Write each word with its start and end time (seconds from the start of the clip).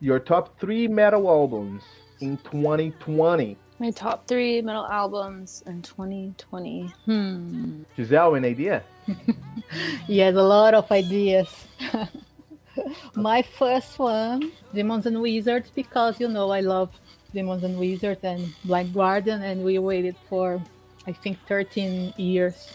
your 0.00 0.18
top 0.18 0.58
three 0.60 0.88
metal 0.88 1.28
albums 1.28 1.82
in 2.20 2.36
2020? 2.38 3.56
My 3.78 3.90
top 3.90 4.26
three 4.26 4.62
metal 4.62 4.86
albums 4.86 5.62
in 5.66 5.82
2020. 5.82 6.92
Hmm. 7.04 7.82
Giselle, 7.96 8.34
an 8.34 8.44
idea? 8.44 8.82
yes, 10.08 10.34
a 10.34 10.42
lot 10.42 10.74
of 10.74 10.90
ideas. 10.90 11.48
My 13.14 13.42
first 13.42 13.98
one, 13.98 14.52
Demons 14.74 15.06
and 15.06 15.20
Wizards, 15.20 15.70
because 15.74 16.20
you 16.20 16.28
know 16.28 16.50
I 16.50 16.60
love 16.60 16.90
Demons 17.32 17.64
and 17.64 17.78
Wizards 17.78 18.20
and 18.22 18.54
Blind 18.64 18.94
Guardian, 18.94 19.42
and 19.42 19.64
we 19.64 19.78
waited 19.78 20.16
for 20.28 20.62
I 21.06 21.12
think 21.12 21.38
13 21.46 22.14
years 22.16 22.68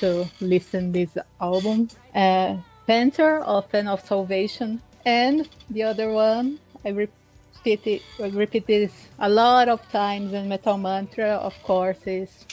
to 0.00 0.26
listen 0.40 0.92
this 0.92 1.16
album. 1.40 1.88
Uh, 2.14 2.56
Panther 2.86 3.38
of 3.38 3.70
Pain 3.70 3.88
of 3.88 4.04
Salvation 4.04 4.80
and 5.04 5.48
the 5.70 5.82
other 5.82 6.10
one, 6.12 6.58
I 6.84 6.90
repeat 6.90 7.86
it, 7.86 8.02
I 8.22 8.28
repeat 8.28 8.66
this 8.66 8.92
a 9.18 9.28
lot 9.28 9.68
of 9.68 9.80
times 9.90 10.34
in 10.34 10.48
Metal 10.48 10.76
Mantra, 10.76 11.36
of 11.36 11.54
course, 11.62 12.06
is 12.06 12.44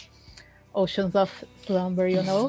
Oceans 0.74 1.16
of 1.16 1.30
Slumber, 1.66 2.08
you 2.08 2.24
know? 2.24 2.48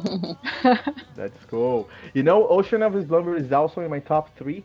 That's 1.17 1.45
cool. 1.51 1.89
You 2.15 2.23
know, 2.23 2.47
Ocean 2.47 2.83
of 2.83 2.93
Slumber 3.07 3.37
is 3.37 3.51
also 3.53 3.81
in 3.81 3.91
my 3.91 3.99
top 3.99 4.37
three, 4.37 4.63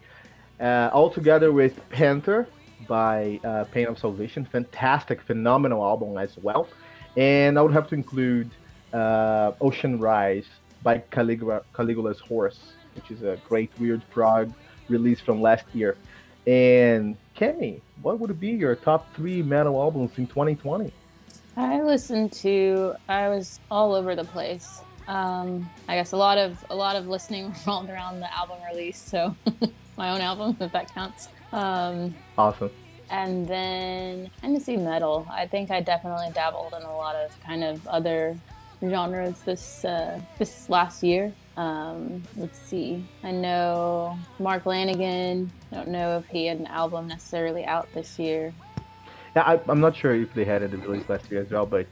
uh, 0.60 0.92
all 0.94 1.10
together 1.10 1.52
with 1.52 1.80
Panther 1.90 2.48
by 2.88 3.40
uh, 3.44 3.64
Pain 3.66 3.88
of 3.88 3.98
Salvation. 3.98 4.46
Fantastic, 4.46 5.20
phenomenal 5.22 5.84
album 5.84 6.20
as 6.20 6.38
well. 6.38 6.68
And 7.16 7.58
I 7.58 7.64
would 7.64 7.74
have 7.74 7.88
to 7.90 7.96
include 7.96 8.52
uh, 8.94 9.54
Ocean 9.60 9.98
Rise 9.98 10.46
by 10.84 11.00
Caligula, 11.10 11.64
Caligula's 11.74 12.20
Horse, 12.20 12.60
which 12.96 13.10
is 13.10 13.24
a 13.24 13.40
great 13.50 13.72
weird 13.80 14.08
prog 14.12 14.54
released 14.88 15.24
from 15.24 15.42
last 15.42 15.66
year. 15.74 15.98
And 16.48 17.18
Kenny, 17.36 17.82
what 18.02 18.20
would 18.22 18.40
be 18.40 18.52
your 18.52 18.74
top 18.76 19.14
three 19.14 19.44
metal 19.44 19.82
albums 19.82 20.12
in 20.18 20.28
2020? 20.28 20.94
I 21.58 21.82
listened 21.82 22.32
to. 22.34 22.94
I 23.10 23.28
was 23.28 23.60
all 23.70 23.94
over 23.94 24.16
the 24.16 24.24
place. 24.24 24.82
Um, 25.10 25.70
I 25.90 25.96
guess 25.96 26.14
a 26.14 26.18
lot 26.18 26.38
of 26.38 26.64
a 26.70 26.76
lot 26.76 26.96
of 26.96 27.08
listening 27.08 27.50
revolved 27.50 27.90
around 27.90 28.22
the 28.22 28.34
album 28.34 28.58
release. 28.72 28.98
So 28.98 29.36
my 29.98 30.12
own 30.12 30.22
album, 30.22 30.56
if 30.62 30.72
that 30.72 30.94
counts. 30.94 31.28
Um, 31.52 32.16
awesome. 32.38 32.72
And 33.10 33.46
then 33.46 34.30
kind 34.42 34.56
of 34.56 34.62
see 34.62 34.78
metal. 34.78 35.28
I 35.30 35.48
think 35.48 35.70
I 35.70 35.82
definitely 35.82 36.30
dabbled 36.34 36.74
in 36.74 36.82
a 36.82 36.96
lot 36.96 37.16
of 37.16 37.38
kind 37.42 37.64
of 37.64 37.86
other 37.88 38.38
genres 38.82 39.42
this 39.42 39.84
uh, 39.84 40.22
this 40.38 40.70
last 40.70 41.04
year. 41.04 41.34
Um, 41.58 42.22
let's 42.38 42.58
see. 42.60 43.04
I 43.24 43.32
know 43.32 44.18
Mark 44.40 44.66
Lanegan. 44.66 45.50
I 45.72 45.76
don't 45.76 45.88
know 45.90 46.20
if 46.20 46.28
he 46.28 46.46
had 46.46 46.60
an 46.60 46.68
album 46.68 47.08
necessarily 47.08 47.66
out 47.66 47.92
this 47.94 48.20
year. 48.20 48.54
Yeah, 49.36 49.42
I, 49.42 49.72
am 49.72 49.82
not 49.82 49.96
sure 49.96 50.14
if 50.16 50.34
they 50.36 50.46
had 50.46 50.62
it 50.62 50.72
released 50.72 51.10
last 51.10 51.30
year 51.32 51.42
as 51.42 51.50
well, 51.50 51.66
but 51.66 51.88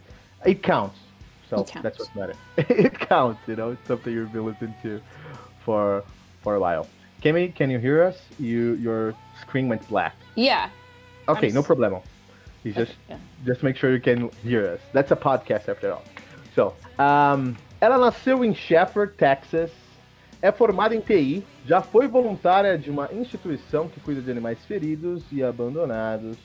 it 0.46 0.62
counts. 0.62 1.00
So 1.50 1.62
it 1.62 1.68
counts. 1.68 1.84
that's 1.84 2.00
what 2.00 2.16
matters. 2.16 2.36
it 2.58 3.00
counts. 3.00 3.42
You 3.48 3.56
know, 3.56 3.72
it's 3.72 3.88
something 3.88 4.14
you've 4.14 4.32
been 4.32 4.46
listening 4.46 4.76
to 4.84 5.02
for 5.64 6.04
for 6.44 6.56
a 6.56 6.60
while. 6.60 6.88
Kimmy, 7.24 7.54
can 7.54 7.72
you 7.72 7.80
hear 7.80 8.04
us? 8.04 8.18
You 8.38 8.76
your 8.76 9.16
screen 9.42 9.68
went 9.68 9.88
black. 9.88 10.16
Yeah. 10.36 10.70
Okay, 11.28 11.50
no 11.50 11.64
problem. 11.64 12.02
You 12.64 12.72
just 12.72 12.94
yeah. 13.10 13.18
just 13.46 13.64
make 13.64 13.78
sure 13.78 13.92
you 13.92 14.00
can 14.00 14.30
hear 14.44 14.68
us. 14.68 14.80
That's 14.94 15.12
a 15.12 15.16
podcast 15.16 15.70
after 15.70 15.92
all. 15.92 16.04
So, 16.56 16.76
um, 17.00 17.58
Ela 17.86 18.00
nasceu 18.00 18.44
em 18.44 18.52
Shepherd, 18.52 19.14
Texas, 19.14 19.70
é 20.42 20.52
formada 20.52 20.96
em 20.96 21.00
TI, 21.00 21.44
já 21.68 21.84
foi 21.84 22.08
voluntária 22.08 22.80
de 22.80 22.90
uma 22.90 23.08
instituição 23.14 23.88
que 23.88 24.00
cuida 24.00 24.24
de 24.24 24.32
animais 24.32 24.58
feridos 24.66 25.24
e 25.32 25.44
abandonados, 25.44 26.36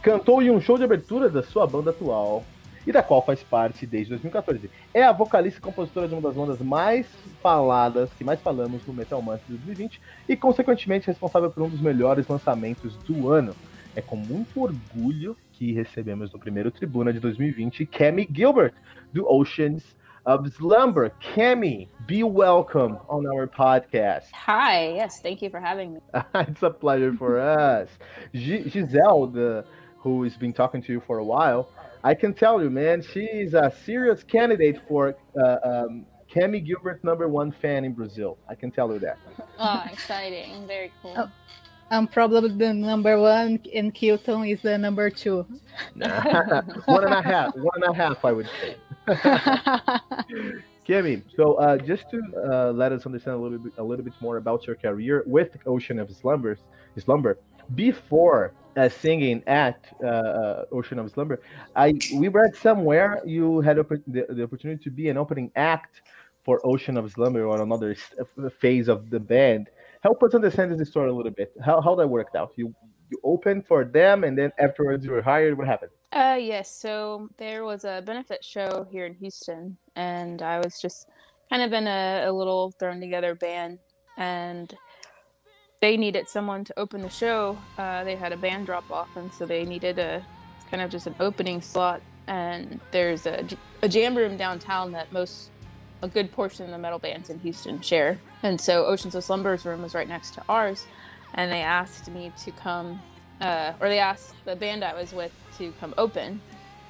cantou 0.00 0.40
em 0.40 0.52
um 0.52 0.60
show 0.60 0.78
de 0.78 0.84
abertura 0.84 1.28
da 1.28 1.42
sua 1.42 1.66
banda 1.66 1.90
atual 1.90 2.44
e 2.86 2.92
da 2.92 3.02
qual 3.02 3.26
faz 3.26 3.42
parte 3.42 3.84
desde 3.86 4.10
2014. 4.10 4.70
É 4.94 5.02
a 5.02 5.10
vocalista 5.10 5.58
e 5.58 5.62
compositora 5.62 6.06
de 6.06 6.14
uma 6.14 6.22
das 6.22 6.36
bandas 6.36 6.60
mais 6.60 7.08
faladas, 7.42 8.08
que 8.16 8.22
mais 8.22 8.40
falamos 8.40 8.86
no 8.86 8.94
Metal 8.94 9.20
Mantra 9.20 9.42
de 9.48 9.54
2020 9.54 10.00
e, 10.28 10.36
consequentemente, 10.36 11.08
responsável 11.08 11.50
por 11.50 11.64
um 11.64 11.68
dos 11.68 11.80
melhores 11.80 12.28
lançamentos 12.28 12.94
do 12.98 13.28
ano. 13.32 13.52
É 13.96 14.00
com 14.00 14.14
muito 14.14 14.62
orgulho 14.62 15.36
que 15.54 15.72
recebemos 15.72 16.32
no 16.32 16.38
primeiro 16.38 16.70
Tribuna 16.70 17.12
de 17.12 17.18
2020 17.18 17.84
Cami 17.84 18.28
Gilbert, 18.32 18.74
do 19.12 19.28
Oceans 19.28 19.97
Of 20.28 20.52
slumber. 20.52 21.10
Cammie, 21.22 21.88
be 22.06 22.22
welcome 22.22 22.98
on 23.08 23.26
our 23.26 23.46
podcast. 23.46 24.24
Hi, 24.34 24.92
yes, 24.92 25.20
thank 25.22 25.40
you 25.40 25.48
for 25.48 25.58
having 25.58 25.94
me. 25.94 26.00
it's 26.34 26.62
a 26.62 26.68
pleasure 26.68 27.14
for 27.14 27.40
us. 27.40 27.88
G- 28.34 28.68
Giselle, 28.68 29.28
the, 29.28 29.64
who 29.96 30.22
has 30.24 30.36
been 30.36 30.52
talking 30.52 30.82
to 30.82 30.92
you 30.92 31.00
for 31.06 31.16
a 31.16 31.24
while, 31.24 31.70
I 32.04 32.12
can 32.12 32.34
tell 32.34 32.62
you, 32.62 32.68
man, 32.68 33.00
she's 33.00 33.54
a 33.54 33.72
serious 33.86 34.22
candidate 34.22 34.82
for 34.86 35.16
uh, 35.42 35.56
um, 35.64 36.04
Cammie 36.30 36.62
Gilbert 36.62 37.02
number 37.02 37.26
one 37.26 37.50
fan 37.50 37.86
in 37.86 37.94
Brazil. 37.94 38.36
I 38.50 38.54
can 38.54 38.70
tell 38.70 38.92
you 38.92 38.98
that. 38.98 39.16
Oh, 39.58 39.82
exciting. 39.90 40.66
Very 40.66 40.92
cool. 41.00 41.14
Oh. 41.16 41.30
I'm 41.90 42.06
probably 42.06 42.50
the 42.50 42.74
number 42.74 43.18
one, 43.18 43.60
and 43.74 43.94
Kilton 43.94 44.44
is 44.44 44.60
the 44.60 44.76
number 44.76 45.08
two. 45.08 45.46
one 45.94 47.04
and 47.04 47.14
a 47.14 47.22
half, 47.22 47.56
one 47.56 47.82
and 47.82 47.84
a 47.84 47.94
half, 47.94 48.26
I 48.26 48.32
would 48.32 48.48
say. 48.60 48.76
Kimmy, 50.86 51.22
so 51.36 51.54
uh, 51.54 51.76
just 51.78 52.08
to 52.10 52.20
uh, 52.50 52.72
let 52.72 52.92
us 52.92 53.04
understand 53.06 53.36
a 53.36 53.40
little 53.40 53.58
bit, 53.58 53.72
a 53.78 53.82
little 53.82 54.04
bit 54.04 54.14
more 54.20 54.36
about 54.38 54.66
your 54.66 54.76
career 54.76 55.22
with 55.26 55.56
Ocean 55.66 55.98
of 55.98 56.10
Slumbers, 56.14 56.60
Slumber, 56.98 57.38
before 57.74 58.54
uh, 58.76 58.88
singing 58.88 59.42
at 59.46 59.86
uh, 60.02 60.06
uh, 60.06 60.64
Ocean 60.72 60.98
of 60.98 61.10
Slumber, 61.10 61.40
I 61.76 61.94
we 62.14 62.28
read 62.28 62.56
somewhere 62.56 63.20
you 63.24 63.60
had 63.60 63.76
the, 63.76 64.26
the 64.30 64.42
opportunity 64.44 64.82
to 64.84 64.90
be 64.90 65.08
an 65.08 65.18
opening 65.18 65.50
act 65.56 66.00
for 66.44 66.60
Ocean 66.64 66.96
of 66.96 67.10
Slumber 67.12 67.44
or 67.44 67.60
another 67.62 67.94
phase 68.60 68.88
of 68.88 69.10
the 69.10 69.20
band. 69.20 69.68
Help 70.02 70.22
us 70.22 70.34
understand 70.34 70.78
this 70.78 70.88
story 70.88 71.10
a 71.10 71.12
little 71.12 71.32
bit. 71.32 71.52
How 71.64 71.80
how 71.80 71.94
that 71.96 72.08
worked 72.08 72.34
out? 72.36 72.52
You 72.56 72.74
you 73.10 73.18
opened 73.24 73.66
for 73.66 73.84
them, 73.84 74.24
and 74.24 74.36
then 74.38 74.52
afterwards 74.58 75.04
you 75.04 75.12
were 75.12 75.22
hired. 75.22 75.58
What 75.58 75.66
happened? 75.66 75.92
Uh, 76.12 76.38
yes. 76.40 76.70
So 76.70 77.28
there 77.38 77.64
was 77.64 77.84
a 77.84 78.02
benefit 78.04 78.44
show 78.44 78.86
here 78.90 79.06
in 79.06 79.14
Houston, 79.14 79.78
and 79.96 80.42
I 80.42 80.58
was 80.58 80.80
just 80.80 81.08
kind 81.50 81.62
of 81.62 81.72
in 81.72 81.86
a, 81.86 82.24
a 82.26 82.32
little 82.32 82.72
thrown 82.72 83.00
together 83.00 83.34
band, 83.34 83.78
and 84.16 84.74
they 85.80 85.96
needed 85.96 86.28
someone 86.28 86.64
to 86.64 86.78
open 86.78 87.02
the 87.02 87.10
show. 87.10 87.58
Uh, 87.76 88.04
they 88.04 88.16
had 88.16 88.32
a 88.32 88.36
band 88.36 88.66
drop 88.66 88.90
off, 88.90 89.16
and 89.16 89.32
so 89.32 89.46
they 89.46 89.64
needed 89.64 89.98
a 89.98 90.24
kind 90.70 90.82
of 90.82 90.90
just 90.90 91.06
an 91.06 91.14
opening 91.20 91.60
slot. 91.60 92.00
And 92.26 92.80
there's 92.90 93.26
a, 93.26 93.46
a 93.82 93.88
jam 93.88 94.16
room 94.16 94.36
downtown 94.36 94.92
that 94.92 95.12
most 95.12 95.50
a 96.02 96.08
good 96.08 96.30
portion 96.32 96.64
of 96.66 96.70
the 96.70 96.78
metal 96.78 96.98
bands 96.98 97.30
in 97.30 97.38
Houston 97.40 97.80
share. 97.80 98.18
And 98.42 98.60
so 98.60 98.86
Oceans 98.86 99.14
of 99.14 99.24
Slumber's 99.24 99.64
room 99.64 99.82
was 99.82 99.94
right 99.94 100.08
next 100.08 100.34
to 100.34 100.42
ours 100.48 100.86
and 101.34 101.50
they 101.52 101.60
asked 101.60 102.08
me 102.10 102.32
to 102.44 102.50
come, 102.52 103.00
uh, 103.40 103.72
or 103.80 103.88
they 103.88 103.98
asked 103.98 104.34
the 104.44 104.56
band 104.56 104.84
I 104.84 104.94
was 104.94 105.12
with 105.12 105.32
to 105.58 105.72
come 105.80 105.94
open. 105.98 106.40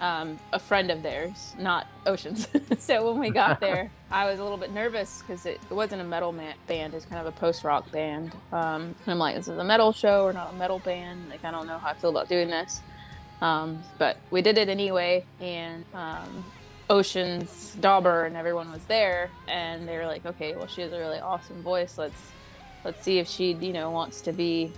Um, 0.01 0.39
a 0.53 0.61
friend 0.61 0.93
of 0.93 1.03
theirs, 1.03 1.57
not 1.59 1.89
Oceans. 2.07 2.47
so 2.79 3.11
when 3.11 3.21
we 3.21 3.31
got 3.31 3.59
there, 3.61 3.91
I 4.13 4.31
was 4.31 4.39
a 4.39 4.43
little 4.45 4.59
bit 4.59 4.73
nervous 4.73 5.23
because 5.23 5.45
it, 5.45 5.61
it, 5.69 5.75
wasn't 5.75 6.01
a 6.01 6.05
metal 6.05 6.31
ma- 6.31 6.53
band; 6.69 6.95
it's 6.95 7.05
kind 7.05 7.21
of 7.21 7.27
a 7.27 7.37
post-rock 7.37 7.91
band. 7.91 8.33
Um, 8.53 8.95
I'm 9.09 9.19
like, 9.19 9.35
this 9.35 9.49
is 9.49 9.59
a 9.59 9.65
metal 9.65 9.93
show 9.93 10.23
or 10.25 10.33
not 10.33 10.53
a 10.53 10.57
metal 10.57 10.79
band. 10.79 11.29
Like, 11.29 11.45
I 11.45 11.51
don't 11.51 11.67
know 11.67 11.79
how 11.79 11.89
I 11.89 11.95
feel 11.95 12.11
about 12.11 12.29
doing 12.29 12.49
this. 12.49 12.81
Um, 13.41 13.83
but 13.99 14.19
we 14.31 14.41
did 14.41 14.57
it 14.57 14.69
anyway, 14.69 15.25
and 15.41 15.85
um, 15.95 16.45
Oceans, 16.91 17.77
Dobber, 17.81 18.25
and 18.25 18.37
everyone 18.37 18.71
was 18.71 18.85
there, 18.85 19.31
and 19.47 19.87
they 19.87 19.97
were 19.97 20.07
like, 20.07 20.25
okay, 20.27 20.55
well, 20.55 20.67
she 20.69 20.83
has 20.83 20.93
a 20.93 20.99
really 20.99 21.19
awesome 21.19 21.63
voice. 21.63 21.99
Let's 21.99 22.21
let's 22.85 23.03
see 23.03 23.19
if 23.19 23.29
she 23.29 23.53
you 23.53 23.73
know 23.73 23.91
wants 23.91 24.21
to 24.23 24.33
be 24.33 24.73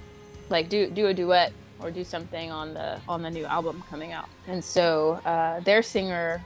like 0.48 0.68
do 0.68 0.88
do 0.90 1.06
a 1.06 1.14
duet 1.14 1.52
or 1.82 1.90
do 1.90 2.04
something 2.04 2.50
on 2.50 2.74
the 2.74 3.00
on 3.08 3.22
the 3.22 3.30
new 3.30 3.44
album 3.44 3.82
coming 3.88 4.12
out 4.12 4.28
and 4.46 4.62
so 4.62 5.20
uh, 5.24 5.60
their 5.60 5.82
singer 5.82 6.42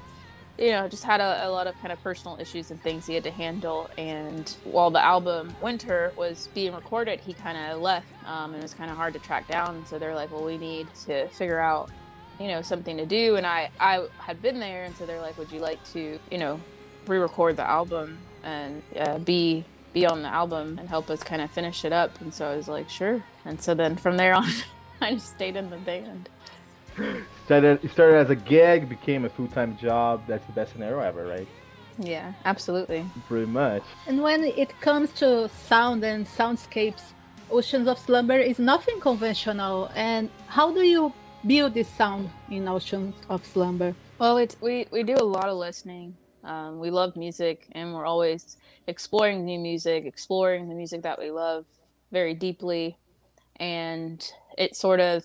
you 0.59 0.71
know, 0.71 0.87
just 0.87 1.03
had 1.03 1.21
a, 1.21 1.47
a, 1.47 1.51
lot 1.51 1.67
of 1.67 1.75
kind 1.81 1.93
of 1.93 2.01
personal 2.03 2.39
issues 2.41 2.71
and 2.71 2.81
things 2.81 3.07
he 3.07 3.15
had 3.15 3.25
to 3.25 3.31
handle. 3.31 3.91
And 3.99 4.49
while 4.65 4.91
the 4.91 5.05
album 5.05 5.55
Winter 5.61 6.13
was 6.17 6.49
being 6.55 6.73
recorded, 6.75 7.21
he 7.21 7.33
kind 7.33 7.59
of 7.59 7.81
left 7.81 8.07
um, 8.27 8.53
and 8.53 8.61
it 8.61 8.63
was 8.63 8.75
kind 8.75 8.91
of 8.91 8.97
hard 8.97 9.15
to 9.15 9.19
track 9.19 9.49
down. 9.49 9.85
So 9.85 9.99
they're 9.99 10.15
like, 10.15 10.31
well, 10.31 10.45
we 10.45 10.57
need 10.57 10.87
to 11.07 11.27
figure 11.29 11.59
out, 11.59 11.91
you 12.39 12.47
know, 12.47 12.63
something 12.63 12.97
to 12.97 13.07
do. 13.07 13.35
And 13.35 13.45
I, 13.45 13.71
I 13.81 14.07
had 14.19 14.41
been 14.41 14.61
there. 14.61 14.85
And 14.85 14.95
so 14.97 15.07
they're 15.07 15.21
like, 15.21 15.37
would 15.39 15.51
you 15.51 15.59
like 15.59 15.83
to, 15.93 16.21
you 16.31 16.39
know, 16.39 16.61
re 17.07 17.19
record 17.19 17.57
the 17.57 17.69
album 17.69 18.19
and 18.45 18.83
uh, 18.97 19.19
be 19.19 19.65
be 19.93 20.07
on 20.07 20.23
the 20.23 20.29
album 20.29 20.77
and 20.79 20.89
help 20.89 21.09
us 21.09 21.23
kind 21.23 21.41
of 21.41 21.51
finish 21.51 21.85
it 21.85 21.93
up. 21.93 22.21
And 22.21 22.35
so 22.35 22.51
I 22.51 22.57
was 22.57 22.67
like, 22.67 22.91
sure. 22.91 23.23
And 23.45 23.61
so 23.61 23.75
then 23.75 23.95
from 23.97 24.17
there 24.17 24.35
on, 24.35 24.49
I 25.01 25.15
just 25.15 25.31
stayed 25.35 25.57
in 25.57 25.71
the 25.71 25.79
band 25.79 26.29
started 27.45 27.85
it 27.85 27.91
started 27.91 28.17
as 28.17 28.31
a 28.31 28.37
gig, 28.37 28.89
became 28.89 29.25
a 29.25 29.29
full 29.29 29.49
time 29.49 29.77
job. 29.77 30.23
That's 30.27 30.45
the 30.47 30.53
best 30.53 30.73
scenario 30.73 31.01
ever, 31.01 31.27
right? 31.27 31.49
Yeah, 31.99 32.33
absolutely. 32.45 33.05
Pretty 33.29 33.47
much. 33.47 33.83
And 34.07 34.23
when 34.23 34.45
it 34.45 34.81
comes 34.81 35.13
to 35.13 35.49
sound 35.49 36.05
and 36.05 36.27
soundscapes, 36.27 37.13
Oceans 37.51 37.87
of 37.87 37.99
Slumber 37.99 38.39
is 38.39 38.59
nothing 38.59 38.99
conventional. 39.01 39.91
And 39.95 40.29
how 40.49 40.73
do 40.73 40.83
you 40.83 41.13
build 41.47 41.75
this 41.75 41.89
sound 41.89 42.31
in 42.51 42.67
Oceans 42.67 43.15
of 43.29 43.47
Slumber? 43.47 43.95
Well, 44.19 44.39
it's, 44.39 44.57
we 44.61 44.87
we 44.91 45.03
do 45.03 45.15
a 45.15 45.25
lot 45.25 45.49
of 45.49 45.57
listening. 45.57 46.17
Um, 46.43 46.79
we 46.79 46.91
love 46.91 47.17
music, 47.17 47.67
and 47.73 47.95
we're 47.95 48.05
always 48.07 48.59
exploring 48.87 49.45
new 49.45 49.59
music, 49.59 50.05
exploring 50.05 50.69
the 50.69 50.75
music 50.75 51.03
that 51.03 51.19
we 51.19 51.31
love 51.31 51.65
very 52.13 52.35
deeply, 52.35 52.99
and 53.57 54.31
it 54.57 54.77
sort 54.77 55.01
of 55.01 55.25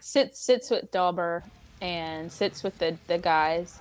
sits 0.00 0.38
sits 0.38 0.70
with 0.70 0.90
Dobber 0.90 1.42
and 1.80 2.30
sits 2.30 2.62
with 2.62 2.78
the, 2.78 2.96
the 3.06 3.18
guys 3.18 3.78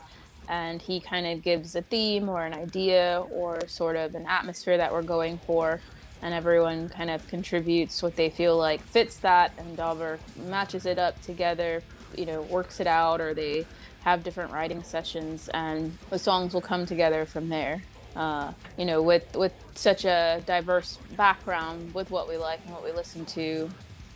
and 0.48 0.82
he 0.82 1.00
kind 1.00 1.26
of 1.26 1.42
gives 1.42 1.76
a 1.76 1.82
theme 1.82 2.30
or 2.30 2.46
an 2.46 2.54
idea 2.54 3.24
or 3.32 3.66
sort 3.68 3.96
of 3.96 4.16
an 4.16 4.26
atmosphere 4.28 4.78
that 4.78 4.92
we're 4.92 5.02
going 5.02 5.38
for 5.40 5.80
and 6.22 6.34
everyone 6.34 6.90
kind 6.90 7.10
of 7.10 7.28
contributes 7.28 8.02
what 8.02 8.16
they 8.16 8.30
feel 8.30 8.58
like 8.58 8.82
fits 8.82 9.18
that 9.18 9.52
and 9.58 9.78
Dobber 9.78 10.20
matches 10.48 10.86
it 10.86 11.00
up 11.00 11.20
together 11.22 11.82
you 12.18 12.26
know 12.26 12.42
works 12.44 12.80
it 12.80 12.88
out 12.88 13.22
or 13.22 13.34
they 13.34 13.66
have 14.04 14.24
different 14.24 14.52
writing 14.52 14.84
sessions 14.84 15.50
and 15.50 15.98
the 16.12 16.20
songs 16.20 16.54
will 16.54 16.62
come 16.62 16.86
together 16.86 17.26
from 17.26 17.50
there. 17.50 17.82
Uh, 18.16 18.54
you 18.78 18.86
know 18.86 19.02
with 19.02 19.36
with 19.36 19.52
such 19.74 20.06
a 20.06 20.42
diverse 20.46 21.00
background 21.18 21.94
with 21.94 22.10
what 22.12 22.30
we 22.30 22.38
like 22.38 22.62
and 22.64 22.74
what 22.74 22.82
we 22.82 22.92
listen 22.94 23.26
to 23.26 23.70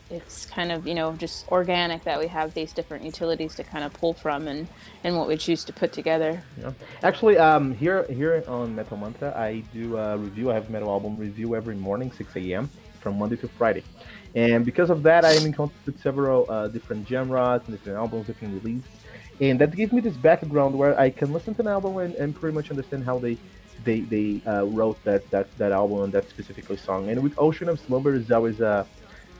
it's 0.09 0.45
kind 0.45 0.71
of 0.71 0.87
you 0.87 0.93
know 0.93 1.13
just 1.13 1.47
organic 1.49 2.03
that 2.03 2.19
we 2.19 2.27
have 2.27 2.53
these 2.53 2.73
different 2.73 3.03
utilities 3.03 3.55
to 3.55 3.63
kind 3.63 3.83
of 3.83 3.93
pull 3.93 4.13
from 4.13 4.47
and 4.47 4.67
and 5.03 5.15
what 5.15 5.27
we 5.27 5.37
choose 5.37 5.63
to 5.63 5.73
put 5.73 5.93
together. 5.93 6.41
Yeah. 6.59 6.73
Actually 7.03 7.37
um 7.37 7.73
here 7.73 8.03
here 8.09 8.43
on 8.47 8.75
metal 8.75 8.97
mantra 8.97 9.33
i 9.37 9.63
do 9.73 9.97
a 9.97 10.17
review. 10.17 10.51
I 10.51 10.55
have 10.55 10.69
metal 10.69 10.89
album 10.89 11.15
review 11.17 11.55
every 11.55 11.75
morning 11.75 12.11
6 12.11 12.35
a.m 12.35 12.69
from 13.01 13.17
monday 13.17 13.37
to 13.37 13.47
friday. 13.47 13.83
And 14.35 14.65
because 14.65 14.89
of 14.89 15.03
that 15.03 15.25
i 15.25 15.31
am 15.33 15.45
in 15.45 15.53
contact 15.53 15.85
with 15.85 16.01
several 16.01 16.45
uh, 16.49 16.67
different 16.67 17.07
genres 17.07 17.61
and 17.65 17.77
different 17.77 17.97
albums 17.97 18.27
different 18.27 18.61
releases. 18.63 18.89
And 19.41 19.57
that 19.61 19.73
gives 19.73 19.93
me 19.93 20.01
this 20.01 20.17
background 20.17 20.77
where 20.77 20.99
i 20.99 21.09
can 21.09 21.31
listen 21.31 21.53
to 21.55 21.61
an 21.61 21.67
album 21.67 21.97
and, 21.97 22.15
and 22.15 22.35
pretty 22.35 22.55
much 22.55 22.69
understand 22.71 23.03
how 23.03 23.19
they 23.19 23.37
they 23.85 24.01
they 24.01 24.41
uh, 24.45 24.65
wrote 24.65 25.01
that 25.03 25.29
that 25.31 25.47
that 25.57 25.71
album 25.71 26.03
and 26.03 26.13
that 26.13 26.29
specific 26.29 26.65
song. 26.79 27.09
And 27.09 27.23
with 27.23 27.33
ocean 27.37 27.69
of 27.69 27.79
slumber 27.79 28.13
is 28.15 28.29
always 28.31 28.59
a 28.59 28.85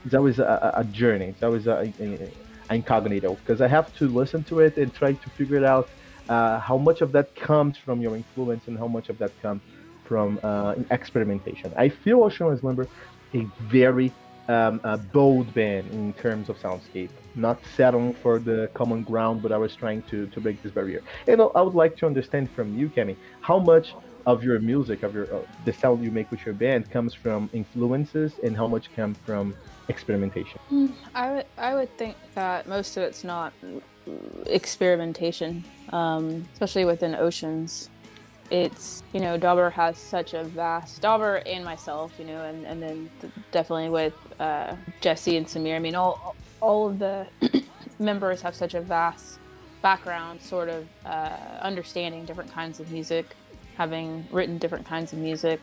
it's 0.04 0.14
always 0.14 0.38
a, 0.38 0.72
a 0.76 0.84
journey. 0.84 1.26
It's 1.26 1.42
always 1.42 1.66
a, 1.66 1.92
a, 2.00 2.30
a 2.70 2.74
incognito 2.74 3.34
because 3.34 3.60
I 3.60 3.68
have 3.68 3.94
to 3.96 4.08
listen 4.08 4.44
to 4.44 4.60
it 4.60 4.76
and 4.76 4.92
try 4.94 5.12
to 5.12 5.30
figure 5.30 5.56
it 5.56 5.64
out 5.64 5.88
uh, 6.28 6.58
how 6.60 6.76
much 6.78 7.00
of 7.00 7.12
that 7.12 7.34
comes 7.34 7.76
from 7.76 8.00
your 8.00 8.14
influence 8.16 8.68
and 8.68 8.78
how 8.78 8.86
much 8.86 9.08
of 9.08 9.18
that 9.18 9.32
comes 9.42 9.62
from 10.04 10.38
uh, 10.42 10.74
experimentation. 10.90 11.72
I 11.76 11.88
feel 11.88 12.22
Ocean 12.22 12.46
of 12.46 12.58
Slumber 12.60 12.86
a 13.34 13.46
very 13.60 14.12
um, 14.48 14.80
a 14.82 14.98
bold 14.98 15.54
band 15.54 15.92
in 15.92 16.12
terms 16.14 16.48
of 16.48 16.58
soundscape, 16.58 17.10
not 17.36 17.60
settling 17.76 18.14
for 18.14 18.40
the 18.40 18.68
common 18.74 19.04
ground, 19.04 19.42
but 19.42 19.52
I 19.52 19.58
was 19.58 19.76
trying 19.76 20.02
to, 20.10 20.26
to 20.26 20.40
break 20.40 20.60
this 20.62 20.72
barrier. 20.72 21.02
And 21.28 21.40
I 21.40 21.62
would 21.62 21.76
like 21.76 21.96
to 21.98 22.06
understand 22.06 22.50
from 22.50 22.76
you, 22.76 22.88
Kemi, 22.88 23.14
how 23.42 23.60
much 23.60 23.94
of 24.26 24.42
your 24.42 24.58
music, 24.58 25.04
of 25.04 25.14
your 25.14 25.32
uh, 25.32 25.42
the 25.64 25.72
sound 25.72 26.02
you 26.02 26.10
make 26.10 26.30
with 26.32 26.44
your 26.44 26.54
band, 26.54 26.90
comes 26.90 27.14
from 27.14 27.48
influences, 27.52 28.40
and 28.42 28.56
how 28.56 28.66
much 28.66 28.92
comes 28.94 29.16
from 29.24 29.54
experimentation? 29.90 30.58
Hmm, 30.68 30.86
I 31.14 31.30
would 31.32 31.46
I 31.58 31.74
would 31.74 31.96
think 31.98 32.16
that 32.34 32.66
most 32.66 32.96
of 32.96 33.02
it's 33.02 33.24
not 33.24 33.52
experimentation, 34.46 35.64
um, 35.92 36.48
especially 36.54 36.84
within 36.84 37.14
oceans. 37.14 37.90
It's 38.50 39.02
you 39.12 39.20
know 39.20 39.36
Dobber 39.36 39.70
has 39.70 39.96
such 39.98 40.34
a 40.34 40.44
vast 40.44 41.02
Dobber 41.02 41.36
and 41.46 41.64
myself, 41.64 42.12
you 42.18 42.24
know, 42.24 42.42
and 42.44 42.66
and 42.66 42.82
then 42.82 43.10
definitely 43.52 43.90
with 43.90 44.14
uh, 44.40 44.74
Jesse 45.00 45.36
and 45.36 45.46
Semir. 45.46 45.76
I 45.76 45.78
mean, 45.78 45.94
all 45.94 46.34
all 46.60 46.88
of 46.88 46.98
the 46.98 47.26
members 47.98 48.42
have 48.42 48.54
such 48.54 48.74
a 48.74 48.80
vast 48.80 49.38
background, 49.82 50.42
sort 50.42 50.68
of 50.68 50.86
uh, 51.06 51.36
understanding 51.60 52.24
different 52.24 52.52
kinds 52.52 52.80
of 52.80 52.90
music, 52.90 53.36
having 53.76 54.26
written 54.30 54.58
different 54.58 54.86
kinds 54.86 55.12
of 55.12 55.18
music. 55.18 55.60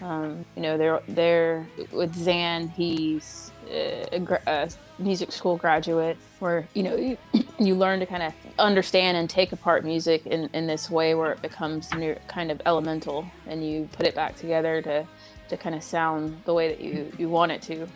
Um, 0.00 0.44
you 0.56 0.62
know, 0.62 0.76
they're 0.76 1.02
they're 1.08 1.66
with 1.92 2.14
Zan. 2.14 2.68
He's 2.68 3.52
a, 3.70 4.38
a, 4.46 4.68
music 4.98 5.32
school 5.32 5.56
graduate, 5.56 6.16
where 6.38 6.68
you 6.74 6.82
know 6.82 6.96
you, 6.96 7.18
you 7.58 7.74
learn 7.74 8.00
to 8.00 8.06
kind 8.06 8.22
of 8.22 8.32
understand 8.58 9.16
and 9.16 9.28
take 9.28 9.52
apart 9.52 9.84
music 9.84 10.26
in, 10.26 10.48
in 10.52 10.66
this 10.66 10.90
way 10.90 11.14
where 11.14 11.32
it 11.32 11.42
becomes 11.42 11.92
near, 11.94 12.18
kind 12.28 12.50
of 12.50 12.60
elemental, 12.66 13.26
and 13.46 13.66
you 13.66 13.88
put 13.92 14.06
it 14.06 14.14
back 14.14 14.36
together 14.36 14.80
to 14.82 15.06
to 15.48 15.56
kind 15.56 15.74
of 15.74 15.82
sound 15.82 16.40
the 16.44 16.54
way 16.54 16.68
that 16.68 16.80
you 16.80 17.10
you 17.18 17.28
want 17.28 17.52
it 17.52 17.62
to. 17.62 17.86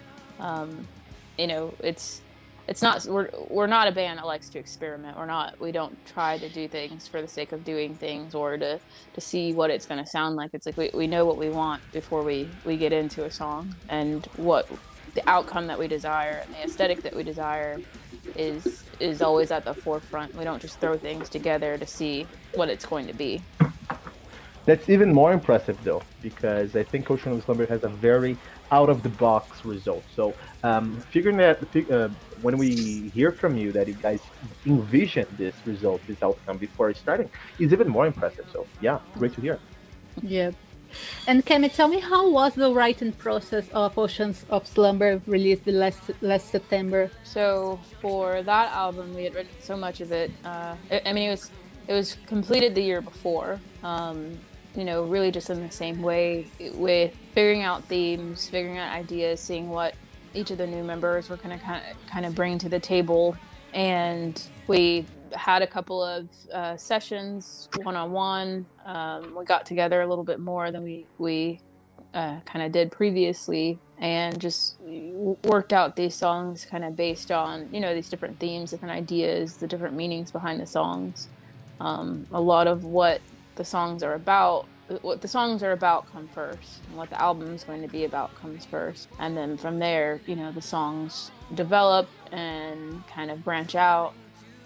Um, 0.41 0.87
you 1.38 1.47
know, 1.47 1.73
it's 1.81 2.20
it's 2.69 2.82
not 2.82 3.06
we're 3.06 3.31
we're 3.49 3.67
not 3.67 3.88
a 3.88 3.93
band 3.93 4.19
that 4.19 4.26
likes 4.26 4.50
to 4.50 4.59
experiment. 4.59 5.17
We're 5.17 5.26
not 5.26 5.59
we 5.59 5.73
don't 5.73 5.97
try 6.06 6.37
to 6.38 6.49
do 6.50 6.69
things 6.69 7.09
for 7.09 7.23
the 7.23 7.29
sake 7.29 7.53
of 7.53 7.65
doing 7.65 7.94
things 7.94 8.35
or 8.35 8.59
to 8.59 8.79
to 9.15 9.20
see 9.20 9.55
what 9.55 9.70
it's 9.70 9.87
going 9.87 10.05
to 10.05 10.09
sound 10.09 10.37
like. 10.37 10.50
It's 10.53 10.67
like 10.67 10.76
we, 10.76 10.91
we 10.93 11.06
know 11.06 11.25
what 11.25 11.38
we 11.38 11.49
want 11.49 11.82
before 11.93 12.23
we 12.23 12.49
we 12.67 12.76
get 12.76 12.93
into 12.93 13.25
a 13.25 13.31
song 13.31 13.75
and 13.88 14.26
what 14.37 14.69
the 15.14 15.28
outcome 15.28 15.66
that 15.66 15.78
we 15.78 15.88
desire 15.88 16.43
and 16.44 16.55
the 16.55 16.62
aesthetic 16.64 17.02
that 17.02 17.14
we 17.14 17.22
desire 17.22 17.78
is 18.37 18.84
is 19.00 19.22
always 19.22 19.50
at 19.50 19.64
the 19.64 19.75
forefront. 19.75 20.34
We 20.34 20.44
don't 20.44 20.60
just 20.60 20.81
throw 20.81 20.96
things 20.96 21.28
together 21.28 21.78
to 21.78 21.87
see 21.87 22.26
what 22.55 22.69
it's 22.69 22.84
going 22.84 23.06
to 23.06 23.12
be. 23.14 23.43
That's 24.64 24.90
even 24.90 25.14
more 25.14 25.32
impressive 25.32 25.78
though, 25.82 26.02
because 26.20 26.76
I 26.76 26.82
think 26.82 27.10
Ocean 27.10 27.32
of 27.32 27.43
Slumber 27.44 27.66
has 27.66 27.84
a 27.84 27.88
very 27.88 28.37
out 28.70 28.90
of 28.90 29.02
the 29.02 29.08
box 29.08 29.64
result. 29.64 30.05
So 30.14 30.34
um, 30.62 31.00
figuring 31.10 31.38
that 31.38 31.58
uh, 31.91 32.08
when 32.43 32.58
we 32.58 33.08
hear 33.15 33.32
from 33.32 33.56
you 33.56 33.72
that 33.72 33.88
you 33.88 33.94
guys 33.94 34.20
envision 34.67 35.27
this 35.38 35.55
result, 35.65 36.03
this 36.06 36.22
outcome 36.22 36.58
before 36.58 36.93
starting, 36.93 37.31
is 37.58 37.72
even 37.72 37.88
more 37.88 38.06
impressive. 38.06 38.46
So 38.53 38.67
yeah, 38.81 38.98
great 39.15 39.32
to 39.34 39.41
hear. 39.41 39.58
Yeah. 40.22 40.50
And 41.26 41.44
can 41.44 41.62
you 41.62 41.68
tell 41.68 41.88
me 41.88 42.00
how 42.00 42.30
was 42.30 42.54
the 42.54 42.72
writing 42.72 43.12
process 43.12 43.68
of 43.72 43.98
Oceans 43.98 44.44
of 44.50 44.66
Slumber 44.66 45.20
released 45.26 45.66
last 45.66 46.00
last 46.20 46.50
September? 46.50 47.10
So 47.24 47.78
for 48.00 48.42
that 48.42 48.72
album, 48.72 49.14
we 49.14 49.24
had 49.24 49.34
written 49.34 49.52
so 49.60 49.76
much 49.76 50.00
of 50.00 50.12
it. 50.12 50.30
Uh, 50.44 50.74
I 51.04 51.12
mean, 51.12 51.28
it 51.28 51.30
was 51.30 51.50
it 51.86 51.94
was 51.94 52.16
completed 52.26 52.74
the 52.74 52.82
year 52.82 53.00
before. 53.00 53.60
Um, 53.82 54.38
you 54.74 54.84
know, 54.84 55.04
really 55.04 55.30
just 55.30 55.50
in 55.50 55.60
the 55.60 55.72
same 55.72 56.02
way 56.02 56.46
with 56.74 57.12
figuring 57.34 57.62
out 57.62 57.84
themes, 57.84 58.48
figuring 58.48 58.78
out 58.78 58.92
ideas, 58.92 59.40
seeing 59.40 59.70
what 59.70 59.94
each 60.34 60.50
of 60.50 60.58
the 60.58 60.66
new 60.66 60.84
members 60.84 61.28
were 61.28 61.36
going 61.36 61.58
to 61.58 61.64
kind 61.64 61.82
of 61.90 62.06
kind 62.06 62.26
of 62.26 62.34
bring 62.34 62.58
to 62.58 62.68
the 62.68 62.78
table, 62.78 63.36
and 63.72 64.42
we 64.66 65.06
had 65.34 65.62
a 65.62 65.66
couple 65.66 66.02
of 66.02 66.28
uh, 66.52 66.76
sessions 66.76 67.68
one 67.82 67.96
on 67.96 68.12
one. 68.12 68.66
We 68.88 69.44
got 69.44 69.66
together 69.66 70.00
a 70.00 70.06
little 70.06 70.24
bit 70.24 70.40
more 70.40 70.70
than 70.70 70.82
we 70.82 71.06
we 71.18 71.60
uh, 72.14 72.40
kind 72.40 72.64
of 72.64 72.72
did 72.72 72.90
previously, 72.90 73.78
and 73.98 74.40
just 74.40 74.76
worked 75.44 75.72
out 75.72 75.96
these 75.96 76.14
songs 76.14 76.64
kind 76.64 76.84
of 76.84 76.96
based 76.96 77.30
on 77.30 77.68
you 77.72 77.80
know 77.80 77.94
these 77.94 78.08
different 78.08 78.38
themes, 78.38 78.70
different 78.70 78.94
ideas, 78.94 79.56
the 79.56 79.66
different 79.66 79.94
meanings 79.94 80.30
behind 80.30 80.60
the 80.60 80.66
songs. 80.66 81.28
Um, 81.80 82.26
a 82.32 82.40
lot 82.40 82.66
of 82.66 82.84
what 82.84 83.20
the 83.56 83.64
songs 83.64 84.02
are 84.02 84.14
about 84.14 84.66
what 85.02 85.20
the 85.20 85.28
songs 85.28 85.62
are 85.62 85.72
about 85.72 86.10
come 86.10 86.28
first 86.28 86.80
and 86.86 86.96
what 86.96 87.10
the 87.10 87.20
album 87.20 87.54
is 87.54 87.62
going 87.62 87.82
to 87.82 87.88
be 87.88 88.04
about 88.04 88.34
comes 88.36 88.64
first 88.64 89.08
and 89.18 89.36
then 89.36 89.56
from 89.56 89.78
there 89.78 90.20
you 90.26 90.34
know 90.34 90.50
the 90.50 90.62
songs 90.62 91.30
develop 91.54 92.08
and 92.32 93.06
kind 93.06 93.30
of 93.30 93.44
branch 93.44 93.74
out 93.74 94.14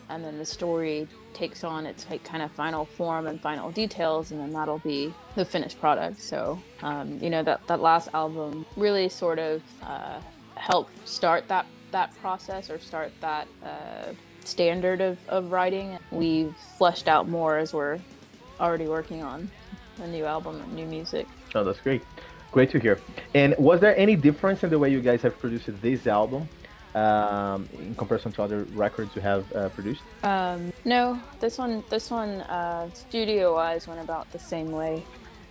and 0.08 0.22
then 0.22 0.38
the 0.38 0.46
story 0.46 1.08
takes 1.34 1.64
on 1.64 1.86
its 1.86 2.08
like 2.10 2.22
kind 2.24 2.42
of 2.42 2.50
final 2.52 2.84
form 2.84 3.26
and 3.26 3.40
final 3.40 3.70
details 3.70 4.30
and 4.30 4.40
then 4.40 4.52
that'll 4.52 4.78
be 4.80 5.12
the 5.34 5.44
finished 5.44 5.80
product 5.80 6.20
so 6.20 6.60
um, 6.82 7.18
you 7.20 7.30
know 7.30 7.42
that, 7.42 7.66
that 7.66 7.80
last 7.80 8.08
album 8.14 8.64
really 8.76 9.08
sort 9.08 9.38
of 9.38 9.62
uh, 9.82 10.18
helped 10.56 11.08
start 11.08 11.46
that 11.48 11.66
that 11.90 12.14
process 12.20 12.70
or 12.70 12.78
start 12.78 13.12
that 13.20 13.46
uh, 13.64 14.12
standard 14.44 15.00
of, 15.00 15.18
of 15.28 15.52
writing 15.52 15.98
we've 16.10 16.54
fleshed 16.78 17.08
out 17.08 17.28
more 17.28 17.58
as 17.58 17.72
we're 17.72 17.98
already 18.60 18.86
working 18.86 19.22
on 19.22 19.50
a 20.02 20.06
new 20.06 20.24
album 20.24 20.60
and 20.60 20.72
new 20.72 20.86
music. 20.86 21.26
Oh, 21.54 21.64
that's 21.64 21.80
great. 21.80 22.02
Great 22.50 22.70
to 22.70 22.78
hear. 22.78 22.98
And 23.34 23.54
was 23.58 23.80
there 23.80 23.96
any 23.96 24.16
difference 24.16 24.62
in 24.62 24.70
the 24.70 24.78
way 24.78 24.90
you 24.90 25.00
guys 25.00 25.22
have 25.22 25.38
produced 25.38 25.68
this 25.80 26.06
album 26.06 26.48
um, 26.94 27.68
in 27.78 27.94
comparison 27.94 28.32
to 28.32 28.42
other 28.42 28.64
records 28.74 29.14
you 29.16 29.22
have 29.22 29.50
uh, 29.54 29.68
produced? 29.70 30.02
Um, 30.22 30.72
no, 30.84 31.20
this 31.40 31.58
one, 31.58 31.82
this 31.90 32.10
one, 32.10 32.42
uh, 32.42 32.90
studio-wise, 32.92 33.86
went 33.88 34.00
about 34.00 34.30
the 34.32 34.38
same 34.38 34.72
way. 34.72 35.04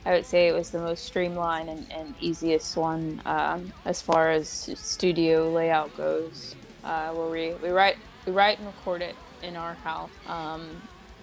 I 0.06 0.14
would 0.14 0.26
say 0.26 0.48
it 0.48 0.54
was 0.54 0.72
the 0.72 0.80
most 0.80 1.06
streamlined 1.06 1.70
and, 1.70 1.92
and 1.92 2.16
easiest 2.20 2.76
one 2.76 3.22
um, 3.26 3.72
as 3.86 4.02
far 4.02 4.32
as 4.32 4.50
studio 4.50 5.52
layout 5.52 5.96
goes. 5.96 6.56
Uh, 6.84 7.12
where 7.12 7.30
we, 7.30 7.54
we 7.62 7.70
write 7.70 7.96
we 8.26 8.32
write 8.32 8.58
and 8.58 8.66
record 8.66 9.04
it 9.04 9.16
in 9.44 9.56
our 9.56 9.76
house, 9.76 10.10
um, 10.26 10.68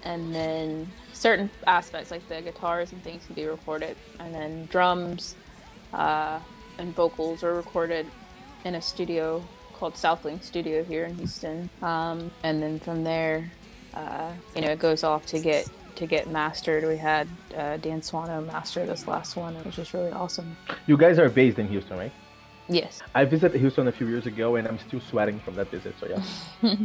and 0.04 0.32
then 0.32 0.88
certain 1.12 1.50
aspects 1.66 2.12
like 2.12 2.26
the 2.28 2.40
guitars 2.40 2.92
and 2.92 3.02
things 3.02 3.26
can 3.26 3.34
be 3.34 3.44
recorded, 3.44 3.96
and 4.20 4.32
then 4.32 4.66
drums 4.66 5.34
uh, 5.92 6.38
and 6.78 6.94
vocals 6.94 7.42
are 7.42 7.54
recorded 7.54 8.06
in 8.64 8.76
a 8.76 8.82
studio 8.82 9.42
called 9.78 9.94
Southlink 9.94 10.42
Studio 10.42 10.82
here 10.82 11.04
in 11.04 11.14
Houston. 11.16 11.70
Um, 11.82 12.30
and 12.42 12.62
then 12.62 12.80
from 12.80 13.04
there, 13.04 13.50
uh, 13.94 14.32
you 14.54 14.62
know, 14.62 14.68
it 14.68 14.78
goes 14.78 15.04
off 15.04 15.26
to 15.26 15.38
get 15.38 15.68
to 15.96 16.06
get 16.06 16.28
mastered. 16.28 16.84
We 16.84 16.96
had 16.96 17.28
uh, 17.56 17.76
Dan 17.78 18.00
Swanö 18.00 18.46
master 18.46 18.86
this 18.86 19.08
last 19.08 19.36
one, 19.36 19.56
which 19.56 19.64
was 19.64 19.74
just 19.76 19.94
really 19.94 20.12
awesome. 20.12 20.56
You 20.86 20.96
guys 20.96 21.18
are 21.18 21.28
based 21.28 21.58
in 21.58 21.68
Houston, 21.68 21.98
right? 21.98 22.12
Yes. 22.68 23.00
I 23.14 23.24
visited 23.24 23.58
Houston 23.60 23.88
a 23.88 23.92
few 23.92 24.06
years 24.06 24.26
ago, 24.26 24.56
and 24.56 24.68
I'm 24.68 24.78
still 24.78 25.00
sweating 25.00 25.40
from 25.40 25.54
that 25.56 25.70
visit. 25.70 25.94
So 25.98 26.06
yeah, 26.06 26.76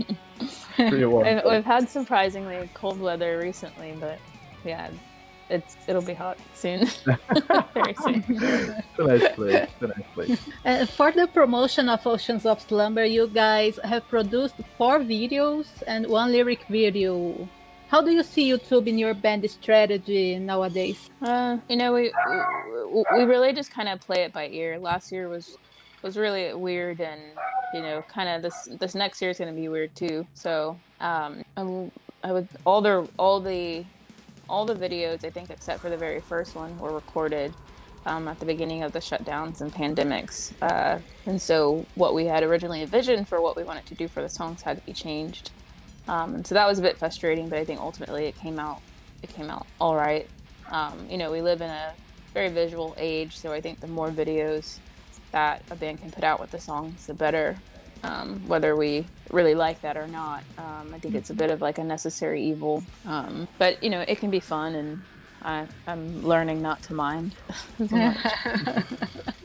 pretty 0.90 1.06
warm. 1.06 1.42
We've 1.48 1.66
had 1.66 1.90
surprisingly 1.90 2.70
cold 2.74 3.00
weather 3.00 3.38
recently, 3.38 3.96
but 4.00 4.18
yeah, 4.64 4.90
it's 5.50 5.76
it'll 5.88 6.02
be 6.02 6.14
hot 6.14 6.38
soon. 6.54 6.88
Very 7.74 7.94
soon. 7.96 8.24
it's 8.28 9.00
a 9.00 9.04
nice 9.04 9.36
place. 9.36 9.68
It's 9.70 9.82
a 9.82 9.88
nice 9.88 10.10
place. 10.14 10.40
Uh, 10.66 10.86
for 10.86 11.12
the 11.12 11.28
promotion 11.28 11.90
of 11.90 12.06
Oceans 12.06 12.46
of 12.46 12.62
Slumber, 12.62 13.06
you 13.06 13.28
guys 13.28 13.80
have 13.84 14.08
produced 14.08 14.56
four 14.78 15.00
videos 15.00 15.68
and 15.88 16.08
one 16.08 16.32
lyric 16.32 16.66
video. 16.70 17.48
How 17.90 18.02
do 18.02 18.12
you 18.12 18.24
see 18.24 18.50
YouTube 18.50 18.88
in 18.88 18.98
your 18.98 19.14
band 19.14 19.50
strategy 19.50 20.40
nowadays? 20.40 21.10
Uh, 21.22 21.58
you 21.70 21.76
know, 21.76 21.94
we 21.94 22.12
we 23.14 23.24
really 23.24 23.54
just 23.54 23.72
kind 23.72 23.90
of 23.90 24.00
play 24.00 24.24
it 24.24 24.34
by 24.34 24.48
ear. 24.48 24.80
Last 24.80 25.12
year 25.12 25.30
was 25.30 25.58
was 26.02 26.18
really 26.18 26.54
weird, 26.54 27.02
and 27.02 27.22
you 27.74 27.82
know, 27.82 28.04
kind 28.08 28.30
of 28.30 28.42
this 28.42 28.70
this 28.80 28.96
next 28.96 29.22
year 29.22 29.32
is 29.32 29.38
going 29.38 29.54
to 29.54 29.60
be 29.60 29.68
weird 29.68 29.96
too. 29.96 30.26
So, 30.34 30.78
um, 31.00 31.44
I, 31.58 31.92
I 32.24 32.32
would 32.32 32.48
all 32.66 32.82
the 32.82 33.08
all 33.18 33.40
the 33.40 33.86
all 34.54 34.66
the 34.66 34.76
videos 34.76 35.26
I 35.26 35.32
think 35.32 35.50
except 35.50 35.82
for 35.82 35.90
the 35.90 35.98
very 35.98 36.22
first 36.22 36.56
one 36.56 36.78
were 36.78 36.94
recorded 36.94 37.52
um, 38.06 38.28
at 38.28 38.40
the 38.40 38.46
beginning 38.46 38.84
of 38.84 38.92
the 38.92 39.00
shutdowns 39.00 39.62
and 39.62 39.74
pandemics. 39.74 40.54
Uh, 40.62 41.00
and 41.26 41.42
so 41.42 41.86
what 41.96 42.14
we 42.14 42.26
had 42.26 42.44
originally 42.44 42.82
envisioned 42.84 43.28
for 43.28 43.42
what 43.42 43.56
we 43.56 43.64
wanted 43.64 43.86
to 43.88 43.96
do 43.96 44.08
for 44.08 44.22
the 44.22 44.30
songs 44.30 44.62
had 44.62 44.78
to 44.80 44.86
be 44.86 44.94
changed. 44.94 45.50
Um, 46.08 46.36
and 46.36 46.46
so 46.46 46.54
that 46.54 46.68
was 46.68 46.78
a 46.78 46.82
bit 46.84 46.98
frustrating, 46.98 47.50
but 47.50 47.58
I 47.58 47.66
think 47.66 47.80
ultimately 47.80 48.26
it 48.26 48.36
came 48.36 48.60
out 48.60 48.82
it 49.24 49.30
came 49.30 49.50
out 49.50 49.66
all 49.82 49.96
right. 49.96 50.28
Um, 50.70 51.08
you 51.10 51.18
know, 51.18 51.32
we 51.32 51.42
live 51.42 51.62
in 51.62 51.70
a 51.70 51.94
very 52.34 52.50
visual 52.50 52.94
age, 52.98 53.38
so 53.38 53.54
I 53.54 53.62
think 53.62 53.80
the 53.80 53.88
more 53.88 54.12
videos 54.12 54.80
that 55.32 55.64
a 55.72 55.76
band 55.76 56.02
can 56.02 56.12
put 56.12 56.24
out 56.24 56.40
with 56.40 56.52
the 56.52 56.60
songs, 56.60 57.08
the 57.08 57.14
better. 57.14 57.58
Um, 58.04 58.46
whether 58.48 58.76
we 58.76 59.06
really 59.32 59.56
like 59.56 59.82
that 59.82 59.96
or 59.96 60.08
not, 60.08 60.44
um, 60.58 60.94
I 60.94 61.00
think 61.00 61.16
it's 61.16 61.30
a 61.30 61.34
bit 61.34 61.50
of 61.52 61.62
like 61.62 61.78
a 61.78 61.84
necessary 61.84 62.44
evil. 62.44 62.84
Um, 63.06 63.48
but 63.58 63.82
you 63.82 63.90
know, 63.90 64.02
it 64.02 64.20
can 64.20 64.30
be 64.30 64.40
fun, 64.40 64.76
and 64.76 65.02
I, 65.42 65.68
am 65.88 66.22
learning 66.22 66.62
not 66.62 66.82
to 66.84 66.94
mind 66.94 67.34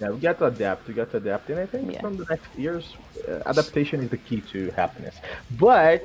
Yeah, 0.00 0.10
we 0.10 0.20
got 0.20 0.38
to 0.38 0.46
adapt. 0.46 0.86
We 0.86 0.94
got 0.94 1.10
to 1.10 1.16
adapt, 1.16 1.50
and 1.50 1.58
I 1.58 1.66
think 1.66 1.92
yeah. 1.92 2.00
from 2.00 2.16
the 2.16 2.24
next 2.30 2.46
years, 2.56 2.94
uh, 3.28 3.42
adaptation 3.46 4.00
is 4.00 4.10
the 4.10 4.16
key 4.16 4.40
to 4.52 4.70
happiness. 4.72 5.16
But 5.58 6.04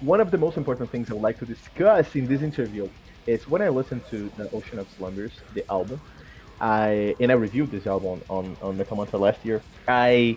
one 0.00 0.20
of 0.20 0.30
the 0.30 0.38
most 0.38 0.56
important 0.56 0.90
things 0.90 1.10
I 1.10 1.14
would 1.14 1.22
like 1.22 1.38
to 1.38 1.46
discuss 1.46 2.14
in 2.14 2.26
this 2.26 2.42
interview 2.42 2.88
is 3.26 3.48
when 3.48 3.62
I 3.62 3.70
listened 3.70 4.02
to 4.10 4.30
the 4.36 4.50
Ocean 4.50 4.78
of 4.78 4.88
Slumbers, 4.98 5.32
the 5.54 5.64
album. 5.70 6.00
I 6.60 7.16
and 7.18 7.32
I 7.32 7.34
reviewed 7.34 7.70
this 7.70 7.86
album 7.86 8.20
on 8.28 8.56
on 8.60 8.76
Metal 8.76 8.96
Mantra 8.96 9.18
last 9.18 9.44
year. 9.44 9.62
I 9.88 10.36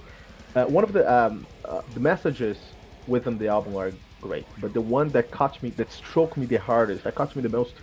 uh, 0.55 0.65
one 0.65 0.83
of 0.83 0.93
the 0.93 1.11
um, 1.11 1.45
uh, 1.65 1.81
the 1.93 1.99
messages 1.99 2.57
within 3.07 3.37
the 3.37 3.47
album 3.47 3.75
are 3.75 3.91
great, 4.21 4.45
but 4.59 4.73
the 4.73 4.81
one 4.81 5.09
that 5.09 5.29
caught 5.31 5.61
me, 5.61 5.69
that 5.71 5.91
struck 5.91 6.35
me 6.37 6.45
the 6.45 6.57
hardest, 6.57 7.03
that 7.03 7.13
caught 7.15 7.35
me 7.35 7.41
the 7.41 7.49
most, 7.49 7.73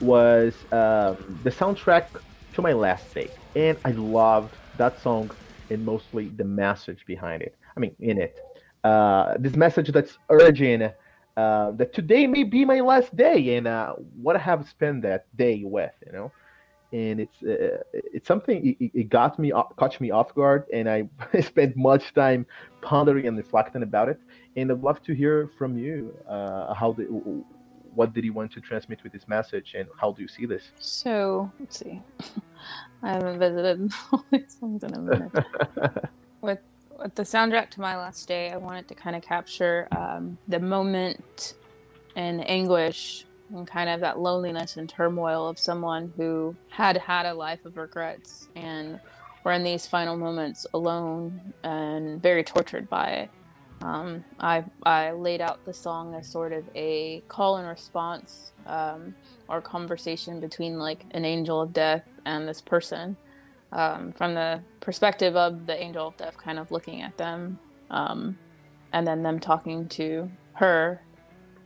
was 0.00 0.54
um, 0.72 1.40
the 1.44 1.50
soundtrack 1.50 2.08
to 2.52 2.62
my 2.62 2.72
last 2.72 3.14
day 3.14 3.30
and 3.56 3.78
I 3.84 3.92
loved 3.92 4.54
that 4.76 5.00
song 5.00 5.30
and 5.70 5.84
mostly 5.84 6.28
the 6.28 6.44
message 6.44 7.04
behind 7.06 7.42
it. 7.42 7.56
I 7.76 7.80
mean, 7.80 7.96
in 7.98 8.18
it, 8.18 8.38
uh, 8.84 9.34
this 9.38 9.56
message 9.56 9.88
that's 9.88 10.18
urging 10.30 10.90
uh, 11.36 11.70
that 11.72 11.92
today 11.94 12.26
may 12.26 12.44
be 12.44 12.64
my 12.64 12.80
last 12.80 13.14
day, 13.16 13.56
and 13.56 13.66
uh, 13.66 13.94
what 14.22 14.36
I 14.36 14.38
have 14.38 14.68
spent 14.68 15.02
that 15.02 15.24
day 15.36 15.62
with, 15.64 15.92
you 16.06 16.12
know. 16.12 16.32
And 16.92 17.20
it's 17.20 17.42
uh, 17.42 17.82
it's 17.92 18.28
something 18.28 18.76
it, 18.78 18.90
it, 18.94 19.08
got 19.08 19.38
me 19.38 19.50
caught 19.76 20.00
me 20.00 20.10
off 20.10 20.34
guard, 20.34 20.64
and 20.72 20.88
I 20.88 21.08
spent 21.40 21.76
much 21.76 22.14
time 22.14 22.46
pondering 22.80 23.26
and 23.26 23.36
reflecting 23.36 23.82
about 23.82 24.08
it. 24.08 24.20
And 24.56 24.70
I'd 24.70 24.80
love 24.82 25.02
to 25.02 25.12
hear 25.12 25.50
from 25.58 25.76
you 25.76 26.16
uh, 26.28 26.72
how 26.74 26.92
the 26.92 27.04
what 27.94 28.12
did 28.12 28.24
he 28.24 28.30
want 28.30 28.52
to 28.52 28.60
transmit 28.60 29.02
with 29.02 29.12
this 29.12 29.26
message, 29.26 29.74
and 29.76 29.88
how 30.00 30.12
do 30.12 30.22
you 30.22 30.28
see 30.28 30.46
this? 30.46 30.70
So 30.78 31.50
let's 31.58 31.78
see. 31.78 32.02
I 33.02 33.12
haven't 33.12 33.38
visited 33.38 33.92
all 34.12 34.24
these 34.30 34.56
songs 34.58 34.84
in 34.84 34.94
a 34.94 34.98
minute. 35.00 35.32
with 36.40 36.60
with 36.98 37.14
the 37.14 37.22
soundtrack 37.22 37.70
to 37.70 37.80
my 37.80 37.96
last 37.96 38.28
day, 38.28 38.50
I 38.52 38.56
wanted 38.56 38.88
to 38.88 38.94
kind 38.94 39.16
of 39.16 39.22
capture 39.22 39.88
um, 39.96 40.38
the 40.48 40.60
moment 40.60 41.54
and 42.14 42.48
anguish 42.48 43.25
and 43.54 43.66
kind 43.66 43.88
of 43.88 44.00
that 44.00 44.18
loneliness 44.18 44.76
and 44.76 44.88
turmoil 44.88 45.48
of 45.48 45.58
someone 45.58 46.12
who 46.16 46.56
had 46.68 46.96
had 46.96 47.26
a 47.26 47.34
life 47.34 47.64
of 47.64 47.76
regrets 47.76 48.48
and 48.56 49.00
were 49.44 49.52
in 49.52 49.62
these 49.62 49.86
final 49.86 50.16
moments 50.16 50.66
alone 50.74 51.52
and 51.62 52.20
very 52.20 52.42
tortured 52.42 52.88
by 52.88 53.08
it. 53.10 53.30
Um, 53.82 54.24
I, 54.40 54.64
I 54.82 55.12
laid 55.12 55.40
out 55.40 55.64
the 55.64 55.74
song 55.74 56.14
as 56.14 56.26
sort 56.26 56.52
of 56.52 56.64
a 56.74 57.22
call 57.28 57.58
and 57.58 57.68
response 57.68 58.52
um, 58.66 59.14
or 59.48 59.60
conversation 59.60 60.40
between 60.40 60.78
like 60.78 61.04
an 61.12 61.24
angel 61.24 61.60
of 61.60 61.72
death 61.72 62.02
and 62.24 62.48
this 62.48 62.60
person 62.60 63.16
um, 63.72 64.12
from 64.12 64.34
the 64.34 64.60
perspective 64.80 65.36
of 65.36 65.66
the 65.66 65.80
angel 65.80 66.08
of 66.08 66.16
death 66.16 66.36
kind 66.38 66.58
of 66.58 66.70
looking 66.70 67.02
at 67.02 67.16
them 67.18 67.58
um, 67.90 68.38
and 68.92 69.06
then 69.06 69.22
them 69.22 69.38
talking 69.38 69.88
to 69.88 70.30
her 70.54 71.02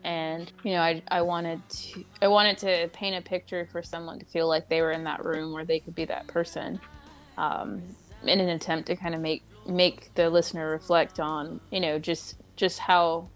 and 0.04 0.50
you 0.64 0.72
know 0.72 0.80
I, 0.80 1.02
I 1.08 1.22
wanted 1.22 1.66
to 1.68 2.04
I 2.22 2.28
wanted 2.28 2.58
to 2.58 2.88
paint 2.92 3.16
a 3.16 3.22
picture 3.22 3.68
for 3.70 3.82
someone 3.82 4.18
to 4.18 4.24
feel 4.26 4.48
like 4.48 4.68
they 4.68 4.80
were 4.82 4.92
in 4.92 5.04
that 5.04 5.24
room 5.24 5.52
where 5.52 5.64
they 5.64 5.80
could 5.80 5.94
be 5.94 6.04
that 6.06 6.26
person 6.26 6.80
um, 7.36 7.82
in 8.24 8.40
an 8.40 8.48
attempt 8.48 8.86
to 8.88 8.96
kind 8.96 9.14
of 9.14 9.20
make 9.20 9.42
make 9.66 10.12
the 10.14 10.30
listener 10.30 10.70
reflect 10.70 11.20
on 11.20 11.60
you 11.70 11.80
know 11.80 11.98
just 11.98 12.36
just 12.56 12.78
how 12.78 13.28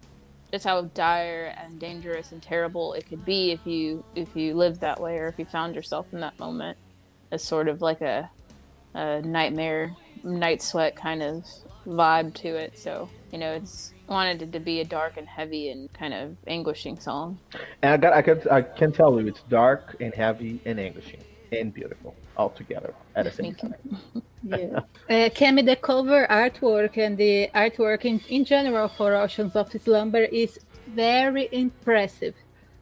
just 0.54 0.64
how 0.66 0.82
dire 0.82 1.52
and 1.58 1.80
dangerous 1.80 2.30
and 2.30 2.40
terrible 2.40 2.92
it 2.94 3.04
could 3.08 3.24
be 3.24 3.50
if 3.50 3.66
you 3.66 4.04
if 4.14 4.36
you 4.36 4.54
lived 4.54 4.80
that 4.80 5.00
way 5.00 5.18
or 5.18 5.26
if 5.26 5.36
you 5.36 5.44
found 5.44 5.74
yourself 5.74 6.06
in 6.12 6.20
that 6.20 6.38
moment. 6.38 6.78
As 7.32 7.42
sort 7.42 7.66
of 7.66 7.82
like 7.82 8.00
a, 8.00 8.30
a 8.94 9.20
nightmare 9.22 9.96
night 10.22 10.62
sweat 10.62 10.94
kind 10.94 11.24
of 11.24 11.44
vibe 11.86 12.32
to 12.34 12.48
it 12.48 12.78
so 12.78 13.08
you 13.30 13.38
know 13.38 13.52
it's 13.52 13.92
wanted 14.08 14.42
it 14.42 14.52
to 14.52 14.60
be 14.60 14.80
a 14.80 14.84
dark 14.84 15.16
and 15.16 15.26
heavy 15.26 15.70
and 15.70 15.92
kind 15.92 16.14
of 16.14 16.36
anguishing 16.46 16.98
song 16.98 17.38
and 17.82 17.92
i 17.92 17.96
got 17.96 18.12
i 18.12 18.22
can 18.22 18.40
i 18.50 18.60
can 18.60 18.92
tell 18.92 19.20
you 19.20 19.26
it's 19.26 19.42
dark 19.48 19.96
and 20.00 20.14
heavy 20.14 20.60
and 20.66 20.78
anguishing 20.78 21.20
and 21.52 21.72
beautiful 21.72 22.14
all 22.36 22.50
together 22.50 22.94
at 23.14 23.24
the 23.24 23.30
same 23.30 23.54
time. 23.54 23.74
yeah. 24.42 24.80
Uh, 25.10 25.28
Cammie, 25.28 25.64
the 25.64 25.76
cover 25.76 26.26
artwork 26.30 26.96
and 26.96 27.18
the 27.18 27.48
artwork 27.54 28.06
in, 28.06 28.20
in 28.28 28.42
general 28.44 28.88
for 28.88 29.14
Oceans 29.14 29.54
of 29.54 29.70
Slumber 29.70 30.22
is 30.22 30.58
very 30.88 31.48
impressive. 31.52 32.34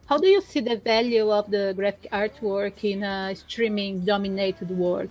How 0.06 0.18
do 0.18 0.28
you 0.28 0.40
see 0.40 0.60
the 0.60 0.76
value 0.76 1.30
of 1.30 1.50
the 1.50 1.72
graphic 1.74 2.08
artwork 2.12 2.84
in 2.84 3.02
a 3.02 3.34
streaming 3.34 4.04
dominated 4.04 4.70
world? 4.70 5.10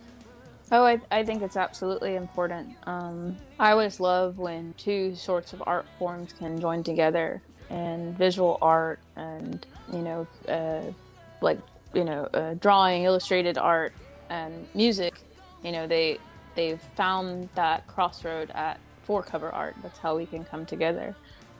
Oh, 0.73 0.85
I, 0.85 1.01
I 1.11 1.23
think 1.23 1.41
it's 1.41 1.57
absolutely 1.57 2.15
important. 2.15 2.75
Um, 2.87 3.35
I 3.59 3.71
always 3.71 3.99
love 3.99 4.37
when 4.37 4.73
two 4.77 5.15
sorts 5.15 5.51
of 5.51 5.61
art 5.67 5.85
forms 5.99 6.31
can 6.31 6.61
join 6.61 6.81
together, 6.81 7.41
and 7.69 8.17
visual 8.17 8.57
art 8.61 8.99
and 9.15 9.65
you 9.91 9.99
know, 9.99 10.27
uh, 10.47 10.81
like 11.41 11.59
you 11.93 12.05
know, 12.05 12.23
uh, 12.33 12.53
drawing, 12.55 13.03
illustrated 13.03 13.57
art, 13.57 13.91
and 14.29 14.65
music. 14.73 15.15
You 15.61 15.73
know, 15.73 15.87
they 15.87 16.19
they've 16.55 16.81
found 16.95 17.49
that 17.55 17.85
crossroad 17.87 18.51
at 18.51 18.79
for 19.03 19.21
cover 19.21 19.49
art. 19.49 19.75
That's 19.83 19.99
how 19.99 20.15
we 20.15 20.25
can 20.25 20.45
come 20.45 20.65
together. 20.65 21.15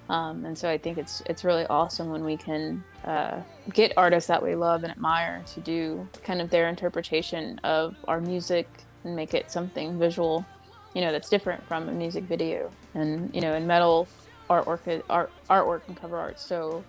Um, 0.09 0.45
and 0.45 0.57
so 0.57 0.69
I 0.69 0.77
think 0.77 0.97
it's 0.97 1.21
it's 1.25 1.43
really 1.43 1.65
awesome 1.67 2.09
when 2.09 2.23
we 2.23 2.37
can 2.37 2.81
uh, 3.03 3.41
get 3.73 3.91
artists 3.97 4.29
that 4.29 4.41
we 4.41 4.55
love 4.55 4.83
and 4.83 4.91
admire 4.91 5.43
to 5.53 5.59
do 5.59 6.07
kind 6.23 6.41
of 6.41 6.49
their 6.49 6.69
interpretation 6.69 7.59
of 7.65 7.95
our 8.07 8.21
music 8.21 8.67
and 9.03 9.15
make 9.15 9.33
it 9.33 9.51
something 9.51 9.97
visual, 9.97 10.45
you 10.93 11.01
know, 11.01 11.11
that's 11.11 11.29
different 11.29 11.65
from 11.67 11.89
a 11.89 11.91
music 11.91 12.23
video. 12.25 12.71
And 12.93 13.33
you 13.33 13.41
know, 13.41 13.53
in 13.53 13.67
metal, 13.67 14.07
artwork 14.49 15.03
art 15.09 15.31
artwork 15.49 15.81
and 15.87 15.95
cover 15.95 16.17
art 16.17 16.39
so 16.39 16.83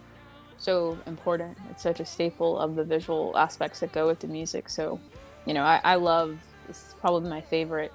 so 0.59 0.99
important. 1.07 1.57
It's 1.71 1.83
such 1.83 2.01
a 2.01 2.05
staple 2.05 2.59
of 2.59 2.77
the 2.77 2.85
visual 2.85 3.37
aspects 3.37 3.81
that 3.81 3.93
go 3.93 4.07
with 4.07 4.21
the 4.21 4.29
music. 4.29 4.69
So, 4.69 5.01
you 5.45 5.55
know, 5.55 5.63
I, 5.65 5.81
I 5.83 5.95
love 5.97 6.39
is 6.69 6.95
probably 7.01 7.29
my 7.29 7.41
favorite 7.41 7.93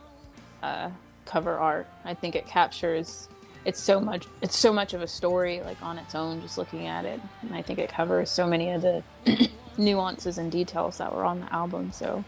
uh, 0.61 0.89
cover 1.25 1.57
art. 1.57 1.87
I 2.03 2.13
think 2.13 2.35
it 2.35 2.45
captures 2.45 3.29
it's 3.67 3.81
so 3.81 3.99
much 3.99 4.25
it's 4.41 4.57
so 4.57 4.71
much 4.71 4.93
of 4.93 5.01
a 5.01 5.07
story 5.07 5.61
like 5.61 5.81
on 5.83 5.97
its 5.97 6.15
own 6.15 6.41
just 6.41 6.57
looking 6.57 6.87
at 6.87 7.03
it 7.03 7.19
and 7.41 7.53
i 7.53 7.61
think 7.61 7.77
it 7.77 7.89
covers 7.89 8.29
so 8.29 8.47
many 8.47 8.71
of 8.71 8.81
the 8.81 9.03
nuances 9.77 10.37
and 10.37 10.51
details 10.51 10.97
that 10.99 11.13
were 11.13 11.25
on 11.25 11.41
the 11.41 11.53
album 11.53 11.91
so 11.91 12.23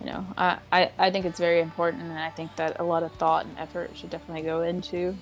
you 0.00 0.06
know 0.06 0.26
I, 0.36 0.58
I, 0.72 0.90
I 0.98 1.10
think 1.10 1.24
it's 1.24 1.38
very 1.38 1.60
important 1.60 2.02
and 2.02 2.18
i 2.18 2.30
think 2.30 2.54
that 2.56 2.80
a 2.80 2.84
lot 2.84 3.02
of 3.02 3.12
thought 3.12 3.46
and 3.46 3.58
effort 3.58 3.90
should 3.96 4.10
definitely 4.10 4.42
go 4.42 4.62
into 4.62 5.16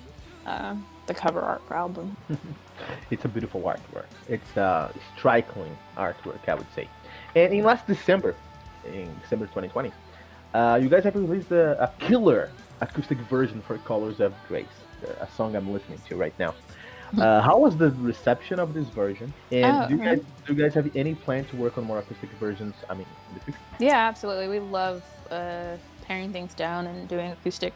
uh, 0.45 0.75
the 1.07 1.13
cover 1.13 1.39
art 1.41 1.61
for 1.67 1.75
album. 1.75 2.17
It's 3.11 3.23
a 3.23 3.27
beautiful 3.27 3.61
artwork. 3.61 4.07
It's 4.27 4.57
a 4.57 4.91
striking 5.15 5.77
artwork 5.95 6.47
i 6.47 6.55
would 6.55 6.71
say. 6.75 6.89
And 7.35 7.53
in 7.53 7.63
last 7.63 7.87
december 7.87 8.35
in 8.85 9.07
december 9.21 9.45
2020 9.45 9.91
uh, 10.53 10.79
you 10.81 10.89
guys 10.89 11.03
have 11.03 11.15
released 11.15 11.51
a, 11.51 11.81
a 11.83 11.87
killer 11.99 12.51
acoustic 12.81 13.17
version 13.29 13.61
for 13.61 13.77
colors 13.79 14.19
of 14.19 14.33
grace 14.47 14.65
a 15.19 15.27
song 15.35 15.55
I'm 15.55 15.71
listening 15.71 15.99
to 16.07 16.15
right 16.15 16.33
now. 16.39 16.53
Uh, 17.17 17.41
how 17.41 17.57
was 17.59 17.77
the 17.77 17.91
reception 17.91 18.59
of 18.59 18.73
this 18.73 18.87
version? 18.87 19.33
And 19.51 19.65
oh, 19.65 19.87
do, 19.87 19.95
you 19.95 20.03
guys, 20.03 20.19
do 20.45 20.53
you 20.53 20.61
guys 20.63 20.73
have 20.73 20.95
any 20.95 21.15
plan 21.15 21.45
to 21.45 21.55
work 21.55 21.77
on 21.77 21.83
more 21.83 21.99
acoustic 21.99 22.29
versions? 22.39 22.75
I 22.89 22.93
mean, 22.93 23.05
in 23.29 23.35
the 23.35 23.39
future? 23.41 23.59
Yeah, 23.79 24.07
absolutely. 24.07 24.47
We 24.47 24.59
love 24.59 25.03
uh, 25.29 25.77
paring 26.03 26.31
things 26.33 26.53
down 26.53 26.87
and 26.87 27.07
doing 27.07 27.31
acoustic 27.31 27.73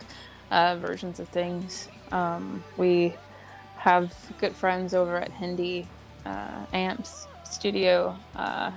uh, 0.51 0.77
versions 0.77 1.19
of 1.19 1.29
things. 1.29 1.87
Um, 2.11 2.63
we 2.77 3.13
have 3.77 4.13
good 4.39 4.55
friends 4.55 4.93
over 4.93 5.17
at 5.17 5.31
Hindi 5.31 5.87
uh, 6.25 6.65
Amps 6.73 7.27
Studio 7.43 8.17
uh, 8.35 8.71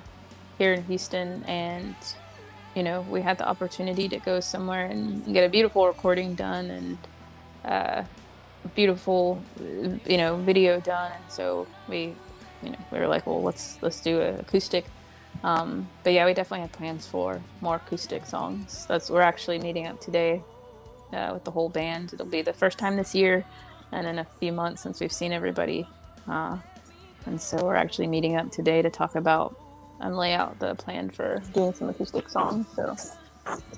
here 0.58 0.72
in 0.72 0.84
Houston, 0.84 1.42
and 1.44 1.94
you 2.74 2.82
know 2.82 3.00
we 3.02 3.20
had 3.20 3.38
the 3.38 3.48
opportunity 3.48 4.08
to 4.08 4.18
go 4.18 4.40
somewhere 4.40 4.86
and 4.86 5.32
get 5.32 5.44
a 5.44 5.48
beautiful 5.48 5.86
recording 5.86 6.34
done 6.34 6.70
and 6.70 6.98
uh, 7.64 8.02
beautiful, 8.74 9.42
you 10.06 10.16
know, 10.16 10.36
video 10.36 10.80
done. 10.80 11.12
And 11.12 11.32
so 11.32 11.66
we, 11.88 12.14
you 12.62 12.70
know, 12.70 12.78
we 12.92 12.98
were 12.98 13.08
like, 13.08 13.26
well, 13.26 13.42
let's 13.42 13.78
let's 13.82 14.00
do 14.00 14.20
an 14.20 14.40
acoustic. 14.40 14.84
Um, 15.42 15.88
but 16.04 16.12
yeah, 16.12 16.26
we 16.26 16.34
definitely 16.34 16.62
have 16.62 16.72
plans 16.72 17.06
for 17.06 17.40
more 17.60 17.76
acoustic 17.76 18.26
songs. 18.26 18.86
That's 18.86 19.10
we're 19.10 19.22
actually 19.22 19.58
meeting 19.58 19.86
up 19.86 20.00
today 20.00 20.42
uh, 21.12 21.30
with 21.32 21.44
the 21.44 21.50
whole 21.50 21.68
band. 21.68 22.12
It'll 22.12 22.26
be 22.26 22.42
the 22.42 22.52
first 22.52 22.78
time 22.78 22.96
this 22.96 23.14
year, 23.14 23.44
and 23.92 24.06
in 24.06 24.18
a 24.18 24.26
few 24.38 24.52
months 24.52 24.82
since 24.82 25.00
we've 25.00 25.12
seen 25.12 25.32
everybody. 25.32 25.88
Uh, 26.28 26.58
and 27.26 27.40
so 27.40 27.64
we're 27.64 27.76
actually 27.76 28.06
meeting 28.06 28.36
up 28.36 28.50
today 28.50 28.82
to 28.82 28.90
talk 28.90 29.14
about 29.14 29.56
and 30.00 30.16
lay 30.16 30.32
out 30.32 30.58
the 30.58 30.74
plan 30.74 31.10
for 31.10 31.42
doing 31.52 31.74
some 31.74 31.88
acoustic 31.88 32.28
songs. 32.28 32.66
So 32.74 32.96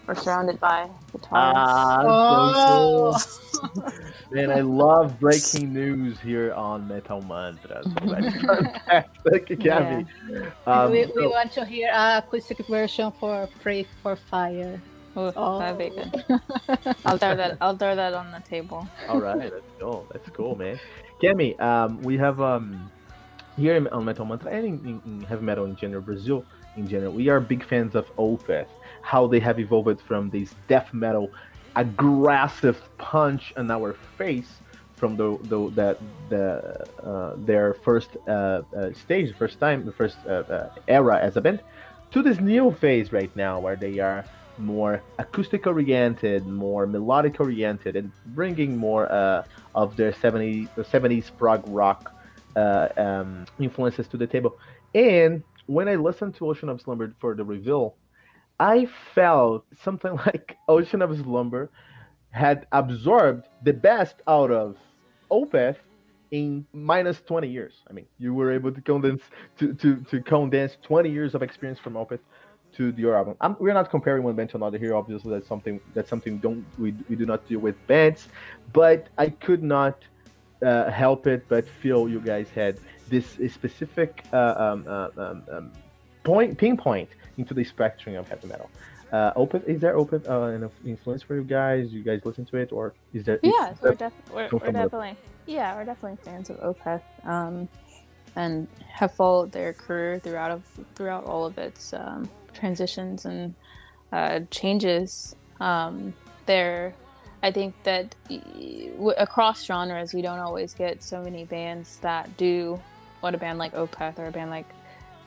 we're 0.06 0.14
surrounded 0.14 0.58
by 0.60 0.88
guitars. 1.12 1.28
Ah, 1.32 2.02
oh. 2.04 3.18
so 3.18 3.68
cool. 3.68 3.92
Man, 4.30 4.50
I 4.50 4.60
love 4.60 5.18
breaking 5.20 5.72
news 5.72 6.18
here 6.20 6.52
on 6.54 6.88
Metal 6.88 7.22
Mantra. 7.22 7.82
So 7.84 7.90
that's 8.06 8.36
fantastic, 8.36 9.58
Gabby. 9.60 10.06
Yeah. 10.28 10.50
Um, 10.66 10.90
we, 10.90 11.06
we 11.06 11.12
so, 11.12 11.30
want 11.30 11.52
to 11.52 11.64
hear 11.64 11.90
a 11.92 12.18
acoustic 12.18 12.66
version 12.66 13.12
for 13.20 13.48
"Pray 13.62 13.86
for 14.02 14.16
Fire." 14.16 14.80
Ooh, 15.16 15.30
oh, 15.36 15.58
that'd 15.58 15.78
be 15.78 15.90
good. 15.90 16.40
I'll 17.04 17.18
throw 17.18 17.36
that. 17.36 17.58
I'll 17.60 17.76
throw 17.76 17.94
that 17.94 18.14
on 18.14 18.30
the 18.32 18.40
table. 18.40 18.88
All 19.08 19.20
right, 19.20 19.52
let's 19.52 19.72
go. 19.78 20.06
That's 20.10 20.28
cool, 20.30 20.56
man. 20.56 20.80
Kemi, 21.22 21.60
um, 21.60 22.00
we 22.02 22.16
have 22.16 22.40
um, 22.40 22.90
here 23.56 23.86
on 23.92 24.04
Metal 24.04 24.24
Mantra 24.24 24.50
and 24.50 24.66
in, 24.66 25.02
in, 25.04 25.20
heavy 25.22 25.44
metal 25.44 25.66
in 25.66 25.76
general, 25.76 26.02
Brazil 26.02 26.44
in 26.76 26.88
general, 26.88 27.12
we 27.12 27.28
are 27.28 27.40
big 27.40 27.64
fans 27.64 27.94
of 27.94 28.14
Opeth 28.16 28.66
how 29.02 29.26
they 29.26 29.40
have 29.40 29.58
evolved 29.58 30.00
from 30.00 30.30
this 30.30 30.54
death 30.68 30.92
metal 30.92 31.30
aggressive 31.76 32.80
punch 32.98 33.52
in 33.56 33.70
our 33.70 33.94
face 34.16 34.60
from 34.96 35.16
the, 35.16 35.36
the 35.50 35.70
that 35.70 35.98
the 36.28 36.86
uh, 37.02 37.34
their 37.38 37.74
first 37.74 38.10
uh, 38.28 38.62
uh, 38.76 38.92
stage, 38.92 39.34
first 39.36 39.58
time, 39.58 39.84
the 39.84 39.92
first 39.92 40.16
uh, 40.26 40.30
uh, 40.30 40.70
era 40.86 41.18
as 41.20 41.36
a 41.36 41.40
band, 41.40 41.60
to 42.12 42.22
this 42.22 42.38
new 42.38 42.70
phase 42.70 43.12
right 43.12 43.34
now 43.34 43.58
where 43.58 43.74
they 43.74 43.98
are 43.98 44.24
more 44.58 45.02
acoustic 45.18 45.66
oriented, 45.66 46.46
more 46.46 46.86
melodic 46.86 47.40
oriented, 47.40 47.96
and 47.96 48.12
bringing 48.26 48.76
more 48.76 49.10
uh, 49.10 49.42
of 49.74 49.96
their 49.96 50.12
70s 50.12 50.68
70s 50.76 51.36
prog 51.36 51.64
rock 51.66 52.14
um, 52.54 53.44
influences 53.58 54.06
to 54.06 54.16
the 54.16 54.26
table. 54.26 54.56
And 54.94 55.42
when 55.66 55.88
I 55.88 55.96
listened 55.96 56.36
to 56.36 56.48
Ocean 56.48 56.68
of 56.68 56.80
Slumber 56.80 57.12
for 57.18 57.34
the 57.34 57.44
reveal, 57.44 57.96
I 58.62 58.86
felt 59.12 59.64
something 59.82 60.14
like 60.26 60.56
Ocean 60.68 61.02
of 61.02 61.10
Slumber 61.18 61.68
had 62.30 62.66
absorbed 62.70 63.48
the 63.64 63.72
best 63.72 64.16
out 64.28 64.52
of 64.52 64.76
Opeth 65.32 65.76
in 66.30 66.64
minus 66.72 67.20
20 67.22 67.48
years. 67.48 67.74
I 67.90 67.92
mean, 67.92 68.06
you 68.18 68.32
were 68.32 68.52
able 68.52 68.70
to 68.70 68.80
condense 68.80 69.22
to, 69.58 69.74
to, 69.74 69.96
to 70.10 70.20
condense 70.20 70.76
20 70.82 71.10
years 71.10 71.34
of 71.34 71.42
experience 71.42 71.80
from 71.80 71.94
Opeth 71.94 72.20
to 72.76 72.94
your 72.96 73.16
album. 73.16 73.34
I'm, 73.40 73.56
we're 73.58 73.74
not 73.74 73.90
comparing 73.90 74.22
one 74.22 74.36
band 74.36 74.50
to 74.50 74.56
another 74.58 74.78
here. 74.78 74.94
Obviously, 74.94 75.32
that's 75.32 75.48
something 75.48 75.80
that's 75.92 76.08
something 76.08 76.38
don't 76.38 76.64
we, 76.78 76.94
we 77.08 77.16
do 77.16 77.26
not 77.26 77.46
deal 77.48 77.58
with 77.58 77.74
bands. 77.88 78.28
But 78.72 79.08
I 79.18 79.30
could 79.30 79.62
not 79.62 80.04
uh, 80.64 80.88
help 80.88 81.26
it 81.26 81.44
but 81.48 81.66
feel 81.66 82.08
you 82.08 82.20
guys 82.20 82.48
had 82.48 82.78
this 83.08 83.26
specific 83.52 84.24
uh, 84.32 84.54
um, 84.56 84.84
uh, 84.88 85.08
um, 85.18 85.42
um, 85.50 85.72
point 86.22 86.56
pinpoint 86.56 87.10
into 87.38 87.54
the 87.54 87.64
spectrum 87.64 88.16
of 88.16 88.28
heavy 88.28 88.48
metal. 88.48 88.70
Uh, 89.12 89.32
Opeth 89.34 89.68
is 89.68 89.80
there 89.80 89.94
open 89.94 90.22
uh, 90.26 90.40
an 90.42 90.70
influence 90.86 91.22
for 91.22 91.34
you 91.34 91.44
guys? 91.44 91.92
You 91.92 92.02
guys 92.02 92.20
listen 92.24 92.46
to 92.46 92.56
it, 92.56 92.72
or 92.72 92.94
is 93.12 93.24
there? 93.24 93.38
Yeah, 93.42 93.74
we're, 93.82 93.94
def- 93.94 94.12
we're, 94.32 94.48
we're 94.50 94.72
definitely 94.72 95.16
yeah 95.44 95.76
we're 95.76 95.84
definitely 95.84 96.18
fans 96.24 96.48
of 96.48 96.58
Opeth, 96.60 97.02
um, 97.24 97.68
and 98.36 98.66
have 98.88 99.14
followed 99.14 99.52
their 99.52 99.74
career 99.74 100.18
throughout 100.18 100.50
of 100.50 100.64
throughout 100.94 101.24
all 101.24 101.44
of 101.44 101.58
its 101.58 101.92
um, 101.92 102.28
transitions 102.54 103.26
and 103.26 103.54
uh, 104.12 104.40
changes. 104.50 105.36
Um, 105.60 106.14
there, 106.46 106.94
I 107.42 107.52
think 107.52 107.74
that 107.84 108.14
across 109.18 109.62
genres, 109.64 110.14
we 110.14 110.22
don't 110.22 110.40
always 110.40 110.72
get 110.72 111.02
so 111.02 111.22
many 111.22 111.44
bands 111.44 111.98
that 111.98 112.34
do 112.38 112.80
what 113.20 113.34
a 113.34 113.38
band 113.38 113.58
like 113.58 113.74
Opeth 113.74 114.18
or 114.18 114.26
a 114.26 114.32
band 114.32 114.50
like 114.50 114.66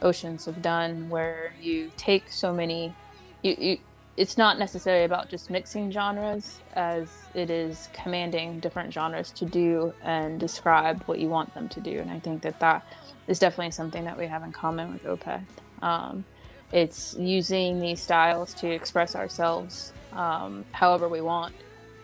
oceans 0.02 0.46
have 0.46 0.62
done 0.62 1.10
where 1.10 1.54
you 1.62 1.92
take 1.98 2.32
so 2.32 2.54
many 2.54 2.94
you, 3.42 3.56
you 3.58 3.78
it's 4.18 4.38
not 4.38 4.58
necessarily 4.58 5.04
about 5.04 5.28
just 5.28 5.50
mixing 5.50 5.92
genres 5.92 6.62
as 6.74 7.10
it 7.34 7.50
is 7.50 7.90
commanding 7.92 8.62
different 8.62 8.94
genres 8.94 9.30
to 9.30 9.44
do 9.44 9.94
and 10.04 10.40
describe 10.40 11.04
what 11.04 11.20
you 11.20 11.28
want 11.28 11.54
them 11.54 11.68
to 11.68 11.82
do. 11.82 12.00
And 12.00 12.10
i 12.10 12.20
think 12.20 12.42
that 12.44 12.60
that 12.60 12.86
is 13.28 13.40
definitely 13.40 13.72
something 13.72 14.06
that 14.06 14.18
we 14.18 14.28
have 14.28 14.44
in 14.44 14.52
common 14.52 14.94
with 14.94 15.04
opeth 15.04 15.42
um, 15.82 16.24
it's 16.72 17.16
using 17.20 17.80
these 17.80 18.02
styles 18.02 18.54
to 18.56 18.70
express 18.70 19.16
ourselves 19.16 19.94
um, 20.14 20.66
however 20.72 21.08
we 21.10 21.22
want 21.22 21.54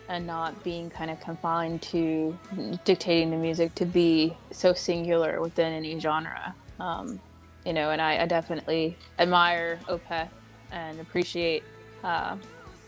and 0.08 0.26
not 0.26 0.62
being 0.62 0.90
kind 0.90 1.10
of 1.10 1.18
confined 1.20 1.80
to 1.80 2.38
dictating 2.84 3.30
the 3.30 3.36
music 3.36 3.74
to 3.76 3.86
be 3.86 4.36
so 4.50 4.74
singular 4.74 5.40
within 5.40 5.72
any 5.72 5.98
genre. 5.98 6.54
Um, 6.78 7.20
you 7.64 7.72
know, 7.72 7.90
and 7.90 8.00
I, 8.00 8.22
I 8.22 8.26
definitely 8.26 8.96
admire 9.18 9.78
Opeth 9.88 10.28
and 10.70 11.00
appreciate 11.00 11.62
uh, 12.02 12.36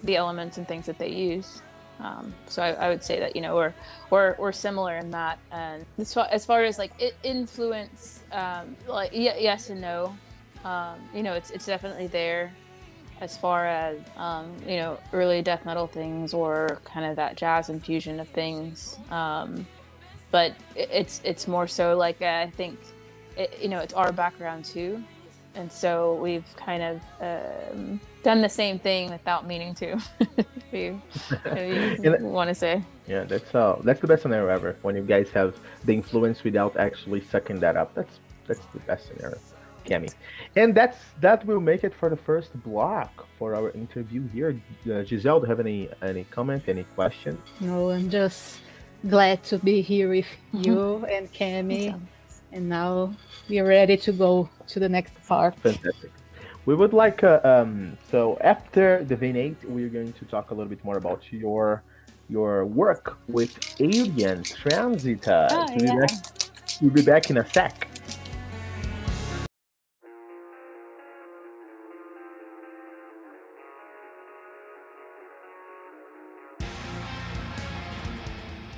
the 0.02 0.16
elements 0.16 0.58
and 0.58 0.66
things 0.66 0.86
that 0.86 0.98
they 0.98 1.10
use. 1.10 1.62
Um, 2.00 2.34
so 2.48 2.62
I, 2.62 2.72
I, 2.72 2.88
would 2.88 3.04
say 3.04 3.20
that 3.20 3.36
you 3.36 3.42
know 3.42 3.54
we're 3.54 3.72
we're, 4.10 4.34
we're 4.36 4.52
similar 4.52 4.96
in 4.96 5.12
that, 5.12 5.38
and 5.52 5.86
as 5.96 6.12
far, 6.12 6.26
as 6.28 6.44
far 6.44 6.64
as 6.64 6.76
like 6.76 6.92
influence, 7.22 8.20
um, 8.32 8.76
like 8.88 9.10
yes 9.12 9.70
and 9.70 9.80
no. 9.80 10.16
Um, 10.64 10.98
you 11.14 11.22
know, 11.22 11.34
it's 11.34 11.50
it's 11.50 11.66
definitely 11.66 12.08
there 12.08 12.52
as 13.20 13.36
far 13.36 13.66
as 13.66 13.98
um, 14.16 14.56
you 14.66 14.76
know 14.76 14.98
early 15.12 15.40
death 15.40 15.64
metal 15.64 15.86
things 15.86 16.34
or 16.34 16.80
kind 16.84 17.06
of 17.06 17.16
that 17.16 17.36
jazz 17.36 17.68
infusion 17.68 18.18
of 18.18 18.28
things. 18.28 18.98
Um, 19.10 19.66
but 20.32 20.52
it's 20.74 21.20
it's 21.22 21.46
more 21.46 21.68
so 21.68 21.96
like 21.96 22.22
I 22.22 22.50
think 22.50 22.78
it, 23.36 23.58
you 23.60 23.68
know, 23.68 23.80
it's 23.80 23.94
our 23.94 24.12
background 24.12 24.64
too. 24.64 25.02
and 25.54 25.70
so 25.70 26.14
we've 26.16 26.44
kind 26.56 26.82
of 26.82 27.00
um, 27.20 28.00
done 28.22 28.40
the 28.42 28.48
same 28.48 28.78
thing 28.78 29.10
without 29.10 29.46
meaning 29.46 29.74
to. 29.74 29.98
we, 30.72 30.98
want 32.20 32.48
to 32.48 32.54
say. 32.54 32.82
Yeah, 33.06 33.24
that's 33.24 33.54
uh, 33.54 33.80
that's 33.84 34.00
the 34.00 34.06
best 34.06 34.22
scenario 34.22 34.48
ever. 34.48 34.76
When 34.82 34.96
you 34.96 35.02
guys 35.02 35.30
have 35.30 35.56
the 35.84 35.94
influence 35.94 36.42
without 36.42 36.76
actually 36.76 37.22
sucking 37.22 37.60
that 37.60 37.76
up. 37.76 37.94
That's 37.94 38.18
that's 38.46 38.64
the 38.72 38.80
best 38.80 39.06
scenario, 39.08 39.38
Cammie. 39.86 40.12
And 40.56 40.74
that's 40.74 40.98
that 41.20 41.44
will 41.46 41.60
make 41.60 41.84
it 41.84 41.94
for 41.94 42.08
the 42.10 42.16
first 42.16 42.50
block 42.62 43.26
for 43.38 43.54
our 43.54 43.70
interview 43.70 44.26
here. 44.28 44.60
Uh, 44.90 45.04
Giselle, 45.04 45.40
do 45.40 45.46
you 45.46 45.50
have 45.50 45.60
any 45.60 45.88
any 46.02 46.24
comment, 46.24 46.64
any 46.68 46.84
question? 46.94 47.40
No, 47.60 47.90
I'm 47.90 48.10
just 48.10 48.60
glad 49.08 49.44
to 49.44 49.58
be 49.58 49.82
here 49.82 50.08
with 50.08 50.28
you 50.52 51.04
and 51.06 51.32
Cammie. 51.32 52.00
And 52.54 52.68
now 52.68 53.12
we're 53.48 53.66
ready 53.66 53.96
to 53.96 54.12
go 54.12 54.48
to 54.68 54.78
the 54.78 54.88
next 54.88 55.12
part. 55.26 55.56
Fantastic. 55.58 56.12
We 56.66 56.76
would 56.76 56.92
like, 56.92 57.24
uh, 57.24 57.40
um, 57.42 57.98
so 58.10 58.38
after 58.40 59.02
the 59.04 59.16
V8, 59.16 59.64
we're 59.64 59.88
going 59.88 60.12
to 60.12 60.24
talk 60.24 60.52
a 60.52 60.54
little 60.54 60.70
bit 60.70 60.82
more 60.84 60.96
about 60.96 61.20
your 61.32 61.82
your 62.30 62.64
work 62.64 63.18
with 63.28 63.52
Ayreon 63.78 64.40
Transitus. 64.44 65.48
Oh, 65.50 65.66
we'll, 65.68 65.84
yeah. 65.84 65.92
be 65.92 66.00
back, 66.00 66.10
we'll 66.80 66.90
be 66.90 67.02
back 67.02 67.28
in 67.28 67.36
a 67.38 67.50
sec. 67.50 67.88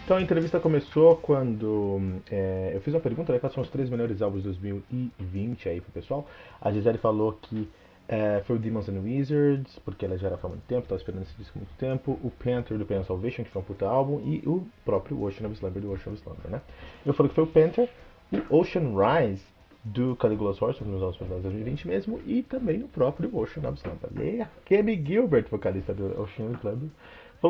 Então 0.07 0.19
a 0.19 0.23
entrevista 0.23 0.61
começou 0.61 1.16
quando 1.16 2.01
é, 2.31 2.71
eu 2.73 2.81
fiz 2.81 2.95
uma 2.95 3.01
pergunta, 3.01 3.33
né, 3.33 3.40
quais 3.40 3.53
são 3.53 3.61
os 3.61 3.69
três 3.69 3.90
melhores 3.90 4.23
álbuns 4.23 4.40
de 4.45 4.51
2020 4.51 5.69
aí 5.69 5.81
pro 5.81 5.90
pessoal. 5.90 6.25
A 6.61 6.71
Gisele 6.71 6.97
falou 6.97 7.33
que 7.33 7.69
é, 8.07 8.40
foi 8.47 8.55
o 8.55 8.59
Demons 8.61 8.88
and 8.88 9.01
Wizards, 9.01 9.81
porque 9.85 10.05
ela 10.05 10.16
já 10.16 10.29
era 10.29 10.37
fã 10.37 10.47
há 10.47 10.51
muito 10.51 10.64
tempo, 10.69 10.83
estava 10.83 11.01
esperando 11.01 11.23
esse 11.23 11.37
disco 11.37 11.55
há 11.57 11.59
muito 11.59 11.77
tempo. 11.77 12.12
O 12.23 12.31
Panther 12.31 12.79
do 12.79 12.87
Pain 12.87 13.03
Salvation, 13.03 13.42
que 13.42 13.51
foi 13.51 13.61
um 13.61 13.64
puta 13.64 13.85
álbum. 13.85 14.21
E 14.25 14.45
o 14.47 14.64
próprio 14.85 15.21
Ocean 15.25 15.49
of 15.49 15.57
Slumber 15.57 15.83
do 15.83 15.90
Ocean 15.90 16.12
of 16.12 16.23
Slumber, 16.23 16.53
né? 16.53 16.61
Eu 17.05 17.12
falei 17.12 17.31
que 17.31 17.35
foi 17.35 17.42
o 17.42 17.49
Panther, 17.49 17.88
o 18.33 18.57
Ocean 18.57 18.92
Rise 18.95 19.42
do 19.83 20.14
Caligula's 20.14 20.62
Horse, 20.62 20.85
nos 20.85 21.16
de 21.16 21.27
2020 21.27 21.88
mesmo, 21.88 22.21
e 22.27 22.45
também 22.45 22.81
o 22.81 22.88
próprio 22.88 23.29
Ocean 23.37 23.69
of 23.69 23.81
Slumber. 23.81 24.11
E 24.25 24.40
a 24.40 24.49
Kemi 24.64 25.03
Gilbert, 25.05 25.47
vocalista 25.51 25.92
do 25.92 26.21
Ocean 26.21 26.47
of 26.47 26.59
Slumber, 26.61 26.90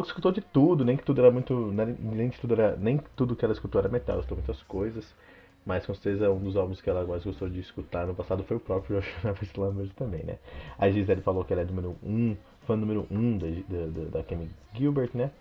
Que 0.02 0.09
escutou 0.09 0.32
de 0.32 0.40
tudo, 0.40 0.85
nem 0.85 0.96
que 0.96 1.04
tudo 1.04 1.20
era 1.20 1.30
muito. 1.30 1.54
Nem, 1.54 2.30
tudo 2.30 2.54
era, 2.54 2.76
nem 2.76 3.00
tudo 3.14 3.37
que 3.37 3.44
ela 3.44 3.54
escutou 3.54 3.80
era 3.80 3.88
metal, 3.88 4.18
escutou 4.18 4.38
muitas 4.38 4.62
coisas. 4.62 5.14
Mas 5.66 5.85
com 5.85 5.92
certeza 5.94 6.30
um 6.30 6.38
dos 6.38 6.56
álbuns 6.56 6.80
que 6.80 6.88
ela 6.88 7.04
mais 7.04 7.24
gostou 7.24 7.48
de 7.48 7.59
escutar 7.59 8.06
no 8.06 8.14
passado 8.14 8.44
foi 8.44 8.56
o 8.56 8.61
próprio 8.61 8.98
Ocean 9.24 9.35
Slumbers 9.42 9.92
também, 9.94 10.22
né? 10.22 10.38
A 10.78 10.88
Gisele 10.88 11.20
falou 11.22 11.44
que 11.44 11.52
ela 11.52 11.62
é 11.62 11.64
número 11.64 11.96
1, 12.04 12.09
um, 12.09 12.37
fã 12.66 12.76
número 12.76 13.04
1 13.11 13.18
um 13.18 13.37
da, 13.37 13.46
da, 13.46 14.11
da 14.18 14.22
Kemi 14.22 14.48
Gilbert, 14.74 15.11
né? 15.12 15.32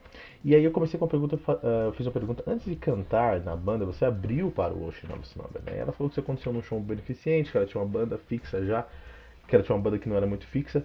E 0.44 0.56
aí 0.56 0.64
eu 0.64 0.72
comecei 0.72 0.98
com 0.98 1.06
a 1.06 1.08
pergunta, 1.08 1.36
uh, 1.36 1.92
fiz 1.94 2.08
uma 2.08 2.12
pergunta, 2.12 2.44
antes 2.48 2.66
de 2.66 2.76
cantar 2.76 3.40
na 3.42 3.56
banda, 3.56 3.86
você 3.86 4.04
abriu 4.04 4.50
para 4.50 4.74
o 4.74 4.88
Ocean 4.88 5.14
of 5.14 5.40
né? 5.64 5.78
Ela 5.78 5.92
falou 5.92 6.10
que 6.10 6.14
isso 6.14 6.22
aconteceu 6.22 6.52
num 6.52 6.64
show 6.64 6.80
beneficente, 6.80 7.52
que 7.52 7.58
ela 7.58 7.68
tinha 7.68 7.84
uma 7.84 7.90
banda 7.90 8.18
fixa 8.18 8.66
já, 8.66 8.88
que 9.48 9.56
ela 9.56 9.64
tinha 9.64 9.76
uma 9.76 9.82
banda 9.84 10.00
que 10.00 10.10
não 10.10 10.16
era 10.16 10.26
muito 10.26 10.48
fixa, 10.48 10.84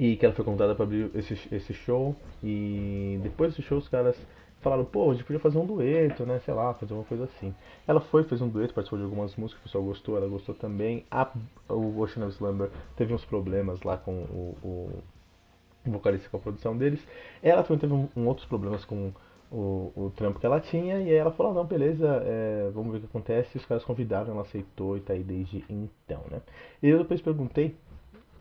e 0.00 0.16
que 0.16 0.24
ela 0.24 0.34
foi 0.34 0.46
convidada 0.46 0.74
para 0.74 0.84
abrir 0.86 1.10
esse, 1.14 1.38
esse 1.54 1.74
show. 1.74 2.16
E 2.42 3.20
depois 3.22 3.50
desse 3.50 3.60
show 3.60 3.76
os 3.76 3.86
caras 3.86 4.16
falaram, 4.62 4.82
pô, 4.82 5.10
a 5.10 5.12
gente 5.12 5.24
podia 5.24 5.38
fazer 5.38 5.58
um 5.58 5.66
dueto, 5.66 6.24
né? 6.24 6.40
Sei 6.42 6.54
lá, 6.54 6.72
fazer 6.72 6.94
uma 6.94 7.04
coisa 7.04 7.24
assim. 7.24 7.54
Ela 7.86 8.00
foi, 8.00 8.24
fez 8.24 8.40
um 8.40 8.48
dueto, 8.48 8.72
participou 8.72 8.98
de 8.98 9.04
algumas 9.04 9.36
músicas, 9.36 9.60
o 9.60 9.64
pessoal 9.64 9.84
gostou, 9.84 10.16
ela 10.16 10.26
gostou 10.26 10.54
também. 10.54 11.04
A, 11.10 11.30
o 11.68 12.00
Ocean 12.00 12.24
of 12.26 12.34
Slumber 12.34 12.70
teve 12.96 13.12
uns 13.12 13.26
problemas 13.26 13.82
lá 13.82 13.98
com 13.98 14.12
o, 14.12 14.56
o, 14.64 15.02
vocalista 15.84 16.30
com 16.30 16.38
a 16.38 16.40
produção 16.40 16.74
deles. 16.78 17.06
Ela 17.42 17.62
também 17.62 17.80
teve 17.80 17.92
um, 17.92 18.08
um 18.16 18.26
outros 18.26 18.46
problemas 18.46 18.86
com 18.86 19.12
o, 19.52 19.92
o 19.94 20.12
trampo 20.16 20.40
que 20.40 20.46
ela 20.46 20.60
tinha. 20.60 20.98
E 21.02 21.12
ela 21.12 21.30
falou, 21.30 21.52
ah, 21.52 21.56
não, 21.56 21.66
beleza, 21.66 22.22
é, 22.24 22.70
vamos 22.72 22.92
ver 22.92 22.96
o 22.96 23.00
que 23.02 23.06
acontece. 23.06 23.50
E 23.54 23.58
os 23.58 23.66
caras 23.66 23.84
convidaram, 23.84 24.32
ela 24.32 24.42
aceitou 24.42 24.96
e 24.96 25.00
tá 25.00 25.12
aí 25.12 25.22
desde 25.22 25.62
então, 25.68 26.24
né? 26.30 26.40
E 26.82 26.88
eu 26.88 26.96
depois 26.96 27.20
perguntei. 27.20 27.76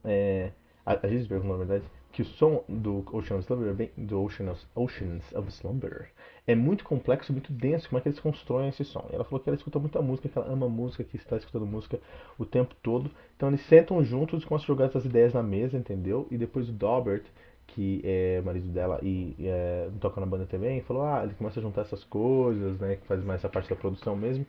É, 0.06 0.52
a, 0.95 1.08
gente 1.08 1.28
perguntou, 1.28 1.58
na 1.58 1.65
verdade, 1.65 1.84
que 2.12 2.23
o 2.23 2.25
som 2.25 2.63
do 2.67 3.06
Ocean 3.13 3.38
of 3.38 3.45
Slumber, 3.45 3.91
do 3.95 4.23
Ocean 4.23 4.52
of, 4.52 4.65
Oceans 4.75 5.32
of 5.34 5.47
Slumber, 5.49 6.10
é 6.47 6.56
muito 6.56 6.84
complexo, 6.84 7.32
muito 7.32 7.54
denso, 7.54 7.88
como 7.88 7.99
é 7.99 8.02
que 8.02 8.10
eles 8.10 8.19
constroem 8.19 8.69
esse 8.69 8.84
som. 8.84 9.06
E 9.12 9.15
ela 9.15 9.23
falou 9.23 9.39
que 9.39 9.49
ela 9.49 9.56
escuta 9.56 9.78
muita 9.78 10.02
música, 10.02 10.28
que 10.28 10.38
ela 10.38 10.52
ama 10.52 10.67
música, 10.67 11.04
que 11.04 11.15
está 11.15 11.38
escutando 11.38 11.65
música 11.65 11.99
o 12.39 12.45
tempo 12.45 12.73
todo. 12.82 13.12
Então 13.38 13.49
eles 13.49 13.62
sentam 13.67 14.04
juntos, 14.04 14.43
começam 14.43 14.65
a 14.65 14.67
jogar 14.67 14.86
essas 14.86 15.06
ideias 15.06 15.34
na 15.34 15.43
mesa, 15.43 15.78
entendeu? 15.78 16.28
E 16.32 16.38
depois 16.38 16.67
o 16.67 16.71
Dobert, 16.71 17.23
que 17.67 18.02
é 18.04 18.41
marido 18.41 18.67
dela 18.69 18.99
e 19.04 19.36
é, 19.41 19.89
toca 19.99 20.19
na 20.19 20.25
banda 20.25 20.47
também, 20.47 20.82
falou, 20.82 21.04
ah, 21.04 21.21
ele 21.23 21.36
começa 21.36 21.60
a 21.60 21.63
juntar 21.63 21.82
essas 21.82 22.04
coisas, 22.04 22.80
né, 22.80 22.95
que 22.95 23.06
faz 23.06 23.23
mais 23.23 23.41
essa 23.41 23.49
parte 23.49 23.69
da 23.69 23.75
produção 23.75 24.15
mesmo. 24.15 24.45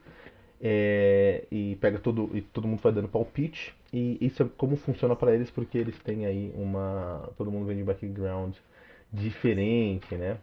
É, 0.63 1.45
e 1.51 1.77
pega 1.77 1.99
todo 1.99 2.31
e 2.35 2.43
todo 2.43 2.69
mundo 2.69 2.81
vai 2.81 2.93
dando 2.93 3.09
palpite 3.09 3.75
e 3.93 4.19
isso 4.21 4.43
é 4.43 4.47
como 4.57 4.77
funciona 4.77 5.17
para 5.17 5.35
eles 5.35 5.51
porque 5.51 5.77
eles 5.79 5.99
têm 6.01 6.27
aí 6.27 6.53
uma 6.55 7.29
todo 7.37 7.51
mundo 7.51 7.67
vem 7.67 7.77
de 7.77 7.83
background 7.83 8.55
diferente 9.13 10.15
né? 10.15 10.39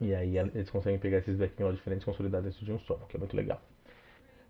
E 0.00 0.14
aí 0.14 0.36
eles 0.38 0.70
conseguem 0.70 0.98
pegar 0.98 1.18
esses 1.18 1.36
backgrounds 1.36 1.76
diferentes 1.76 2.02
e 2.02 2.06
consolidar 2.06 2.42
dentro 2.42 2.64
de 2.64 2.72
um 2.72 2.78
som 2.80 2.98
que 3.08 3.16
é 3.16 3.18
muito 3.18 3.36
legal. 3.36 3.60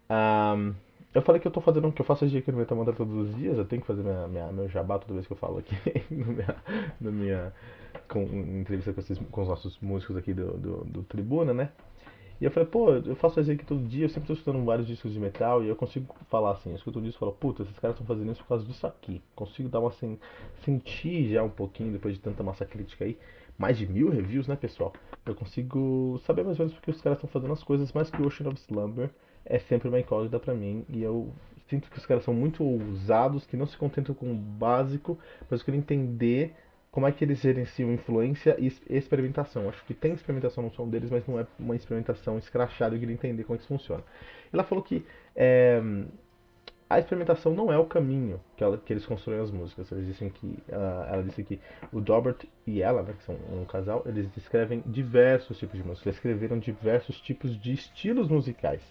Um, 0.08 0.74
eu 1.14 1.20
falei 1.22 1.40
que 1.40 1.46
eu 1.46 1.52
tô 1.52 1.60
fazendo 1.60 1.92
que 1.92 2.00
eu 2.00 2.06
faço 2.06 2.24
aqui 2.24 2.50
no 2.50 2.58
Metamanda 2.58 2.92
todos 2.92 3.14
os 3.14 3.36
dias 3.36 3.58
eu 3.58 3.64
tenho 3.64 3.82
que 3.82 3.86
fazer 3.86 4.02
minha, 4.02 4.26
minha, 4.28 4.52
meu 4.52 4.68
jabá 4.68 4.98
toda 4.98 5.14
vez 5.14 5.26
que 5.26 5.32
eu 5.32 5.36
falo 5.36 5.58
aqui 5.58 5.74
no 6.10 6.32
minha, 6.32 6.56
no 7.00 7.12
minha 7.12 7.52
com, 8.08 8.22
entrevista 8.22 8.92
com, 8.92 9.00
esses, 9.00 9.18
com 9.18 9.42
os 9.42 9.48
nossos 9.48 9.78
músicos 9.80 10.16
aqui 10.16 10.32
do, 10.32 10.56
do, 10.56 10.84
do 10.84 11.02
Tribuna 11.02 11.52
né 11.52 11.70
e 12.42 12.44
eu 12.44 12.50
falei, 12.50 12.68
pô, 12.68 12.90
eu 12.90 13.14
faço 13.14 13.38
isso 13.38 13.52
aqui 13.52 13.64
todo 13.64 13.86
dia, 13.86 14.04
eu 14.04 14.08
sempre 14.08 14.22
estou 14.22 14.34
escutando 14.34 14.64
vários 14.64 14.88
discos 14.88 15.12
de 15.12 15.20
metal 15.20 15.62
e 15.62 15.68
eu 15.68 15.76
consigo 15.76 16.12
falar 16.28 16.50
assim, 16.50 16.70
eu 16.70 16.74
escuto 16.74 16.98
um 16.98 17.02
disco 17.02 17.18
e 17.18 17.20
falo, 17.20 17.30
puta, 17.30 17.62
esses 17.62 17.78
caras 17.78 17.94
estão 17.94 18.04
fazendo 18.04 18.32
isso 18.32 18.42
por 18.42 18.48
causa 18.48 18.64
disso 18.64 18.84
aqui. 18.84 19.22
Consigo 19.36 19.68
dar 19.68 19.78
uma 19.78 19.90
assim, 19.90 20.18
sentir 20.64 21.32
já 21.32 21.44
um 21.44 21.48
pouquinho 21.48 21.92
depois 21.92 22.16
de 22.16 22.20
tanta 22.20 22.42
massa 22.42 22.66
crítica 22.66 23.04
aí. 23.04 23.16
Mais 23.56 23.78
de 23.78 23.86
mil 23.86 24.10
reviews, 24.10 24.48
né, 24.48 24.56
pessoal? 24.56 24.92
Eu 25.24 25.36
consigo 25.36 26.20
saber 26.26 26.42
mais 26.42 26.58
ou 26.58 26.64
menos 26.66 26.74
porque 26.74 26.90
os 26.90 27.00
caras 27.00 27.18
estão 27.18 27.30
fazendo 27.30 27.52
as 27.52 27.62
coisas, 27.62 27.92
mas 27.92 28.10
que 28.10 28.20
o 28.20 28.26
Ocean 28.26 28.48
of 28.48 28.58
Slumber 28.58 29.10
é 29.44 29.60
sempre 29.60 29.88
uma 29.88 30.00
incógnita 30.00 30.40
para 30.40 30.52
mim 30.52 30.84
e 30.88 31.00
eu 31.00 31.32
sinto 31.68 31.88
que 31.88 31.98
os 31.98 32.06
caras 32.06 32.24
são 32.24 32.34
muito 32.34 32.64
ousados, 32.64 33.46
que 33.46 33.56
não 33.56 33.66
se 33.66 33.76
contentam 33.76 34.16
com 34.16 34.32
o 34.32 34.34
básico, 34.34 35.16
mas 35.48 35.62
quero 35.62 35.76
entender 35.76 36.56
como 36.92 37.06
é 37.06 37.10
que 37.10 37.24
eles 37.24 37.40
gerenciam 37.40 37.90
influência 37.90 38.54
e 38.58 38.70
experimentação. 38.90 39.66
Acho 39.66 39.82
que 39.86 39.94
tem 39.94 40.12
experimentação 40.12 40.62
no 40.62 40.70
som 40.70 40.86
deles, 40.86 41.10
mas 41.10 41.26
não 41.26 41.40
é 41.40 41.46
uma 41.58 41.74
experimentação 41.74 42.36
escrachada. 42.36 42.94
Eu 42.94 43.00
queria 43.00 43.14
entender 43.14 43.44
como 43.44 43.54
é 43.54 43.56
que 43.56 43.64
isso 43.64 43.72
funciona. 43.72 44.04
Ela 44.52 44.62
falou 44.62 44.84
que 44.84 45.04
é, 45.34 45.80
a 46.90 46.98
experimentação 46.98 47.54
não 47.54 47.72
é 47.72 47.78
o 47.78 47.86
caminho 47.86 48.38
que, 48.54 48.62
ela, 48.62 48.76
que 48.76 48.92
eles 48.92 49.06
constroem 49.06 49.40
as 49.40 49.50
músicas. 49.50 49.90
Eles 49.90 50.04
dizem 50.04 50.28
que, 50.28 50.46
uh, 50.68 51.08
ela 51.08 51.22
disse 51.22 51.42
que 51.42 51.58
o 51.90 51.98
Dobert 51.98 52.44
e 52.66 52.82
ela, 52.82 53.02
né, 53.02 53.14
que 53.16 53.24
são 53.24 53.36
um 53.50 53.64
casal, 53.64 54.02
eles 54.04 54.30
descrevem 54.30 54.82
diversos 54.84 55.58
tipos 55.58 55.80
de 55.80 55.86
música. 55.86 56.10
Eles 56.10 56.18
escreveram 56.18 56.58
diversos 56.58 57.18
tipos 57.22 57.58
de 57.58 57.72
estilos 57.72 58.28
musicais 58.28 58.82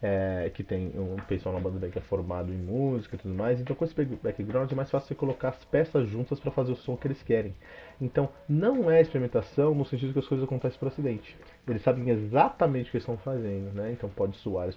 é, 0.00 0.50
que 0.54 0.62
tem 0.62 0.92
um 0.96 1.16
pessoal 1.26 1.54
na 1.54 1.60
banda 1.60 1.88
que 1.88 1.98
é 1.98 2.02
formado 2.02 2.52
em 2.52 2.56
música 2.56 3.16
e 3.16 3.18
tudo 3.18 3.34
mais. 3.34 3.60
Então, 3.60 3.74
com 3.74 3.84
esse 3.84 3.94
background 3.94 4.70
é 4.70 4.74
mais 4.74 4.90
fácil 4.90 5.08
você 5.08 5.14
colocar 5.14 5.48
as 5.48 5.64
peças 5.64 6.08
juntas 6.08 6.38
para 6.38 6.50
fazer 6.50 6.72
o 6.72 6.76
som 6.76 6.96
que 6.96 7.08
eles 7.08 7.22
querem. 7.22 7.54
Então, 8.00 8.28
não 8.48 8.90
é 8.90 9.00
experimentação 9.00 9.74
no 9.74 9.84
sentido 9.84 10.12
que 10.12 10.20
as 10.20 10.28
coisas 10.28 10.46
acontecem 10.46 10.78
por 10.78 10.86
acidente. 10.86 11.36
Eles 11.66 11.82
sabem 11.82 12.08
exatamente 12.10 12.88
o 12.88 12.92
que 12.92 12.98
estão 12.98 13.16
fazendo, 13.18 13.74
né? 13.74 13.90
Então, 13.92 14.08
pode 14.08 14.36
soar 14.36 14.68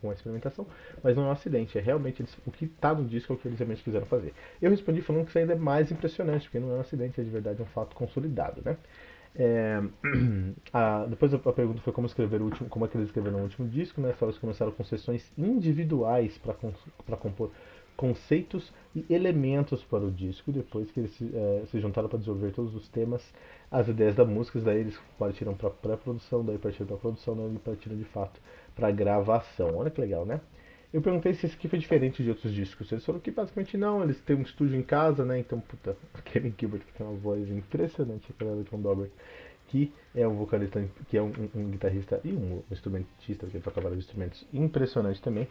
com 0.00 0.10
a 0.10 0.12
experimentação, 0.14 0.66
mas 1.02 1.14
não 1.14 1.24
é 1.24 1.26
um 1.26 1.30
acidente. 1.32 1.76
É 1.76 1.80
realmente 1.80 2.22
eles, 2.22 2.34
o 2.46 2.50
que 2.50 2.64
está 2.64 2.94
no 2.94 3.04
disco 3.04 3.32
é 3.32 3.36
o 3.36 3.38
que 3.38 3.46
eles 3.46 3.58
realmente 3.58 3.84
quiseram 3.84 4.06
fazer. 4.06 4.32
Eu 4.60 4.70
respondi 4.70 5.02
falando 5.02 5.24
que 5.24 5.30
isso 5.30 5.38
ainda 5.38 5.52
é 5.52 5.56
mais 5.56 5.92
impressionante, 5.92 6.44
porque 6.44 6.58
não 6.58 6.72
é 6.72 6.78
um 6.78 6.80
acidente, 6.80 7.20
é 7.20 7.24
de 7.24 7.30
verdade 7.30 7.60
um 7.60 7.66
fato 7.66 7.94
consolidado, 7.94 8.62
né? 8.64 8.76
É, 9.34 9.80
a, 10.72 11.06
depois 11.06 11.32
a, 11.32 11.38
pergunta 11.38 11.80
foi 11.80 11.92
como 11.92 12.06
escrever 12.06 12.40
o 12.40 12.44
último, 12.44 12.68
como 12.68 12.84
é 12.84 12.88
que 12.88 12.96
eles 12.96 13.08
escreveram 13.08 13.38
o 13.40 13.42
último 13.42 13.68
disco, 13.68 14.00
né? 14.00 14.14
Eles 14.20 14.38
começaram 14.38 14.72
com 14.72 14.84
sessões 14.84 15.32
individuais 15.36 16.38
para 16.38 17.16
compor 17.16 17.50
conceitos 17.98 18.72
e 18.94 19.04
elementos 19.10 19.82
para 19.82 20.04
o 20.04 20.10
disco. 20.10 20.52
Depois 20.52 20.90
que 20.90 21.00
eles 21.00 21.10
se, 21.16 21.30
é, 21.34 21.64
se 21.66 21.80
juntaram 21.80 22.08
para 22.08 22.18
desenvolver 22.18 22.52
todos 22.52 22.74
os 22.74 22.88
temas, 22.88 23.22
as 23.70 23.88
ideias 23.88 24.14
da 24.14 24.24
música, 24.24 24.60
daí 24.60 24.78
eles 24.78 24.98
partiram 25.18 25.54
para 25.54 25.68
pré-produção, 25.68 26.44
daí 26.44 26.58
partiram 26.58 26.86
para 26.86 26.96
produção, 26.96 27.36
daí 27.36 27.58
partiram 27.58 27.96
de 27.96 28.04
fato 28.04 28.40
para 28.74 28.90
gravação. 28.92 29.76
Olha 29.76 29.90
que 29.90 30.00
legal, 30.00 30.24
né? 30.24 30.40
Eu 30.92 31.02
perguntei 31.02 31.34
se 31.34 31.44
esse 31.44 31.54
aqui 31.54 31.68
foi 31.68 31.78
diferente 31.78 32.22
de 32.22 32.30
outros 32.30 32.52
discos. 32.52 32.90
Eles 32.90 33.04
falaram 33.04 33.22
que 33.22 33.30
basicamente 33.30 33.76
não, 33.76 34.02
eles 34.02 34.18
têm 34.22 34.36
um 34.36 34.42
estúdio 34.42 34.76
em 34.76 34.82
casa, 34.82 35.24
né? 35.24 35.38
Então, 35.38 35.60
puta, 35.60 35.96
Kevin 36.24 36.54
Gilbert 36.58 36.80
que 36.80 36.92
tem 36.94 37.06
uma 37.06 37.16
voz 37.16 37.48
impressionante, 37.50 38.30
aquela 38.30 38.62
de 38.62 38.70
John 38.70 39.06
que 39.68 39.92
é 40.14 40.26
um 40.26 40.34
vocalista, 40.34 40.82
que 41.08 41.18
é 41.18 41.22
um, 41.22 41.30
um, 41.54 41.70
guitarrista 41.70 42.18
e 42.24 42.32
um, 42.32 42.62
instrumentista, 42.70 43.46
que 43.46 43.60
toca 43.60 43.82
vários 43.82 44.00
instrumentos, 44.00 44.46
impressionante 44.50 45.20
também. 45.20 45.46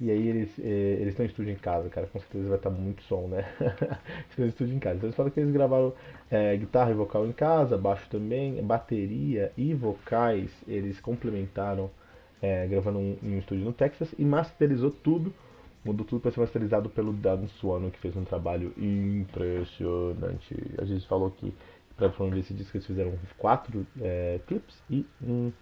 E 0.00 0.10
aí 0.10 0.28
eles 0.28 0.58
eh, 0.58 0.96
eles 0.98 1.08
estão 1.08 1.26
em 1.26 1.28
estúdio 1.28 1.52
em 1.52 1.56
casa, 1.56 1.90
cara, 1.90 2.06
com 2.06 2.18
certeza 2.20 2.48
vai 2.48 2.56
estar 2.56 2.70
muito 2.70 3.02
som, 3.02 3.28
né? 3.28 3.44
estão 4.30 4.46
em 4.46 4.48
estúdio 4.48 4.74
em 4.74 4.78
casa. 4.78 4.96
Então 4.96 5.08
eles 5.08 5.14
falam 5.14 5.30
que 5.30 5.38
eles 5.38 5.52
gravaram 5.52 5.92
é, 6.30 6.56
guitarra 6.56 6.90
e 6.90 6.94
vocal 6.94 7.26
em 7.26 7.32
casa, 7.32 7.76
baixo 7.76 8.08
também, 8.08 8.62
bateria 8.62 9.52
e 9.58 9.74
vocais, 9.74 10.50
eles 10.66 10.98
complementaram 11.00 11.90
é, 12.42 12.66
gravando 12.66 12.98
um, 12.98 13.16
um 13.22 13.38
estúdio 13.38 13.64
no 13.64 13.72
Texas 13.72 14.14
e 14.18 14.24
masterizou 14.24 14.90
tudo, 14.90 15.32
mudou 15.84 16.06
tudo 16.06 16.20
para 16.20 16.30
ser 16.30 16.40
masterizado 16.40 16.88
pelo 16.88 17.12
Dan 17.12 17.46
Suano, 17.60 17.90
que 17.90 17.98
fez 17.98 18.16
um 18.16 18.24
trabalho 18.24 18.72
impressionante. 18.76 20.56
A 20.78 20.84
gente 20.84 21.06
falou 21.06 21.30
que 21.30 21.52
para 21.96 22.08
promover 22.08 22.40
esse 22.40 22.54
disco 22.54 22.76
eles 22.76 22.86
fizeram 22.86 23.12
quatro 23.36 23.86
é, 24.00 24.40
clips 24.46 24.82
e 24.88 25.04
um 25.22 25.52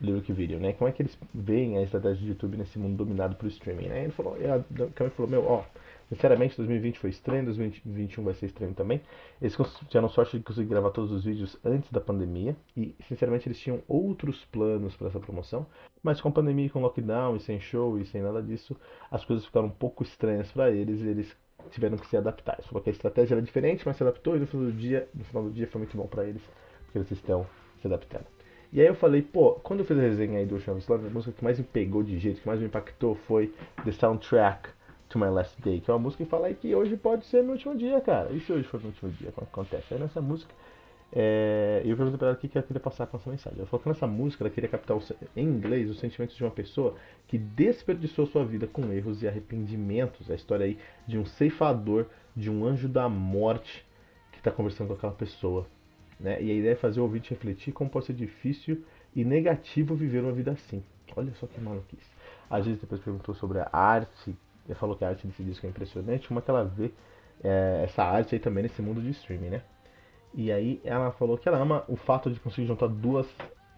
lyric 0.00 0.32
video, 0.32 0.58
né? 0.58 0.72
Como 0.72 0.88
é 0.88 0.92
que 0.92 1.02
eles 1.02 1.16
veem 1.32 1.78
a 1.78 1.82
estratégia 1.82 2.22
de 2.22 2.28
YouTube 2.28 2.56
nesse 2.56 2.78
mundo 2.78 2.96
dominado 2.96 3.36
por 3.36 3.46
streaming, 3.46 3.88
né? 3.88 4.04
Ele 4.04 4.12
falou, 4.12 4.34
a 4.34 4.90
Cameron 4.90 5.14
falou, 5.14 5.30
meu, 5.30 5.44
ó, 5.46 5.64
sinceramente 6.08 6.56
2020 6.56 6.98
foi 6.98 7.10
estranho, 7.10 7.44
2021 7.44 8.24
vai 8.24 8.34
ser 8.34 8.46
estranho 8.46 8.74
também. 8.74 9.00
Eles 9.40 9.56
tiveram 9.88 10.08
sorte 10.08 10.36
de 10.36 10.42
conseguir 10.42 10.68
gravar 10.68 10.90
todos 10.90 11.12
os 11.12 11.24
vídeos 11.24 11.56
antes 11.64 11.90
da 11.92 12.00
pandemia 12.00 12.56
e, 12.76 12.94
sinceramente, 13.08 13.48
eles 13.48 13.58
tinham 13.58 13.80
outros 13.86 14.44
planos 14.46 14.96
para 14.96 15.08
essa 15.08 15.20
promoção, 15.20 15.66
mas 16.02 16.20
com 16.20 16.28
a 16.28 16.32
pandemia, 16.32 16.68
com 16.70 16.80
lockdown 16.80 17.36
e 17.36 17.40
sem 17.40 17.60
show 17.60 17.98
e 17.98 18.04
sem 18.04 18.22
nada 18.22 18.42
disso, 18.42 18.76
as 19.10 19.24
coisas 19.24 19.44
ficaram 19.46 19.66
um 19.66 19.70
pouco 19.70 20.02
estranhas 20.02 20.50
para 20.50 20.70
eles 20.70 21.00
e 21.00 21.08
eles 21.08 21.36
tiveram 21.70 21.96
que 21.96 22.06
se 22.06 22.16
adaptar. 22.16 22.60
Falou 22.64 22.82
que 22.82 22.90
a 22.90 22.92
estratégia 22.92 23.34
era 23.34 23.42
diferente, 23.42 23.82
mas 23.86 23.96
se 23.96 24.02
adaptou 24.02 24.36
e 24.36 24.40
no 24.40 24.46
final 24.46 24.66
do 24.66 24.72
dia, 24.72 25.08
no 25.14 25.24
final 25.24 25.44
do 25.44 25.50
dia 25.50 25.66
foi 25.66 25.80
muito 25.80 25.96
bom 25.96 26.06
para 26.06 26.24
eles, 26.24 26.42
porque 26.84 26.98
eles 26.98 27.10
estão 27.10 27.46
se 27.80 27.86
adaptando. 27.86 28.26
E 28.72 28.80
aí 28.80 28.86
eu 28.86 28.94
falei, 28.94 29.20
pô, 29.20 29.52
quando 29.62 29.80
eu 29.80 29.86
fiz 29.86 29.98
a 29.98 30.00
resenha 30.00 30.38
aí 30.38 30.46
do 30.46 30.56
Ocean 30.56 30.78
Slumber, 30.78 31.10
a 31.10 31.10
música 31.10 31.32
que 31.32 31.44
mais 31.44 31.58
me 31.58 31.64
pegou 31.64 32.02
de 32.02 32.18
jeito, 32.18 32.40
que 32.40 32.46
mais 32.46 32.58
me 32.58 32.66
impactou 32.66 33.14
foi 33.14 33.52
The 33.84 33.92
Soundtrack 33.92 34.70
to 35.10 35.18
My 35.18 35.28
Last 35.28 35.60
Day, 35.60 35.80
que 35.80 35.90
é 35.90 35.94
uma 35.94 36.00
música 36.00 36.24
que 36.24 36.30
fala 36.30 36.46
aí 36.46 36.54
que 36.54 36.74
hoje 36.74 36.96
pode 36.96 37.26
ser 37.26 37.42
meu 37.42 37.52
último 37.52 37.76
dia, 37.76 38.00
cara. 38.00 38.32
E 38.32 38.40
se 38.40 38.50
hoje 38.50 38.64
for 38.64 38.80
meu 38.80 38.88
último 38.88 39.10
dia, 39.10 39.30
como 39.30 39.46
acontece? 39.46 39.92
Aí 39.92 40.00
nessa 40.00 40.22
música, 40.22 40.54
é, 41.12 41.82
eu 41.84 41.96
perguntei 41.96 42.18
pra 42.18 42.28
ela 42.28 42.36
o 42.36 42.40
que 42.40 42.50
ela 42.56 42.66
queria 42.66 42.80
passar 42.80 43.06
com 43.06 43.16
essa 43.16 43.30
mensagem. 43.30 43.58
Ela 43.58 43.66
falou 43.66 43.82
que 43.82 43.88
nessa 43.88 44.06
música 44.06 44.42
ela 44.42 44.50
queria 44.50 44.68
captar 44.68 44.98
em 45.36 45.44
inglês 45.44 45.90
os 45.90 45.98
sentimentos 45.98 46.34
de 46.36 46.42
uma 46.42 46.50
pessoa 46.50 46.94
que 47.28 47.36
desperdiçou 47.36 48.26
sua 48.26 48.44
vida 48.44 48.66
com 48.66 48.92
erros 48.92 49.22
e 49.22 49.28
arrependimentos. 49.28 50.30
A 50.30 50.34
história 50.34 50.66
aí 50.66 50.78
de 51.06 51.18
um 51.18 51.24
ceifador, 51.24 52.06
de 52.34 52.50
um 52.50 52.64
anjo 52.64 52.88
da 52.88 53.08
morte 53.08 53.84
que 54.32 54.38
está 54.38 54.50
conversando 54.50 54.88
com 54.88 54.94
aquela 54.94 55.12
pessoa 55.12 55.66
né? 56.22 56.40
E 56.40 56.50
a 56.50 56.54
ideia 56.54 56.72
é 56.72 56.76
fazer 56.76 57.00
o 57.00 57.02
ouvinte 57.02 57.30
refletir 57.30 57.72
como 57.72 57.90
pode 57.90 58.06
ser 58.06 58.14
difícil 58.14 58.84
e 59.14 59.24
negativo 59.24 59.94
viver 59.94 60.22
uma 60.22 60.32
vida 60.32 60.52
assim. 60.52 60.82
Olha 61.16 61.32
só 61.34 61.46
que 61.46 61.60
maluquice. 61.60 62.06
A 62.48 62.60
gente 62.60 62.80
depois 62.80 63.00
perguntou 63.00 63.34
sobre 63.34 63.58
a 63.58 63.68
arte, 63.72 64.34
e 64.68 64.74
falou 64.74 64.96
que 64.96 65.04
a 65.04 65.08
arte 65.08 65.26
desse 65.26 65.42
disco 65.42 65.66
é 65.66 65.68
impressionante, 65.68 66.28
como 66.28 66.38
é 66.38 66.42
que 66.42 66.50
ela 66.50 66.64
vê 66.64 66.92
é, 67.42 67.82
essa 67.84 68.04
arte 68.04 68.36
aí 68.36 68.40
também 68.40 68.62
nesse 68.62 68.80
mundo 68.80 69.02
de 69.02 69.10
streaming, 69.10 69.50
né? 69.50 69.62
E 70.34 70.50
aí 70.50 70.80
ela 70.84 71.12
falou 71.12 71.36
que 71.36 71.48
ela 71.48 71.58
ama 71.58 71.84
o 71.88 71.96
fato 71.96 72.30
de 72.30 72.40
conseguir 72.40 72.66
juntar 72.66 72.88
duas 72.88 73.26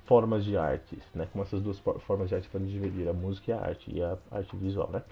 formas 0.06 0.44
de 0.44 0.56
artes, 0.56 1.02
né? 1.14 1.26
Como 1.32 1.42
essas 1.42 1.62
duas 1.62 1.78
formas 2.06 2.28
de 2.28 2.34
arte 2.34 2.48
podem 2.48 2.68
dividir, 2.68 3.08
a 3.08 3.12
música 3.12 3.50
e 3.50 3.54
a 3.54 3.60
arte, 3.60 3.90
e 3.92 4.02
a 4.02 4.18
arte 4.30 4.56
visual, 4.56 4.90
né? 4.90 5.02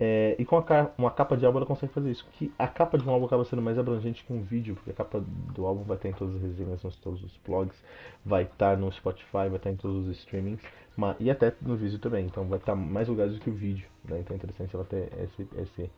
É, 0.00 0.34
e 0.38 0.44
com 0.44 0.56
a, 0.56 0.90
uma 0.98 1.10
capa 1.10 1.36
de 1.36 1.46
álbum 1.46 1.58
ela 1.58 1.66
consegue 1.66 1.92
fazer 1.92 2.10
isso. 2.10 2.26
Que 2.32 2.52
a 2.58 2.66
capa 2.66 2.98
de 2.98 3.08
um 3.08 3.12
álbum 3.12 3.26
acaba 3.26 3.44
sendo 3.44 3.62
mais 3.62 3.78
abrangente 3.78 4.24
que 4.24 4.32
um 4.32 4.42
vídeo, 4.42 4.74
porque 4.74 4.90
a 4.90 4.94
capa 4.94 5.22
do 5.54 5.66
álbum 5.66 5.84
vai 5.84 5.96
estar 5.96 6.08
em 6.08 6.12
todas 6.12 6.34
as 6.36 6.42
resenhas, 6.42 6.82
nos 6.82 6.96
todos 6.96 7.22
os 7.22 7.36
blogs, 7.46 7.76
vai 8.24 8.42
estar 8.44 8.76
no 8.76 8.90
Spotify, 8.90 9.48
vai 9.48 9.56
estar 9.56 9.70
em 9.70 9.76
todos 9.76 10.08
os 10.08 10.18
streamings, 10.18 10.60
mas, 10.96 11.16
e 11.20 11.30
até 11.30 11.54
no 11.60 11.76
vídeo 11.76 11.98
também. 11.98 12.26
Então 12.26 12.44
vai 12.46 12.58
estar 12.58 12.74
mais 12.74 13.06
lugares 13.08 13.34
do 13.34 13.40
que 13.40 13.50
o 13.50 13.54
vídeo. 13.54 13.86
Né? 14.04 14.18
Então 14.20 14.34
é 14.34 14.36
interessante 14.38 14.74
ela 14.74 14.84
ter 14.84 15.12
esse, 15.22 15.48
esse, 15.56 15.90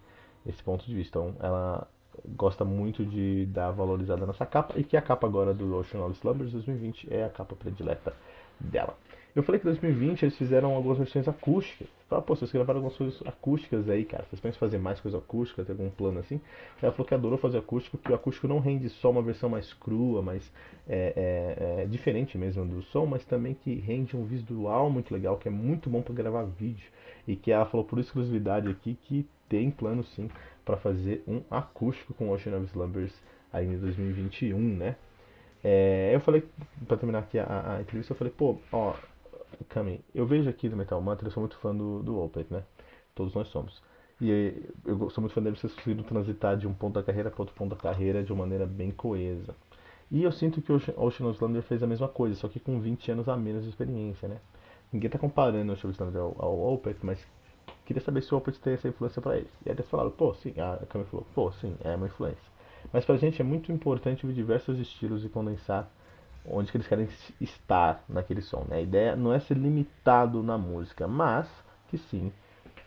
esse 0.47 0.62
ponto 0.62 0.85
de 0.85 0.94
vista. 0.94 1.18
Então 1.18 1.35
ela 1.40 1.88
gosta 2.37 2.64
muito 2.64 3.05
de 3.05 3.46
dar 3.46 3.70
valorizada 3.70 4.27
nessa 4.27 4.46
capa 4.46 4.74
e 4.79 4.85
que 4.85 4.96
a 4.96 5.03
capa 5.03 5.27
agora 5.27 5.53
do 5.53 5.77
Ocean 5.77 6.05
of 6.05 6.16
Slumbers 6.18 6.53
2020 6.53 7.12
é 7.12 7.24
a 7.24 7.31
capa 7.31 7.55
predileta 7.55 8.14
dela. 8.59 8.96
Eu 9.35 9.42
falei 9.42 9.61
que 9.61 9.66
em 9.66 9.72
2020 9.72 10.22
eles 10.22 10.38
fizeram 10.38 10.72
algumas 10.74 10.96
versões 10.96 11.27
acústicas. 11.27 11.88
Fala, 12.09 12.22
pô, 12.22 12.37
vocês 12.37 12.53
gravaram 12.53 12.79
algumas 12.79 12.96
coisas 12.96 13.20
acústicas 13.27 13.88
aí, 13.88 14.05
cara. 14.05 14.24
Vocês 14.31 14.40
pensam 14.40 14.57
em 14.57 14.61
fazer 14.61 14.79
mais 14.79 15.00
coisa 15.00 15.18
acústica, 15.18 15.64
ter 15.64 15.72
algum 15.72 15.90
plano 15.90 16.20
assim? 16.20 16.40
Ela 16.81 16.92
falou 16.92 17.05
que 17.05 17.14
adorou 17.14 17.37
fazer 17.37 17.59
acústico, 17.59 17.98
porque 17.98 18.12
o 18.12 18.14
acústico 18.14 18.46
não 18.46 18.61
rende 18.61 18.88
só 18.88 19.11
uma 19.11 19.22
versão 19.22 19.48
mais 19.48 19.72
crua, 19.72 20.22
mais 20.22 20.53
é, 20.88 21.81
é, 21.81 21.83
é, 21.83 21.87
diferente 21.87 22.38
mesmo 22.38 22.64
do 22.64 22.81
som, 22.83 23.07
mas 23.07 23.24
também 23.24 23.55
que 23.55 23.74
rende 23.74 24.16
um 24.16 24.24
visual 24.24 24.88
muito 24.88 25.12
legal, 25.12 25.37
que 25.37 25.48
é 25.48 25.50
muito 25.50 25.90
bom 25.90 26.00
para 26.00 26.14
gravar 26.14 26.44
vídeo. 26.44 26.87
E 27.27 27.35
que 27.35 27.50
ela 27.50 27.66
falou 27.66 27.85
por 27.85 27.98
exclusividade 27.98 28.68
aqui 28.68 28.96
que 29.03 29.27
tem 29.48 29.68
plano 29.68 30.05
sim 30.05 30.31
para 30.64 30.77
fazer 30.77 31.22
um 31.27 31.42
acústico 31.50 32.14
com 32.14 32.31
Ocean 32.31 32.57
of 32.57 32.66
Slumbers 32.66 33.12
aí 33.53 33.66
em 33.66 33.79
2021, 33.79 34.59
né? 34.59 34.96
É, 35.62 36.11
eu 36.14 36.20
falei, 36.20 36.44
para 36.87 36.96
terminar 36.96 37.20
aqui 37.20 37.38
a, 37.38 37.77
a, 37.77 37.81
entrevista, 37.81 38.12
eu 38.12 38.16
falei, 38.16 38.33
pô, 38.37 38.59
ó, 38.70 38.94
Cami, 39.68 40.00
eu 40.14 40.27
vejo 40.27 40.48
aqui 40.50 40.68
no 40.68 40.77
Metal 40.77 41.00
Mantra, 41.00 41.27
eu 41.27 41.33
sou 41.33 41.40
muito 41.40 41.57
fã 41.57 41.74
do, 41.74 42.03
do 42.03 42.20
Opeth, 42.20 42.46
né? 42.50 42.62
Todos 43.14 43.35
nós 43.35 43.48
somos. 43.48 43.83
E 44.20 44.53
eu 44.85 45.11
sou 45.11 45.22
muito 45.22 45.33
fã 45.33 45.42
dele, 45.42 45.57
vocês 45.57 45.72
conseguiram 45.74 46.03
transitar 46.05 46.57
de 46.57 46.66
um 46.66 46.74
ponto 46.74 46.94
da 46.94 47.03
carreira 47.03 47.31
para 47.31 47.42
outro 47.42 47.55
ponto 47.55 47.74
da 47.74 47.81
carreira 47.81 48.22
de 48.22 48.33
uma 48.33 48.44
maneira 48.44 48.66
bem 48.66 48.90
coesa. 48.90 49.55
E 50.11 50.22
eu 50.22 50.31
sinto 50.31 50.61
que 50.61 50.70
o 50.70 50.77
Ocean 50.77 51.27
Oslander 51.27 51.62
fez 51.62 51.83
a 51.83 51.87
mesma 51.87 52.09
coisa, 52.09 52.35
só 52.37 52.46
que 52.46 52.61
com 52.61 52.79
20 52.79 53.12
anos 53.12 53.29
a 53.29 53.37
menos 53.37 53.64
de 53.64 53.70
experiência, 53.70 54.29
né? 54.29 54.38
Ninguém 54.92 55.11
tá 55.11 55.18
comparando 55.18 55.72
o 55.72 55.74
Ocean 55.74 55.90
Oslander 55.90 56.20
ao, 56.20 56.37
ao 56.38 56.74
Opeth, 56.74 56.98
mas 57.03 57.18
queria 57.85 58.03
saber 58.03 58.23
se 58.23 58.35
o 58.35 58.38
Opeth 58.38 58.59
tem 58.62 58.75
essa 58.75 58.88
influência 58.88 59.20
para 59.20 59.37
eles. 59.37 59.51
E 59.64 59.68
aí 59.70 59.75
eles 59.75 59.88
falaram, 59.88 60.11
pô, 60.11 60.35
sim, 60.35 60.55
a 60.59 60.85
Cami 60.87 61.05
falou, 61.05 61.27
pô, 61.35 61.53
sim, 61.53 61.77
é 61.83 61.94
uma 61.94 62.07
influência. 62.07 62.55
Mas 62.92 63.05
pra 63.05 63.16
gente 63.16 63.40
é 63.40 63.44
muito 63.44 63.73
importante 63.73 64.27
ver 64.27 64.33
diversos 64.33 64.79
estilos 64.79 65.25
e 65.25 65.29
condensar 65.29 65.88
onde 66.47 66.70
que 66.70 66.77
eles 66.77 66.87
querem 66.87 67.09
estar 67.40 68.05
naquele 68.09 68.42
som. 68.42 68.64
Né? 68.68 68.77
A 68.77 68.81
ideia 68.81 69.16
não 69.16 69.33
é 69.33 69.40
ser 69.40 69.57
limitado 69.57 70.42
na 70.42 70.59
música, 70.59 71.09
mas 71.09 71.49
que 71.88 71.97
sim, 71.97 72.33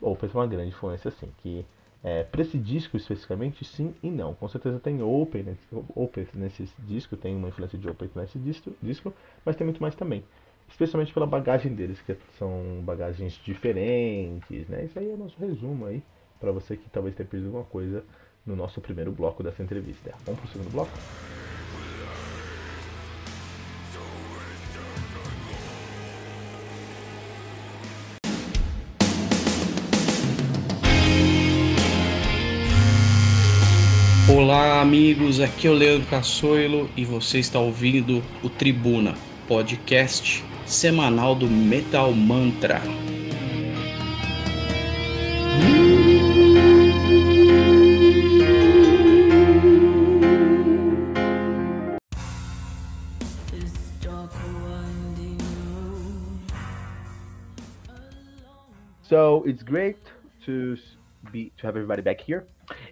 ou 0.02 0.16
fez 0.16 0.34
uma 0.34 0.46
grande 0.46 0.70
influência 0.70 1.10
sim, 1.12 1.32
que 1.42 1.66
é, 2.04 2.24
para 2.24 2.42
esse 2.42 2.58
disco 2.58 2.96
especificamente, 2.96 3.66
sim 3.66 3.94
e 4.04 4.10
não. 4.10 4.34
Com 4.36 4.48
certeza 4.48 4.80
tem 4.80 5.02
Open, 5.02 5.44
né? 5.44 5.58
Open 5.96 6.28
nesse 6.36 6.70
disco, 6.80 7.18
tem 7.18 7.36
uma 7.36 7.50
influência 7.50 7.78
de 7.78 7.90
Open 7.90 8.10
nesse 8.16 8.38
disco, 8.38 8.72
disco, 8.82 9.14
mas 9.44 9.56
tem 9.56 9.66
muito 9.66 9.82
mais 9.82 9.96
também. 9.96 10.24
Especialmente 10.70 11.14
pela 11.14 11.26
bagagem 11.26 11.74
deles, 11.74 12.00
que 12.02 12.16
são 12.38 12.82
bagagens 12.84 13.34
diferentes, 13.44 14.68
né? 14.68 14.86
Isso 14.86 15.00
aí 15.00 15.10
é 15.10 15.14
o 15.14 15.18
nosso 15.18 15.36
resumo 15.40 15.86
aí, 15.86 16.04
para 16.40 16.52
você 16.52 16.78
que 16.78 16.90
talvez 16.90 17.16
tenha 17.16 17.28
perdido 17.28 17.48
alguma 17.48 17.66
coisa 17.66 18.04
no 18.46 18.56
nosso 18.56 18.80
primeiro 18.80 19.12
bloco 19.12 19.42
dessa 19.42 19.64
entrevista. 19.64 20.14
Vamos 20.26 20.40
pro 20.40 20.50
segundo 20.50 20.72
bloco? 20.72 20.92
Olá, 34.30 34.82
amigos. 34.82 35.40
Aqui 35.40 35.68
é 35.68 35.72
o 35.72 35.74
Leandro 35.74 36.08
Cassoilo 36.08 36.90
e 36.96 37.04
você 37.04 37.40
está 37.40 37.60
ouvindo 37.60 38.22
o 38.44 38.50
Tribuna, 38.50 39.16
podcast 39.48 40.44
semanal 40.68 41.40
do 41.40 41.50
Metal 41.50 42.14
Mantra. 42.14 42.82
So 59.04 59.44
it's 59.48 59.64
great 59.64 59.96
to 60.46 60.78
be 61.32 61.54
to 61.58 61.66
have 61.66 61.78
everybody 61.78 62.02
back 62.02 62.20
here. 62.20 62.46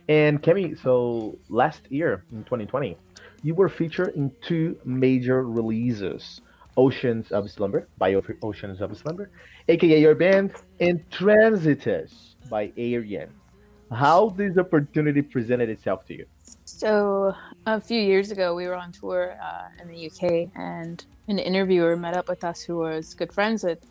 And 0.07 0.41
Kemi, 0.41 0.81
so 0.81 1.37
last 1.49 1.81
year 1.91 2.23
in 2.31 2.45
2020, 2.45 2.95
you 3.43 3.53
were 3.53 3.67
featured 3.67 4.15
in 4.15 4.31
two 4.41 4.77
major 4.85 5.43
releases: 5.43 6.39
Oceans 6.77 7.31
of 7.31 7.49
Slumber 7.49 7.87
by 7.97 8.15
Oceans 8.41 8.81
of 8.81 8.97
Slumber, 8.97 9.29
aka 9.67 9.99
your 9.99 10.15
band, 10.15 10.51
and 10.79 11.03
Transitus 11.09 12.35
by 12.49 12.67
Ayreon. 12.77 13.29
How 13.91 14.29
this 14.29 14.57
opportunity 14.57 15.21
presented 15.21 15.69
itself 15.69 16.05
to 16.07 16.17
you? 16.17 16.25
So 16.65 17.33
a 17.65 17.79
few 17.79 18.01
years 18.01 18.31
ago, 18.31 18.55
we 18.55 18.67
were 18.67 18.75
on 18.75 18.91
tour 18.91 19.37
uh, 19.41 19.81
in 19.81 19.87
the 19.87 20.07
UK, 20.07 20.49
and 20.55 21.03
an 21.27 21.39
interviewer 21.39 21.95
met 21.95 22.15
up 22.15 22.27
with 22.27 22.43
us 22.43 22.61
who 22.61 22.77
was 22.77 23.13
good 23.13 23.31
friends 23.31 23.63
with 23.63 23.85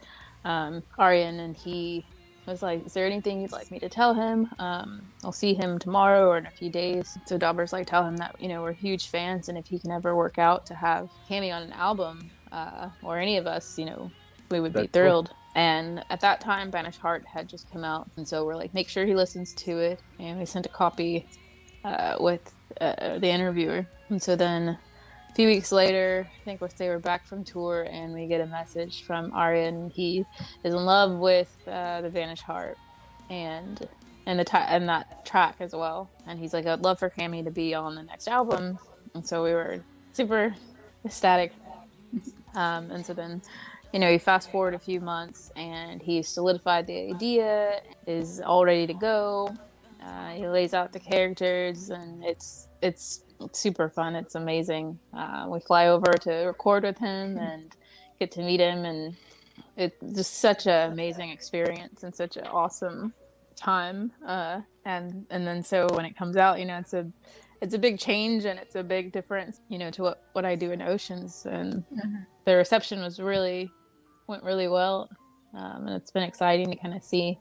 um, 0.45 0.83
Arian, 0.99 1.41
and 1.41 1.57
he 1.57 2.05
was 2.47 2.63
like, 2.63 2.85
"Is 2.85 2.93
there 2.93 3.07
anything 3.07 3.41
you'd 3.41 3.53
like 3.53 3.71
me 3.71 3.79
to 3.79 3.89
tell 3.89 4.13
him? 4.13 4.51
Um, 4.59 5.03
I'll 5.23 5.33
see 5.33 5.55
him 5.55 5.79
tomorrow 5.79 6.29
or 6.29 6.39
in 6.39 6.47
a 6.47 6.51
few 6.51 6.71
days." 6.71 7.17
So 7.25 7.39
Dobber's 7.39 7.73
like, 7.73 7.87
"Tell 7.87 8.05
him 8.05 8.17
that 8.19 8.37
you 8.39 8.49
know 8.49 8.63
we're 8.63 8.73
huge 8.73 9.07
fans, 9.09 9.49
and 9.49 9.57
if 9.57 9.67
he 9.67 9.79
can 9.79 9.91
ever 9.91 10.15
work 10.15 10.39
out 10.39 10.67
to 10.67 10.75
have 10.75 11.09
Cammie 11.29 11.55
on 11.55 11.63
an 11.63 11.73
album, 11.73 12.31
uh, 12.55 12.89
or 13.03 13.19
any 13.19 13.37
of 13.39 13.47
us, 13.47 13.79
you 13.79 13.87
know, 13.87 14.11
we 14.51 14.61
would 14.61 14.73
That's 14.73 14.87
be 14.87 14.99
thrilled." 14.99 15.29
Cool. 15.29 15.39
And 15.57 16.05
at 16.11 16.21
that 16.21 16.41
time, 16.41 16.71
Banished 16.71 17.01
Heart 17.01 17.25
had 17.27 17.49
just 17.49 17.71
come 17.71 17.85
out, 17.85 18.11
and 18.17 18.27
so 18.27 18.45
we're 18.45 18.57
like, 18.57 18.75
make 18.75 18.89
sure 18.89 19.07
he 19.07 19.15
listens 19.15 19.55
to 19.67 19.79
it. 19.79 20.01
And 20.19 20.39
we 20.41 20.47
sent 20.47 20.67
a 20.67 20.69
copy 20.69 21.27
uh, 21.85 22.17
with 22.19 22.53
uh, 22.81 23.19
the 23.19 23.29
interviewer. 23.29 23.87
And 24.09 24.21
so 24.21 24.35
then 24.35 24.63
a 25.31 25.35
few 25.35 25.47
weeks 25.47 25.71
later, 25.71 26.27
I 26.29 26.45
think 26.45 26.61
they 26.77 26.89
were 26.89 26.99
back 26.99 27.27
from 27.27 27.45
tour, 27.45 27.87
and 27.89 28.15
we 28.15 28.27
get 28.27 28.41
a 28.41 28.47
message 28.47 29.05
from 29.05 29.33
Arjen. 29.33 29.91
He 29.91 30.25
is 30.65 30.75
in 30.75 30.85
love 30.85 31.19
with 31.19 31.57
uh, 31.69 32.01
the 32.01 32.11
Banished 32.11 32.43
Heart, 32.43 32.77
and 33.31 33.89
and 34.27 34.39
the 34.39 34.45
t- 34.45 34.57
and 34.75 34.89
that 34.89 35.25
track 35.25 35.57
as 35.61 35.73
well. 35.73 36.11
And 36.27 36.39
he's 36.39 36.53
like, 36.53 36.67
I'd 36.67 36.81
love 36.81 36.99
for 36.99 37.11
Cammie 37.11 37.45
to 37.45 37.51
be 37.51 37.75
on 37.75 37.95
the 37.95 38.03
next 38.03 38.27
album. 38.27 38.79
And 39.15 39.25
so 39.25 39.45
we 39.45 39.53
were 39.53 39.85
super 40.13 40.55
ecstatic. 41.05 41.53
Um, 42.55 42.91
and 42.91 43.05
so 43.05 43.15
then 43.15 43.43
you 43.95 44.01
know, 44.01 44.09
you 44.09 44.19
fast 44.19 44.51
forward 44.51 44.75
a 44.75 44.79
few 44.79 45.01
months 45.01 45.53
and 45.55 46.03
he's 46.03 46.27
solidified 46.27 46.89
the 46.89 47.13
idea, 47.15 47.81
is 48.09 48.41
all 48.41 48.65
ready 48.65 48.89
to 48.89 48.95
go. 48.95 49.55
Uh, 50.05 50.31
he 50.31 50.49
lays 50.49 50.75
out 50.75 50.93
the 50.93 50.99
characters, 50.99 51.91
and 51.91 52.25
it's 52.25 52.69
it's 52.83 53.23
super 53.53 53.89
fun. 53.89 54.17
It's 54.17 54.35
amazing. 54.35 54.99
Uh, 55.13 55.47
we 55.49 55.61
fly 55.61 55.87
over 55.87 56.13
to 56.23 56.33
record 56.47 56.83
with 56.83 56.99
him 56.99 57.39
and 57.39 57.75
get 58.19 58.33
to 58.33 58.43
meet 58.43 58.59
him, 58.59 58.85
and 58.85 59.17
it's 59.77 59.97
just 60.17 60.41
such 60.41 60.67
an 60.67 60.93
amazing 60.93 61.31
experience 61.31 62.03
and 62.03 62.13
such 62.13 62.37
an 62.37 62.49
awesome 62.49 63.15
time. 63.55 64.11
Uh, 64.27 64.61
and 64.85 65.25
and 65.31 65.47
then 65.47 65.63
so 65.63 65.87
when 65.93 66.05
it 66.05 66.17
comes 66.17 66.37
out, 66.37 66.59
you 66.59 66.67
know, 66.67 66.79
it's 66.79 66.95
a 66.95 67.07
it's 67.61 67.75
a 67.75 67.79
big 67.79 68.01
change 68.01 68.45
and 68.45 68.59
it's 68.59 68.75
a 68.75 68.83
big 68.83 69.13
difference, 69.13 69.61
you 69.69 69.79
know, 69.79 69.93
to 69.93 70.03
what 70.03 70.25
what 70.33 70.45
I 70.45 70.57
do 70.57 70.73
in 70.73 70.83
Oceans, 70.83 71.47
and 71.49 71.85
mm-hmm. 71.93 72.25
The 72.45 72.57
reception 72.57 73.01
was 73.01 73.21
really 73.21 73.71
went 74.27 74.43
really 74.43 74.69
well, 74.69 75.09
um, 75.55 75.87
and 75.87 75.97
it's 75.97 76.11
been 76.11 76.23
exciting 76.23 76.71
to 76.71 76.77
kind 76.77 76.95
of 76.95 77.03
see 77.03 77.39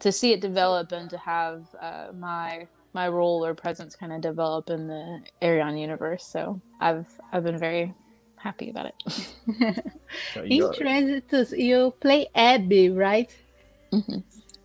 to 0.00 0.12
see 0.12 0.32
it 0.32 0.40
develop 0.40 0.92
and 0.92 1.08
to 1.10 1.18
have 1.18 1.66
uh, 1.80 2.08
my 2.14 2.66
my 2.92 3.08
role 3.08 3.44
or 3.44 3.54
presence 3.54 3.94
kind 3.94 4.12
of 4.12 4.20
develop 4.20 4.70
in 4.70 4.88
the 4.88 5.20
Ayreon 5.42 5.80
universe. 5.80 6.24
So 6.24 6.60
I've 6.80 7.06
I've 7.32 7.44
been 7.44 7.58
very 7.58 7.94
happy 8.36 8.70
about 8.70 8.86
it. 8.86 8.98
in 10.36 10.62
Transitus, 10.72 11.56
you 11.56 11.94
play 12.00 12.28
Abby, 12.34 12.90
right? 12.90 13.34
Mm-hmm. 13.92 14.18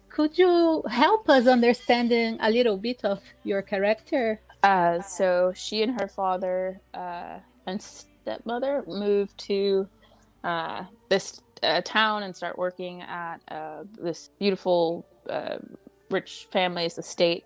Could 0.10 0.38
you 0.38 0.84
help 0.90 1.30
us 1.30 1.48
understanding 1.48 2.38
a 2.42 2.50
little 2.50 2.78
bit 2.78 3.04
of 3.06 3.22
your 3.44 3.62
character? 3.62 4.42
Uh, 4.62 5.02
so 5.02 5.52
she 5.56 5.82
and 5.82 6.00
her 6.00 6.08
father 6.08 6.80
uh, 6.94 7.40
and 7.66 7.82
stepmother 8.22 8.84
move 8.88 9.36
to 9.38 9.88
uh, 10.44 10.86
this 11.10 11.42
uh, 11.64 11.82
town 11.84 12.24
and 12.24 12.36
start 12.36 12.58
working 12.58 13.02
at 13.02 13.38
uh, 13.50 13.84
this 14.02 14.30
beautiful, 14.40 15.06
uh, 15.30 15.58
rich 16.10 16.48
family's 16.52 16.98
estate. 16.98 17.44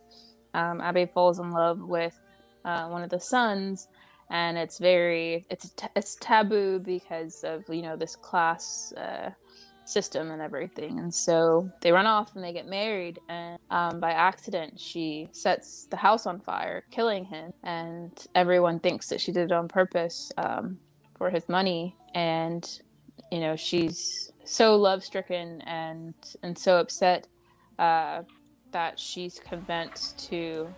Um, 0.53 0.81
Abby 0.81 1.05
falls 1.05 1.39
in 1.39 1.51
love 1.51 1.79
with 1.81 2.17
uh, 2.63 2.87
one 2.87 3.03
of 3.03 3.09
the 3.09 3.19
sons, 3.19 3.87
and 4.29 4.57
it's 4.57 4.79
very 4.79 5.45
it's 5.49 5.73
it's 5.95 6.15
taboo 6.19 6.79
because 6.79 7.43
of 7.43 7.63
you 7.69 7.81
know 7.81 7.97
this 7.97 8.15
class 8.15 8.93
uh, 8.97 9.31
system 9.85 10.31
and 10.31 10.41
everything. 10.41 10.99
And 10.99 11.13
so 11.13 11.69
they 11.81 11.91
run 11.91 12.07
off 12.07 12.35
and 12.35 12.43
they 12.43 12.53
get 12.53 12.67
married. 12.67 13.19
And 13.29 13.59
um, 13.69 13.99
by 13.99 14.11
accident, 14.11 14.79
she 14.79 15.29
sets 15.31 15.87
the 15.89 15.97
house 15.97 16.25
on 16.25 16.39
fire, 16.39 16.83
killing 16.91 17.25
him. 17.25 17.53
And 17.63 18.11
everyone 18.35 18.79
thinks 18.79 19.09
that 19.09 19.21
she 19.21 19.31
did 19.31 19.45
it 19.45 19.51
on 19.51 19.67
purpose 19.67 20.31
um, 20.37 20.79
for 21.17 21.29
his 21.29 21.47
money. 21.47 21.95
And 22.13 22.67
you 23.31 23.39
know 23.39 23.55
she's 23.55 24.31
so 24.43 24.75
love 24.75 25.03
stricken 25.03 25.61
and 25.61 26.13
and 26.43 26.57
so 26.57 26.77
upset 26.77 27.27
uh, 27.79 28.21
that 28.71 28.99
she's 28.99 29.39
convinced 29.39 30.29
to 30.29 30.73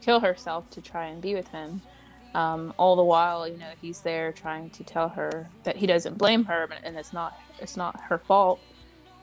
kill 0.00 0.20
herself 0.20 0.68
to 0.70 0.80
try 0.80 1.06
and 1.06 1.20
be 1.20 1.34
with 1.34 1.48
him. 1.48 1.80
Um, 2.36 2.74
all 2.76 2.96
the 2.96 3.04
while, 3.04 3.48
you 3.48 3.56
know, 3.56 3.70
he's 3.80 4.00
there 4.00 4.30
trying 4.30 4.68
to 4.70 4.84
tell 4.84 5.08
her 5.08 5.48
that 5.64 5.74
he 5.74 5.86
doesn't 5.86 6.18
blame 6.18 6.44
her, 6.44 6.68
and 6.84 6.96
it's 6.96 7.14
not 7.14 7.40
it's 7.60 7.78
not 7.78 7.98
her 8.02 8.18
fault. 8.18 8.60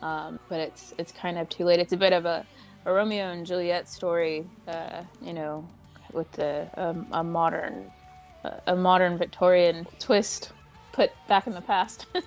Um, 0.02 0.40
but 0.50 0.60
it's 0.60 0.96
it's 0.98 1.12
kind 1.12 1.38
of 1.38 1.48
too 1.48 1.64
late. 1.64 1.80
It's 1.80 1.94
a 1.94 1.98
bit 1.98 2.12
of 2.12 2.26
a, 2.26 2.44
a 2.86 2.92
Romeo 2.92 3.32
and 3.32 3.46
Juliet 3.46 3.88
story, 3.88 4.48
uh, 4.68 5.04
you 5.22 5.34
know, 5.34 5.64
with 6.12 6.32
the 6.32 6.68
um, 6.76 7.06
a 7.12 7.24
modern 7.24 7.92
a 8.66 8.76
modern 8.76 9.18
Victorian 9.18 9.86
twist 10.00 10.52
put 10.92 11.12
back 11.28 11.46
in 11.46 11.54
the 11.54 11.62
past. 11.62 12.08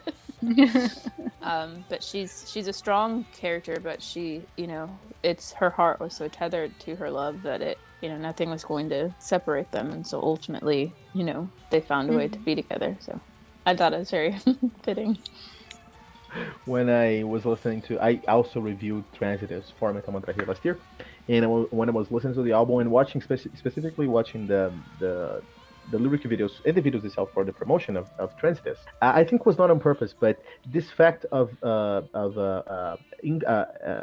um, 1.42 1.84
but 1.88 2.02
she's 2.02 2.48
she's 2.50 2.68
a 2.68 2.72
strong 2.72 3.26
character, 3.34 3.78
but 3.82 4.02
she, 4.02 4.42
you 4.56 4.66
know, 4.66 4.88
it's 5.22 5.52
her 5.54 5.70
heart 5.70 5.98
was 5.98 6.14
so 6.14 6.28
tethered 6.28 6.78
to 6.80 6.94
her 6.96 7.10
love 7.10 7.42
that 7.42 7.60
it, 7.62 7.78
you 8.00 8.08
know, 8.08 8.16
nothing 8.16 8.50
was 8.50 8.64
going 8.64 8.88
to 8.90 9.14
separate 9.18 9.70
them, 9.72 9.90
and 9.90 10.06
so 10.06 10.20
ultimately, 10.20 10.92
you 11.14 11.24
know, 11.24 11.48
they 11.70 11.80
found 11.80 12.10
a 12.10 12.16
way 12.16 12.28
to 12.28 12.36
mm-hmm. 12.36 12.44
be 12.44 12.54
together. 12.54 12.96
So, 13.00 13.20
I 13.64 13.74
thought 13.74 13.92
it 13.92 13.98
was 13.98 14.10
very 14.10 14.36
fitting. 14.82 15.18
When 16.66 16.90
I 16.90 17.22
was 17.24 17.46
listening 17.46 17.80
to, 17.82 17.98
I 18.00 18.20
also 18.28 18.60
reviewed 18.60 19.04
Transitus 19.18 19.72
for 19.78 19.92
Metal 19.92 20.12
Mantra 20.12 20.34
here 20.34 20.44
last 20.44 20.64
year, 20.64 20.78
and 21.28 21.66
when 21.70 21.88
I 21.88 21.92
was 21.92 22.10
listening 22.10 22.34
to 22.34 22.42
the 22.42 22.52
album 22.52 22.78
and 22.80 22.90
watching, 22.90 23.20
speci- 23.20 23.56
specifically 23.56 24.06
watching 24.06 24.46
the 24.46 24.72
the 24.98 25.42
the 25.90 25.98
lyric 25.98 26.22
videos 26.22 26.52
and 26.64 26.76
the 26.76 26.82
videos 26.82 27.04
itself 27.04 27.30
for 27.32 27.44
the 27.44 27.52
promotion 27.52 27.96
of, 27.96 28.10
of 28.18 28.36
Transitus, 28.38 28.78
I 29.00 29.24
think 29.24 29.46
was 29.46 29.56
not 29.56 29.70
on 29.70 29.78
purpose, 29.80 30.14
but 30.18 30.42
this 30.66 30.90
fact 30.90 31.24
of 31.32 31.50
uh, 31.62 32.02
of 32.12 32.36
uh, 32.36 32.40
uh, 32.40 32.96
in, 33.22 33.42
uh, 33.44 33.50
uh, 33.50 34.02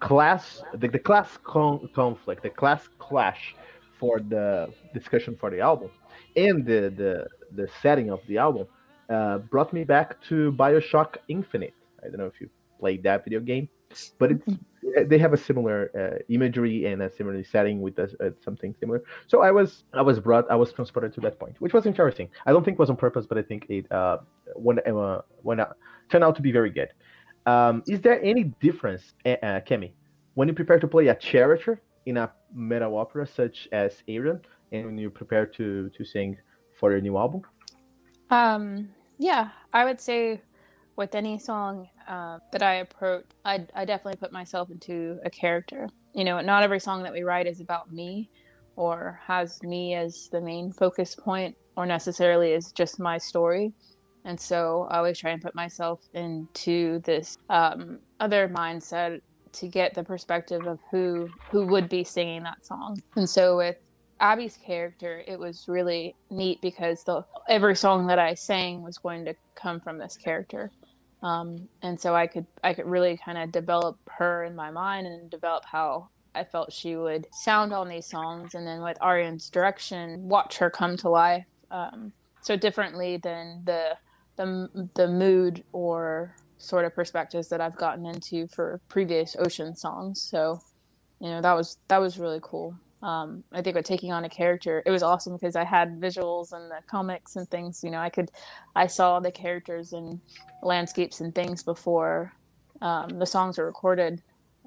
class, 0.00 0.62
the, 0.74 0.88
the 0.88 0.98
class 0.98 1.38
con- 1.44 1.88
conflict, 1.94 2.42
the 2.42 2.50
class 2.50 2.88
clash 2.98 3.54
for 3.98 4.20
the 4.20 4.72
discussion 4.94 5.36
for 5.36 5.50
the 5.50 5.60
album, 5.60 5.90
and 6.36 6.64
the 6.64 6.92
the, 6.96 7.26
the 7.54 7.68
setting 7.80 8.10
of 8.10 8.20
the 8.26 8.38
album 8.38 8.66
uh, 9.08 9.38
brought 9.38 9.72
me 9.72 9.84
back 9.84 10.20
to 10.28 10.52
Bioshock 10.52 11.16
Infinite. 11.28 11.74
I 12.02 12.08
don't 12.08 12.18
know 12.18 12.26
if 12.26 12.40
you 12.40 12.48
played 12.80 13.02
that 13.04 13.24
video 13.24 13.40
game, 13.40 13.68
but 14.18 14.32
it's 14.32 14.44
they 15.08 15.18
have 15.18 15.32
a 15.32 15.36
similar 15.36 15.90
uh, 15.96 16.18
imagery 16.28 16.86
and 16.86 17.02
a 17.02 17.10
similar 17.10 17.42
setting 17.44 17.80
with 17.80 17.98
uh, 17.98 18.06
something 18.44 18.74
similar. 18.80 19.02
So 19.26 19.42
I 19.42 19.50
was 19.50 19.84
I 19.92 20.02
was 20.02 20.18
brought 20.18 20.50
I 20.50 20.56
was 20.56 20.72
transported 20.72 21.14
to 21.14 21.20
that 21.20 21.38
point, 21.38 21.60
which 21.60 21.72
was 21.72 21.86
interesting. 21.86 22.28
I 22.46 22.52
don't 22.52 22.64
think 22.64 22.76
it 22.76 22.80
was 22.80 22.90
on 22.90 22.96
purpose, 22.96 23.26
but 23.26 23.38
I 23.38 23.42
think 23.42 23.66
it 23.68 23.90
uh, 23.92 24.18
when 24.54 24.80
uh, 24.80 25.20
when 25.42 25.60
uh, 25.60 25.72
turned 26.10 26.24
out 26.24 26.36
to 26.36 26.42
be 26.42 26.52
very 26.52 26.70
good. 26.70 26.88
Um, 27.46 27.82
is 27.88 28.00
there 28.00 28.22
any 28.22 28.44
difference, 28.60 29.02
uh, 29.26 29.60
Cammie, 29.66 29.92
when 30.34 30.48
you 30.48 30.54
prepare 30.54 30.78
to 30.78 30.88
play 30.88 31.08
a 31.08 31.14
character 31.14 31.80
in 32.06 32.16
a 32.16 32.32
metal 32.54 32.96
opera 32.96 33.26
such 33.26 33.68
as 33.72 34.02
Ayreon, 34.08 34.40
and 34.70 34.86
when 34.86 34.98
you 34.98 35.10
prepare 35.10 35.46
to 35.46 35.90
to 35.90 36.04
sing 36.04 36.36
for 36.78 36.90
your 36.92 37.00
new 37.00 37.16
album? 37.18 37.42
Um, 38.30 38.88
yeah, 39.18 39.50
I 39.72 39.84
would 39.84 40.00
say 40.00 40.40
with 40.96 41.14
any 41.14 41.38
song 41.38 41.88
uh, 42.08 42.38
that 42.52 42.62
I 42.62 42.74
approach, 42.76 43.24
I, 43.44 43.66
I 43.74 43.84
definitely 43.84 44.18
put 44.18 44.32
myself 44.32 44.70
into 44.70 45.18
a 45.24 45.30
character. 45.30 45.88
You 46.14 46.24
know, 46.24 46.40
not 46.40 46.62
every 46.62 46.80
song 46.80 47.02
that 47.02 47.12
we 47.12 47.22
write 47.22 47.46
is 47.46 47.60
about 47.60 47.92
me 47.92 48.30
or 48.76 49.20
has 49.26 49.62
me 49.62 49.94
as 49.94 50.28
the 50.32 50.40
main 50.40 50.72
focus 50.72 51.14
point 51.14 51.56
or 51.76 51.86
necessarily 51.86 52.52
is 52.52 52.72
just 52.72 52.98
my 52.98 53.18
story. 53.18 53.72
And 54.24 54.38
so 54.38 54.86
I 54.90 54.98
always 54.98 55.18
try 55.18 55.30
and 55.30 55.42
put 55.42 55.54
myself 55.54 56.00
into 56.14 57.00
this 57.00 57.38
um, 57.50 57.98
other 58.20 58.48
mindset 58.48 59.20
to 59.52 59.68
get 59.68 59.94
the 59.94 60.02
perspective 60.02 60.66
of 60.66 60.78
who 60.90 61.28
who 61.50 61.66
would 61.66 61.88
be 61.88 62.04
singing 62.04 62.42
that 62.44 62.64
song. 62.64 63.02
And 63.16 63.28
so 63.28 63.56
with 63.56 63.76
Abby's 64.20 64.56
character, 64.56 65.22
it 65.26 65.38
was 65.38 65.64
really 65.68 66.14
neat 66.30 66.60
because 66.62 67.04
the 67.04 67.24
every 67.48 67.76
song 67.76 68.06
that 68.06 68.18
I 68.18 68.34
sang 68.34 68.82
was 68.82 68.98
going 68.98 69.24
to 69.24 69.34
come 69.54 69.80
from 69.80 69.98
this 69.98 70.16
character. 70.16 70.70
Um, 71.22 71.68
and 71.82 72.00
so 72.00 72.14
I 72.14 72.26
could 72.26 72.46
I 72.64 72.74
could 72.74 72.86
really 72.86 73.16
kind 73.16 73.38
of 73.38 73.52
develop 73.52 73.98
her 74.08 74.44
in 74.44 74.54
my 74.54 74.70
mind 74.70 75.06
and 75.06 75.30
develop 75.30 75.64
how 75.64 76.08
I 76.34 76.44
felt 76.44 76.72
she 76.72 76.96
would 76.96 77.26
sound 77.32 77.72
on 77.72 77.88
these 77.88 78.06
songs, 78.06 78.54
and 78.54 78.66
then 78.66 78.82
with 78.82 78.98
Arjen's 79.00 79.50
direction, 79.50 80.28
watch 80.28 80.56
her 80.58 80.70
come 80.70 80.96
to 80.98 81.10
life 81.10 81.44
um, 81.70 82.12
so 82.40 82.56
differently 82.56 83.18
than 83.18 83.62
the 83.64 83.98
the 84.36 84.88
the 84.94 85.08
mood 85.08 85.64
or 85.72 86.36
sort 86.58 86.84
of 86.84 86.94
perspectives 86.94 87.48
that 87.48 87.60
I've 87.60 87.76
gotten 87.76 88.06
into 88.06 88.46
for 88.48 88.80
previous 88.88 89.36
ocean 89.38 89.74
songs. 89.74 90.22
So, 90.22 90.60
you 91.20 91.28
know, 91.28 91.40
that 91.40 91.54
was 91.54 91.76
that 91.88 91.98
was 91.98 92.18
really 92.18 92.40
cool 92.42 92.76
um, 93.02 93.42
I 93.50 93.62
think 93.62 93.74
with 93.74 93.84
taking 93.84 94.12
on 94.12 94.24
a 94.24 94.28
character, 94.28 94.82
it 94.86 94.90
was 94.90 95.02
awesome 95.02 95.34
because 95.34 95.56
I 95.56 95.64
had 95.64 96.00
visuals 96.00 96.52
and 96.52 96.70
the 96.70 96.78
comics 96.86 97.34
and 97.34 97.48
things. 97.48 97.82
You 97.82 97.90
know, 97.90 97.98
I 97.98 98.10
could, 98.10 98.30
I 98.76 98.86
saw 98.86 99.18
the 99.18 99.32
characters 99.32 99.92
and 99.92 100.20
landscapes 100.62 101.20
and 101.20 101.34
things 101.34 101.64
before 101.64 102.32
um, 102.80 103.18
the 103.18 103.26
songs 103.26 103.58
were 103.58 103.66
recorded, 103.66 104.22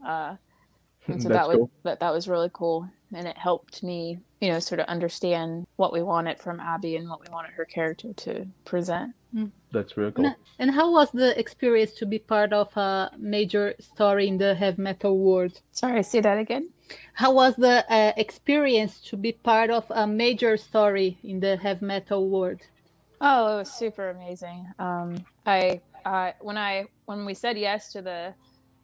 uh, 0.05 0.36
and 1.07 1.22
so 1.22 1.30
that 1.30 1.47
was 1.47 1.70
that 1.84 1.99
that 2.01 2.13
was 2.13 2.28
really 2.28 2.49
cool. 2.51 2.89
and 3.13 3.28
it 3.28 3.38
helped 3.38 3.84
me, 3.84 4.20
you 4.41 4.49
know, 4.49 4.59
sort 4.59 4.80
of 4.82 4.88
understand 4.88 5.66
what 5.78 5.93
we 5.93 6.03
wanted 6.03 6.39
from 6.39 6.59
Abby 6.59 6.97
and 6.97 7.07
what 7.09 7.22
we 7.22 7.32
wanted 7.32 7.51
her 7.51 7.66
character 7.66 8.11
to 8.13 8.45
present. 8.66 9.13
That's 9.71 9.97
really 9.97 10.11
cool. 10.11 10.25
And, 10.25 10.36
and 10.59 10.71
how 10.71 10.91
was 10.91 11.11
the 11.11 11.38
experience 11.38 11.91
to 11.95 12.05
be 12.05 12.19
part 12.19 12.53
of 12.53 12.75
a 12.77 13.11
major 13.17 13.75
story 13.79 14.27
in 14.27 14.38
the 14.38 14.55
heavy 14.55 14.81
metal 14.81 15.17
world? 15.19 15.59
Sorry, 15.71 16.01
say 16.03 16.21
that 16.21 16.38
again. 16.38 16.69
How 17.13 17.33
was 17.33 17.55
the 17.55 17.86
uh, 17.91 18.13
experience 18.15 19.01
to 19.09 19.17
be 19.17 19.33
part 19.33 19.69
of 19.69 19.86
a 19.89 20.07
major 20.07 20.55
story 20.55 21.17
in 21.23 21.39
the 21.39 21.57
heavy 21.57 21.86
metal 21.86 22.29
world? 22.29 22.61
Oh, 23.19 23.55
it 23.55 23.59
was 23.59 23.71
super 23.73 24.09
amazing. 24.09 24.67
Um, 24.79 25.25
I, 25.45 25.81
I 26.05 26.33
when 26.41 26.57
I 26.57 26.86
when 27.05 27.25
we 27.25 27.33
said 27.33 27.57
yes 27.57 27.91
to 27.93 28.01
the 28.01 28.33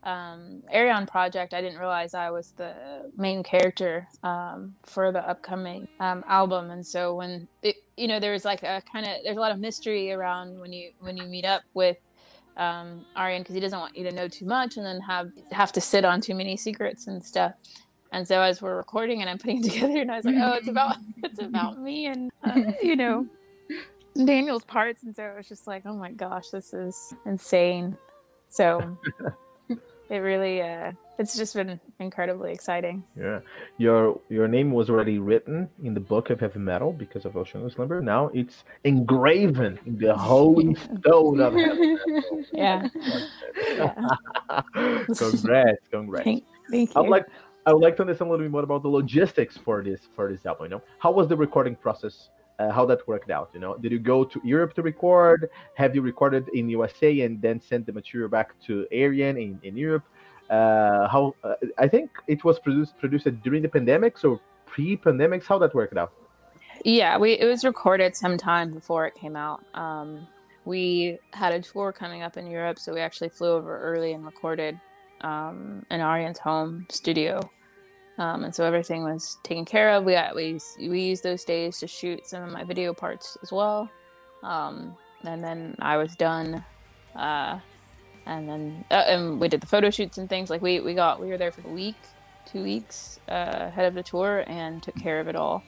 um, 0.03 0.63
Ayreon 0.73 1.07
project, 1.07 1.53
I 1.53 1.61
didn't 1.61 1.77
realize 1.77 2.13
I 2.13 2.31
was 2.31 2.53
the 2.57 3.11
main 3.17 3.43
character 3.43 4.07
um, 4.23 4.75
for 4.83 5.11
the 5.11 5.27
upcoming 5.27 5.87
um, 5.99 6.23
album, 6.27 6.71
and 6.71 6.85
so 6.85 7.15
when 7.15 7.47
it, 7.61 7.75
you 7.97 8.07
know, 8.07 8.19
there's 8.19 8.43
like 8.43 8.63
a 8.63 8.81
kind 8.91 9.05
of 9.05 9.17
there's 9.23 9.37
a 9.37 9.39
lot 9.39 9.51
of 9.51 9.59
mystery 9.59 10.11
around 10.11 10.59
when 10.59 10.73
you 10.73 10.91
when 10.99 11.17
you 11.17 11.25
meet 11.25 11.45
up 11.45 11.61
with 11.75 11.97
um, 12.57 13.05
Arjen 13.15 13.41
because 13.41 13.53
he 13.53 13.61
doesn't 13.61 13.79
want 13.79 13.95
you 13.95 14.03
to 14.03 14.11
know 14.11 14.27
too 14.27 14.45
much 14.45 14.77
and 14.77 14.85
then 14.85 14.99
have 15.01 15.31
have 15.51 15.71
to 15.73 15.81
sit 15.81 16.03
on 16.03 16.19
too 16.19 16.33
many 16.33 16.57
secrets 16.57 17.07
and 17.07 17.23
stuff. 17.23 17.53
And 18.11 18.27
so 18.27 18.41
as 18.41 18.61
we're 18.61 18.75
recording 18.75 19.21
and 19.21 19.29
I'm 19.29 19.37
putting 19.37 19.61
together, 19.69 20.01
and 20.01 20.11
I 20.11 20.17
was 20.17 20.25
like, 20.25 20.35
oh, 20.37 20.53
it's 20.53 20.67
about 20.67 20.97
it's 21.23 21.41
about 21.41 21.79
me 21.79 22.07
and 22.07 22.31
uh, 22.43 22.71
you 22.81 22.95
know 22.95 23.27
Daniel's 24.15 24.65
parts, 24.65 25.03
and 25.03 25.15
so 25.15 25.23
it 25.25 25.37
was 25.37 25.47
just 25.47 25.67
like, 25.67 25.83
oh 25.85 25.95
my 25.95 26.11
gosh, 26.11 26.49
this 26.49 26.73
is 26.73 27.13
insane. 27.25 27.97
So 28.49 28.97
it 30.11 30.17
really 30.17 30.61
uh 30.61 30.91
it's 31.17 31.37
just 31.37 31.53
been 31.53 31.79
incredibly 31.99 32.51
exciting. 32.51 33.03
Yeah. 33.17 33.39
Your 33.77 34.19
your 34.29 34.47
name 34.47 34.71
was 34.71 34.89
already 34.89 35.19
written 35.19 35.69
in 35.83 35.93
the 35.93 35.99
book 35.99 36.29
of 36.31 36.39
heavy 36.39 36.59
metal 36.59 36.91
because 36.91 37.25
of 37.25 37.37
ocean 37.37 37.69
slumber 37.69 38.01
now 38.01 38.29
it's 38.33 38.63
engraven 38.83 39.79
in 39.85 39.97
the 39.97 40.13
holy 40.15 40.75
stone 40.99 41.39
of 41.39 41.53
heavy 41.53 41.95
metal. 41.95 42.43
Yeah, 42.53 42.87
yeah. 43.55 43.93
congrats 45.15 45.87
congrats. 45.89 46.25
Thank, 46.25 46.43
thank 46.69 46.89
you. 46.89 46.95
i 46.95 46.99
would 46.99 47.09
like 47.09 47.25
i 47.65 47.73
would 47.73 47.81
like 47.81 47.95
to 47.95 48.01
understand 48.01 48.27
a 48.29 48.31
little 48.31 48.45
bit 48.45 48.51
more 48.51 48.63
about 48.63 48.83
the 48.83 48.89
logistics 48.89 49.55
for 49.57 49.81
this 49.83 50.01
for 50.15 50.29
this 50.31 50.45
album 50.45 50.65
you 50.65 50.69
know? 50.71 50.81
How 50.99 51.11
was 51.11 51.27
the 51.29 51.37
recording 51.37 51.75
process 51.75 52.29
uh, 52.61 52.71
how 52.71 52.85
that 52.85 53.07
worked 53.07 53.31
out 53.31 53.49
you 53.53 53.59
know? 53.59 53.75
Did 53.77 53.91
you 53.91 53.99
go 53.99 54.23
to 54.23 54.41
europe 54.43 54.73
to 54.75 54.81
record? 54.81 55.49
Have 55.75 55.95
you 55.95 56.01
recorded 56.01 56.49
in 56.53 56.69
usa 56.69 57.21
and 57.21 57.41
then 57.41 57.59
sent 57.59 57.85
the 57.85 57.93
material 57.93 58.29
back 58.29 58.47
to 58.67 58.85
Ayreon 58.91 59.35
in, 59.45 59.59
in 59.63 59.75
europe? 59.77 60.05
Uh, 60.49 61.07
how 61.07 61.33
uh, 61.43 61.55
i 61.77 61.87
think 61.87 62.09
it 62.27 62.43
was 62.43 62.59
produced 62.59 62.97
produced 62.97 63.27
during 63.45 63.61
the 63.61 63.69
pandemic 63.77 64.17
so 64.17 64.39
pre-pandemics 64.65 65.45
how 65.45 65.57
that 65.57 65.73
worked 65.73 65.97
out? 65.97 66.11
Yeah 66.83 67.17
we 67.17 67.29
it 67.33 67.45
was 67.45 67.63
recorded 67.63 68.15
sometime 68.15 68.67
before 68.79 69.05
it 69.05 69.15
came 69.15 69.35
out. 69.35 69.63
Um, 69.73 70.27
we 70.65 71.17
had 71.33 71.51
a 71.53 71.61
tour 71.61 71.91
coming 71.91 72.21
up 72.21 72.37
in 72.37 72.45
europe 72.57 72.77
so 72.79 72.93
we 72.93 73.01
actually 73.01 73.29
flew 73.29 73.51
over 73.59 73.79
early 73.79 74.11
and 74.13 74.23
recorded 74.25 74.79
um, 75.21 75.85
in 75.91 75.99
Arjen's 76.01 76.39
home 76.39 76.85
studio 76.89 77.33
um, 78.21 78.43
and 78.43 78.53
so 78.53 78.63
everything 78.63 79.03
was 79.03 79.39
taken 79.41 79.65
care 79.65 79.89
of. 79.89 80.03
We 80.03 80.13
got, 80.13 80.35
we 80.35 80.59
we 80.79 81.01
used 81.01 81.23
those 81.23 81.43
days 81.43 81.79
to 81.79 81.87
shoot 81.87 82.27
some 82.27 82.43
of 82.43 82.51
my 82.51 82.63
video 82.63 82.93
parts 82.93 83.35
as 83.41 83.51
well, 83.51 83.89
um, 84.43 84.95
and 85.23 85.43
then 85.43 85.75
I 85.79 85.97
was 85.97 86.15
done, 86.15 86.63
uh, 87.15 87.57
and 88.27 88.47
then 88.47 88.85
uh, 88.91 89.05
and 89.07 89.41
we 89.41 89.47
did 89.47 89.59
the 89.59 89.65
photo 89.65 89.89
shoots 89.89 90.19
and 90.19 90.29
things. 90.29 90.51
Like 90.51 90.61
we 90.61 90.81
we 90.81 90.93
got 90.93 91.19
we 91.19 91.29
were 91.29 91.37
there 91.37 91.51
for 91.51 91.67
a 91.67 91.71
week, 91.71 91.95
two 92.45 92.61
weeks 92.61 93.19
uh, 93.27 93.69
ahead 93.69 93.85
of 93.85 93.95
the 93.95 94.03
tour, 94.03 94.43
and 94.45 94.83
took 94.83 94.95
care 94.97 95.19
of 95.19 95.27
it 95.27 95.35
all 95.35 95.63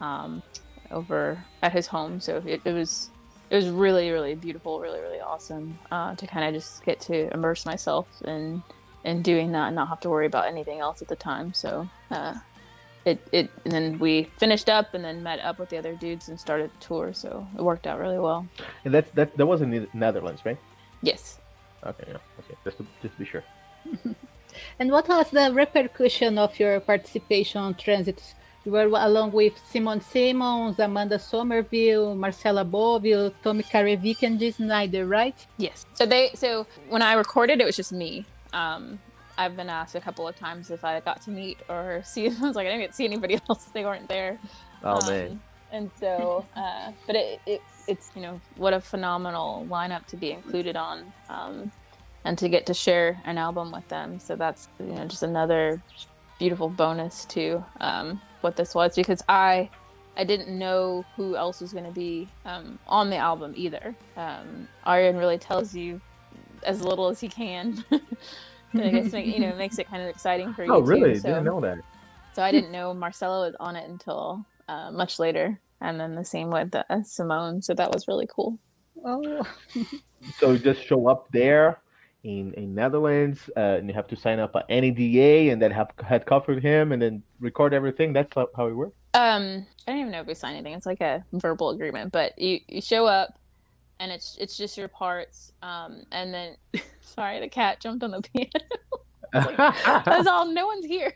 um, 0.00 0.44
over 0.92 1.42
at 1.62 1.72
his 1.72 1.88
home. 1.88 2.20
So 2.20 2.40
it, 2.46 2.60
it 2.64 2.72
was 2.72 3.10
it 3.50 3.56
was 3.56 3.68
really 3.68 4.12
really 4.12 4.36
beautiful, 4.36 4.78
really 4.78 5.00
really 5.00 5.20
awesome 5.20 5.76
uh, 5.90 6.14
to 6.14 6.24
kind 6.28 6.46
of 6.46 6.62
just 6.62 6.84
get 6.84 7.00
to 7.00 7.34
immerse 7.34 7.66
myself 7.66 8.06
in 8.24 8.62
and 9.06 9.22
doing 9.22 9.52
that 9.52 9.68
and 9.68 9.76
not 9.76 9.88
have 9.88 10.00
to 10.00 10.10
worry 10.10 10.26
about 10.26 10.46
anything 10.46 10.80
else 10.80 11.00
at 11.00 11.08
the 11.08 11.16
time. 11.16 11.54
So 11.54 11.88
uh, 12.10 12.34
it 13.06 13.18
it 13.32 13.50
and 13.64 13.72
then 13.72 13.98
we 13.98 14.24
finished 14.36 14.68
up 14.68 14.92
and 14.92 15.04
then 15.04 15.22
met 15.22 15.38
up 15.40 15.58
with 15.58 15.70
the 15.70 15.78
other 15.78 15.94
dudes 15.94 16.28
and 16.28 16.38
started 16.38 16.70
the 16.74 16.84
tour. 16.84 17.14
So 17.14 17.46
it 17.56 17.62
worked 17.62 17.86
out 17.86 17.98
really 17.98 18.18
well. 18.18 18.46
And 18.84 18.92
that 18.92 19.14
that 19.14 19.36
that 19.38 19.46
was 19.46 19.62
in 19.62 19.70
the 19.70 19.86
Netherlands, 19.94 20.44
right? 20.44 20.58
Yes. 21.00 21.38
Okay. 21.84 22.04
Yeah. 22.08 22.40
Okay. 22.40 22.56
Just 22.64 22.78
to 22.78 22.86
just 23.00 23.14
to 23.14 23.18
be 23.18 23.24
sure. 23.24 23.44
and 24.78 24.90
what 24.90 25.08
was 25.08 25.30
the 25.30 25.52
repercussion 25.54 26.36
of 26.36 26.58
your 26.58 26.80
participation 26.80 27.60
on 27.62 27.74
Transit? 27.74 28.20
You 28.64 28.72
were 28.72 28.90
along 29.08 29.30
with 29.30 29.52
Simone 29.70 30.00
Simons, 30.00 30.80
Amanda 30.80 31.20
Somerville, 31.20 32.16
Marcela 32.16 32.64
Bovio, 32.64 33.32
Tommy 33.44 33.62
Karevik, 33.62 34.24
and 34.24 34.40
Dee 34.40 34.50
Snider, 34.50 35.06
right? 35.06 35.38
Yes. 35.56 35.86
So 35.94 36.04
they 36.04 36.30
so 36.34 36.66
when 36.88 37.00
I 37.00 37.12
recorded, 37.12 37.60
it 37.60 37.64
was 37.64 37.76
just 37.76 37.92
me. 37.92 38.26
Um, 38.56 38.98
I've 39.38 39.54
been 39.54 39.68
asked 39.68 39.94
a 39.94 40.00
couple 40.00 40.26
of 40.26 40.34
times 40.34 40.70
if 40.70 40.82
I 40.82 40.98
got 41.00 41.20
to 41.22 41.30
meet 41.30 41.58
or 41.68 42.02
see. 42.04 42.26
I 42.26 42.40
was 42.40 42.56
like, 42.56 42.66
I 42.66 42.70
didn't 42.70 42.80
get 42.80 42.90
to 42.90 42.96
see 42.96 43.04
anybody 43.04 43.38
else. 43.48 43.64
They 43.66 43.84
weren't 43.84 44.08
there. 44.08 44.38
Oh 44.82 45.00
um, 45.00 45.08
man. 45.08 45.40
And 45.72 45.90
so, 46.00 46.46
uh, 46.56 46.92
but 47.06 47.16
it, 47.16 47.40
it, 47.44 47.60
it's 47.86 48.10
you 48.14 48.22
know 48.22 48.40
what 48.56 48.72
a 48.72 48.80
phenomenal 48.80 49.66
lineup 49.68 50.06
to 50.06 50.16
be 50.16 50.30
included 50.30 50.76
on, 50.76 51.12
um, 51.28 51.70
and 52.24 52.38
to 52.38 52.48
get 52.48 52.66
to 52.66 52.74
share 52.74 53.20
an 53.24 53.36
album 53.36 53.72
with 53.72 53.86
them. 53.88 54.18
So 54.20 54.36
that's 54.36 54.68
you 54.78 54.86
know 54.86 55.04
just 55.06 55.22
another 55.22 55.82
beautiful 56.38 56.68
bonus 56.68 57.24
to 57.26 57.64
um, 57.80 58.20
what 58.42 58.56
this 58.56 58.74
was 58.74 58.94
because 58.94 59.22
I 59.28 59.68
I 60.16 60.24
didn't 60.24 60.56
know 60.56 61.04
who 61.16 61.36
else 61.36 61.60
was 61.60 61.72
going 61.72 61.84
to 61.84 61.90
be 61.90 62.28
um, 62.44 62.78
on 62.86 63.10
the 63.10 63.16
album 63.16 63.52
either. 63.56 63.94
Um, 64.16 64.68
Arjen 64.84 65.16
really 65.16 65.38
tells 65.38 65.74
you 65.74 66.00
as 66.66 66.82
little 66.82 67.08
as 67.08 67.20
he 67.20 67.28
can. 67.28 67.84
I 68.74 68.90
guess 68.90 69.12
make, 69.12 69.26
you 69.26 69.40
know 69.40 69.54
makes 69.54 69.78
it 69.78 69.88
kind 69.88 70.02
of 70.02 70.08
exciting 70.08 70.52
for 70.52 70.64
you. 70.66 70.72
Oh, 70.72 70.80
really? 70.80 71.14
Too, 71.14 71.20
so, 71.20 71.28
Didn't 71.28 71.44
know 71.44 71.60
that. 71.60 71.78
So 72.34 72.42
I 72.42 72.52
didn't 72.52 72.72
know 72.72 72.92
Marcela 72.92 73.46
was 73.46 73.56
on 73.58 73.76
it 73.76 73.88
until 73.88 74.44
uh, 74.68 74.90
much 74.90 75.18
later, 75.18 75.58
and 75.80 75.98
then 75.98 76.14
the 76.14 76.24
same 76.24 76.50
with 76.50 76.74
uh, 76.74 77.02
Simone. 77.02 77.62
So 77.62 77.72
that 77.74 77.90
was 77.90 78.08
really 78.08 78.28
cool. 78.28 78.58
Oh. 79.04 79.46
so 80.38 80.56
just 80.56 80.84
show 80.84 81.08
up 81.08 81.28
there 81.32 81.80
in 82.24 82.52
in 82.54 82.74
Netherlands, 82.74 83.48
uh, 83.56 83.78
and 83.78 83.88
you 83.88 83.94
have 83.94 84.08
to 84.08 84.16
sign 84.16 84.38
up 84.38 84.54
an 84.54 84.62
NDA, 84.68 85.52
and 85.52 85.62
then 85.62 85.70
have 85.70 85.92
had 86.04 86.26
coffee 86.26 86.54
with 86.54 86.62
him, 86.62 86.92
and 86.92 87.00
then 87.00 87.22
record 87.40 87.72
everything. 87.72 88.12
That's 88.12 88.34
how 88.34 88.66
it 88.66 88.74
works. 88.74 88.96
Um, 89.14 89.66
I 89.86 89.92
don't 89.92 90.00
even 90.00 90.12
know 90.12 90.20
if 90.20 90.26
we 90.26 90.34
signed 90.34 90.56
anything. 90.56 90.74
It's 90.74 90.86
like 90.86 91.00
a 91.00 91.24
verbal 91.32 91.70
agreement, 91.70 92.12
but 92.12 92.38
you 92.38 92.60
you 92.68 92.82
show 92.82 93.06
up, 93.06 93.38
and 94.00 94.12
it's 94.12 94.36
it's 94.40 94.56
just 94.56 94.76
your 94.76 94.88
parts. 94.88 95.52
Um, 95.62 96.02
and 96.12 96.32
then 96.32 96.56
sorry, 97.00 97.40
the 97.40 97.48
cat 97.48 97.80
jumped 97.80 98.04
on 98.04 98.10
the 98.10 98.22
piano. 98.22 98.50
like, 99.34 99.56
That's 100.04 100.26
all. 100.26 100.46
No 100.46 100.66
one's 100.66 100.86
here. 100.86 101.12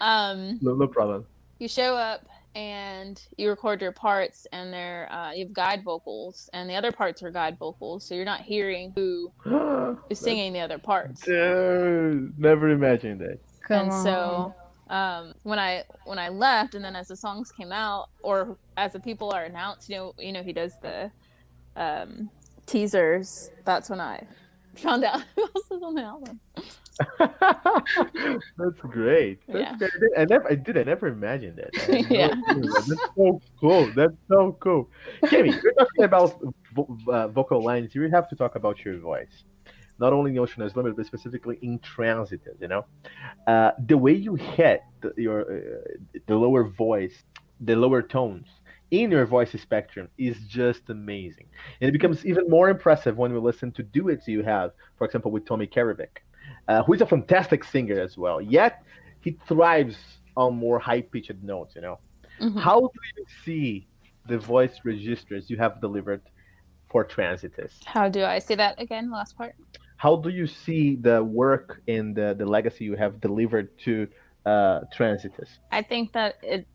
um, 0.00 0.58
no, 0.62 0.74
no 0.74 0.86
problem. 0.86 1.26
You 1.58 1.68
show 1.68 1.96
up 1.96 2.26
and 2.54 3.20
you 3.36 3.48
record 3.48 3.80
your 3.80 3.92
parts, 3.92 4.46
and 4.52 4.72
they're 4.72 5.12
uh, 5.12 5.32
you 5.32 5.44
have 5.44 5.52
guide 5.52 5.84
vocals, 5.84 6.48
and 6.52 6.68
the 6.68 6.74
other 6.74 6.92
parts 6.92 7.22
are 7.22 7.30
guide 7.30 7.58
vocals, 7.58 8.04
so 8.04 8.14
you're 8.14 8.24
not 8.24 8.40
hearing 8.40 8.92
who 8.94 9.32
is 10.10 10.18
singing 10.18 10.52
the 10.52 10.60
other 10.60 10.78
parts. 10.78 11.22
Dude, 11.22 12.38
never 12.38 12.70
imagined 12.70 13.20
that. 13.20 13.38
Come 13.66 13.82
and 13.84 13.92
on. 13.92 14.04
so 14.04 14.54
um, 14.90 15.32
when 15.44 15.58
I 15.58 15.84
when 16.04 16.18
I 16.18 16.28
left, 16.28 16.74
and 16.74 16.84
then 16.84 16.94
as 16.96 17.08
the 17.08 17.16
songs 17.16 17.50
came 17.52 17.72
out, 17.72 18.08
or 18.22 18.58
as 18.76 18.92
the 18.92 19.00
people 19.00 19.30
are 19.32 19.44
announced, 19.44 19.88
you 19.88 19.96
know, 19.96 20.14
you 20.18 20.32
know, 20.32 20.42
he 20.42 20.52
does 20.52 20.72
the 20.82 21.10
um, 21.76 22.28
teasers. 22.66 23.50
That's 23.64 23.88
when 23.88 24.00
I 24.00 24.26
found 24.76 25.04
out 25.04 25.22
who 25.36 25.42
else 25.42 25.70
was 25.70 25.82
on 25.82 25.94
the 25.94 26.02
album. 26.02 26.40
That's 28.58 28.80
great. 28.82 29.38
That's 29.48 29.58
Yeah. 29.58 29.76
great. 29.78 29.92
I 30.18 30.24
never, 30.24 30.50
I 30.50 30.54
did. 30.54 30.76
I 30.76 30.82
never 30.82 31.06
imagined 31.08 31.56
that. 31.58 31.72
I 31.88 31.96
had 31.96 32.10
no 32.10 32.18
Yeah. 32.46 32.82
That's 32.86 33.00
so 33.16 33.40
cool. 33.60 33.92
That's 33.94 34.12
so 34.28 34.56
cool. 34.60 34.90
Cammie, 35.24 35.54
you're 35.62 35.72
talking 35.78 36.04
about 36.04 36.40
vo- 36.74 36.98
uh, 37.08 37.28
vocal 37.28 37.62
lines. 37.64 37.94
You 37.94 38.08
have 38.10 38.28
to 38.30 38.36
talk 38.36 38.56
about 38.56 38.84
your 38.84 38.98
voice, 38.98 39.44
not 40.00 40.12
only 40.12 40.30
in 40.32 40.38
Ocean 40.38 40.62
is 40.62 40.74
Limited, 40.76 40.96
but 40.96 41.06
specifically 41.06 41.58
in 41.62 41.78
Transitus. 41.80 42.60
You 42.60 42.68
know, 42.68 42.84
uh, 43.46 43.72
the 43.86 43.96
way 43.96 44.12
you 44.12 44.34
hit 44.34 44.80
the, 45.02 45.12
your 45.16 45.40
uh, 45.42 46.16
the 46.26 46.36
lower 46.36 46.64
voice, 46.64 47.22
the 47.60 47.76
lower 47.76 48.02
tones 48.02 48.48
in 48.90 49.10
your 49.10 49.24
voice 49.26 49.52
spectrum 49.52 50.08
is 50.18 50.36
just 50.48 50.90
amazing, 50.90 51.46
and 51.80 51.88
it 51.88 51.92
becomes 51.92 52.26
even 52.26 52.48
more 52.48 52.68
impressive 52.70 53.16
when 53.16 53.32
we 53.32 53.38
listen 53.38 53.70
to 53.72 53.82
duets 53.82 54.26
you 54.26 54.42
have, 54.42 54.72
for 54.98 55.04
example, 55.06 55.30
with 55.30 55.46
Tommy 55.46 55.66
Karevik 55.66 56.16
uh, 56.68 56.82
who 56.82 56.92
is 56.92 57.00
a 57.00 57.06
fantastic 57.06 57.64
singer 57.64 58.00
as 58.00 58.16
well. 58.16 58.40
Yet 58.40 58.82
he 59.20 59.38
thrives 59.46 59.96
on 60.36 60.56
more 60.56 60.78
high 60.78 61.02
pitched 61.02 61.42
notes. 61.42 61.74
You 61.74 61.82
know, 61.82 61.98
Mhm. 62.40 62.60
how 62.60 62.80
do 62.80 63.00
you 63.16 63.24
see 63.44 63.88
the 64.26 64.38
voice 64.38 64.80
registers 64.84 65.50
you 65.50 65.56
have 65.56 65.80
delivered 65.80 66.22
for 66.90 67.04
Transitus? 67.04 67.84
How 67.84 68.08
do 68.08 68.24
I 68.24 68.38
say 68.38 68.54
that 68.54 68.80
again? 68.80 69.10
Last 69.10 69.36
part. 69.36 69.54
How 70.00 70.16
do 70.16 70.30
you 70.30 70.46
see 70.46 70.96
the 70.96 71.22
work 71.22 71.82
and 71.86 72.16
the, 72.16 72.34
the 72.34 72.46
legacy 72.46 72.86
you 72.86 72.96
have 72.96 73.20
delivered 73.20 73.68
to 73.80 74.08
uh, 74.46 74.80
Transitus? 74.96 75.58
I 75.70 75.82
think 75.82 76.12
that 76.12 76.38
it 76.42 76.66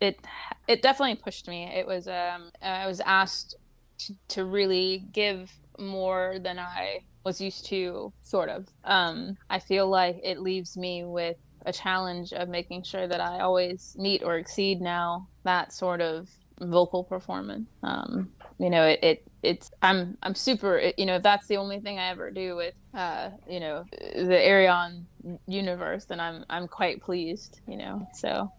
it 0.00 0.20
it 0.68 0.80
definitely 0.80 1.16
pushed 1.16 1.48
me. 1.48 1.64
It 1.64 1.84
was 1.88 2.06
um 2.06 2.52
I 2.62 2.86
was 2.86 3.00
asked 3.00 3.56
to, 4.02 4.14
to 4.28 4.44
really 4.44 5.08
give 5.12 5.50
more 5.76 6.38
than 6.38 6.60
I 6.60 7.00
was 7.24 7.40
used 7.40 7.66
to, 7.66 8.12
sort 8.22 8.48
of. 8.48 8.68
Um, 8.84 9.36
I 9.50 9.58
feel 9.58 9.88
like 9.88 10.20
it 10.22 10.38
leaves 10.38 10.76
me 10.76 11.02
with 11.02 11.36
a 11.66 11.72
challenge 11.72 12.32
of 12.32 12.48
making 12.48 12.84
sure 12.84 13.08
that 13.08 13.20
I 13.20 13.40
always 13.40 13.96
meet 13.98 14.22
or 14.22 14.36
exceed 14.36 14.80
now 14.80 15.26
that 15.42 15.72
sort 15.72 16.00
of 16.00 16.30
vocal 16.60 17.02
performance. 17.02 17.68
Um, 17.82 18.30
you 18.60 18.70
know, 18.70 18.84
it, 18.86 19.00
it 19.02 19.27
it's 19.42 19.70
I'm 19.82 20.16
I'm 20.22 20.34
super. 20.34 20.92
You 20.96 21.06
know, 21.06 21.16
if 21.16 21.22
that's 21.22 21.46
the 21.46 21.56
only 21.56 21.80
thing 21.80 21.98
I 21.98 22.08
ever 22.08 22.30
do 22.30 22.56
with 22.56 22.74
uh, 22.94 23.30
you 23.48 23.60
know 23.60 23.84
the 23.90 24.34
Ayreon 24.34 25.04
universe, 25.46 26.04
then 26.06 26.20
I'm 26.20 26.44
I'm 26.50 26.66
quite 26.66 27.00
pleased. 27.02 27.60
You 27.66 27.76
know, 27.76 28.08
so 28.14 28.50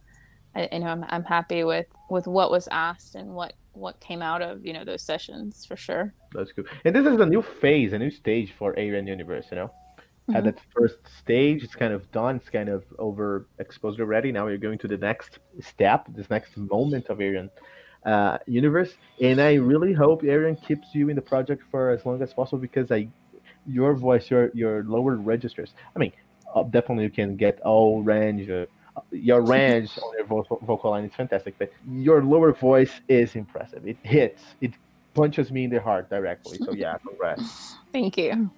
I, 0.55 0.69
you 0.71 0.79
know 0.79 0.87
I'm 0.87 1.05
I'm 1.09 1.23
happy 1.23 1.63
with 1.63 1.87
with 2.09 2.27
what 2.27 2.51
was 2.51 2.67
asked 2.71 3.15
and 3.15 3.29
what 3.35 3.53
what 3.73 3.99
came 3.99 4.21
out 4.21 4.41
of 4.41 4.65
you 4.65 4.73
know 4.73 4.85
those 4.85 5.01
sessions 5.01 5.65
for 5.65 5.75
sure. 5.75 6.13
That's 6.33 6.51
good. 6.51 6.67
And 6.85 6.95
this 6.95 7.05
is 7.05 7.19
a 7.19 7.25
new 7.25 7.41
phase, 7.41 7.93
a 7.93 7.99
new 7.99 8.11
stage 8.11 8.53
for 8.57 8.73
Ayreon 8.75 9.07
Universe. 9.07 9.47
You 9.51 9.57
know, 9.57 9.67
mm-hmm. 9.67 10.35
at 10.35 10.45
that 10.45 10.59
first 10.73 10.99
stage, 11.19 11.63
it's 11.63 11.75
kind 11.75 11.93
of 11.93 12.09
done. 12.11 12.37
It's 12.37 12.49
kind 12.49 12.69
of 12.69 12.87
overexposed 12.97 13.99
already. 13.99 14.31
Now 14.31 14.45
we're 14.45 14.57
going 14.57 14.79
to 14.79 14.87
the 14.87 14.97
next 14.97 15.39
step, 15.59 16.05
this 16.09 16.29
next 16.29 16.55
moment 16.55 17.07
of 17.09 17.17
Ayreon 17.17 17.49
uh, 18.05 18.37
Universe. 18.47 18.93
And 19.21 19.41
I 19.41 19.55
really 19.55 19.93
hope 19.93 20.21
Ayreon 20.21 20.65
keeps 20.65 20.87
you 20.93 21.09
in 21.09 21.15
the 21.15 21.21
project 21.21 21.63
for 21.71 21.91
as 21.91 22.05
long 22.05 22.21
as 22.21 22.33
possible 22.33 22.59
because 22.59 22.91
I, 22.91 23.07
your 23.67 23.93
voice, 23.93 24.29
your 24.29 24.49
your 24.53 24.83
lower 24.83 25.15
registers. 25.15 25.73
I 25.95 25.99
mean, 25.99 26.11
uh, 26.53 26.63
definitely 26.63 27.03
you 27.05 27.09
can 27.09 27.35
get 27.35 27.59
all 27.61 28.01
range. 28.01 28.49
Uh, 28.49 28.65
your 29.11 29.41
range 29.55 29.91
on 30.01 30.13
your 30.17 30.25
vocal, 30.25 30.59
vocal 30.63 30.91
line 30.91 31.05
is 31.05 31.13
fantastic, 31.13 31.55
but 31.57 31.71
your 31.89 32.23
lower 32.23 32.53
voice 32.53 33.01
is 33.07 33.35
impressive. 33.35 33.87
It 33.87 33.97
hits, 34.03 34.43
it 34.61 34.73
punches 35.13 35.51
me 35.51 35.65
in 35.65 35.69
the 35.69 35.81
heart 35.81 36.09
directly. 36.09 36.57
So 36.57 36.71
yeah, 36.71 36.97
congrats. 37.07 37.75
Thank 37.91 38.17
you. 38.17 38.49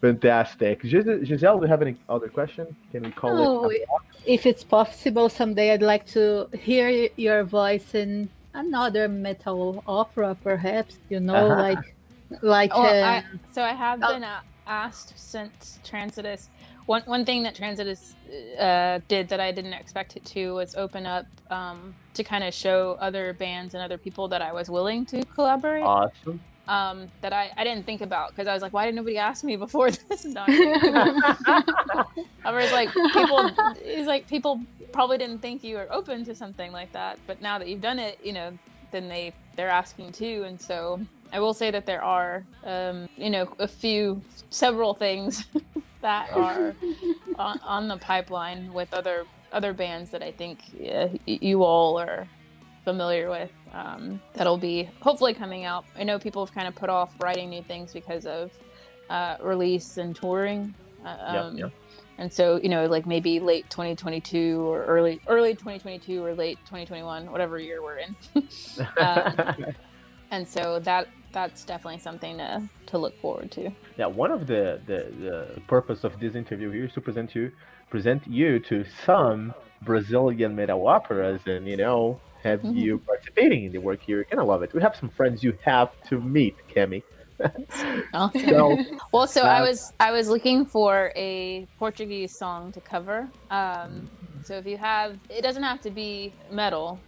Fantastic. 0.00 0.82
Giselle, 0.84 1.58
do 1.58 1.64
you 1.64 1.66
have 1.66 1.82
any 1.82 1.96
other 2.08 2.28
question? 2.28 2.74
Can 2.92 3.02
we 3.02 3.10
call 3.10 3.64
oh, 3.64 3.68
it? 3.68 3.82
If 4.24 4.46
it's 4.46 4.62
possible, 4.62 5.28
someday 5.28 5.72
I'd 5.72 5.82
like 5.82 6.06
to 6.08 6.48
hear 6.52 7.08
your 7.16 7.42
voice 7.42 7.94
in 7.94 8.28
another 8.58 9.08
metal 9.08 9.82
opera, 9.86 10.36
perhaps. 10.42 10.98
You 11.08 11.20
know, 11.20 11.50
uh-huh. 11.50 11.62
like 11.62 11.94
like. 12.42 12.70
Oh, 12.74 12.82
uh, 12.82 13.22
I, 13.22 13.24
so 13.52 13.62
I 13.62 13.72
have 13.72 14.00
oh. 14.02 14.12
been 14.12 14.24
uh, 14.24 14.40
asked 14.66 15.12
since 15.16 15.78
Transitus 15.84 16.48
one 16.88 17.02
one 17.04 17.24
thing 17.24 17.42
that 17.42 17.54
Transitus 17.54 18.14
uh, 18.58 19.00
did 19.08 19.28
that 19.28 19.40
I 19.40 19.52
didn't 19.52 19.74
expect 19.74 20.16
it 20.16 20.24
to 20.26 20.54
was 20.54 20.74
open 20.74 21.06
up 21.06 21.26
um, 21.50 21.94
to 22.14 22.24
kind 22.24 22.42
of 22.42 22.54
show 22.54 22.96
other 22.98 23.34
bands 23.34 23.74
and 23.74 23.82
other 23.82 23.98
people 23.98 24.26
that 24.28 24.40
I 24.40 24.52
was 24.52 24.70
willing 24.70 25.04
to 25.06 25.22
collaborate. 25.26 25.84
Awesome. 25.84 26.40
Um, 26.68 27.08
that 27.22 27.32
I, 27.32 27.50
I 27.56 27.64
didn't 27.64 27.86
think 27.86 28.02
about 28.02 28.28
because 28.28 28.46
I 28.46 28.52
was 28.52 28.60
like, 28.60 28.74
why 28.74 28.84
did 28.84 28.94
nobody 28.94 29.16
ask 29.16 29.42
me 29.42 29.56
before 29.56 29.90
this? 30.08 30.26
I 30.36 32.04
was 32.44 32.70
like, 32.72 32.92
people, 32.92 33.50
it's 33.82 34.06
like 34.06 34.28
people 34.28 34.60
probably 34.92 35.16
didn't 35.16 35.38
think 35.38 35.64
you 35.64 35.76
were 35.76 35.88
open 35.90 36.26
to 36.26 36.34
something 36.34 36.70
like 36.70 36.92
that, 36.92 37.18
but 37.26 37.40
now 37.40 37.58
that 37.58 37.68
you've 37.68 37.80
done 37.80 37.98
it, 37.98 38.18
you 38.22 38.34
know, 38.34 38.52
then 38.90 39.08
they 39.08 39.32
they're 39.56 39.70
asking 39.70 40.12
too, 40.12 40.44
and 40.46 40.60
so 40.60 41.00
I 41.32 41.40
will 41.40 41.54
say 41.54 41.70
that 41.70 41.86
there 41.86 42.02
are, 42.02 42.44
um, 42.64 43.08
you 43.16 43.30
know, 43.30 43.52
a 43.58 43.68
few, 43.68 44.22
several 44.50 44.94
things 44.94 45.44
that 46.00 46.30
are 46.32 46.74
on, 47.38 47.60
on, 47.60 47.88
the 47.88 47.96
pipeline 47.96 48.72
with 48.72 48.92
other 48.94 49.26
other 49.52 49.72
bands 49.72 50.10
that 50.10 50.22
I 50.22 50.30
think 50.30 50.58
uh, 50.92 51.08
you 51.26 51.64
all 51.64 51.98
are 51.98 52.28
familiar 52.88 53.28
with. 53.28 53.50
Um, 53.74 54.18
that'll 54.32 54.56
be 54.56 54.88
hopefully 55.00 55.34
coming 55.34 55.66
out. 55.66 55.84
I 55.94 56.04
know 56.04 56.18
people 56.18 56.42
have 56.42 56.54
kind 56.54 56.66
of 56.66 56.74
put 56.74 56.88
off 56.88 57.12
writing 57.20 57.50
new 57.50 57.62
things 57.62 57.92
because 57.92 58.24
of 58.24 58.50
uh, 59.10 59.36
release 59.42 59.98
and 59.98 60.16
touring. 60.16 60.74
Uh, 61.04 61.16
um, 61.20 61.58
yep, 61.58 61.64
yep. 61.64 61.72
And 62.16 62.32
so, 62.32 62.58
you 62.62 62.70
know, 62.70 62.86
like 62.86 63.04
maybe 63.06 63.40
late 63.40 63.68
2022 63.68 64.62
or 64.62 64.84
early 64.86 65.20
early 65.28 65.52
2022 65.52 66.24
or 66.24 66.34
late 66.34 66.56
2021, 66.60 67.30
whatever 67.30 67.58
year 67.58 67.82
we're 67.82 67.98
in. 67.98 68.16
um, 68.98 69.66
and 70.30 70.48
so 70.48 70.78
that 70.80 71.08
that's 71.32 71.64
definitely 71.64 72.00
something 72.00 72.38
to, 72.38 72.62
to 72.86 72.96
look 72.96 73.20
forward 73.20 73.50
to. 73.50 73.70
Yeah, 73.98 74.06
one 74.06 74.30
of 74.30 74.46
the, 74.46 74.80
the, 74.86 75.12
the 75.20 75.60
purpose 75.68 76.04
of 76.04 76.18
this 76.18 76.34
interview 76.34 76.70
here 76.70 76.86
is 76.86 76.94
to 76.94 77.02
present 77.02 77.34
you 77.34 77.52
present 77.90 78.26
you 78.26 78.58
to 78.60 78.84
some 79.04 79.52
Brazilian 79.82 80.56
metal 80.56 80.88
operas 80.88 81.40
and 81.46 81.66
you 81.66 81.76
know 81.76 82.18
have 82.42 82.60
mm-hmm. 82.60 82.76
you 82.76 82.98
participating 82.98 83.64
in 83.64 83.72
the 83.72 83.78
work 83.78 84.00
here. 84.02 84.16
You're 84.16 84.24
gonna 84.24 84.44
love 84.44 84.62
it. 84.62 84.72
We 84.72 84.82
have 84.82 84.96
some 84.96 85.08
friends 85.08 85.42
you 85.42 85.56
have 85.64 85.90
to 86.08 86.20
meet, 86.20 86.56
Cammie. 86.74 87.02
awesome. 88.14 88.40
so, 88.48 88.78
well, 89.12 89.26
so 89.26 89.42
uh, 89.42 89.46
I 89.46 89.60
was 89.60 89.92
I 90.00 90.10
was 90.10 90.28
looking 90.28 90.64
for 90.64 91.12
a 91.16 91.66
Portuguese 91.78 92.36
song 92.36 92.72
to 92.72 92.80
cover. 92.80 93.28
Um, 93.50 94.08
so 94.44 94.54
if 94.54 94.66
you 94.66 94.76
have, 94.76 95.18
it 95.28 95.42
doesn't 95.42 95.62
have 95.62 95.80
to 95.82 95.90
be 95.90 96.32
metal. 96.50 96.98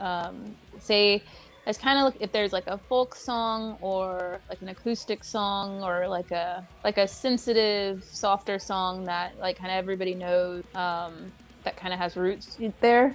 Um, 0.00 0.56
say 0.80 1.22
it's 1.66 1.78
kind 1.78 1.98
of 1.98 2.12
like 2.12 2.20
if 2.20 2.32
there's 2.32 2.52
like 2.52 2.66
a 2.66 2.76
folk 2.76 3.14
song 3.14 3.78
or 3.80 4.40
like 4.48 4.60
an 4.62 4.68
acoustic 4.68 5.22
song 5.22 5.82
or 5.82 6.08
like 6.08 6.30
a 6.32 6.66
like 6.82 6.98
a 6.98 7.06
sensitive 7.06 8.02
softer 8.04 8.58
song 8.58 9.04
that 9.04 9.38
like 9.38 9.56
kind 9.56 9.70
of 9.70 9.76
everybody 9.76 10.14
knows 10.14 10.64
um, 10.74 11.30
that 11.62 11.76
kind 11.76 11.94
of 11.94 12.00
has 12.00 12.16
roots 12.16 12.58
there 12.80 13.14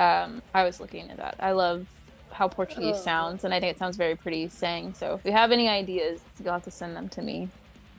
um, 0.00 0.42
i 0.54 0.64
was 0.64 0.80
looking 0.80 1.10
at 1.10 1.16
that 1.16 1.36
i 1.40 1.52
love 1.52 1.86
how 2.32 2.48
portuguese 2.48 2.96
oh. 2.96 3.02
sounds 3.02 3.44
and 3.44 3.52
i 3.52 3.60
think 3.60 3.74
it 3.74 3.78
sounds 3.78 3.96
very 3.96 4.16
pretty 4.16 4.48
saying 4.48 4.94
so 4.94 5.14
if 5.14 5.24
you 5.24 5.32
have 5.32 5.52
any 5.52 5.68
ideas 5.68 6.20
you'll 6.42 6.52
have 6.52 6.62
to 6.62 6.70
send 6.70 6.96
them 6.96 7.08
to 7.08 7.22
me 7.22 7.48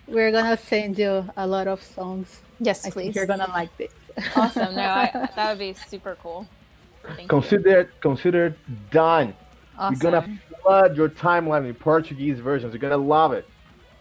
we're 0.07 0.31
gonna 0.31 0.57
send 0.57 0.97
you 0.97 1.25
a 1.37 1.45
lot 1.45 1.67
of 1.67 1.81
songs 1.81 2.41
yes 2.59 2.85
I 2.85 2.89
please 2.89 3.15
you're 3.15 3.25
gonna 3.25 3.49
like 3.49 3.75
this 3.77 3.91
awesome 4.35 4.75
no 4.75 4.81
I, 4.81 5.29
that 5.35 5.49
would 5.49 5.59
be 5.59 5.73
super 5.73 6.17
cool 6.21 6.47
Thank 7.15 7.29
consider 7.29 7.81
you. 7.81 7.89
consider 8.01 8.55
done 8.91 9.33
Awesome. 9.81 9.99
You're 9.99 10.11
gonna 10.11 10.39
flood 10.61 10.95
your 10.95 11.09
timeline 11.09 11.65
with 11.65 11.79
Portuguese 11.79 12.39
versions. 12.39 12.71
You're 12.71 12.79
gonna 12.79 12.97
love 12.97 13.33
it. 13.33 13.47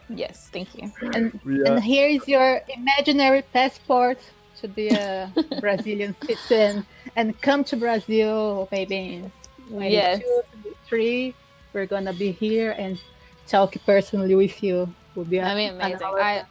Yes, 0.09 0.49
thank 0.53 0.75
you. 0.75 0.91
And, 1.13 1.39
yeah. 1.43 1.73
and 1.73 1.83
here 1.83 2.07
is 2.07 2.27
your 2.27 2.61
imaginary 2.69 3.41
passport 3.53 4.19
to 4.61 4.67
be 4.67 4.89
a 4.89 5.31
Brazilian 5.59 6.15
citizen 6.21 6.85
and 7.15 7.39
come 7.41 7.63
to 7.65 7.75
Brazil 7.75 8.67
maybe 8.71 8.95
in 9.15 9.31
yes. 9.69 10.19
two, 10.19 10.41
three. 10.85 11.35
We're 11.73 11.85
gonna 11.85 12.13
be 12.13 12.31
here 12.31 12.71
and 12.71 13.01
talk 13.47 13.75
personally 13.85 14.35
with 14.35 14.61
you. 14.63 14.93
Will 15.15 15.25
be 15.25 15.41
I 15.41 15.55
mean, 15.55 15.73
amazing. 15.73 15.99
I 16.03 16.45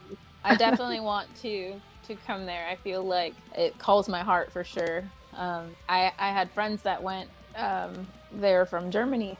I 0.44 0.56
definitely 0.56 1.00
want 1.00 1.34
to 1.42 1.80
to 2.08 2.16
come 2.26 2.46
there. 2.46 2.66
I 2.68 2.76
feel 2.76 3.02
like 3.02 3.34
it 3.54 3.78
calls 3.78 4.08
my 4.08 4.22
heart 4.22 4.52
for 4.52 4.64
sure. 4.64 5.04
Um, 5.34 5.76
I 5.88 6.12
I 6.18 6.30
had 6.30 6.50
friends 6.50 6.82
that 6.82 7.02
went 7.02 7.30
um, 7.56 8.06
they're 8.32 8.66
from 8.66 8.90
Germany. 8.90 9.38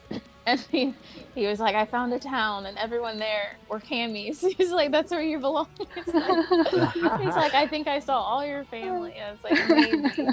And 0.60 0.60
he, 0.72 0.94
he 1.34 1.46
was 1.46 1.60
like, 1.60 1.76
I 1.76 1.84
found 1.84 2.12
a 2.12 2.18
town 2.18 2.66
and 2.66 2.76
everyone 2.76 3.20
there 3.20 3.56
were 3.68 3.78
camis. 3.78 4.44
He's 4.56 4.72
like, 4.72 4.90
that's 4.90 5.12
where 5.12 5.22
you 5.22 5.38
belong. 5.38 5.68
He's 5.94 6.12
like, 6.12 7.20
he's 7.20 7.36
like, 7.36 7.54
I 7.54 7.68
think 7.68 7.86
I 7.86 8.00
saw 8.00 8.20
all 8.20 8.44
your 8.44 8.64
family. 8.64 9.14
I 9.20 9.30
was 9.30 9.44
like, 9.44 9.68
maybe, 9.68 10.28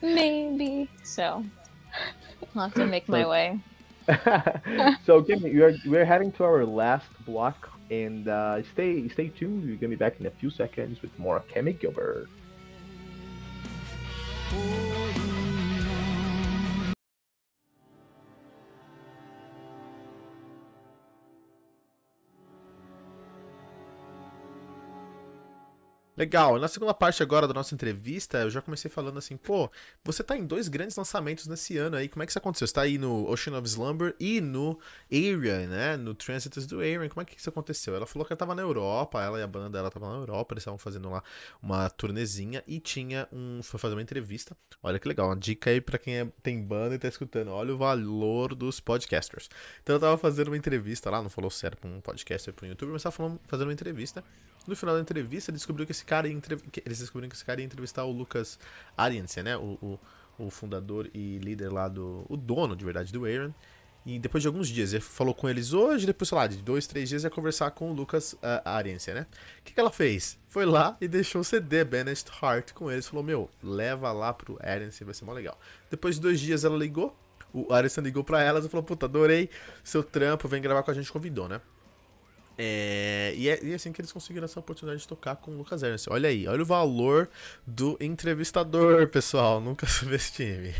maybe. 0.00 0.90
So 1.04 1.44
I'll 2.54 2.62
have 2.62 2.74
to 2.74 2.86
make 2.86 3.08
my 3.10 3.26
way. 3.28 3.60
so 5.04 5.22
Cammie, 5.22 5.54
we're 5.54 5.76
we're 5.84 6.04
heading 6.06 6.32
to 6.32 6.44
our 6.44 6.64
last 6.64 7.08
block, 7.26 7.68
and 7.90 8.26
uh, 8.26 8.62
stay 8.72 9.06
stay 9.08 9.28
tuned. 9.28 9.68
We're 9.68 9.76
gonna 9.76 9.90
be 9.90 9.96
back 9.96 10.18
in 10.18 10.24
a 10.24 10.30
few 10.30 10.48
seconds 10.48 11.02
with 11.02 11.16
more 11.18 11.44
Cammie 11.52 11.78
Gilbert. 11.78 12.26
Legal. 26.18 26.58
Na 26.58 26.66
segunda 26.66 26.92
parte 26.92 27.22
agora 27.22 27.46
da 27.46 27.54
nossa 27.54 27.72
entrevista, 27.72 28.38
eu 28.38 28.50
já 28.50 28.60
comecei 28.60 28.90
falando 28.90 29.18
assim, 29.18 29.36
pô, 29.36 29.70
você 30.02 30.24
tá 30.24 30.36
em 30.36 30.44
dois 30.44 30.66
grandes 30.66 30.96
lançamentos 30.96 31.46
nesse 31.46 31.78
ano 31.78 31.94
aí. 31.94 32.08
Como 32.08 32.24
é 32.24 32.26
que 32.26 32.32
isso 32.32 32.38
aconteceu? 32.40 32.66
Você 32.66 32.74
tá 32.74 32.80
aí 32.80 32.98
no 32.98 33.30
Ocean 33.30 33.56
of 33.56 33.68
Slumber 33.68 34.16
e 34.18 34.40
no 34.40 34.76
Area, 35.12 35.68
né? 35.68 35.96
No 35.96 36.14
Transitus 36.14 36.66
do 36.66 36.80
Area. 36.80 37.08
Como 37.08 37.22
é 37.22 37.24
que 37.24 37.38
isso 37.38 37.48
aconteceu? 37.48 37.94
Ela 37.94 38.04
falou 38.04 38.26
que 38.26 38.32
ela 38.32 38.36
tava 38.36 38.52
na 38.52 38.62
Europa, 38.62 39.22
ela 39.22 39.38
e 39.38 39.44
a 39.44 39.46
banda 39.46 39.70
dela 39.70 39.92
tava 39.92 40.08
na 40.08 40.16
Europa, 40.16 40.54
eles 40.54 40.62
estavam 40.62 40.76
fazendo 40.76 41.08
lá 41.08 41.22
uma 41.62 41.88
turnezinha 41.88 42.64
e 42.66 42.80
tinha 42.80 43.28
um. 43.32 43.62
Foi 43.62 43.78
fazer 43.78 43.94
uma 43.94 44.02
entrevista. 44.02 44.56
Olha 44.82 44.98
que 44.98 45.06
legal, 45.06 45.28
uma 45.28 45.36
dica 45.36 45.70
aí 45.70 45.80
pra 45.80 45.98
quem 45.98 46.18
é, 46.18 46.26
tem 46.42 46.60
banda 46.60 46.96
e 46.96 46.98
tá 46.98 47.06
escutando. 47.06 47.52
Olha 47.52 47.72
o 47.72 47.78
valor 47.78 48.56
dos 48.56 48.80
podcasters. 48.80 49.48
Então 49.84 49.94
eu 49.94 50.00
tava 50.00 50.18
fazendo 50.18 50.48
uma 50.48 50.56
entrevista 50.56 51.10
lá, 51.10 51.22
não 51.22 51.30
falou 51.30 51.48
sério 51.48 51.76
pra 51.76 51.88
um 51.88 52.00
podcaster, 52.00 52.52
pra 52.52 52.66
um 52.66 52.70
youtuber, 52.70 52.92
mas 52.92 53.04
tava 53.04 53.14
falando, 53.14 53.40
fazendo 53.46 53.68
uma 53.68 53.72
entrevista. 53.72 54.24
No 54.68 54.76
final 54.76 54.94
da 54.94 55.00
entrevista, 55.00 55.50
descobriu 55.50 55.86
que 55.86 55.92
esse 55.92 56.04
cara 56.04 56.28
ia 56.28 56.38
eles 56.84 56.98
descobriram 56.98 57.30
que 57.30 57.34
esse 57.34 57.44
cara 57.44 57.58
ia 57.58 57.64
entrevistar 57.64 58.04
o 58.04 58.12
Lucas 58.12 58.58
Ariense, 58.94 59.42
né? 59.42 59.56
O, 59.56 59.78
o, 59.80 60.00
o, 60.38 60.50
fundador 60.50 61.08
e 61.14 61.38
líder 61.38 61.72
lá 61.72 61.88
do. 61.88 62.26
O 62.28 62.36
dono, 62.36 62.76
de 62.76 62.84
verdade, 62.84 63.10
do 63.10 63.24
Aaron. 63.24 63.54
E 64.04 64.18
depois 64.18 64.42
de 64.42 64.46
alguns 64.46 64.68
dias, 64.68 64.92
ele 64.92 65.00
falou 65.00 65.34
com 65.34 65.48
eles 65.48 65.72
hoje, 65.72 66.04
depois, 66.04 66.28
sei 66.28 66.36
lá, 66.36 66.46
de 66.46 66.58
dois, 66.58 66.86
três 66.86 67.08
dias, 67.08 67.24
ia 67.24 67.30
conversar 67.30 67.70
com 67.70 67.90
o 67.90 67.94
Lucas 67.94 68.34
uh, 68.34 69.14
né? 69.14 69.26
O 69.58 69.62
que, 69.64 69.72
que 69.72 69.80
ela 69.80 69.90
fez? 69.90 70.38
Foi 70.48 70.66
lá 70.66 70.96
e 71.00 71.08
deixou 71.08 71.40
o 71.40 71.44
CD 71.44 71.82
Banished 71.82 72.30
Heart 72.42 72.72
com 72.74 72.90
eles. 72.90 73.08
Falou, 73.08 73.24
meu, 73.24 73.50
leva 73.62 74.12
lá 74.12 74.34
pro 74.34 74.58
Ariense, 74.62 75.02
vai 75.02 75.14
ser 75.14 75.24
mó 75.24 75.32
legal. 75.32 75.58
Depois 75.90 76.16
de 76.16 76.20
dois 76.20 76.38
dias, 76.38 76.64
ela 76.64 76.76
ligou. 76.76 77.16
O 77.54 77.72
Ariense 77.72 78.00
ligou 78.02 78.22
pra 78.22 78.42
elas 78.42 78.66
e 78.66 78.68
falou, 78.68 78.84
puta, 78.84 79.06
adorei 79.06 79.48
seu 79.82 80.02
trampo, 80.02 80.46
vem 80.46 80.60
gravar 80.60 80.82
com 80.82 80.90
a 80.90 80.94
gente, 80.94 81.10
convidou, 81.10 81.48
né? 81.48 81.60
É, 82.60 83.32
e, 83.36 83.48
é, 83.48 83.64
e 83.64 83.70
é 83.70 83.74
assim 83.76 83.92
que 83.92 84.00
eles 84.00 84.10
conseguiram 84.10 84.44
essa 84.44 84.58
oportunidade 84.58 85.02
de 85.02 85.06
tocar 85.06 85.36
com 85.36 85.52
o 85.52 85.56
Lucas 85.56 85.80
Ernst. 85.84 86.08
Olha 86.10 86.28
aí, 86.28 86.48
olha 86.48 86.62
o 86.62 86.66
valor 86.66 87.30
do 87.64 87.96
entrevistador, 88.00 89.06
pessoal. 89.06 89.60
Nunca 89.60 89.86
subestime. 89.88 90.74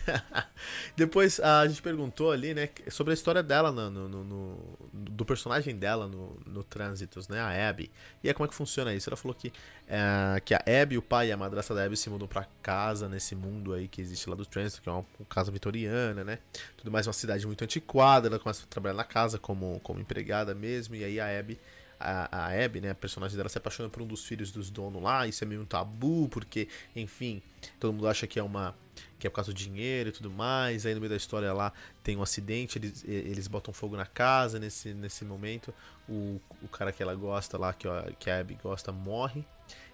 Depois 0.97 1.39
a 1.39 1.69
gente 1.69 1.81
perguntou 1.81 2.33
ali, 2.33 2.53
né, 2.53 2.69
sobre 2.91 3.13
a 3.13 3.15
história 3.15 3.45
dela, 3.45 3.71
no, 3.71 4.09
no, 4.09 4.25
no 4.25 4.79
do 4.93 5.25
personagem 5.25 5.77
dela 5.77 6.09
no, 6.09 6.41
no 6.45 6.65
Trânsitos, 6.65 7.29
né, 7.29 7.39
a 7.39 7.69
Abby. 7.69 7.93
E 8.25 8.29
é 8.29 8.35
como 8.35 8.47
é 8.47 8.49
que 8.49 8.57
funciona 8.57 8.93
isso. 8.93 9.09
Ela 9.09 9.17
falou 9.17 9.35
que, 9.35 9.53
é, 9.89 10.41
que 10.41 10.55
a 10.55 10.63
Abby, 10.83 10.99
o 10.99 11.03
pai 11.03 11.29
e 11.29 11.33
a 11.33 11.37
madrasta 11.37 11.75
da 11.75 11.85
Abby 11.85 11.97
se 11.97 12.11
mudam 12.11 12.29
pra 12.29 12.47
casa 12.63 13.09
nesse 13.09 13.35
mundo 13.35 13.73
aí 13.73 13.89
que 13.89 14.01
existe 14.01 14.29
lá 14.29 14.37
do 14.37 14.45
Trânsito, 14.45 14.83
que 14.83 14.89
é 14.89 14.93
uma 14.93 15.05
casa 15.29 15.51
vitoriana, 15.51 16.23
né. 16.23 16.39
Tudo 16.77 16.91
mais 16.91 17.07
uma 17.07 17.13
cidade 17.13 17.47
muito 17.47 17.65
antiquada. 17.65 18.29
Ela 18.29 18.39
começa 18.39 18.65
a 18.65 18.67
trabalhar 18.67 18.95
na 18.95 19.05
casa 19.05 19.39
como, 19.39 19.81
como 19.83 19.99
empregada 19.99 20.55
mesmo. 20.55 20.95
E 20.95 21.05
aí 21.05 21.19
a 21.19 21.39
Abby 21.39 21.59
a, 22.01 22.47
a 22.47 22.65
Abby, 22.65 22.81
né, 22.81 22.91
a 22.91 22.95
personagem 22.95 23.37
dela, 23.37 23.49
se 23.49 23.59
apaixona 23.59 23.89
por 23.89 24.03
um 24.03 24.07
dos 24.07 24.25
filhos 24.25 24.53
dos 24.53 24.71
donos 24.71 25.03
lá, 25.03 25.27
isso 25.27 25.43
é 25.43 25.47
meio 25.47 25.63
um 25.63 25.65
tabu, 25.65 26.29
porque, 26.29 26.69
enfim, 26.95 27.43
todo 27.81 27.93
mundo 27.93 28.07
acha 28.07 28.27
que 28.27 28.39
é 28.39 28.43
uma. 28.43 28.75
Que 29.19 29.27
é 29.27 29.31
por 29.31 29.37
causa 29.37 29.53
do 29.53 29.55
dinheiro 29.55 30.11
e 30.11 30.13
tudo 30.13 30.31
mais. 30.31 30.87
Aí 30.87 30.95
no 30.95 31.01
meio 31.01 31.11
da 31.11 31.17
história 31.17 31.53
lá 31.53 31.73
tem 32.03 32.17
um 32.17 32.23
acidente, 32.23 32.79
eles, 32.79 33.05
eles 33.07 33.49
botam 33.49 33.75
fogo 33.75 33.97
na 33.97 34.07
casa 34.07 34.59
nesse, 34.59 34.95
nesse 34.95 35.25
momento. 35.25 35.75
O, 36.09 36.41
o 36.63 36.69
cara 36.69 36.93
que 36.93 37.03
ela 37.03 37.15
gosta 37.15 37.59
lá, 37.59 37.73
que, 37.73 37.89
ó, 37.89 38.03
que 38.19 38.31
a 38.31 38.39
Abby 38.41 38.59
gosta, 38.63 38.93
morre. 38.93 39.45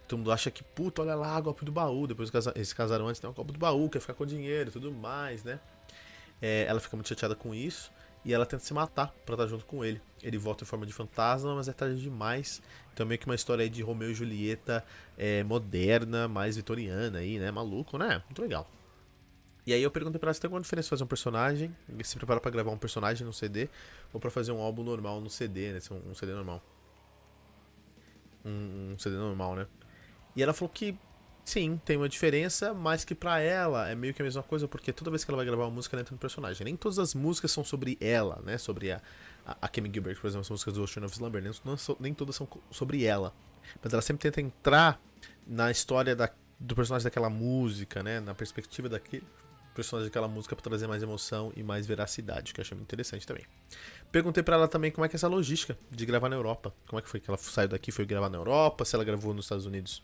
Todo 0.06 0.18
mundo 0.18 0.32
acha 0.32 0.50
que, 0.50 0.62
puta, 0.62 1.00
olha 1.02 1.14
lá, 1.14 1.40
golpe 1.40 1.64
do 1.64 1.72
baú. 1.72 2.06
Depois 2.06 2.30
eles 2.54 2.72
casaram 2.72 3.08
antes, 3.08 3.20
tem 3.20 3.28
um 3.28 3.32
golpe 3.32 3.52
do 3.52 3.58
baú, 3.58 3.88
quer 3.88 4.00
ficar 4.00 4.14
com 4.14 4.26
dinheiro 4.26 4.68
e 4.68 4.72
tudo 4.72 4.92
mais, 4.92 5.42
né? 5.42 5.58
É, 6.42 6.66
ela 6.68 6.78
fica 6.78 6.96
muito 6.96 7.08
chateada 7.08 7.34
com 7.34 7.54
isso. 7.54 7.90
E 8.24 8.32
ela 8.32 8.46
tenta 8.46 8.64
se 8.64 8.72
matar 8.72 9.14
para 9.26 9.34
estar 9.34 9.46
junto 9.46 9.66
com 9.66 9.84
ele. 9.84 10.00
Ele 10.22 10.38
volta 10.38 10.64
em 10.64 10.66
forma 10.66 10.86
de 10.86 10.92
fantasma, 10.92 11.54
mas 11.54 11.68
é 11.68 11.72
tarde 11.72 12.00
demais. 12.00 12.62
Então 12.92 13.04
meio 13.04 13.18
que 13.18 13.26
uma 13.26 13.34
história 13.34 13.62
aí 13.62 13.68
de 13.68 13.82
Romeu 13.82 14.10
e 14.10 14.14
Julieta 14.14 14.82
é, 15.18 15.44
moderna, 15.44 16.26
mais 16.26 16.56
vitoriana 16.56 17.18
aí, 17.18 17.38
né? 17.38 17.50
Maluco, 17.50 17.98
né? 17.98 18.22
Muito 18.26 18.40
legal. 18.40 18.66
E 19.66 19.72
aí 19.72 19.82
eu 19.82 19.90
perguntei 19.90 20.18
pra 20.18 20.28
ela 20.28 20.34
se 20.34 20.40
tem 20.40 20.48
alguma 20.48 20.60
diferença 20.60 20.88
fazer 20.88 21.04
um 21.04 21.06
personagem, 21.06 21.74
se 22.02 22.16
prepara 22.16 22.40
para 22.40 22.50
gravar 22.50 22.70
um 22.70 22.78
personagem 22.78 23.26
no 23.26 23.32
CD, 23.32 23.68
ou 24.12 24.20
para 24.20 24.30
fazer 24.30 24.52
um 24.52 24.60
álbum 24.60 24.82
normal 24.82 25.20
no 25.20 25.30
CD, 25.30 25.72
né? 25.72 25.78
Um, 25.90 26.10
um 26.10 26.14
CD 26.14 26.32
normal. 26.32 26.62
Um, 28.44 28.92
um 28.92 28.98
CD 28.98 29.16
normal, 29.16 29.56
né? 29.56 29.66
E 30.36 30.42
ela 30.42 30.52
falou 30.52 30.68
que 30.68 30.98
Sim, 31.44 31.78
tem 31.84 31.98
uma 31.98 32.08
diferença, 32.08 32.72
mas 32.72 33.04
que 33.04 33.14
para 33.14 33.38
ela 33.38 33.86
é 33.86 33.94
meio 33.94 34.14
que 34.14 34.22
a 34.22 34.24
mesma 34.24 34.42
coisa, 34.42 34.66
porque 34.66 34.94
toda 34.94 35.10
vez 35.10 35.24
que 35.24 35.30
ela 35.30 35.36
vai 35.36 35.44
gravar 35.44 35.64
uma 35.64 35.70
música, 35.70 35.94
ela 35.94 36.00
entra 36.00 36.14
no 36.14 36.18
personagem. 36.18 36.64
Nem 36.64 36.74
todas 36.74 36.98
as 36.98 37.14
músicas 37.14 37.52
são 37.52 37.62
sobre 37.62 37.98
ela, 38.00 38.40
né? 38.42 38.56
Sobre 38.56 38.90
a, 38.90 39.02
a, 39.46 39.54
a 39.60 39.70
Gilbert, 39.74 40.18
por 40.18 40.26
exemplo, 40.26 40.40
as 40.40 40.48
músicas 40.48 40.72
do 40.72 40.82
Ocean 40.82 41.04
of 41.04 41.14
Slumber, 41.14 41.42
nem, 41.42 41.52
não, 41.62 41.76
nem 42.00 42.14
todas 42.14 42.34
são 42.34 42.48
sobre 42.70 43.04
ela. 43.04 43.34
Mas 43.82 43.92
ela 43.92 44.00
sempre 44.00 44.22
tenta 44.22 44.40
entrar 44.40 44.98
na 45.46 45.70
história 45.70 46.16
da, 46.16 46.30
do 46.58 46.74
personagem 46.74 47.04
daquela 47.04 47.28
música, 47.28 48.02
né? 48.02 48.20
Na 48.20 48.34
perspectiva 48.34 48.88
daquele 48.88 49.22
personagem 49.74 50.08
daquela 50.08 50.28
música 50.28 50.54
para 50.54 50.62
trazer 50.62 50.86
mais 50.86 51.02
emoção 51.02 51.52
e 51.56 51.62
mais 51.62 51.86
veracidade, 51.86 52.54
que 52.54 52.60
eu 52.60 52.62
achei 52.62 52.76
muito 52.76 52.88
interessante 52.88 53.26
também. 53.26 53.44
Perguntei 54.10 54.42
para 54.42 54.56
ela 54.56 54.68
também 54.68 54.90
como 54.90 55.04
é 55.04 55.08
que 55.08 55.16
é 55.16 55.18
essa 55.18 55.28
logística 55.28 55.76
de 55.90 56.06
gravar 56.06 56.28
na 56.28 56.36
Europa. 56.36 56.72
Como 56.86 56.98
é 56.98 57.02
que 57.02 57.08
foi 57.08 57.20
que 57.20 57.28
ela 57.28 57.36
saiu 57.36 57.68
daqui, 57.68 57.90
foi 57.90 58.06
gravar 58.06 58.30
na 58.30 58.38
Europa, 58.38 58.84
se 58.84 58.94
ela 58.94 59.04
gravou 59.04 59.34
nos 59.34 59.46
Estados 59.46 59.66
Unidos 59.66 60.02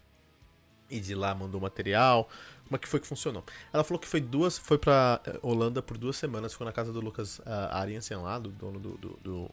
e 0.90 0.98
de 1.00 1.14
lá 1.14 1.34
mandou 1.34 1.60
material. 1.60 2.28
Como 2.64 2.76
é 2.76 2.78
que 2.78 2.88
foi 2.88 3.00
que 3.00 3.06
funcionou? 3.06 3.44
Ela 3.72 3.84
falou 3.84 3.98
que 3.98 4.08
foi 4.08 4.20
duas, 4.20 4.58
foi 4.58 4.78
pra 4.78 5.20
eh, 5.24 5.38
Holanda 5.42 5.80
por 5.80 5.96
duas 5.96 6.16
semanas, 6.16 6.52
ficou 6.52 6.64
na 6.64 6.72
casa 6.72 6.92
do 6.92 7.00
Lucas 7.00 7.38
uh, 7.40 7.44
Ariensen 7.70 8.18
lá, 8.18 8.38
do 8.38 8.50
dono 8.50 8.78
do, 8.78 8.98
do, 8.98 9.18
do 9.22 9.50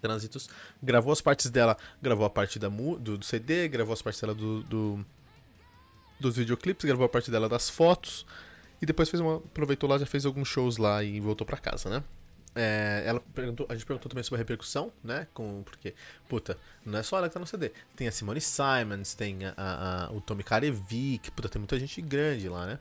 Trânsitos. 0.00 0.48
Gravou 0.82 1.12
as 1.12 1.20
partes 1.20 1.50
dela, 1.50 1.76
gravou 2.00 2.24
a 2.24 2.30
parte 2.30 2.58
da, 2.58 2.68
do, 2.68 3.18
do 3.18 3.24
CD, 3.24 3.68
gravou 3.68 3.92
as 3.92 4.02
partes 4.02 4.20
dela 4.20 4.34
do, 4.34 4.62
do, 4.62 5.06
dos 6.18 6.36
videoclipes, 6.36 6.84
gravou 6.84 7.06
a 7.06 7.08
parte 7.08 7.30
dela 7.30 7.48
das 7.48 7.68
fotos. 7.68 8.26
E 8.80 8.86
depois 8.86 9.08
fez 9.08 9.20
uma. 9.20 9.36
Aproveitou 9.36 9.88
lá, 9.88 9.98
já 9.98 10.06
fez 10.06 10.24
alguns 10.24 10.48
shows 10.48 10.76
lá 10.76 11.02
e 11.02 11.20
voltou 11.20 11.46
para 11.46 11.58
casa, 11.58 11.90
né? 11.90 12.02
É, 12.54 13.04
ela 13.06 13.20
perguntou, 13.32 13.66
a 13.68 13.74
gente 13.74 13.86
perguntou 13.86 14.08
também 14.08 14.24
sobre 14.24 14.36
a 14.36 14.38
repercussão, 14.38 14.92
né? 15.04 15.26
Com, 15.32 15.62
porque, 15.62 15.94
puta, 16.28 16.58
não 16.84 16.98
é 16.98 17.02
só 17.02 17.18
ela 17.18 17.28
que 17.28 17.34
tá 17.34 17.40
no 17.40 17.46
CD. 17.46 17.70
Tem 17.94 18.08
a 18.08 18.12
Simone 18.12 18.40
Simons, 18.40 19.14
tem 19.14 19.44
a, 19.44 19.54
a, 19.56 20.06
a 20.06 20.12
o 20.12 20.20
Tommy 20.20 20.42
Karevic, 20.42 21.30
puta, 21.30 21.48
tem 21.48 21.60
muita 21.60 21.78
gente 21.78 22.00
grande 22.02 22.48
lá, 22.48 22.66
né? 22.66 22.78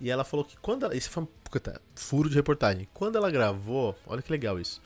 E 0.00 0.10
ela 0.10 0.24
falou 0.24 0.44
que 0.44 0.56
quando 0.56 0.84
ela. 0.84 0.96
Isso 0.96 1.10
foi 1.10 1.22
um 1.22 1.28
puta, 1.50 1.80
furo 1.94 2.28
de 2.28 2.34
reportagem. 2.34 2.88
Quando 2.92 3.16
ela 3.16 3.30
gravou, 3.30 3.96
olha 4.06 4.20
que 4.20 4.32
legal 4.32 4.58
isso. 4.58 4.82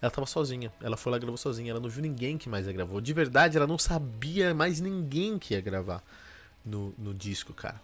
Ela 0.00 0.10
tava 0.10 0.26
sozinha. 0.26 0.72
Ela 0.80 0.96
foi 0.96 1.12
lá 1.12 1.18
gravou 1.18 1.36
sozinha. 1.36 1.70
Ela 1.70 1.80
não 1.80 1.88
viu 1.88 2.02
ninguém 2.02 2.36
que 2.36 2.48
mais 2.48 2.66
gravou. 2.66 3.00
De 3.00 3.12
verdade, 3.12 3.56
ela 3.56 3.66
não 3.66 3.78
sabia 3.78 4.54
mais 4.54 4.80
ninguém 4.80 5.38
que 5.38 5.54
ia 5.54 5.60
gravar 5.60 6.02
no, 6.64 6.94
no 6.98 7.14
disco, 7.14 7.52
cara. 7.52 7.80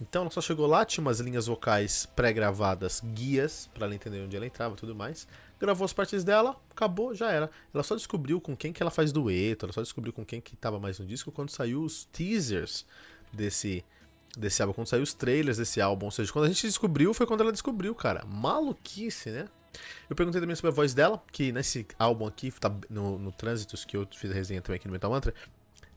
Então 0.00 0.22
ela 0.22 0.30
só 0.30 0.40
chegou 0.40 0.66
lá, 0.66 0.84
tinha 0.84 1.02
umas 1.02 1.20
linhas 1.20 1.46
vocais 1.46 2.06
pré-gravadas, 2.16 3.00
guias, 3.00 3.70
para 3.72 3.86
ela 3.86 3.94
entender 3.94 4.20
onde 4.20 4.36
ela 4.36 4.46
entrava 4.46 4.74
e 4.74 4.76
tudo 4.76 4.94
mais. 4.94 5.26
Gravou 5.58 5.84
as 5.84 5.92
partes 5.92 6.24
dela, 6.24 6.56
acabou, 6.70 7.14
já 7.14 7.30
era. 7.30 7.50
Ela 7.72 7.82
só 7.82 7.94
descobriu 7.94 8.40
com 8.40 8.56
quem 8.56 8.72
que 8.72 8.82
ela 8.82 8.90
faz 8.90 9.12
dueto, 9.12 9.66
ela 9.66 9.72
só 9.72 9.80
descobriu 9.80 10.12
com 10.12 10.24
quem 10.24 10.40
que 10.40 10.56
tava 10.56 10.80
mais 10.80 10.98
no 10.98 11.06
disco 11.06 11.30
quando 11.30 11.50
saiu 11.50 11.82
os 11.82 12.04
teasers 12.06 12.84
desse 13.32 13.84
desse 14.36 14.60
álbum, 14.60 14.74
quando 14.74 14.88
saiu 14.88 15.02
os 15.02 15.14
trailers 15.14 15.58
desse 15.58 15.80
álbum. 15.80 16.06
Ou 16.06 16.10
seja, 16.10 16.32
quando 16.32 16.46
a 16.46 16.48
gente 16.48 16.66
descobriu, 16.66 17.14
foi 17.14 17.24
quando 17.24 17.42
ela 17.42 17.52
descobriu, 17.52 17.94
cara. 17.94 18.24
Maluquice, 18.26 19.30
né? 19.30 19.48
Eu 20.08 20.16
perguntei 20.16 20.40
também 20.40 20.56
sobre 20.56 20.70
a 20.70 20.74
voz 20.74 20.94
dela, 20.94 21.22
que 21.32 21.52
nesse 21.52 21.86
álbum 21.98 22.26
aqui, 22.26 22.50
tá 22.50 22.74
no, 22.88 23.18
no 23.18 23.32
Trânsitos, 23.32 23.84
que 23.84 23.96
eu 23.96 24.06
fiz 24.14 24.30
a 24.30 24.34
resenha 24.34 24.60
também 24.60 24.76
aqui 24.76 24.86
no 24.86 24.92
Metal 24.92 25.10
Mantra, 25.10 25.34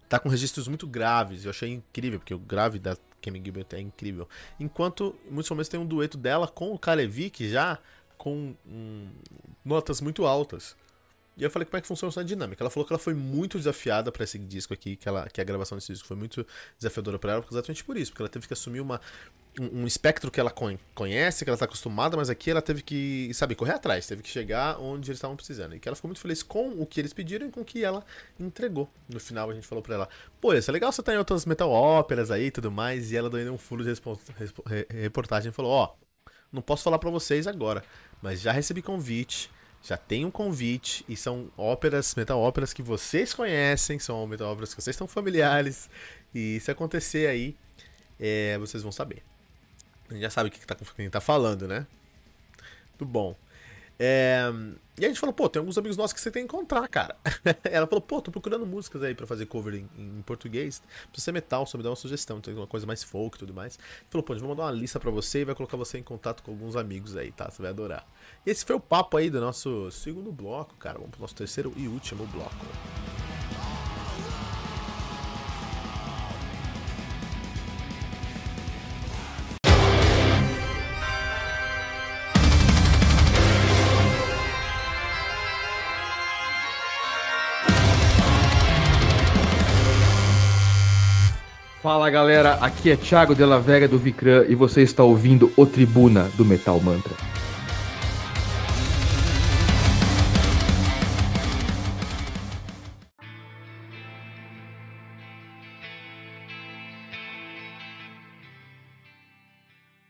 tá 0.07 0.19
com 0.19 0.29
registros 0.29 0.67
muito 0.67 0.87
graves. 0.87 1.45
Eu 1.45 1.51
achei 1.51 1.73
incrível, 1.73 2.19
porque 2.19 2.33
o 2.33 2.39
grave 2.39 2.79
da 2.79 2.95
Kemi 3.21 3.41
Gilbert 3.43 3.67
é 3.73 3.79
incrível. 3.79 4.27
Enquanto, 4.59 5.15
muitos 5.29 5.49
momentos, 5.49 5.69
tem 5.69 5.79
um 5.79 5.85
dueto 5.85 6.17
dela 6.17 6.47
com 6.47 6.73
o 6.73 6.79
Kalevik 6.79 7.49
já 7.49 7.79
com 8.17 8.55
hum, 8.65 9.09
notas 9.63 10.01
muito 10.01 10.25
altas. 10.25 10.75
E 11.37 11.43
eu 11.43 11.51
falei 11.51 11.65
como 11.65 11.77
é 11.77 11.81
que 11.81 11.87
funciona 11.87 12.09
essa 12.09 12.25
dinâmica. 12.25 12.63
Ela 12.63 12.69
falou 12.69 12.85
que 12.85 12.91
ela 12.91 12.99
foi 12.99 13.13
muito 13.13 13.59
desafiada 13.59 14.11
para 14.11 14.23
esse 14.23 14.39
disco 14.39 14.73
aqui, 14.73 14.95
que, 14.95 15.07
ela, 15.07 15.29
que 15.29 15.39
a 15.39 15.43
gravação 15.43 15.77
desse 15.77 15.93
disco 15.93 16.07
foi 16.07 16.17
muito 16.17 16.45
desafiadora 16.79 17.19
para 17.19 17.33
ela, 17.33 17.45
exatamente 17.49 17.83
por 17.83 17.95
isso, 17.95 18.11
porque 18.11 18.23
ela 18.23 18.29
teve 18.29 18.47
que 18.47 18.53
assumir 18.53 18.79
uma, 18.79 18.99
um, 19.59 19.87
espectro 19.87 20.29
que 20.29 20.39
ela 20.39 20.53
conhece, 20.93 21.43
que 21.43 21.49
ela 21.49 21.55
está 21.55 21.65
acostumada, 21.65 22.15
mas 22.15 22.29
aqui 22.29 22.51
ela 22.51 22.61
teve 22.61 22.81
que, 22.81 23.31
sabe, 23.33 23.55
correr 23.55 23.73
atrás, 23.73 24.05
teve 24.05 24.21
que 24.21 24.29
chegar 24.29 24.79
onde 24.79 25.09
eles 25.09 25.17
estavam 25.17 25.35
precisando. 25.35 25.75
E 25.75 25.79
que 25.79 25.87
ela 25.87 25.95
ficou 25.95 26.09
muito 26.09 26.21
feliz 26.21 26.43
com 26.43 26.69
o 26.81 26.85
que 26.85 26.99
eles 26.99 27.13
pediram 27.13 27.47
e 27.47 27.51
com 27.51 27.61
o 27.61 27.65
que 27.65 27.83
ela 27.83 28.03
entregou. 28.39 28.89
No 29.09 29.19
final 29.19 29.49
a 29.49 29.53
gente 29.53 29.65
falou 29.65 29.81
para 29.81 29.95
ela: 29.95 30.09
pô, 30.39 30.53
isso 30.53 30.69
é 30.69 30.73
legal 30.73 30.91
você 30.91 31.01
tá 31.01 31.13
em 31.13 31.17
outras 31.17 31.45
metal 31.45 31.69
óperas 31.69 32.31
aí 32.31 32.45
e 32.45 32.51
tudo 32.51 32.71
mais. 32.71 33.11
E 33.11 33.17
ela 33.17 33.29
deu 33.29 33.53
um 33.53 33.57
furo 33.57 33.83
de 33.83 33.93
reportagem 35.01 35.49
e 35.49 35.53
falou: 35.53 35.71
ó, 35.71 35.85
oh, 35.85 36.29
não 36.51 36.61
posso 36.61 36.83
falar 36.83 36.99
para 36.99 37.09
vocês 37.09 37.47
agora, 37.47 37.83
mas 38.21 38.41
já 38.41 38.51
recebi 38.51 38.81
convite 38.81 39.49
já 39.83 39.95
tem 39.95 40.25
um 40.25 40.31
convite 40.31 41.05
e 41.07 41.15
são 41.15 41.49
óperas, 41.57 42.13
metal 42.15 42.39
óperas 42.41 42.73
que 42.73 42.81
vocês 42.81 43.33
conhecem, 43.33 43.99
são 43.99 44.25
metal 44.27 44.51
óperas 44.51 44.73
que 44.73 44.81
vocês 44.81 44.95
estão 44.95 45.07
familiares. 45.07 45.89
E 46.35 46.59
se 46.59 46.71
acontecer 46.71 47.27
aí, 47.27 47.55
é, 48.19 48.57
vocês 48.57 48.83
vão 48.83 48.91
saber. 48.91 49.23
A 50.09 50.13
gente 50.13 50.21
já 50.21 50.29
sabe 50.29 50.49
o 50.49 50.51
que, 50.51 50.59
que, 50.59 50.67
tá, 50.67 50.75
quem 50.95 51.09
tá 51.09 51.21
falando, 51.21 51.67
né? 51.67 51.85
Tudo 52.97 53.09
bom. 53.09 53.35
É, 53.99 54.43
e 54.99 55.05
a 55.05 55.07
gente 55.07 55.19
falou, 55.19 55.33
pô, 55.33 55.49
tem 55.49 55.59
alguns 55.59 55.77
amigos 55.77 55.97
nossos 55.97 56.13
que 56.13 56.21
você 56.21 56.29
tem 56.29 56.45
que 56.45 56.53
encontrar, 56.53 56.87
cara. 56.87 57.15
Ela 57.63 57.87
falou, 57.87 58.01
pô, 58.01 58.21
tô 58.21 58.31
procurando 58.31 58.65
músicas 58.65 59.03
aí 59.03 59.15
para 59.15 59.25
fazer 59.25 59.47
cover 59.47 59.75
em, 59.75 59.89
em, 59.97 60.21
português. 60.21 60.81
Precisa 61.11 61.25
ser 61.25 61.31
metal, 61.31 61.65
só 61.65 61.77
me 61.77 61.83
dá 61.83 61.89
uma 61.89 61.95
sugestão, 61.95 62.39
tem 62.39 62.53
uma 62.53 62.67
coisa 62.67 62.85
mais 62.85 63.03
folk 63.03 63.37
e 63.37 63.39
tudo 63.39 63.53
mais. 63.53 63.77
Falou, 64.09 64.23
pô, 64.23 64.33
a 64.33 64.35
gente 64.35 64.41
vai 64.41 64.49
mandar 64.49 64.63
uma 64.63 64.71
lista 64.71 64.99
para 64.99 65.09
você 65.11 65.41
e 65.41 65.45
vai 65.45 65.55
colocar 65.55 65.77
você 65.77 65.97
em 65.97 66.03
contato 66.03 66.43
com 66.43 66.51
alguns 66.51 66.75
amigos 66.75 67.17
aí, 67.17 67.31
tá? 67.31 67.49
Você 67.49 67.61
vai 67.61 67.71
adorar. 67.71 68.07
E 68.45 68.49
esse 68.49 68.63
foi 68.63 68.75
o 68.75 68.79
papo 68.79 69.17
aí 69.17 69.29
do 69.29 69.41
nosso 69.41 69.89
segundo 69.91 70.31
bloco, 70.31 70.75
cara. 70.75 70.97
Vamos 70.97 71.11
pro 71.11 71.21
nosso 71.21 71.35
terceiro 71.35 71.73
e 71.75 71.87
último 71.87 72.25
bloco. 72.27 73.26
Fala 91.87 92.09
galera, 92.09 92.55
aqui 92.55 92.91
é 92.91 92.97
Thiago 92.97 93.33
Della 93.33 93.61
Vega 93.61 93.87
do 93.87 93.97
Vicran 93.97 94.43
e 94.49 94.55
você 94.55 94.81
está 94.81 95.05
ouvindo 95.05 95.53
o 95.55 95.65
Tribuna 95.65 96.23
do 96.35 96.43
Metal 96.43 96.81
Mantra. 96.81 97.15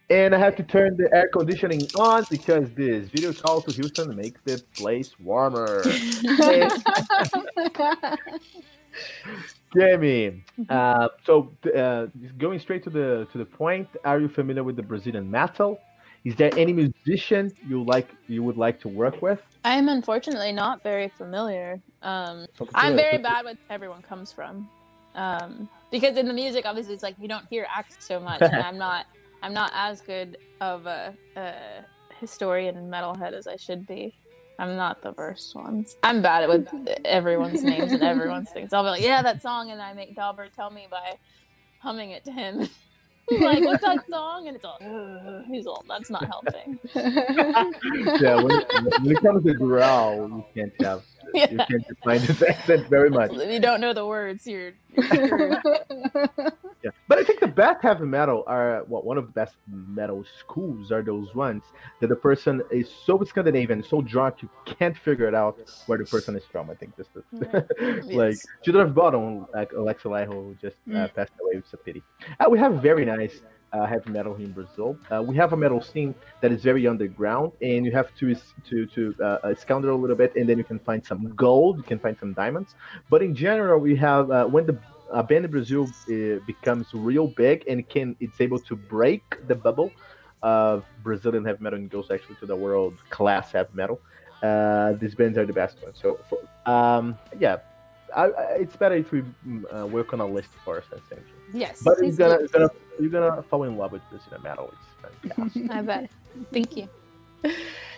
And 0.09 0.33
I 0.33 0.39
have 0.39 0.55
to 0.55 0.63
turn 0.63 0.97
the 0.97 1.07
air 1.13 1.29
conditioning 1.31 1.87
on 1.95 2.23
because 2.31 2.73
this 2.73 3.07
video 3.09 3.31
call 3.33 3.61
to 3.61 3.71
Houston 3.71 4.15
makes 4.15 4.41
the 4.45 4.59
place 4.75 5.11
warmer. 5.19 5.83
Cammie, 9.77 10.41
uh, 10.69 11.07
so 11.23 11.51
uh, 11.75 12.07
going 12.37 12.59
straight 12.59 12.83
to 12.83 12.89
the 12.89 13.27
to 13.31 13.37
the 13.37 13.45
point, 13.45 13.87
are 14.03 14.19
you 14.19 14.27
familiar 14.27 14.63
with 14.63 14.75
the 14.75 14.83
Brazilian 14.83 15.29
metal? 15.29 15.79
Is 16.25 16.35
there 16.35 16.51
any 16.57 16.73
musician 16.73 17.53
you 17.69 17.83
like 17.83 18.09
you 18.27 18.43
would 18.43 18.57
like 18.57 18.79
to 18.81 18.89
work 18.89 19.21
with? 19.21 19.39
I'm 19.63 19.87
unfortunately 19.87 20.51
not 20.51 20.83
very 20.83 21.09
familiar. 21.09 21.79
Um, 22.01 22.47
I'm 22.73 22.95
very 22.95 23.19
bad 23.19 23.45
with 23.45 23.57
everyone 23.69 24.01
comes 24.01 24.31
from, 24.31 24.67
um, 25.15 25.69
because 25.91 26.17
in 26.17 26.27
the 26.27 26.33
music, 26.33 26.65
obviously, 26.65 26.93
it's 26.93 27.03
like 27.03 27.15
you 27.19 27.27
don't 27.27 27.45
hear 27.49 27.67
acts 27.73 27.97
so 27.99 28.19
much, 28.19 28.41
and 28.41 28.55
I'm 28.55 28.77
not 28.77 29.05
I'm 29.43 29.53
not 29.53 29.71
as 29.75 30.01
good 30.01 30.37
of 30.59 30.85
a, 30.85 31.13
a 31.35 31.53
historian 32.19 32.89
metalhead 32.89 33.33
as 33.33 33.47
I 33.47 33.55
should 33.55 33.85
be. 33.85 34.15
I'm 34.59 34.75
not 34.75 35.01
the 35.01 35.13
first 35.13 35.55
ones. 35.55 35.97
I'm 36.01 36.21
bad 36.21 36.43
at 36.43 36.49
with 36.49 36.67
everyone's 37.05 37.63
names 37.63 37.91
and 37.91 38.01
everyone's 38.01 38.49
things. 38.49 38.73
I'll 38.73 38.83
be 38.83 38.89
like, 38.89 39.01
yeah, 39.03 39.21
that 39.21 39.41
song, 39.41 39.69
and 39.71 39.81
I 39.81 39.93
make 39.93 40.15
Dobber 40.15 40.47
tell 40.55 40.71
me 40.71 40.87
by 40.89 41.17
humming 41.79 42.11
it 42.11 42.25
to 42.25 42.31
him. 42.31 42.67
like, 43.39 43.63
what's 43.63 43.83
that 43.83 44.07
song? 44.09 44.47
And 44.47 44.55
it's 44.55 44.65
all, 44.65 45.43
he's 45.47 45.67
all, 45.67 45.83
that's 45.87 46.09
not 46.09 46.25
helping. 46.25 46.79
yeah, 46.95 48.35
when, 48.35 48.63
when 49.01 49.15
it 49.15 49.21
comes 49.21 49.43
to 49.45 49.53
growl, 49.53 50.27
you 50.27 50.45
can't 50.55 50.73
have 50.81 51.03
yeah. 51.33 51.51
you 51.51 51.57
can't 51.57 51.87
define 51.87 52.19
his 52.19 52.41
accent 52.43 52.87
very 52.87 53.09
much. 53.09 53.31
If 53.33 53.51
you 53.51 53.59
don't 53.59 53.81
know 53.81 53.93
the 53.93 54.05
words, 54.05 54.47
you're, 54.47 54.73
you're 54.95 55.61
yeah, 56.83 56.91
but 57.07 57.17
I 57.17 57.23
think 57.23 57.39
the 57.39 57.47
best 57.47 57.81
heavy 57.81 58.05
metal 58.05 58.43
are 58.47 58.83
well, 58.87 59.01
one 59.03 59.17
of 59.17 59.25
the 59.25 59.31
best 59.31 59.55
metal 59.67 60.25
schools 60.39 60.91
are 60.91 61.01
those 61.01 61.33
ones 61.35 61.63
that 62.01 62.07
the 62.07 62.15
person 62.15 62.61
is 62.71 62.89
so 63.05 63.23
Scandinavian, 63.23 63.83
so 63.83 64.01
drunk 64.01 64.41
you 64.41 64.49
can't 64.65 64.97
figure 64.97 65.27
it 65.27 65.35
out 65.35 65.57
where 65.87 65.97
the 65.97 66.05
person 66.05 66.35
is 66.35 66.43
from. 66.51 66.69
I 66.69 66.75
think 66.75 66.95
just 66.97 67.09
the, 67.13 67.23
like 68.05 68.33
yes. 68.33 68.45
Children 68.63 68.87
of 68.87 68.93
Bodom, 68.93 69.47
like 69.53 69.71
Alexi 69.71 70.05
Laiho 70.05 70.59
just 70.61 70.75
uh, 70.89 70.93
mm. 70.93 71.15
passed 71.15 71.33
away. 71.41 71.53
It's 71.55 71.73
a 71.73 71.77
pity. 71.77 72.03
Uh, 72.39 72.49
we 72.49 72.59
have 72.59 72.81
very 72.81 73.05
nice 73.05 73.41
uh, 73.77 73.85
heavy 73.85 74.09
metal 74.09 74.33
here 74.33 74.45
in 74.45 74.51
Brazil. 74.51 74.97
Uh, 75.11 75.21
we 75.21 75.35
have 75.35 75.53
a 75.53 75.57
metal 75.57 75.81
scene 75.81 76.15
that 76.41 76.51
is 76.51 76.63
very 76.63 76.87
underground, 76.87 77.51
and 77.61 77.85
you 77.85 77.91
have 77.91 78.13
to 78.15 78.35
to 78.69 78.85
to 78.87 79.15
uh, 79.19 79.23
uh 79.23 79.55
scoundrel 79.55 79.97
a 79.97 80.01
little 80.01 80.15
bit, 80.15 80.35
and 80.35 80.47
then 80.49 80.57
you 80.57 80.63
can 80.63 80.79
find 80.79 81.05
some 81.05 81.33
gold, 81.35 81.77
you 81.77 81.83
can 81.83 81.99
find 81.99 82.17
some 82.19 82.33
diamonds. 82.33 82.75
But 83.09 83.21
in 83.21 83.35
general, 83.35 83.79
we 83.79 83.95
have 83.97 84.31
uh, 84.31 84.45
when 84.45 84.65
the 84.65 84.77
a 85.11 85.23
band 85.23 85.45
in 85.45 85.51
Brazil 85.51 85.83
uh, 85.85 86.43
becomes 86.45 86.87
real 86.93 87.27
big 87.27 87.63
and 87.69 87.87
can 87.87 88.13
it's 88.19 88.41
able 88.41 88.59
to 88.59 88.75
break 88.75 89.23
the 89.47 89.55
bubble 89.55 89.89
of 90.43 90.83
Brazilian 91.01 91.45
heavy 91.45 91.63
metal 91.63 91.79
and 91.79 91.89
goes 91.89 92.11
actually 92.11 92.35
to 92.41 92.45
the 92.45 92.55
world 92.55 92.95
class 93.09 93.53
heavy 93.53 93.69
metal. 93.73 94.01
these 94.99 95.15
bands 95.15 95.37
are 95.37 95.45
the 95.45 95.53
best 95.53 95.81
ones. 95.81 95.97
So, 96.01 96.19
for, 96.27 96.39
um, 96.69 97.17
yeah, 97.39 97.57
I, 98.13 98.23
I, 98.25 98.43
it's 98.63 98.75
better 98.75 98.95
if 98.95 99.13
we 99.13 99.21
mm, 99.47 99.89
work 99.89 100.11
on 100.11 100.19
a 100.19 100.27
list 100.27 100.49
first, 100.65 100.89
essentially. 100.91 101.41
Yes. 101.53 101.81
But 101.83 101.99
you're 101.99 102.11
gonna, 102.11 102.39
you're 102.39 102.47
gonna, 102.47 102.69
you're 102.99 103.09
gonna 103.09 103.41
fall 103.43 103.63
in 103.63 103.77
love 103.77 103.91
with 103.91 104.01
Brazilian 104.09 104.43
metal. 104.43 104.73
It's 104.73 105.33
fantastic. 105.33 105.71
I 105.71 105.81
bet. 105.81 106.09
Thank 106.51 106.77
you. 106.77 106.89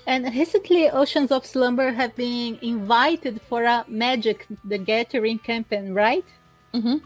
And 0.07 0.25
recently, 0.25 0.89
Oceans 0.89 1.31
of 1.31 1.45
Slumber 1.45 1.91
have 1.91 2.15
been 2.15 2.57
invited 2.63 3.39
for 3.47 3.63
a 3.63 3.85
Magic 3.87 4.47
the 4.65 4.79
Gathering 4.79 5.37
campaign, 5.37 5.93
right? 5.93 6.25
Mm-hmm. 6.73 6.97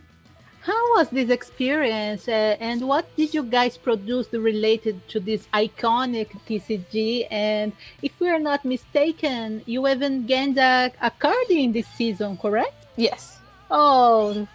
How 0.62 0.96
was 0.96 1.10
this 1.10 1.30
experience, 1.30 2.30
uh, 2.30 2.56
and 2.62 2.88
what 2.88 3.06
did 3.18 3.34
you 3.34 3.44
guys 3.44 3.78
produce 3.78 4.32
related 4.32 5.06
to 5.10 5.20
this 5.20 5.46
iconic 5.54 6.30
TCG? 6.48 7.28
And 7.30 7.74
if 8.02 8.18
we 8.22 8.30
are 8.30 8.40
not 8.40 8.64
mistaken, 8.64 9.62
you 9.66 9.86
even 9.86 10.26
gained 10.26 10.58
a, 10.58 10.90
a 11.02 11.12
card 11.12 11.50
in 11.50 11.74
this 11.74 11.88
season, 11.88 12.38
correct? 12.38 12.88
Yes. 12.96 13.40
Oh. 13.70 14.48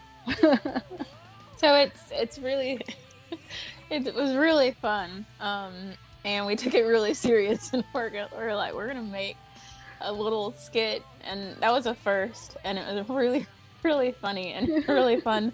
so 1.60 1.74
it's 1.74 2.02
it's 2.12 2.38
really 2.38 2.80
it 3.90 4.14
was 4.14 4.34
really 4.34 4.72
fun 4.72 5.24
um 5.40 5.92
and 6.24 6.46
we 6.46 6.56
took 6.56 6.74
it 6.74 6.82
really 6.82 7.14
serious 7.14 7.70
and 7.72 7.84
we're, 7.94 8.10
we're 8.36 8.54
like 8.54 8.74
we're 8.74 8.86
gonna 8.86 9.02
make 9.02 9.36
a 10.02 10.12
little 10.12 10.52
skit 10.52 11.02
and 11.22 11.56
that 11.60 11.72
was 11.72 11.86
a 11.86 11.94
first 11.94 12.56
and 12.64 12.78
it 12.78 12.94
was 12.94 13.08
really 13.16 13.46
really 13.82 14.12
funny 14.12 14.52
and 14.52 14.86
really 14.88 15.20
fun 15.20 15.52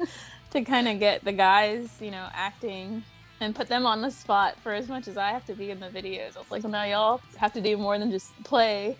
to 0.51 0.62
kind 0.62 0.89
of 0.89 0.99
get 0.99 1.25
the 1.25 1.33
guys 1.33 1.89
you 2.01 2.11
know 2.11 2.29
acting 2.33 3.03
and 3.41 3.55
put 3.55 3.68
them 3.68 3.85
on 3.85 4.01
the 4.01 4.11
spot 4.11 4.59
for 4.62 4.72
as 4.72 4.89
much 4.89 5.09
as 5.09 5.16
i 5.16 5.31
have 5.31 5.45
to 5.45 5.55
be 5.55 5.70
in 5.70 5.81
the 5.81 5.89
videos 5.89 6.37
i 6.37 6.39
was 6.39 6.51
like 6.51 6.62
well 6.62 6.72
now 6.72 6.85
y'all 6.85 7.20
have 7.37 7.53
to 7.53 7.61
do 7.61 7.77
more 7.77 7.99
than 7.99 8.11
just 8.11 8.33
play 8.45 8.97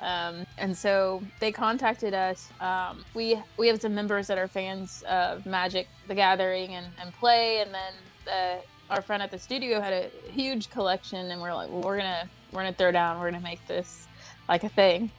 um, 0.00 0.46
and 0.58 0.76
so 0.76 1.22
they 1.40 1.52
contacted 1.52 2.14
us. 2.14 2.50
Um, 2.60 3.04
we 3.14 3.40
we 3.56 3.68
have 3.68 3.80
some 3.80 3.94
members 3.94 4.26
that 4.26 4.38
are 4.38 4.48
fans 4.48 5.02
of 5.08 5.46
Magic: 5.46 5.88
The 6.08 6.14
Gathering 6.14 6.74
and, 6.74 6.86
and 7.00 7.12
play, 7.14 7.60
and 7.60 7.72
then 7.72 7.92
the, 8.26 8.58
our 8.90 9.00
friend 9.00 9.22
at 9.22 9.30
the 9.30 9.38
studio 9.38 9.80
had 9.80 9.92
a 9.92 10.30
huge 10.30 10.70
collection, 10.70 11.30
and 11.30 11.40
we're 11.40 11.54
like, 11.54 11.70
well, 11.70 11.82
we're 11.82 11.96
gonna 11.96 12.28
we're 12.52 12.60
gonna 12.60 12.72
throw 12.72 12.92
down, 12.92 13.18
we're 13.18 13.30
gonna 13.30 13.42
make 13.42 13.66
this 13.66 14.06
like 14.48 14.64
a 14.64 14.68
thing. 14.68 15.10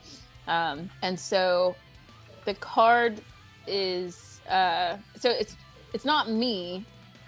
Um, 0.48 0.90
and 1.02 1.20
so 1.20 1.76
the 2.46 2.54
card 2.54 3.22
is 3.66 4.40
uh, 4.50 4.98
so 5.16 5.30
it's 5.30 5.56
it's 5.94 6.06
not 6.06 6.30
me, 6.30 6.86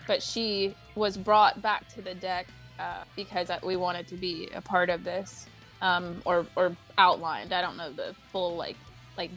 but 0.07 0.21
she 0.21 0.75
was 0.95 1.17
brought 1.17 1.61
back 1.61 1.87
to 1.95 2.01
the 2.01 2.13
deck 2.13 2.47
uh, 2.79 3.03
because 3.15 3.49
we 3.63 3.75
wanted 3.75 4.07
to 4.07 4.15
be 4.15 4.49
a 4.53 4.61
part 4.61 4.89
of 4.89 5.03
this 5.03 5.47
um, 5.81 6.21
or 6.25 6.45
or 6.55 6.75
outlined. 6.97 7.53
I 7.53 7.61
don't 7.61 7.77
know 7.77 7.91
the 7.91 8.15
full 8.31 8.55
like 8.55 8.77
like 9.17 9.31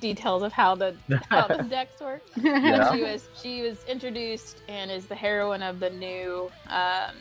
details 0.00 0.42
of 0.42 0.52
how 0.52 0.74
the 0.74 0.94
how 1.28 1.46
the 1.46 1.62
decks 1.70 2.00
work. 2.00 2.22
Yeah. 2.36 2.92
She 2.92 3.02
was 3.02 3.28
she 3.40 3.62
was 3.62 3.84
introduced 3.84 4.62
and 4.68 4.90
is 4.90 5.06
the 5.06 5.14
heroine 5.14 5.62
of 5.62 5.80
the 5.80 5.90
new 5.90 6.50
um, 6.68 7.14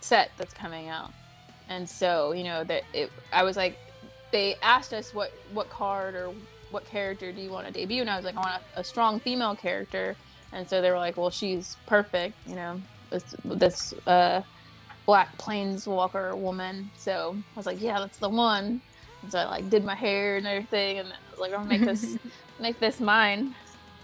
set 0.00 0.30
that's 0.36 0.54
coming 0.54 0.88
out. 0.88 1.12
And 1.68 1.88
so 1.88 2.32
you 2.32 2.44
know 2.44 2.64
that 2.64 2.82
it, 2.92 3.10
I 3.32 3.42
was 3.42 3.56
like, 3.56 3.76
they 4.32 4.56
asked 4.62 4.92
us 4.92 5.14
what 5.14 5.32
what 5.52 5.68
card 5.70 6.14
or 6.14 6.32
what 6.70 6.84
character 6.86 7.32
do 7.32 7.40
you 7.40 7.50
want 7.50 7.66
to 7.66 7.72
debut, 7.72 8.00
and 8.00 8.10
I 8.10 8.16
was 8.16 8.24
like, 8.24 8.36
I 8.36 8.40
want 8.40 8.62
a, 8.76 8.80
a 8.80 8.84
strong 8.84 9.20
female 9.20 9.54
character. 9.54 10.16
And 10.52 10.68
so 10.68 10.80
they 10.80 10.90
were 10.90 10.98
like, 10.98 11.16
well, 11.16 11.30
she's 11.30 11.76
perfect, 11.86 12.34
you 12.46 12.54
know, 12.54 12.80
this 13.10 13.34
this 13.44 13.92
uh, 14.06 14.42
black 15.04 15.36
planeswalker 15.38 16.36
woman. 16.36 16.90
So 16.96 17.36
I 17.36 17.58
was 17.58 17.66
like, 17.66 17.80
yeah, 17.80 17.98
that's 17.98 18.18
the 18.18 18.28
one. 18.28 18.80
And 19.22 19.32
so 19.32 19.38
I 19.38 19.44
like 19.44 19.70
did 19.70 19.84
my 19.84 19.94
hair 19.94 20.36
and 20.36 20.46
everything, 20.46 20.98
and 20.98 21.08
I 21.08 21.25
was 21.38 21.50
like, 21.50 21.58
I'm 21.58 21.68
gonna 21.68 21.78
make 21.78 21.86
this 21.86 22.18
make 22.60 22.80
this 22.80 23.00
mine. 23.00 23.54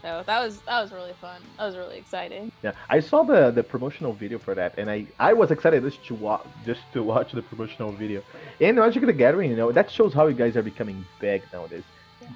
So 0.03 0.25
that 0.27 0.41
was 0.45 0.59
that 0.63 0.83
was 0.83 0.93
really 0.93 1.13
fun. 1.21 1.41
That 1.59 1.67
was 1.67 1.77
really 1.77 1.97
exciting. 1.97 2.51
Yeah, 2.63 2.73
I 2.91 2.99
saw 2.99 3.23
the 3.23 3.53
the 3.53 3.63
promotional 3.63 4.13
video 4.13 4.39
for 4.39 4.55
that, 4.55 4.77
and 4.77 4.91
I 4.91 5.07
I 5.19 5.33
was 5.33 5.51
excited 5.53 5.85
just 5.85 6.05
to 6.07 6.15
watch 6.15 6.45
just 6.67 6.81
to 6.95 7.03
watch 7.03 7.33
the 7.33 7.43
promotional 7.43 7.93
video. 7.93 8.23
And 8.61 8.77
Magic 8.77 9.07
the 9.07 9.13
Gathering, 9.13 9.51
you 9.51 9.57
know, 9.57 9.71
that 9.71 9.91
shows 9.91 10.13
how 10.13 10.27
you 10.27 10.35
guys 10.35 10.57
are 10.57 10.63
becoming 10.63 11.05
big 11.21 11.43
nowadays 11.53 11.85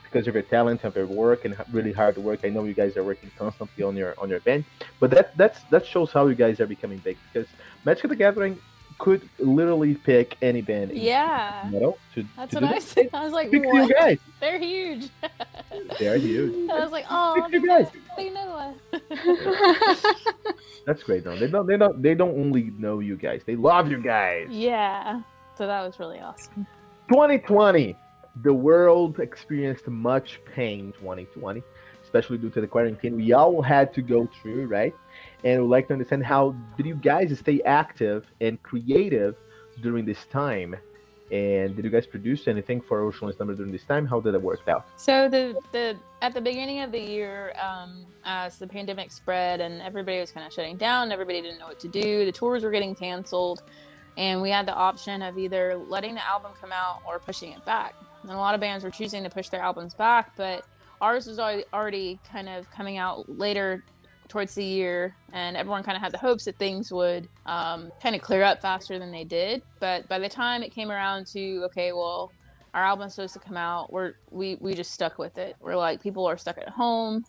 because 0.05 0.28
of 0.28 0.34
your 0.34 0.42
talent 0.44 0.84
and 0.84 0.94
your 0.94 1.07
work 1.07 1.44
and 1.44 1.57
really 1.72 1.92
hard 1.92 2.16
work. 2.18 2.40
I 2.44 2.51
know 2.51 2.64
you 2.64 2.74
guys 2.74 2.97
are 2.97 3.05
working 3.05 3.30
constantly 3.36 3.82
on 3.82 3.97
your 3.97 4.14
on 4.18 4.30
your 4.30 4.40
band, 4.40 4.64
but 5.01 5.11
that 5.11 5.36
that's 5.36 5.62
that 5.72 5.84
shows 5.84 6.12
how 6.12 6.28
you 6.28 6.36
guys 6.36 6.61
are 6.61 6.68
becoming 6.68 6.99
big 6.99 7.16
because 7.32 7.49
Magic 7.84 8.09
the 8.09 8.16
Gathering 8.16 8.61
could 8.99 9.28
literally 9.38 9.94
pick 9.94 10.36
any 10.42 10.62
band. 10.62 10.92
Yeah. 10.92 11.68
Know, 11.70 11.97
to, 12.14 12.24
That's 12.36 12.55
to 12.55 12.61
what 12.61 12.74
I 12.74 12.78
said. 12.78 13.11
I 13.12 13.24
was 13.24 13.32
like, 13.32 13.53
what? 13.53 13.90
Guys. 13.90 14.18
They're 14.40 14.59
huge. 14.59 15.11
They're 15.99 16.16
huge. 16.16 16.70
I 16.70 16.80
was 16.80 16.92
like, 16.92 17.05
oh, 17.11 17.47
you 17.51 17.66
guys. 17.66 17.88
they 18.16 18.30
know 18.30 18.74
us. 19.01 20.05
That's 20.86 21.03
great 21.03 21.24
though. 21.24 21.36
They 21.36 21.49
don't. 21.49 21.66
They 21.66 21.76
don't. 21.76 22.03
They 22.03 22.14
don't 22.14 22.38
only 22.38 22.72
know 22.78 23.01
you 23.01 23.16
guys. 23.16 23.42
They 23.44 23.57
love 23.57 23.90
you 23.90 24.03
guys. 24.03 24.49
Yeah. 24.51 25.20
So 25.57 25.66
that 25.66 25.82
was 25.84 25.99
really 25.99 26.20
awesome. 26.20 26.66
2020 27.09 27.97
the 28.42 28.53
world 28.53 29.18
experienced 29.20 29.88
much 29.88 30.40
pain 30.55 30.92
2020, 30.99 31.62
especially 32.03 32.38
due 32.38 32.51
to 32.51 32.61
the 32.61 32.66
quarantine 32.66 33.16
we 33.16 33.32
all 33.32 33.62
had 33.62 33.94
to 33.94 34.03
go 34.03 34.28
through, 34.40 34.66
right? 34.66 34.94
And 35.45 35.62
we'd 35.62 35.68
like 35.68 35.89
to 35.89 35.93
understand 35.93 36.24
how 36.24 36.55
did 36.76 36.87
you 36.87 36.95
guys 36.95 37.39
stay 37.39 37.61
active 37.62 38.26
and 38.41 38.62
creative 38.62 39.37
during 39.82 40.05
this 40.05 40.24
time? 40.26 40.76
And 41.30 41.74
did 41.74 41.84
you 41.84 41.91
guys 41.91 42.07
produce 42.07 42.47
anything 42.47 42.80
for 42.80 43.01
Oceans 43.01 43.30
of 43.30 43.37
Slumber 43.37 43.55
during 43.55 43.72
this 43.72 43.82
time? 43.82 44.07
How 44.07 44.20
did 44.20 44.34
it 44.34 44.43
work 44.43 44.61
out? 44.68 44.87
So 44.97 45.28
the 45.28 45.59
the 45.72 45.97
at 46.22 46.32
the 46.34 46.41
beginning 46.41 46.80
of 46.80 46.93
the 46.93 47.01
year, 47.01 47.53
um, 47.61 48.07
as 48.24 48.59
the 48.59 48.66
pandemic 48.66 49.11
spread 49.11 49.61
and 49.61 49.82
everybody 49.82 50.20
was 50.20 50.30
kind 50.30 50.47
of 50.47 50.53
shutting 50.53 50.76
down, 50.76 51.11
everybody 51.11 51.43
didn't 51.43 51.59
know 51.59 51.66
what 51.66 51.80
to 51.80 51.89
do. 51.89 52.24
The 52.24 52.32
tours 52.32 52.62
were 52.62 52.70
getting 52.70 52.95
canceled, 52.95 53.64
and 54.16 54.41
we 54.41 54.51
had 54.51 54.66
the 54.66 54.74
option 54.74 55.20
of 55.20 55.37
either 55.37 55.76
letting 55.89 56.14
the 56.14 56.24
album 56.24 56.53
come 56.61 56.70
out 56.70 57.01
or 57.05 57.18
pushing 57.18 57.53
it 57.53 57.64
back. 57.64 57.95
And 58.22 58.30
a 58.30 58.37
lot 58.37 58.55
of 58.55 58.61
bands 58.61 58.84
were 58.84 58.91
choosing 58.91 59.24
to 59.24 59.30
push 59.30 59.49
their 59.49 59.62
albums 59.62 59.95
back, 59.95 60.37
but 60.37 60.64
ours 61.01 61.26
was 61.26 61.39
already 61.39 62.20
kind 62.30 62.49
of 62.49 62.70
coming 62.70 62.99
out 62.99 63.28
later 63.28 63.84
towards 64.29 64.55
the 64.55 64.64
year, 64.64 65.14
and 65.33 65.57
everyone 65.57 65.83
kind 65.83 65.97
of 65.97 66.03
had 66.03 66.12
the 66.12 66.18
hopes 66.18 66.45
that 66.45 66.57
things 66.59 66.93
would 66.93 67.29
um, 67.47 67.91
kind 68.03 68.14
of 68.14 68.22
clear 68.22 68.43
up 68.43 68.61
faster 68.61 68.99
than 68.99 69.11
they 69.11 69.24
did. 69.24 69.62
But 69.81 70.09
by 70.09 70.18
the 70.18 70.29
time 70.29 70.62
it 70.62 70.72
came 70.72 70.91
around 70.91 71.27
to 71.29 71.62
okay, 71.66 71.93
well, 71.93 72.33
our 72.74 72.85
album's 72.85 73.14
supposed 73.14 73.35
to 73.35 73.41
come 73.41 73.57
out, 73.57 73.93
we're 73.93 74.14
we 74.31 74.57
we 74.61 74.74
just 74.74 74.93
stuck 74.93 75.18
with 75.18 75.39
it. 75.39 75.57
We're 75.61 75.77
like 75.77 76.03
people 76.03 76.27
are 76.27 76.37
stuck 76.37 76.59
at 76.59 76.68
home. 76.68 77.24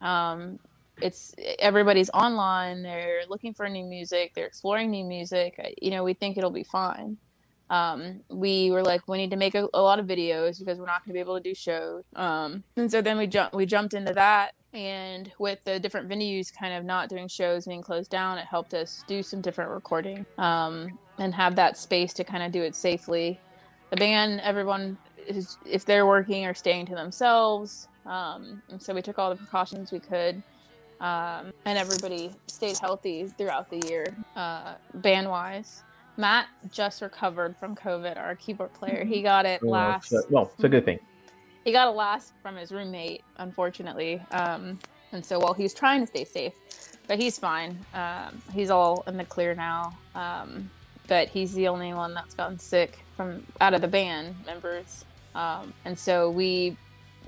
Um, 0.00 0.58
it's 1.00 1.34
everybody's 1.58 2.10
online. 2.10 2.82
They're 2.82 3.22
looking 3.28 3.54
for 3.54 3.68
new 3.68 3.84
music. 3.84 4.32
They're 4.34 4.46
exploring 4.46 4.90
new 4.90 5.04
music. 5.04 5.76
You 5.80 5.90
know, 5.90 6.04
we 6.04 6.14
think 6.14 6.36
it'll 6.36 6.50
be 6.50 6.64
fine. 6.64 7.18
Um, 7.70 8.20
we 8.30 8.70
were 8.70 8.82
like, 8.82 9.06
we 9.08 9.18
need 9.18 9.30
to 9.30 9.36
make 9.36 9.54
a, 9.54 9.68
a 9.74 9.82
lot 9.82 9.98
of 9.98 10.06
videos 10.06 10.58
because 10.58 10.78
we're 10.78 10.86
not 10.86 11.04
going 11.04 11.10
to 11.10 11.12
be 11.12 11.20
able 11.20 11.36
to 11.36 11.42
do 11.42 11.54
shows. 11.54 12.04
Um, 12.16 12.64
and 12.76 12.90
so 12.90 13.02
then 13.02 13.18
we 13.18 13.26
jumped 13.26 13.54
we 13.54 13.66
jumped 13.66 13.94
into 13.94 14.14
that 14.14 14.52
and 14.78 15.32
with 15.40 15.62
the 15.64 15.80
different 15.80 16.08
venues 16.08 16.54
kind 16.54 16.72
of 16.72 16.84
not 16.84 17.08
doing 17.08 17.26
shows 17.26 17.66
being 17.66 17.82
closed 17.82 18.10
down 18.10 18.38
it 18.38 18.46
helped 18.46 18.74
us 18.74 19.02
do 19.08 19.24
some 19.24 19.40
different 19.40 19.72
recording 19.72 20.24
um, 20.38 20.96
and 21.18 21.34
have 21.34 21.56
that 21.56 21.76
space 21.76 22.12
to 22.12 22.22
kind 22.22 22.44
of 22.44 22.52
do 22.52 22.62
it 22.62 22.76
safely. 22.76 23.40
The 23.90 23.96
band 23.96 24.40
everyone 24.40 24.96
is 25.26 25.58
if 25.66 25.84
they're 25.84 26.06
working 26.06 26.46
or 26.46 26.54
staying 26.54 26.86
to 26.86 26.94
themselves 26.94 27.88
um, 28.06 28.62
and 28.70 28.80
so 28.80 28.94
we 28.94 29.02
took 29.02 29.18
all 29.18 29.30
the 29.30 29.36
precautions 29.36 29.90
we 29.90 29.98
could 29.98 30.40
um, 31.00 31.52
and 31.64 31.76
everybody 31.76 32.30
stayed 32.46 32.78
healthy 32.78 33.26
throughout 33.26 33.68
the 33.70 33.84
year 33.88 34.06
uh, 34.36 34.74
band 34.94 35.28
wise 35.28 35.82
matt 36.16 36.46
just 36.70 37.02
recovered 37.02 37.56
from 37.56 37.74
covid 37.74 38.16
our 38.16 38.36
keyboard 38.36 38.72
player. 38.74 39.04
He 39.04 39.22
got 39.22 39.44
it 39.44 39.60
oh, 39.64 39.68
last 39.68 40.14
well 40.30 40.52
it's 40.54 40.62
a 40.62 40.68
good 40.68 40.84
thing 40.84 41.00
he 41.68 41.72
got 41.72 41.86
a 41.86 41.90
last 41.90 42.32
from 42.40 42.56
his 42.56 42.72
roommate, 42.72 43.22
unfortunately. 43.36 44.22
Um, 44.30 44.78
and 45.12 45.22
so 45.22 45.38
while 45.38 45.52
he's 45.52 45.74
trying 45.74 46.00
to 46.00 46.06
stay 46.06 46.24
safe, 46.24 46.54
but 47.06 47.18
he's 47.18 47.38
fine. 47.38 47.78
Um, 47.92 48.40
he's 48.54 48.70
all 48.70 49.04
in 49.06 49.18
the 49.18 49.24
clear 49.26 49.54
now. 49.54 49.92
Um, 50.14 50.70
but 51.08 51.28
he's 51.28 51.52
the 51.52 51.68
only 51.68 51.92
one 51.92 52.14
that's 52.14 52.34
gotten 52.34 52.58
sick 52.58 53.04
from 53.18 53.44
out 53.60 53.74
of 53.74 53.82
the 53.82 53.88
band 53.88 54.34
members. 54.46 55.04
Um, 55.34 55.74
and 55.84 55.98
so 55.98 56.30
we 56.30 56.74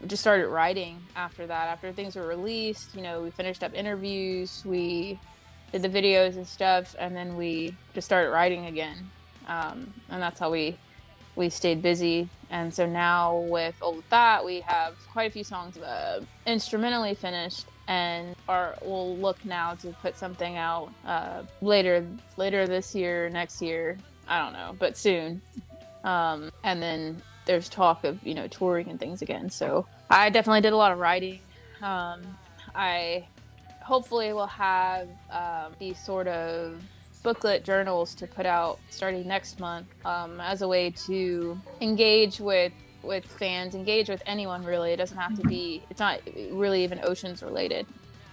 just 0.07 0.23
started 0.23 0.49
writing 0.49 1.03
after 1.17 1.47
that. 1.47 1.69
After 1.69 1.93
things 1.93 2.17
were 2.17 2.27
released, 2.27 2.95
you 2.95 3.03
know, 3.03 3.21
we 3.21 3.31
finished 3.31 3.63
up 3.63 3.75
interviews, 3.75 4.63
we 4.65 5.21
did 5.71 5.83
the 5.83 5.89
videos 5.91 6.37
and 6.37 6.47
stuff, 6.47 6.97
and 6.99 7.15
then 7.15 7.37
we 7.37 7.77
just 7.93 8.07
started 8.07 8.31
writing 8.31 8.65
again. 8.65 9.11
Um, 9.49 9.93
and 10.09 10.23
that's 10.23 10.41
how 10.41 10.51
we 10.51 10.79
we 11.37 11.51
stayed 11.51 11.83
busy. 11.83 12.31
And 12.51 12.75
so 12.75 12.85
now 12.85 13.39
with 13.39 13.77
all 13.81 13.99
of 13.99 14.09
that, 14.11 14.45
we 14.45 14.61
have 14.61 14.95
quite 15.09 15.29
a 15.29 15.31
few 15.31 15.45
songs 15.45 15.79
uh, 15.79 16.23
instrumentally 16.47 17.15
finished, 17.15 17.67
and 17.87 18.35
are 18.49 18.77
we'll 18.83 19.17
look 19.17 19.45
now 19.45 19.75
to 19.77 19.89
put 20.03 20.17
something 20.17 20.57
out 20.57 20.93
uh, 21.07 21.43
later 21.63 22.05
later 22.37 22.67
this 22.67 22.95
year, 22.95 23.29
next 23.31 23.63
year. 23.63 23.99
I 24.27 24.43
don't 24.43 24.53
know, 24.53 24.75
but 24.79 24.97
soon. 24.97 25.41
Um, 26.03 26.51
and 26.65 26.83
then 26.83 27.23
there's 27.47 27.69
talk 27.69 28.05
of 28.05 28.25
you 28.27 28.35
know 28.35 28.49
touring 28.49 28.89
and 28.89 28.99
things 28.99 29.23
again. 29.23 29.49
So 29.51 29.87
I 30.11 30.31
definitely 30.31 30.61
did 30.61 30.73
a 30.73 30.77
lot 30.77 30.91
of 30.91 30.99
writing. 30.99 31.39
Um, 31.83 32.23
I 32.75 33.27
hopefully 33.81 34.33
will 34.33 34.47
have 34.47 35.09
um, 35.31 35.95
sort 35.95 36.29
of 36.29 36.81
booklet 37.23 37.65
journals 37.65 38.15
to 38.17 38.27
put 38.27 38.47
out 38.47 38.79
starting 38.91 39.27
next 39.27 39.61
month 39.61 39.87
um, 40.05 40.41
as 40.41 40.63
a 40.63 40.69
way 40.69 40.91
to 40.91 41.59
engage 41.81 42.41
with 42.41 42.73
with 43.03 43.25
fans, 43.25 43.75
engage 43.75 44.09
with 44.09 44.23
anyone 44.27 44.65
really. 44.65 44.93
It 44.93 44.97
doesn't 44.97 45.17
have 45.17 45.37
to 45.41 45.47
be. 45.47 45.83
It's 45.91 46.01
not 46.01 46.21
really 46.51 46.85
even 46.85 47.01
oceans 47.03 47.43
related. 47.43 47.87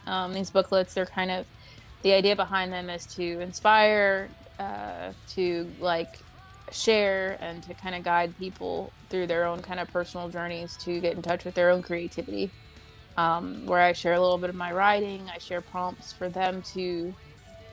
Um, 0.05 0.33
these 0.33 0.49
booklets, 0.49 0.93
they're 0.93 1.05
kind 1.05 1.31
of 1.31 1.45
the 2.01 2.13
idea 2.13 2.35
behind 2.35 2.71
them 2.71 2.89
is 2.89 3.05
to 3.15 3.39
inspire, 3.39 4.29
uh, 4.59 5.11
to 5.29 5.71
like 5.79 6.19
share, 6.71 7.37
and 7.41 7.63
to 7.63 7.73
kind 7.73 7.95
of 7.95 8.03
guide 8.03 8.37
people 8.37 8.91
through 9.09 9.27
their 9.27 9.45
own 9.45 9.61
kind 9.61 9.79
of 9.79 9.87
personal 9.89 10.29
journeys 10.29 10.75
to 10.77 10.99
get 10.99 11.15
in 11.15 11.21
touch 11.21 11.45
with 11.45 11.55
their 11.55 11.69
own 11.69 11.81
creativity. 11.81 12.51
Um, 13.17 13.65
where 13.65 13.81
I 13.81 13.93
share 13.93 14.13
a 14.13 14.21
little 14.21 14.37
bit 14.37 14.51
of 14.51 14.55
my 14.55 14.71
writing, 14.71 15.27
I 15.33 15.39
share 15.39 15.59
prompts 15.59 16.13
for 16.13 16.29
them 16.29 16.61
to 16.73 17.15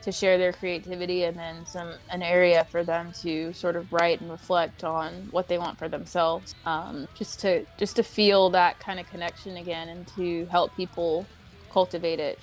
to 0.05 0.11
share 0.11 0.37
their 0.37 0.53
creativity 0.53 1.23
and 1.23 1.35
then 1.35 1.65
some 1.65 1.91
an 2.11 2.21
area 2.21 2.63
for 2.69 2.83
them 2.83 3.11
to 3.11 3.51
sort 3.53 3.75
of 3.75 3.91
write 3.91 4.21
and 4.21 4.29
reflect 4.29 4.83
on 4.83 5.27
what 5.31 5.47
they 5.47 5.57
want 5.57 5.79
for 5.79 5.89
themselves. 5.89 6.53
Um, 6.63 7.07
just 7.15 7.39
to 7.39 7.65
just 7.77 7.95
to 7.95 8.03
feel 8.03 8.51
that 8.51 8.79
kind 8.79 8.99
of 8.99 9.09
connection 9.09 9.57
again 9.57 9.89
and 9.89 10.07
to 10.15 10.45
help 10.45 10.75
people 10.75 11.25
cultivate 11.71 12.19
it 12.19 12.37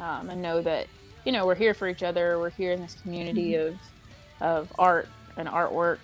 um, 0.00 0.28
and 0.28 0.42
know 0.42 0.60
that 0.62 0.88
you 1.24 1.30
know 1.30 1.46
we're 1.46 1.54
here 1.54 1.72
for 1.72 1.88
each 1.88 2.02
other. 2.02 2.36
We're 2.40 2.50
here 2.50 2.72
in 2.72 2.80
this 2.80 2.94
community 2.94 3.52
mm-hmm. 3.52 3.76
of 4.42 4.70
of 4.70 4.72
art 4.76 5.08
and 5.36 5.48
artwork. 5.48 5.98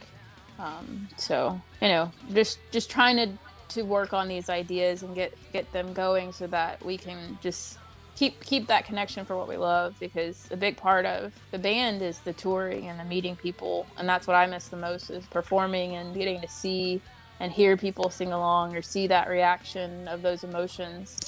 Um, 0.61 1.09
so 1.17 1.61
you 1.83 1.89
know 1.89 2.13
just 2.33 2.61
just 2.71 2.89
trying 2.89 3.17
to 3.17 3.37
to 3.71 3.83
work 3.83 4.13
on 4.13 4.29
these 4.29 4.49
ideas 4.49 5.03
and 5.03 5.13
get 5.17 5.37
get 5.53 5.71
them 5.73 5.93
going 5.93 6.33
so 6.33 6.47
that 6.47 6.85
we 6.85 6.97
can 6.97 7.37
just 7.43 7.80
keep 8.21 8.39
keep 8.45 8.67
that 8.67 8.85
connection 8.85 9.25
for 9.25 9.35
what 9.35 9.49
we 9.49 9.57
love 9.57 9.95
because 9.99 10.47
a 10.51 10.57
big 10.57 10.77
part 10.77 11.07
of 11.07 11.33
the 11.53 11.59
band 11.59 12.03
is 12.03 12.19
the 12.19 12.35
touring 12.35 12.87
and 12.89 13.01
the 13.01 13.05
meeting 13.05 13.35
people 13.35 13.87
and 13.97 14.07
that's 14.07 14.27
what 14.27 14.35
I 14.35 14.45
miss 14.45 14.69
the 14.69 14.77
most 14.77 15.09
is 15.09 15.25
performing 15.29 15.97
and 15.97 16.15
getting 16.15 16.39
to 16.43 16.47
see 16.47 17.01
and 17.41 17.51
hear 17.51 17.79
people 17.79 18.11
sing 18.11 18.31
along 18.31 18.77
or 18.77 18.83
see 18.83 19.07
that 19.07 19.31
reaction 19.31 20.07
of 20.07 20.21
those 20.21 20.45
emotions. 20.45 21.19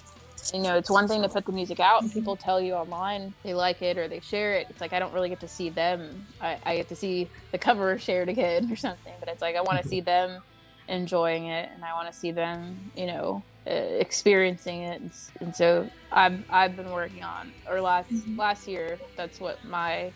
You 0.53 0.61
know, 0.61 0.77
it's 0.77 0.91
one 0.91 1.09
thing 1.09 1.23
to 1.23 1.31
put 1.31 1.47
the 1.47 1.53
music 1.53 1.81
out 1.81 2.03
and 2.03 2.13
people 2.13 2.37
tell 2.37 2.61
you 2.61 2.75
online 2.75 3.33
they 3.43 3.55
like 3.55 3.81
it 3.81 3.97
or 3.97 4.07
they 4.07 4.21
share 4.21 4.53
it. 4.53 4.67
It's 4.69 4.83
like 4.83 4.93
I 4.93 4.99
don't 4.99 5.15
really 5.15 5.31
get 5.31 5.41
to 5.41 5.49
see 5.49 5.71
them. 5.71 6.27
I, 6.43 6.59
I 6.63 6.77
get 6.77 6.91
to 6.91 6.97
see 6.97 7.31
the 7.53 7.59
cover 7.59 7.99
shared 7.99 8.29
again 8.29 8.71
or 8.71 8.77
something, 8.77 9.15
but 9.19 9.31
it's 9.31 9.41
like 9.41 9.57
I 9.57 9.63
want 9.63 9.81
to 9.81 9.89
see 9.89 10.03
them 10.03 10.43
enjoying 10.89 11.47
it 11.47 11.71
and 11.75 11.83
I 11.83 11.95
want 11.95 12.13
to 12.13 12.19
see 12.19 12.33
them, 12.33 12.91
you 12.95 13.07
know, 13.07 13.43
experiencing 13.67 14.83
it, 14.83 15.01
and, 15.01 15.11
and, 15.41 15.55
so 15.55 15.89
I've 16.11 16.43
I've 16.51 16.77
been 16.77 16.91
working 16.91 17.23
on 17.23 17.53
or 17.69 17.81
last 17.81 18.11
mm-hmm. 18.11 18.39
last 18.39 18.67
year. 18.67 18.99
That's 19.17 19.41
what 19.41 19.63
my 19.65 20.13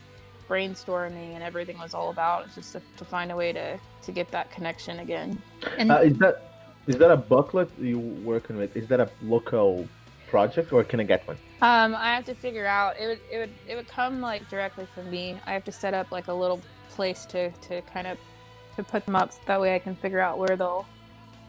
brainstorming 0.48 1.34
and 1.34 1.42
everything 1.42 1.78
was 1.78 1.94
all 1.94 2.10
about. 2.10 2.46
It's 2.46 2.54
just 2.54 2.72
to, 2.72 2.82
to 2.96 3.04
find 3.04 3.30
a 3.30 3.36
way 3.36 3.52
to 3.52 3.78
to 4.02 4.12
get 4.12 4.30
that 4.32 4.50
connection 4.50 5.00
again. 5.00 5.40
And 5.78 5.92
uh, 5.92 6.00
is 6.00 6.18
that 6.18 6.52
is 6.86 6.96
that 6.96 7.10
a 7.10 7.16
booklet 7.16 7.70
you 7.78 7.98
working 7.98 8.56
with? 8.56 8.76
Is 8.76 8.88
that 8.88 9.00
a 9.00 9.10
local 9.22 9.88
project 10.28 10.72
or 10.72 10.82
can 10.84 11.00
I 11.00 11.04
get 11.04 11.26
one? 11.26 11.36
Um, 11.62 11.94
I 11.94 12.14
have 12.14 12.24
to 12.26 12.34
figure 12.34 12.66
out. 12.66 12.98
It 12.98 13.06
would 13.06 13.20
it 13.30 13.38
would 13.38 13.52
it 13.68 13.76
would 13.76 13.88
come 13.88 14.20
like 14.20 14.48
directly 14.48 14.86
from 14.94 15.10
me. 15.10 15.38
I 15.46 15.52
have 15.52 15.64
to 15.64 15.72
set 15.72 15.94
up 15.94 16.10
like 16.10 16.28
a 16.28 16.34
little 16.34 16.60
place 16.90 17.24
to 17.26 17.50
to 17.50 17.82
kind 17.82 18.06
of 18.06 18.18
to 18.76 18.82
put 18.82 19.04
them 19.06 19.16
up. 19.16 19.32
So 19.32 19.38
that 19.46 19.60
way 19.60 19.74
I 19.74 19.78
can 19.78 19.94
figure 19.94 20.20
out 20.20 20.38
where 20.38 20.56
they'll 20.56 20.86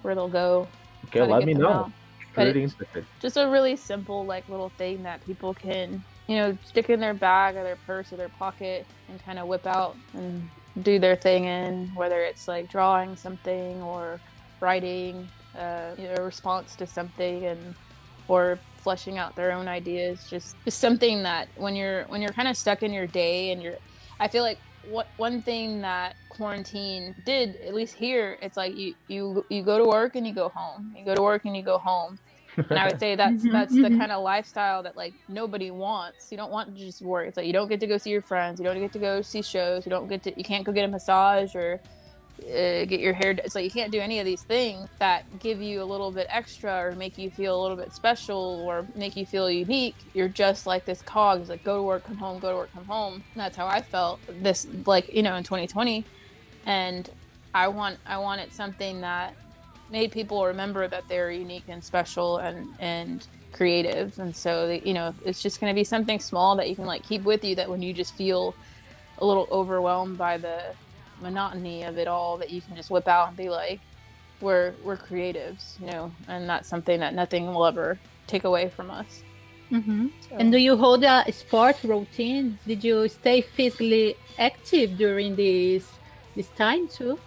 where 0.01 0.15
they'll 0.15 0.27
go 0.27 0.67
Okay, 1.07 1.21
let 1.21 1.45
me 1.45 1.53
know. 1.53 1.91
Pretty 2.33 2.63
interested. 2.63 3.05
Just 3.19 3.37
a 3.37 3.47
really 3.47 3.75
simple, 3.75 4.25
like 4.25 4.47
little 4.47 4.69
thing 4.69 5.03
that 5.03 5.25
people 5.25 5.53
can, 5.53 6.03
you 6.27 6.35
know, 6.35 6.57
stick 6.63 6.89
in 6.89 6.99
their 6.99 7.13
bag 7.13 7.55
or 7.55 7.63
their 7.63 7.77
purse 7.87 8.13
or 8.13 8.17
their 8.17 8.29
pocket 8.29 8.85
and 9.09 9.23
kind 9.23 9.39
of 9.39 9.47
whip 9.47 9.65
out 9.65 9.95
and 10.13 10.47
do 10.83 10.99
their 10.99 11.15
thing 11.15 11.45
in, 11.45 11.87
whether 11.95 12.21
it's 12.21 12.47
like 12.47 12.69
drawing 12.69 13.15
something 13.15 13.81
or 13.81 14.19
writing 14.59 15.27
uh, 15.57 15.95
you 15.97 16.03
know, 16.03 16.15
a 16.17 16.23
response 16.23 16.75
to 16.75 16.85
something 16.85 17.45
and 17.45 17.75
or 18.27 18.59
fleshing 18.77 19.17
out 19.17 19.35
their 19.35 19.51
own 19.51 19.67
ideas. 19.67 20.29
Just 20.29 20.55
just 20.63 20.79
something 20.79 21.23
that 21.23 21.47
when 21.55 21.75
you're 21.75 22.03
when 22.05 22.21
you're 22.21 22.33
kind 22.33 22.47
of 22.47 22.55
stuck 22.55 22.83
in 22.83 22.93
your 22.93 23.07
day 23.07 23.51
and 23.51 23.61
you're, 23.61 23.77
I 24.19 24.27
feel 24.27 24.43
like 24.43 24.59
what 24.89 25.07
one 25.17 25.41
thing 25.41 25.81
that 25.81 26.15
quarantine 26.29 27.15
did 27.25 27.55
at 27.57 27.73
least 27.73 27.95
here 27.95 28.37
it's 28.41 28.57
like 28.57 28.75
you 28.75 28.93
you 29.07 29.45
you 29.49 29.63
go 29.63 29.77
to 29.77 29.85
work 29.85 30.15
and 30.15 30.25
you 30.25 30.33
go 30.33 30.49
home. 30.49 30.93
You 30.97 31.05
go 31.05 31.15
to 31.15 31.21
work 31.21 31.45
and 31.45 31.55
you 31.55 31.63
go 31.63 31.77
home. 31.77 32.19
And 32.57 32.79
i 32.79 32.87
would 32.87 32.99
say 32.99 33.15
that's 33.15 33.43
mm-hmm, 33.43 33.51
that's 33.51 33.73
the 33.73 33.81
mm-hmm. 33.81 33.99
kind 33.99 34.11
of 34.11 34.23
lifestyle 34.23 34.81
that 34.83 34.97
like 34.97 35.13
nobody 35.27 35.71
wants. 35.71 36.31
You 36.31 36.37
don't 36.37 36.51
want 36.51 36.75
to 36.75 36.85
just 36.85 37.01
work. 37.01 37.27
It's 37.27 37.37
like 37.37 37.45
you 37.45 37.53
don't 37.53 37.67
get 37.67 37.79
to 37.81 37.87
go 37.87 37.97
see 37.97 38.09
your 38.09 38.21
friends. 38.21 38.59
You 38.59 38.65
don't 38.65 38.79
get 38.79 38.93
to 38.93 38.99
go 38.99 39.21
see 39.21 39.41
shows. 39.41 39.85
You 39.85 39.91
don't 39.91 40.07
get 40.07 40.23
to 40.23 40.33
you 40.37 40.43
can't 40.43 40.63
go 40.63 40.71
get 40.71 40.85
a 40.85 40.87
massage 40.87 41.55
or 41.55 41.79
uh, 42.43 42.85
get 42.85 42.99
your 42.99 43.13
hair. 43.13 43.31
It's 43.31 43.55
like 43.55 43.63
you 43.63 43.71
can't 43.71 43.91
do 43.91 43.99
any 43.99 44.19
of 44.19 44.25
these 44.25 44.43
things 44.43 44.89
that 44.99 45.39
give 45.39 45.61
you 45.61 45.81
a 45.81 45.85
little 45.85 46.11
bit 46.11 46.27
extra 46.29 46.73
or 46.73 46.95
make 46.95 47.17
you 47.17 47.29
feel 47.29 47.59
a 47.59 47.61
little 47.61 47.77
bit 47.77 47.93
special 47.93 48.63
or 48.65 48.85
make 48.95 49.15
you 49.15 49.25
feel 49.25 49.49
unique. 49.49 49.95
You're 50.13 50.27
just 50.27 50.65
like 50.65 50.85
this 50.85 51.01
cog. 51.01 51.41
It's 51.41 51.49
like 51.49 51.63
go 51.63 51.77
to 51.77 51.83
work, 51.83 52.03
come 52.05 52.17
home, 52.17 52.39
go 52.39 52.51
to 52.51 52.57
work, 52.57 52.73
come 52.73 52.85
home. 52.85 53.15
And 53.15 53.41
that's 53.41 53.57
how 53.57 53.67
I 53.67 53.81
felt 53.81 54.19
this, 54.41 54.67
like 54.85 55.13
you 55.13 55.23
know, 55.23 55.35
in 55.35 55.43
2020, 55.43 56.05
and 56.65 57.09
I 57.53 57.67
want 57.67 57.97
I 58.05 58.17
wanted 58.17 58.53
something 58.53 59.01
that 59.01 59.33
made 59.89 60.11
people 60.11 60.45
remember 60.45 60.87
that 60.87 61.07
they're 61.07 61.31
unique 61.31 61.63
and 61.67 61.83
special 61.83 62.37
and 62.37 62.67
and 62.79 63.25
creative 63.53 64.19
and 64.19 64.35
so 64.35 64.79
you 64.83 64.93
know 64.93 65.15
it's 65.25 65.41
just 65.41 65.59
going 65.59 65.71
to 65.71 65.75
be 65.75 65.83
something 65.83 66.19
small 66.19 66.55
that 66.57 66.69
you 66.69 66.75
can 66.75 66.85
like 66.85 67.01
keep 67.03 67.23
with 67.23 67.43
you 67.43 67.55
that 67.55 67.69
when 67.69 67.81
you 67.81 67.93
just 67.93 68.13
feel 68.13 68.53
a 69.19 69.25
little 69.25 69.47
overwhelmed 69.49 70.17
by 70.17 70.37
the 70.37 70.61
monotony 71.21 71.83
of 71.83 71.97
it 71.97 72.07
all 72.07 72.37
that 72.37 72.49
you 72.49 72.61
can 72.61 72.75
just 72.75 72.89
whip 72.89 73.07
out 73.07 73.27
and 73.27 73.37
be 73.37 73.49
like 73.49 73.79
we're 74.41 74.73
we're 74.83 74.97
creatives 74.97 75.79
you 75.79 75.87
know 75.87 76.11
and 76.27 76.47
that's 76.47 76.67
something 76.67 76.99
that 76.99 77.13
nothing 77.13 77.47
will 77.53 77.65
ever 77.65 77.99
take 78.27 78.43
away 78.43 78.69
from 78.69 78.91
us. 78.91 79.23
Mm-hmm. 79.71 80.07
so. 80.29 80.35
and 80.37 80.51
do 80.51 80.57
you 80.57 80.77
hold 80.77 81.03
a 81.03 81.29
sport 81.31 81.83
routine? 81.83 82.57
Did 82.65 82.85
you 82.85 83.09
stay 83.09 83.41
physically 83.41 84.15
active 84.39 84.97
during 84.97 85.35
this 85.35 85.89
this 86.35 86.47
time 86.49 86.87
too? 86.87 87.19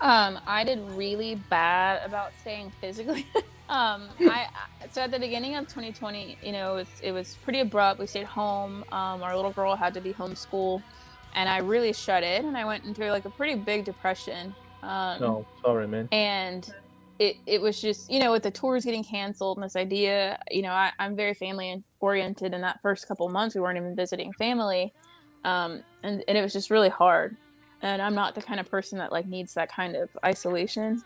Um 0.00 0.38
i 0.46 0.62
did 0.64 0.80
really 0.90 1.34
bad 1.50 2.04
about 2.04 2.32
staying 2.40 2.72
physically. 2.80 3.26
Um 3.68 4.10
i 4.20 4.46
so 4.92 5.00
at 5.02 5.10
the 5.10 5.18
beginning 5.18 5.56
of 5.56 5.64
2020 5.64 6.38
you 6.40 6.52
know 6.52 6.74
it 6.74 6.76
was, 6.76 6.88
it 7.02 7.12
was 7.12 7.34
pretty 7.42 7.58
abrupt. 7.58 7.98
We 7.98 8.06
stayed 8.06 8.26
home. 8.26 8.84
Um 8.92 9.24
our 9.24 9.34
little 9.34 9.50
girl 9.50 9.74
had 9.74 9.92
to 9.94 10.00
be 10.00 10.12
homeschooled 10.12 10.82
and 11.36 11.48
I 11.48 11.58
really 11.58 11.92
shut 11.92 12.24
in 12.24 12.46
and 12.46 12.56
I 12.56 12.64
went 12.64 12.84
into 12.84 13.08
like 13.10 13.26
a 13.26 13.30
pretty 13.30 13.54
big 13.54 13.84
depression. 13.84 14.54
Um, 14.82 15.22
oh, 15.22 15.46
sorry, 15.62 15.86
man. 15.86 16.08
And 16.10 16.72
it, 17.18 17.36
it 17.46 17.60
was 17.60 17.80
just, 17.80 18.10
you 18.10 18.18
know, 18.18 18.32
with 18.32 18.42
the 18.42 18.50
tours 18.50 18.84
getting 18.84 19.04
canceled 19.04 19.58
and 19.58 19.64
this 19.64 19.76
idea, 19.76 20.38
you 20.50 20.62
know, 20.62 20.70
I, 20.70 20.92
am 20.98 21.14
very 21.14 21.34
family 21.34 21.82
oriented. 22.00 22.54
In 22.54 22.62
that 22.62 22.80
first 22.82 23.06
couple 23.06 23.28
months, 23.28 23.54
we 23.54 23.60
weren't 23.60 23.76
even 23.76 23.94
visiting 23.94 24.32
family. 24.32 24.92
Um, 25.44 25.82
and, 26.02 26.24
and 26.26 26.38
it 26.38 26.42
was 26.42 26.52
just 26.52 26.70
really 26.70 26.88
hard. 26.88 27.36
And 27.82 28.00
I'm 28.00 28.14
not 28.14 28.34
the 28.34 28.42
kind 28.42 28.58
of 28.58 28.70
person 28.70 28.98
that 28.98 29.12
like 29.12 29.26
needs 29.26 29.54
that 29.54 29.70
kind 29.70 29.94
of 29.94 30.08
isolation. 30.24 31.02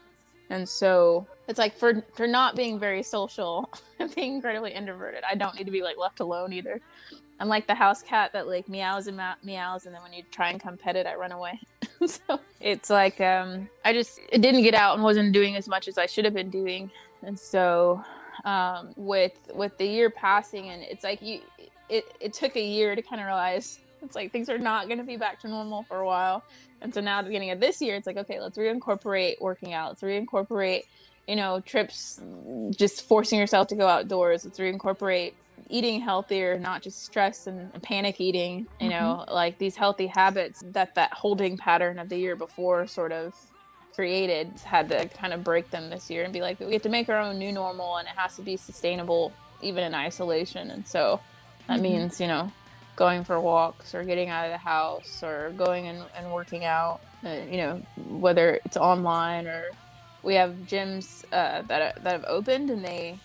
And 0.49 0.68
so 0.68 1.26
it's 1.49 1.59
like 1.59 1.76
for 1.76 2.05
for 2.14 2.26
not 2.26 2.57
being 2.57 2.78
very 2.78 3.03
social 3.03 3.70
and 3.99 4.12
being 4.14 4.37
incredibly 4.37 4.72
introverted, 4.72 5.22
I 5.28 5.35
don't 5.35 5.55
need 5.57 5.64
to 5.64 5.70
be 5.70 5.83
like 5.83 5.97
left 5.97 6.20
alone 6.20 6.53
either. 6.53 6.81
I'm 7.41 7.49
like 7.49 7.66
the 7.66 7.74
house 7.74 8.03
cat 8.03 8.34
that 8.34 8.47
like 8.47 8.68
meows 8.68 9.07
and 9.07 9.18
meows, 9.43 9.86
and 9.86 9.95
then 9.95 10.03
when 10.03 10.12
you 10.12 10.22
try 10.30 10.51
and 10.51 10.61
come 10.61 10.76
pet 10.76 10.95
it, 10.95 11.07
I 11.07 11.14
run 11.14 11.32
away. 11.32 11.59
so 12.07 12.38
it's 12.61 12.91
like 12.91 13.18
um, 13.22 13.68
I 13.82 13.95
just 13.95 14.20
it 14.30 14.43
didn't 14.43 14.62
get 14.62 14.74
out 14.74 14.95
and 14.95 15.03
wasn't 15.03 15.32
doing 15.32 15.57
as 15.57 15.66
much 15.66 15.88
as 15.88 15.97
I 15.97 16.05
should 16.05 16.26
have 16.26 16.34
been 16.34 16.51
doing, 16.51 16.91
and 17.22 17.41
so 17.41 18.05
um, 18.45 18.93
with 18.97 19.32
with 19.55 19.76
the 19.78 19.86
year 19.86 20.11
passing, 20.11 20.68
and 20.68 20.82
it's 20.82 21.03
like 21.03 21.22
you 21.22 21.41
it 21.88 22.14
it 22.20 22.34
took 22.34 22.57
a 22.57 22.62
year 22.62 22.95
to 22.95 23.01
kind 23.01 23.22
of 23.22 23.26
realize 23.26 23.78
it's 24.03 24.14
like 24.14 24.32
things 24.32 24.51
are 24.51 24.59
not 24.59 24.86
going 24.86 24.99
to 24.99 25.05
be 25.05 25.16
back 25.16 25.41
to 25.41 25.49
normal 25.49 25.82
for 25.84 25.97
a 26.01 26.07
while, 26.07 26.45
and 26.82 26.93
so 26.93 27.01
now 27.01 27.20
at 27.20 27.22
the 27.22 27.28
beginning 27.28 27.53
of 27.53 27.61
this 27.61 27.80
year, 27.80 27.97
it's 27.97 28.07
like 28.07 28.18
okay, 28.18 28.38
let's 28.38 28.59
reincorporate 28.59 29.41
working 29.41 29.72
out, 29.72 29.88
let's 29.88 30.03
reincorporate 30.03 30.84
you 31.26 31.36
know 31.36 31.61
trips, 31.61 32.20
just 32.70 33.09
forcing 33.09 33.38
yourself 33.38 33.68
to 33.68 33.76
go 33.76 33.88
outdoors, 33.88 34.45
let's 34.45 34.59
reincorporate 34.59 35.32
eating 35.70 36.00
healthier, 36.00 36.58
not 36.58 36.82
just 36.82 37.04
stress 37.04 37.46
and 37.46 37.72
panic 37.82 38.20
eating, 38.20 38.66
you 38.80 38.88
know, 38.88 39.22
mm-hmm. 39.22 39.32
like 39.32 39.58
these 39.58 39.76
healthy 39.76 40.06
habits 40.06 40.62
that 40.72 40.94
that 40.96 41.12
holding 41.12 41.56
pattern 41.56 41.98
of 41.98 42.08
the 42.08 42.18
year 42.18 42.36
before 42.36 42.86
sort 42.86 43.12
of 43.12 43.34
created 43.94 44.48
had 44.64 44.88
to 44.88 45.08
kind 45.08 45.32
of 45.32 45.42
break 45.44 45.70
them 45.70 45.90
this 45.90 46.10
year 46.10 46.24
and 46.24 46.32
be 46.32 46.40
like 46.40 46.60
we 46.60 46.72
have 46.72 46.82
to 46.82 46.88
make 46.88 47.08
our 47.08 47.18
own 47.18 47.38
new 47.38 47.52
normal 47.52 47.96
and 47.96 48.06
it 48.06 48.14
has 48.16 48.36
to 48.36 48.42
be 48.42 48.56
sustainable 48.56 49.32
even 49.62 49.82
in 49.84 49.94
isolation 49.94 50.70
and 50.70 50.86
so 50.86 51.20
that 51.66 51.74
mm-hmm. 51.74 51.82
means 51.82 52.20
you 52.20 52.26
know 52.26 52.50
going 52.96 53.24
for 53.24 53.40
walks 53.40 53.94
or 53.94 54.04
getting 54.04 54.28
out 54.28 54.44
of 54.44 54.52
the 54.52 54.58
house 54.58 55.22
or 55.22 55.52
going 55.56 55.88
and, 55.88 56.02
and 56.16 56.32
working 56.32 56.64
out 56.64 57.00
uh, 57.24 57.30
you 57.50 57.56
know 57.56 57.82
whether 58.08 58.60
it's 58.64 58.76
online 58.76 59.46
or 59.46 59.64
we 60.22 60.34
have 60.34 60.52
gyms 60.66 61.24
uh, 61.32 61.62
that, 61.62 62.02
that 62.02 62.12
have 62.12 62.24
opened 62.28 62.70
and 62.70 62.84
they 62.84 63.18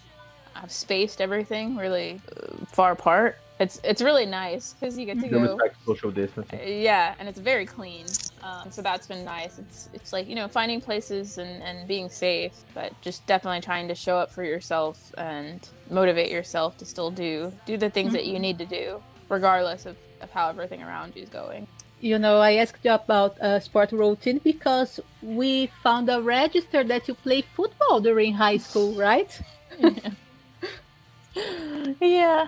I've 0.56 0.72
spaced 0.72 1.22
everything 1.22 1.76
really 1.76 2.22
uh, 2.36 2.66
far 2.72 2.92
apart. 2.92 3.38
It's 3.60 3.80
it's 3.86 4.02
really 4.02 4.26
nice 4.26 4.74
because 4.74 4.98
you 4.98 5.06
get 5.06 5.20
to 5.22 5.28
go. 5.30 5.58
social 5.86 6.12
distancing. 6.12 6.60
Uh, 6.60 6.64
yeah, 6.64 7.16
and 7.20 7.30
it's 7.30 7.40
very 7.40 7.66
clean. 7.66 8.06
Um, 8.44 8.70
so 8.70 8.82
that's 8.82 9.08
been 9.08 9.24
nice. 9.24 9.60
It's 9.60 9.90
it's 9.94 10.12
like 10.12 10.28
you 10.28 10.36
know 10.36 10.50
finding 10.50 10.82
places 10.82 11.38
and, 11.38 11.64
and 11.64 11.88
being 11.88 12.10
safe, 12.10 12.54
but 12.74 12.92
just 13.02 13.26
definitely 13.28 13.62
trying 13.62 13.88
to 13.88 13.96
show 13.96 14.18
up 14.18 14.30
for 14.30 14.44
yourself 14.44 15.14
and 15.18 15.68
motivate 15.90 16.32
yourself 16.32 16.78
to 16.80 16.86
still 16.86 17.12
do 17.12 17.54
do 17.66 17.78
the 17.78 17.90
things 17.90 18.08
mm-hmm. 18.08 18.16
that 18.16 18.26
you 18.26 18.34
mm-hmm. 18.34 18.42
need 18.42 18.58
to 18.58 18.66
do, 18.66 19.02
regardless 19.30 19.86
of, 19.86 19.96
of 20.20 20.30
how 20.32 20.50
everything 20.50 20.84
around 20.84 21.16
you 21.16 21.24
is 21.24 21.30
going. 21.30 21.66
You 22.02 22.20
know, 22.20 22.40
I 22.40 22.56
asked 22.56 22.84
you 22.84 22.92
about 22.92 23.40
uh, 23.40 23.62
sport 23.62 23.94
routine 23.94 24.42
because 24.44 25.00
we 25.22 25.72
found 25.82 26.10
a 26.10 26.22
register 26.22 26.84
that 26.84 27.08
you 27.08 27.14
play 27.14 27.42
football 27.56 28.02
during 28.02 28.34
high 28.34 28.58
school, 28.58 28.94
right? 28.96 29.32
yeah. 29.80 30.12
yeah. 32.02 32.48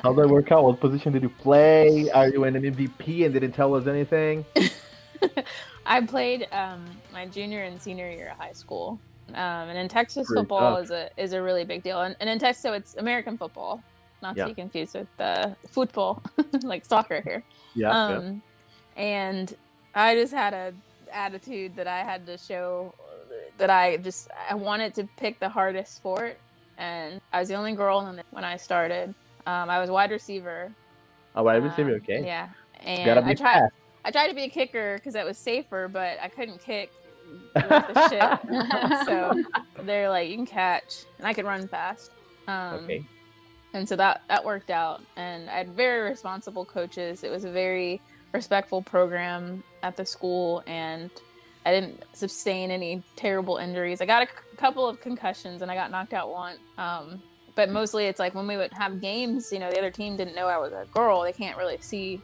How 0.00 0.12
did 0.12 0.24
that 0.24 0.28
work 0.28 0.50
out? 0.52 0.64
What 0.64 0.80
position 0.80 1.12
did 1.12 1.22
you 1.22 1.28
play? 1.28 2.10
Are 2.10 2.28
you 2.28 2.44
an 2.44 2.54
MVP 2.54 3.24
and 3.24 3.32
didn't 3.32 3.52
tell 3.52 3.74
us 3.74 3.86
anything? 3.86 4.44
I 5.86 6.00
played 6.00 6.48
um, 6.52 6.84
my 7.12 7.26
junior 7.26 7.62
and 7.62 7.80
senior 7.80 8.10
year 8.10 8.30
of 8.30 8.38
high 8.38 8.52
school. 8.52 8.98
Um, 9.30 9.68
and 9.68 9.78
in 9.78 9.88
Texas, 9.88 10.26
Pretty 10.26 10.40
football 10.40 10.76
tough. 10.76 10.84
is 10.84 10.90
a 10.90 11.10
is 11.16 11.32
a 11.32 11.42
really 11.42 11.64
big 11.64 11.82
deal. 11.82 12.02
And, 12.02 12.16
and 12.20 12.28
in 12.28 12.38
Texas, 12.38 12.62
so 12.62 12.72
it's 12.72 12.96
American 12.96 13.36
football, 13.36 13.82
not 14.20 14.36
yeah. 14.36 14.44
to 14.44 14.50
be 14.50 14.54
confused 14.54 14.94
with 14.94 15.08
uh, 15.18 15.50
football, 15.70 16.22
like 16.62 16.84
soccer 16.84 17.20
here. 17.22 17.42
Yeah, 17.74 17.90
um, 17.90 18.42
yeah. 18.96 19.02
And 19.02 19.56
I 19.94 20.14
just 20.14 20.34
had 20.34 20.52
a 20.52 20.74
attitude 21.12 21.76
that 21.76 21.86
I 21.86 22.02
had 22.02 22.26
to 22.26 22.36
show 22.36 22.94
that 23.58 23.70
I 23.70 23.98
just 23.98 24.28
I 24.50 24.54
wanted 24.54 24.94
to 24.94 25.08
pick 25.16 25.38
the 25.38 25.48
hardest 25.48 25.94
sport 25.94 26.38
and 26.78 27.20
I 27.32 27.40
was 27.40 27.48
the 27.48 27.54
only 27.54 27.74
girl 27.74 28.06
in 28.06 28.16
the, 28.16 28.24
when 28.30 28.44
I 28.44 28.56
started. 28.56 29.14
Um, 29.46 29.70
I 29.70 29.80
was 29.80 29.90
wide 29.90 30.10
receiver. 30.10 30.72
Oh, 31.34 31.42
wide 31.42 31.62
receiver, 31.62 31.90
um, 31.90 31.96
okay. 31.96 32.24
Yeah, 32.24 32.48
and 32.80 33.04
Gotta 33.04 33.22
be 33.22 33.30
I 33.30 33.34
tried. 33.34 33.54
Fast. 33.54 33.74
I 34.04 34.10
tried 34.10 34.28
to 34.28 34.34
be 34.34 34.44
a 34.44 34.48
kicker 34.48 34.96
because 34.96 35.14
that 35.14 35.24
was 35.24 35.38
safer, 35.38 35.88
but 35.88 36.18
I 36.20 36.28
couldn't 36.28 36.60
kick 36.60 36.90
the 37.54 38.08
shit. 38.08 39.06
so 39.06 39.42
they're 39.84 40.10
like, 40.10 40.28
you 40.28 40.36
can 40.36 40.46
catch, 40.46 41.04
and 41.18 41.26
I 41.26 41.32
could 41.32 41.44
run 41.44 41.68
fast. 41.68 42.10
Um, 42.48 42.84
okay. 42.84 43.04
And 43.74 43.88
so 43.88 43.96
that 43.96 44.22
that 44.28 44.44
worked 44.44 44.70
out, 44.70 45.00
and 45.16 45.48
I 45.48 45.54
had 45.54 45.70
very 45.70 46.10
responsible 46.10 46.64
coaches. 46.64 47.24
It 47.24 47.30
was 47.30 47.44
a 47.44 47.50
very 47.50 48.00
respectful 48.32 48.82
program 48.82 49.62
at 49.82 49.96
the 49.96 50.04
school, 50.04 50.62
and 50.66 51.10
I 51.64 51.70
didn't 51.72 52.02
sustain 52.12 52.70
any 52.70 53.02
terrible 53.16 53.56
injuries. 53.58 54.00
I 54.00 54.06
got 54.06 54.22
a 54.22 54.26
c- 54.26 54.32
couple 54.56 54.88
of 54.88 55.00
concussions 55.00 55.62
and 55.62 55.70
I 55.70 55.74
got 55.74 55.90
knocked 55.90 56.12
out 56.12 56.30
once. 56.30 56.58
Um, 56.76 57.22
but 57.54 57.70
mostly 57.70 58.06
it's 58.06 58.18
like 58.18 58.34
when 58.34 58.46
we 58.46 58.56
would 58.56 58.72
have 58.72 59.00
games, 59.00 59.52
you 59.52 59.58
know, 59.58 59.70
the 59.70 59.78
other 59.78 59.90
team 59.90 60.16
didn't 60.16 60.34
know 60.34 60.46
I 60.48 60.58
was 60.58 60.72
a 60.72 60.86
girl. 60.92 61.22
They 61.22 61.32
can't 61.32 61.56
really 61.56 61.78
see 61.80 62.20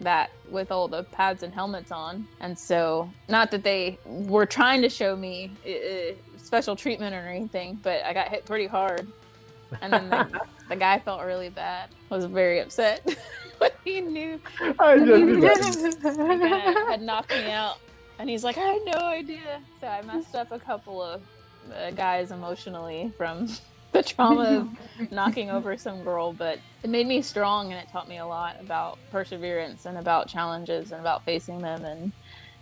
that 0.00 0.30
with 0.48 0.70
all 0.70 0.88
the 0.88 1.02
pads 1.04 1.42
and 1.42 1.52
helmets 1.52 1.90
on. 1.90 2.26
And 2.40 2.56
so, 2.56 3.10
not 3.28 3.50
that 3.50 3.64
they 3.64 3.98
were 4.06 4.46
trying 4.46 4.80
to 4.82 4.88
show 4.88 5.16
me 5.16 5.50
uh, 5.66 6.14
special 6.38 6.76
treatment 6.76 7.14
or 7.14 7.28
anything, 7.28 7.78
but 7.82 8.04
I 8.04 8.14
got 8.14 8.28
hit 8.28 8.46
pretty 8.46 8.66
hard. 8.66 9.08
And 9.82 9.92
then 9.92 10.08
the, 10.08 10.40
the 10.68 10.76
guy 10.76 11.00
felt 11.00 11.24
really 11.24 11.48
bad, 11.50 11.90
was 12.10 12.24
very 12.26 12.60
upset 12.60 13.04
when 13.58 13.70
he 13.84 14.00
knew. 14.00 14.40
I 14.78 14.98
just 14.98 16.00
he 16.02 16.08
had 16.08 17.02
knocked 17.02 17.30
me 17.30 17.50
out 17.50 17.78
and 18.18 18.28
he's 18.28 18.44
like, 18.44 18.58
I 18.58 18.68
had 18.68 18.82
no 18.84 19.06
idea. 19.06 19.60
So 19.80 19.86
I 19.86 20.02
messed 20.02 20.34
up 20.34 20.50
a 20.52 20.58
couple 20.58 21.02
of 21.02 21.22
uh, 21.72 21.90
guys 21.92 22.30
emotionally 22.30 23.12
from 23.16 23.48
the 23.92 24.02
trauma 24.02 24.68
of 24.98 25.12
knocking 25.12 25.50
over 25.50 25.76
some 25.76 26.02
girl, 26.02 26.32
but 26.32 26.58
it 26.82 26.90
made 26.90 27.06
me 27.06 27.22
strong 27.22 27.72
and 27.72 27.80
it 27.80 27.90
taught 27.90 28.08
me 28.08 28.18
a 28.18 28.26
lot 28.26 28.56
about 28.60 28.98
perseverance 29.10 29.86
and 29.86 29.98
about 29.98 30.28
challenges 30.28 30.92
and 30.92 31.00
about 31.00 31.24
facing 31.24 31.58
them 31.58 31.84
and 31.84 32.12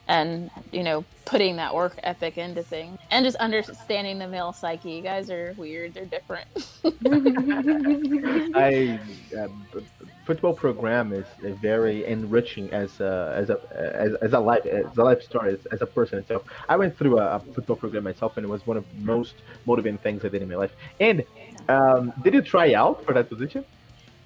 and 0.08 0.52
you 0.70 0.84
know 0.84 1.04
putting 1.24 1.56
that 1.56 1.74
work 1.74 1.98
ethic 2.04 2.38
into 2.38 2.62
things 2.62 2.96
and 3.10 3.24
just 3.24 3.36
understanding 3.38 4.18
the 4.18 4.28
male 4.28 4.52
psyche. 4.52 4.92
You 4.92 5.02
guys 5.02 5.30
are 5.30 5.54
weird. 5.56 5.94
They're 5.94 6.04
different. 6.04 6.46
I 8.54 9.00
uh, 9.36 9.48
football 10.26 10.52
program 10.52 11.12
is 11.12 11.24
very 11.62 12.04
enriching 12.04 12.68
as 12.72 13.00
a 13.00 13.32
as 13.36 13.48
a 13.48 13.58
as, 14.04 14.14
as 14.16 14.32
a 14.32 14.40
life 14.40 14.66
as 14.66 14.98
a 14.98 15.04
life 15.04 15.22
story 15.22 15.52
as, 15.54 15.64
as 15.66 15.80
a 15.80 15.86
person 15.86 16.18
itself. 16.18 16.42
I 16.68 16.76
went 16.76 16.98
through 16.98 17.18
a, 17.18 17.36
a, 17.36 17.40
football 17.40 17.76
program 17.76 18.02
myself 18.04 18.36
and 18.36 18.44
it 18.44 18.48
was 18.48 18.66
one 18.66 18.76
of 18.76 18.84
the 18.88 19.04
most 19.04 19.36
motivating 19.66 19.98
things 19.98 20.24
i 20.24 20.28
did 20.28 20.42
in 20.42 20.48
my 20.48 20.56
life. 20.56 20.72
And 21.00 21.24
um, 21.68 22.12
did 22.24 22.34
you 22.34 22.42
try 22.42 22.74
out 22.74 23.04
for 23.04 23.14
that 23.14 23.28
position? 23.28 23.64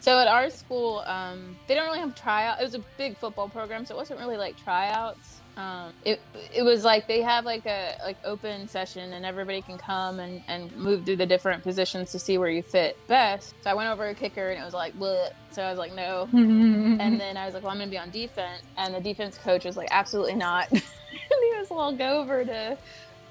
So 0.01 0.19
at 0.19 0.27
our 0.27 0.49
school 0.49 1.03
um, 1.07 1.57
they 1.67 1.75
don't 1.75 1.87
really 1.87 2.01
have 2.01 2.15
tryout 2.15 2.61
it 2.61 2.65
was 2.65 2.75
a 2.75 2.85
big 2.97 3.19
football 3.19 3.49
program 3.49 3.85
so 3.85 3.95
it 3.95 3.99
wasn't 3.99 4.19
really 4.19 4.39
like 4.39 4.57
tryouts 4.57 5.40
um, 5.57 5.93
it 6.05 6.21
it 6.55 6.63
was 6.63 6.85
like 6.85 7.07
they 7.07 7.23
have 7.23 7.45
like 7.45 7.67
a 7.67 7.97
like 8.05 8.17
open 8.25 8.69
session 8.69 9.13
and 9.13 9.25
everybody 9.27 9.61
can 9.63 9.77
come 9.79 10.21
and, 10.21 10.43
and 10.49 10.75
move 10.77 11.05
through 11.05 11.17
the 11.17 11.27
different 11.27 11.63
positions 11.63 12.13
to 12.13 12.19
see 12.19 12.39
where 12.39 12.49
you 12.49 12.63
fit 12.63 12.97
best. 13.09 13.55
So 13.63 13.71
I 13.71 13.75
went 13.75 13.91
over 13.91 14.07
a 14.09 14.15
kicker 14.15 14.51
and 14.51 14.61
it 14.61 14.65
was 14.65 14.75
like, 14.75 14.99
Bleh. 14.99 15.31
so 15.51 15.63
I 15.63 15.71
was 15.71 15.79
like, 15.79 15.95
no. 15.95 16.29
and 16.33 17.21
then 17.21 17.37
I 17.37 17.45
was 17.45 17.55
like, 17.55 17.63
well, 17.63 17.73
I'm 17.73 17.79
gonna 17.79 17.91
be 17.91 17.99
on 17.99 18.11
defense, 18.11 18.63
and 18.77 18.95
the 18.95 19.01
defense 19.01 19.37
coach 19.39 19.65
was 19.65 19.77
like, 19.77 19.89
absolutely 19.91 20.35
not. 20.35 20.71
and 20.71 20.81
he 20.81 21.59
was 21.59 21.71
all 21.71 21.93
go 21.93 22.21
over 22.21 22.45
to 22.45 22.79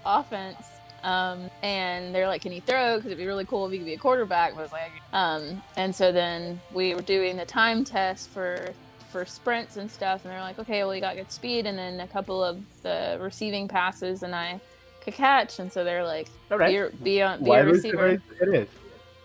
offense. 0.06 0.58
Um, 1.04 1.50
and 1.64 2.14
they're 2.14 2.28
like, 2.28 2.42
"Can 2.42 2.52
you 2.52 2.60
throw? 2.60 2.98
Because 2.98 3.08
it'd 3.08 3.18
be 3.18 3.26
really 3.26 3.46
cool 3.46 3.66
if 3.66 3.72
you 3.72 3.80
could 3.80 3.86
be 3.86 3.94
a 3.94 3.98
quarterback." 3.98 4.54
I 4.58 4.62
was 4.62 4.72
like, 4.74 4.92
um, 5.14 5.64
and 5.78 5.96
so 5.96 6.12
then 6.12 6.60
we 6.74 6.94
were 6.94 7.02
doing 7.02 7.38
the 7.38 7.46
time 7.46 7.86
test 7.86 8.30
for 8.32 8.74
for 9.10 9.26
sprints 9.26 9.78
and 9.78 9.90
stuff, 9.90 10.24
and 10.24 10.32
they're 10.34 10.42
like, 10.42 10.60
"Okay, 10.60 10.84
well, 10.84 10.94
you 10.96 11.02
got 11.02 11.16
good 11.16 11.32
speed, 11.32 11.66
and 11.66 11.78
then 11.78 12.00
a 12.00 12.08
couple 12.08 12.44
of 12.44 12.60
the 12.84 13.18
receiving 13.20 13.68
passes, 13.68 14.24
and 14.24 14.34
I 14.36 14.60
could 15.02 15.14
catch." 15.16 15.60
And 15.60 15.72
so 15.72 15.84
they're 15.84 16.04
like, 16.06 16.28
All 16.52 16.58
right. 16.58 16.70
"Be, 16.72 16.78
a- 16.78 16.90
be, 17.04 17.20
a, 17.20 17.38
be 17.44 17.52
a 17.52 17.66
receiver." 17.66 18.08
it 18.42 18.48
is. 18.54 18.68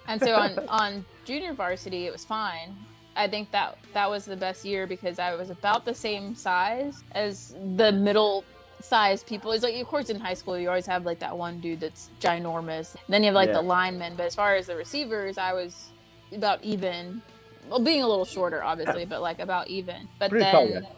And 0.08 0.20
so 0.20 0.34
on 0.34 0.58
on 0.68 1.04
junior 1.24 1.52
varsity, 1.54 2.06
it 2.06 2.12
was 2.12 2.24
fine. 2.24 2.74
I 3.16 3.28
think 3.28 3.50
that 3.52 3.78
that 3.92 4.10
was 4.10 4.24
the 4.24 4.36
best 4.36 4.64
year 4.64 4.86
because 4.86 5.18
I 5.20 5.34
was 5.36 5.50
about 5.50 5.84
the 5.84 5.94
same 5.94 6.34
size 6.34 7.04
as 7.12 7.54
the 7.76 7.92
middle 7.92 8.44
size 8.80 9.22
people. 9.22 9.52
It's 9.52 9.62
like, 9.62 9.76
of 9.76 9.86
course, 9.86 10.10
in 10.10 10.18
high 10.18 10.34
school, 10.34 10.58
you 10.58 10.68
always 10.68 10.86
have 10.86 11.06
like 11.06 11.20
that 11.20 11.36
one 11.36 11.60
dude 11.60 11.80
that's 11.80 12.10
ginormous. 12.20 12.96
Then 13.08 13.22
you 13.22 13.26
have 13.26 13.34
like 13.34 13.48
Yeah. 13.48 13.54
the 13.54 13.62
linemen. 13.62 14.14
But 14.16 14.26
as 14.26 14.34
far 14.34 14.56
as 14.56 14.66
the 14.66 14.74
receivers, 14.76 15.38
I 15.38 15.52
was 15.52 15.90
about 16.32 16.62
even. 16.64 17.22
Well, 17.68 17.80
being 17.80 18.02
a 18.02 18.08
little 18.08 18.24
shorter, 18.24 18.62
obviously, 18.62 19.04
but 19.04 19.20
like 19.22 19.38
about 19.40 19.68
even. 19.68 20.08
But 20.18 20.30
Pretty 20.30 20.50
tall, 20.50 20.66
then, 20.66 20.82
yeah. 20.82 20.88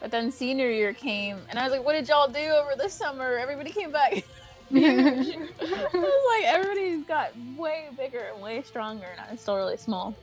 but 0.00 0.10
then 0.10 0.30
senior 0.30 0.70
year 0.70 0.92
came, 0.92 1.38
and 1.48 1.58
I 1.58 1.62
was 1.64 1.72
like, 1.72 1.84
"What 1.84 1.94
did 1.94 2.08
y'all 2.08 2.28
do 2.28 2.38
over 2.38 2.72
the 2.76 2.88
summer?" 2.88 3.38
Everybody 3.38 3.70
came 3.70 3.92
back. 3.92 4.24
I 4.74 5.88
was 5.92 6.42
like, 6.42 6.54
everybody's 6.54 7.04
got 7.04 7.32
way 7.56 7.88
bigger 7.96 8.30
and 8.32 8.42
way 8.42 8.62
stronger, 8.62 9.06
and 9.06 9.20
I'm 9.30 9.36
still 9.36 9.56
really 9.56 9.76
small. 9.76 10.16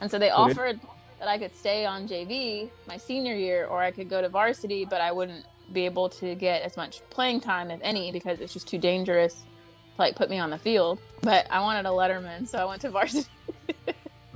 And 0.00 0.10
so 0.10 0.18
they 0.18 0.30
Okay. 0.30 0.32
offered 0.32 0.80
that 1.20 1.28
I 1.28 1.38
could 1.38 1.54
stay 1.56 1.86
on 1.86 2.08
JV 2.08 2.68
my 2.88 2.96
senior 2.96 3.34
year, 3.36 3.66
or 3.66 3.80
I 3.80 3.92
could 3.92 4.08
go 4.08 4.20
to 4.20 4.28
varsity, 4.28 4.84
but 4.84 5.00
I 5.00 5.12
wouldn't 5.12 5.44
be 5.72 5.84
able 5.84 6.08
to 6.08 6.34
get 6.34 6.62
as 6.62 6.76
much 6.76 7.00
playing 7.10 7.40
time, 7.40 7.70
if 7.70 7.78
any, 7.82 8.10
because 8.10 8.40
it's 8.40 8.52
just 8.52 8.66
too 8.66 8.78
dangerous 8.78 9.34
to 9.34 9.40
like 9.98 10.16
put 10.16 10.28
me 10.28 10.38
on 10.38 10.50
the 10.50 10.58
field. 10.58 10.98
But 11.22 11.46
I 11.50 11.60
wanted 11.60 11.86
a 11.86 11.90
Letterman, 11.90 12.48
so 12.48 12.58
I 12.58 12.64
went 12.64 12.82
to 12.82 12.90
varsity. 12.98 13.28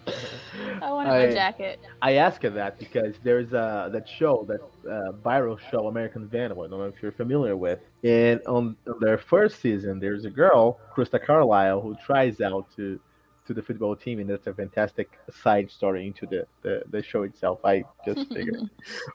I 0.82 0.90
wanted 0.90 1.10
I- 1.12 1.32
jacket. 1.32 1.80
I 2.02 2.14
ask 2.14 2.42
her 2.42 2.50
that 2.50 2.78
because 2.78 3.14
there's 3.22 3.52
uh, 3.52 3.88
that 3.92 4.08
show, 4.08 4.46
that 4.48 4.60
uh, 4.90 5.12
viral 5.12 5.58
show, 5.70 5.88
American 5.88 6.28
Vandal. 6.28 6.62
I 6.62 6.68
don't 6.68 6.78
know 6.78 6.86
if 6.86 7.02
you're 7.02 7.12
familiar 7.12 7.56
with. 7.56 7.80
And 8.04 8.40
on, 8.46 8.76
on 8.86 9.00
their 9.00 9.18
first 9.18 9.60
season, 9.60 9.98
there's 9.98 10.24
a 10.24 10.30
girl, 10.30 10.78
Krista 10.94 11.24
Carlisle, 11.24 11.80
who 11.80 11.96
tries 12.04 12.40
out 12.40 12.66
to 12.76 13.00
to 13.46 13.54
the 13.54 13.62
football 13.62 13.94
team, 13.94 14.18
and 14.18 14.28
that's 14.28 14.46
a 14.48 14.54
fantastic 14.54 15.18
side 15.30 15.70
story 15.70 16.06
into 16.06 16.26
the, 16.26 16.46
the, 16.62 16.82
the 16.90 17.02
show 17.02 17.22
itself. 17.22 17.60
I 17.64 17.84
just 18.04 18.28
figured. 18.34 18.68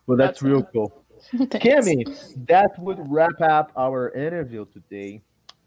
well, 0.07 0.17
that's, 0.17 0.39
That's 0.39 0.43
real 0.43 0.63
cool. 0.63 1.03
Thanks. 1.31 1.55
Cammie, 1.57 2.45
that 2.47 2.71
would 2.79 2.99
wrap 3.11 3.39
up 3.41 3.71
our 3.77 4.09
interview 4.11 4.65
today. 4.73 5.21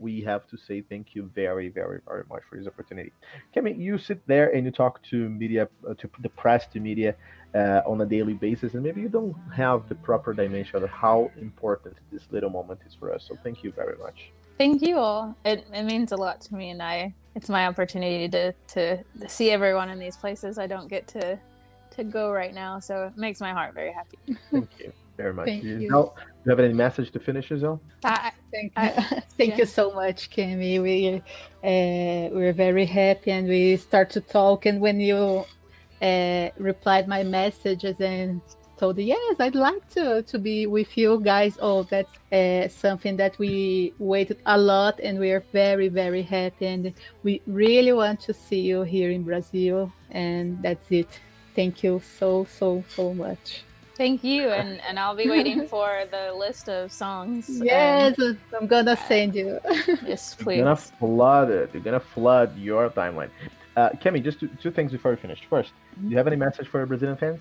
We 0.04 0.14
have 0.30 0.42
to 0.52 0.56
say 0.66 0.76
thank 0.92 1.06
you 1.14 1.22
very, 1.42 1.68
very, 1.80 2.00
very 2.08 2.24
much 2.32 2.42
for 2.48 2.54
this 2.58 2.68
opportunity. 2.72 3.12
Cammie, 3.54 3.76
you 3.86 3.94
sit 4.08 4.20
there 4.32 4.48
and 4.54 4.60
you 4.66 4.72
talk 4.82 4.94
to 5.10 5.16
media, 5.42 5.62
uh, 5.88 5.94
to 6.00 6.06
the 6.26 6.32
press, 6.42 6.62
to 6.72 6.80
media 6.90 7.10
uh, 7.54 7.80
on 7.90 7.96
a 8.00 8.06
daily 8.16 8.36
basis, 8.46 8.74
and 8.74 8.82
maybe 8.82 9.00
you 9.00 9.08
don't 9.08 9.36
have 9.62 9.88
the 9.88 9.94
proper 10.08 10.30
dimension 10.34 10.82
of 10.82 10.90
how 10.90 11.30
important 11.48 11.94
this 12.12 12.24
little 12.30 12.50
moment 12.50 12.80
is 12.86 12.94
for 13.00 13.08
us. 13.14 13.24
So 13.28 13.32
thank 13.44 13.64
you 13.64 13.70
very 13.72 13.96
much. 14.06 14.18
Thank 14.58 14.82
you 14.82 14.98
all. 14.98 15.34
It, 15.44 15.66
it 15.72 15.84
means 15.84 16.12
a 16.12 16.16
lot 16.16 16.40
to 16.42 16.54
me, 16.54 16.70
and 16.70 16.82
I 16.82 17.14
it's 17.34 17.48
my 17.48 17.66
opportunity 17.66 18.28
to, 18.28 18.52
to 18.74 19.02
to 19.20 19.28
see 19.28 19.50
everyone 19.50 19.88
in 19.90 19.98
these 19.98 20.16
places 20.16 20.58
I 20.58 20.66
don't 20.66 20.88
get 20.88 21.08
to 21.08 21.38
to 21.96 22.04
go 22.04 22.32
right 22.32 22.54
now. 22.54 22.80
So 22.80 23.06
it 23.06 23.16
makes 23.16 23.40
my 23.40 23.52
heart 23.52 23.74
very 23.74 23.92
happy. 23.92 24.18
Thank 24.50 24.70
you 24.78 24.92
very 25.16 25.32
much. 25.32 25.46
Thank 25.46 25.64
you. 25.64 25.80
Giselle, 25.80 26.14
do 26.16 26.33
you 26.44 26.50
have 26.50 26.60
any 26.60 26.74
message 26.74 27.10
to 27.12 27.20
finish, 27.20 27.48
Giselle? 27.48 27.80
I, 28.04 28.32
Thank, 28.52 28.72
I- 28.76 28.90
thank 29.38 29.50
yeah. 29.50 29.58
you 29.58 29.66
so 29.66 29.92
much, 29.92 30.30
Kimmy. 30.30 30.80
We 30.80 31.16
uh, 31.16 32.34
we're 32.34 32.52
very 32.52 32.86
happy, 32.86 33.30
and 33.30 33.48
we 33.48 33.76
start 33.76 34.10
to 34.10 34.20
talk. 34.20 34.66
And 34.66 34.80
when 34.80 35.00
you 35.00 35.44
uh, 36.02 36.48
replied 36.58 37.08
my 37.08 37.22
messages 37.24 38.00
and 38.00 38.40
told 38.76 38.98
yes, 38.98 39.36
I'd 39.40 39.54
like 39.54 39.88
to 39.90 40.22
to 40.22 40.38
be 40.38 40.66
with 40.66 40.96
you 40.96 41.20
guys. 41.20 41.58
Oh, 41.60 41.82
that's 41.84 42.12
uh, 42.32 42.68
something 42.68 43.16
that 43.16 43.38
we 43.38 43.94
waited 43.98 44.38
a 44.46 44.58
lot, 44.58 45.00
and 45.00 45.18
we 45.18 45.30
are 45.32 45.44
very 45.52 45.88
very 45.88 46.22
happy, 46.22 46.66
and 46.66 46.92
we 47.22 47.40
really 47.46 47.92
want 47.92 48.20
to 48.20 48.34
see 48.34 48.60
you 48.60 48.82
here 48.82 49.10
in 49.10 49.22
Brazil. 49.24 49.90
And 50.10 50.62
that's 50.62 50.90
it. 50.90 51.08
Thank 51.56 51.82
you 51.82 52.02
so 52.18 52.46
so 52.58 52.84
so 52.94 53.14
much. 53.14 53.64
Thank 53.96 54.24
you, 54.24 54.48
and 54.58 54.80
and 54.82 54.98
I'll 54.98 55.14
be 55.16 55.28
waiting 55.28 55.66
for 55.66 56.04
the 56.10 56.32
list 56.34 56.68
of 56.68 56.92
songs. 56.92 57.48
and- 57.48 57.64
Yes, 57.64 58.18
I'm 58.58 58.66
gonna 58.66 58.96
send 58.96 59.34
you. 59.34 59.60
yes, 60.04 60.34
You're 60.38 60.44
please. 60.44 60.58
gonna 60.62 60.76
flood 60.76 61.50
it. 61.50 61.70
You're 61.72 61.82
gonna 61.82 62.00
flood 62.00 62.56
your 62.58 62.90
timeline. 62.90 63.30
Uh, 63.76 63.90
Cammie, 64.00 64.22
just 64.22 64.38
two, 64.40 64.48
two 64.62 64.70
things 64.70 64.92
before 64.92 65.10
we 65.10 65.16
finish. 65.16 65.40
First, 65.50 65.72
do 66.00 66.08
you 66.08 66.16
have 66.16 66.26
any 66.28 66.36
message 66.36 66.68
for 66.68 66.84
Brazilian 66.86 67.16
fans? 67.16 67.40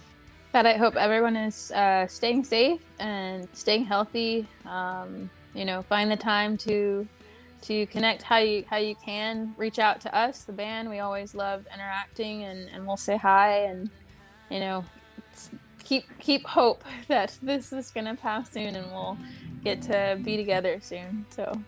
That 0.52 0.66
I 0.66 0.74
hope 0.74 0.96
everyone 0.96 1.36
is 1.36 1.72
uh, 1.72 2.08
staying 2.08 2.44
safe 2.44 2.82
and 3.00 3.48
staying 3.54 3.86
healthy. 3.86 4.48
Um, 4.66 5.30
you 5.54 5.66
know, 5.66 5.82
find 5.84 6.10
the 6.12 6.16
time 6.18 6.58
to 6.58 7.08
to 7.64 7.86
connect 7.88 8.22
how 8.24 8.38
you 8.38 8.64
how 8.70 8.78
you 8.78 8.96
can. 8.96 9.54
Reach 9.58 9.80
out 9.80 10.02
to 10.02 10.16
us, 10.16 10.44
the 10.44 10.54
band. 10.54 10.90
We 10.90 11.00
always 11.00 11.34
love 11.36 11.66
interacting, 11.74 12.44
and, 12.44 12.68
and 12.74 12.86
we'll 12.86 12.98
say 12.98 13.18
hi. 13.18 13.66
And 13.66 13.90
you 14.50 14.60
know, 14.60 14.86
it's- 15.18 15.50
keep 15.84 16.06
keep 16.20 16.46
hope 16.48 16.84
that 17.08 17.38
this 17.42 17.74
is 17.74 17.92
gonna 17.92 18.16
pass 18.16 18.52
soon, 18.52 18.76
and 18.76 18.92
we'll 18.92 19.18
get 19.64 19.82
to 19.84 20.20
be 20.22 20.38
together 20.38 20.80
soon. 20.82 21.26
So 21.30 21.62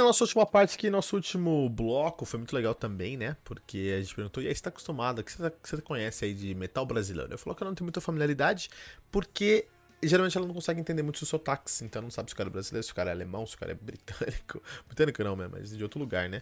E 0.00 0.02
na 0.02 0.06
nossa 0.06 0.24
última 0.24 0.46
parte 0.46 0.76
aqui, 0.76 0.88
nosso 0.88 1.14
último 1.14 1.68
bloco, 1.68 2.24
foi 2.24 2.38
muito 2.38 2.54
legal 2.54 2.74
também, 2.74 3.18
né? 3.18 3.36
Porque 3.44 3.92
a 3.98 4.00
gente 4.00 4.14
perguntou, 4.14 4.42
e 4.42 4.48
aí, 4.48 4.54
você 4.54 4.62
tá 4.62 4.70
acostumado, 4.70 5.18
o 5.18 5.22
que 5.24 5.30
você, 5.30 5.50
tá- 5.50 5.82
conhece 5.82 6.24
aí 6.24 6.32
de 6.32 6.54
metal 6.54 6.86
brasileiro? 6.86 7.34
Eu 7.34 7.36
falou 7.36 7.54
que 7.54 7.62
ela 7.62 7.70
não 7.70 7.74
tem 7.74 7.84
muita 7.84 8.00
familiaridade, 8.00 8.70
porque 9.12 9.66
geralmente 10.02 10.38
ela 10.38 10.46
não 10.46 10.54
consegue 10.54 10.80
entender 10.80 11.02
muito 11.02 11.20
os 11.20 11.28
sotaques, 11.28 11.82
então 11.82 12.00
não 12.00 12.10
sabe 12.10 12.30
se 12.30 12.34
o 12.34 12.36
cara 12.38 12.48
é 12.48 12.52
brasileiro, 12.52 12.82
se 12.82 12.92
o 12.92 12.94
cara 12.94 13.10
é 13.10 13.12
alemão, 13.12 13.46
se 13.46 13.56
o 13.56 13.58
cara 13.58 13.72
é 13.72 13.74
britânico. 13.74 14.62
Britânico 14.88 15.22
não, 15.22 15.36
né? 15.36 15.48
Mas 15.52 15.76
de 15.76 15.82
outro 15.82 16.00
lugar, 16.00 16.30
né? 16.30 16.40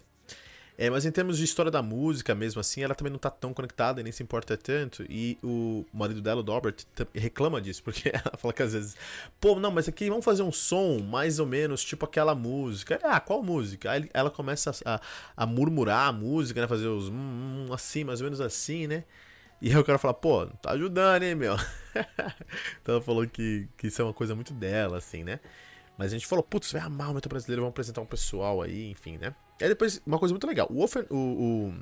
É, 0.81 0.89
mas 0.89 1.05
em 1.05 1.11
termos 1.11 1.37
de 1.39 1.43
história 1.45 1.73
da 1.73 1.83
música 1.83 2.37
mesmo, 2.37 2.61
assim, 2.61 2.83
ela 2.85 2.95
também 2.95 3.11
não 3.11 3.19
tá 3.19 3.31
tão 3.31 3.53
conectada 3.53 4.01
e 4.01 4.05
nem 4.05 4.13
se 4.13 4.23
importa 4.23 4.57
tanto. 4.57 5.05
E 5.11 5.37
o 5.43 5.85
marido 5.93 6.21
dela, 6.23 6.41
o 6.41 6.45
tam- 6.45 7.07
reclama 7.13 7.61
disso, 7.61 7.83
porque 7.83 8.11
ela 8.15 8.37
fala 8.39 8.55
que 8.55 8.63
às 8.63 8.75
vezes, 8.75 8.97
pô, 9.41 9.59
não, 9.59 9.73
mas 9.73 9.89
aqui 9.89 10.09
vamos 10.09 10.25
fazer 10.25 10.45
um 10.45 10.53
som 10.53 11.01
mais 11.01 11.41
ou 11.41 11.47
menos 11.47 11.83
tipo 11.83 12.05
aquela 12.05 12.33
música. 12.33 13.01
Ah, 13.03 13.19
qual 13.19 13.43
música? 13.43 13.91
Aí 13.91 14.09
ela 14.15 14.31
começa 14.31 14.71
a, 14.85 15.01
a, 15.37 15.45
murmurar 15.47 16.09
a 16.11 16.13
música, 16.13 16.61
né? 16.61 16.69
Fazer 16.69 16.87
os 16.87 17.09
hum, 17.09 17.67
hum, 17.69 17.73
assim, 17.73 18.05
mais 18.05 18.21
ou 18.21 18.27
menos 18.27 18.41
assim, 18.41 18.87
né? 18.87 19.03
E 19.61 19.71
aí 19.71 19.77
o 19.77 19.85
cara 19.85 19.99
fala, 19.99 20.15
pô, 20.15 20.47
tá 20.63 20.73
ajudando, 20.73 21.25
hein, 21.25 21.35
meu? 21.35 21.57
então 22.83 22.97
ela 22.97 23.03
falou 23.03 23.27
que, 23.27 23.69
que 23.77 23.89
isso 23.89 24.01
é 24.01 24.05
uma 24.05 24.15
coisa 24.15 24.35
muito 24.35 24.55
dela, 24.55 24.99
assim, 24.99 25.25
né? 25.25 25.41
Mas 25.99 26.13
a 26.13 26.17
gente 26.17 26.27
falou, 26.29 26.45
putz, 26.45 26.71
vai 26.73 26.81
amar 26.81 27.11
o 27.11 27.15
metal 27.15 27.29
brasileiro, 27.29 27.63
vamos 27.63 27.73
apresentar 27.73 28.01
um 28.01 28.07
pessoal 28.07 28.63
aí, 28.63 28.89
enfim, 28.91 29.19
né? 29.19 29.35
E 29.61 29.65
aí 29.65 29.69
depois, 29.69 30.01
uma 30.07 30.19
coisa 30.19 30.33
muito 30.33 30.47
legal, 30.47 30.69
o, 30.71 30.81
Ofen- 30.83 31.07
o, 31.11 31.75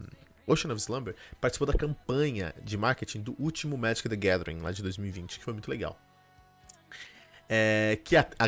o 0.47 0.53
Ocean 0.53 0.73
of 0.73 0.81
Slumber 0.81 1.15
participou 1.39 1.67
da 1.67 1.75
campanha 1.75 2.55
de 2.65 2.79
marketing 2.79 3.21
do 3.21 3.37
último 3.39 3.77
Magic 3.77 4.09
the 4.09 4.17
Gathering, 4.17 4.61
lá 4.61 4.73
de 4.73 4.83
2020, 4.83 5.39
que 5.39 5.45
foi 5.45 5.53
muito 5.53 5.71
legal. 5.71 6.01
É, 7.49 7.99
que 8.03 8.17
a, 8.17 8.27
a 8.39 8.47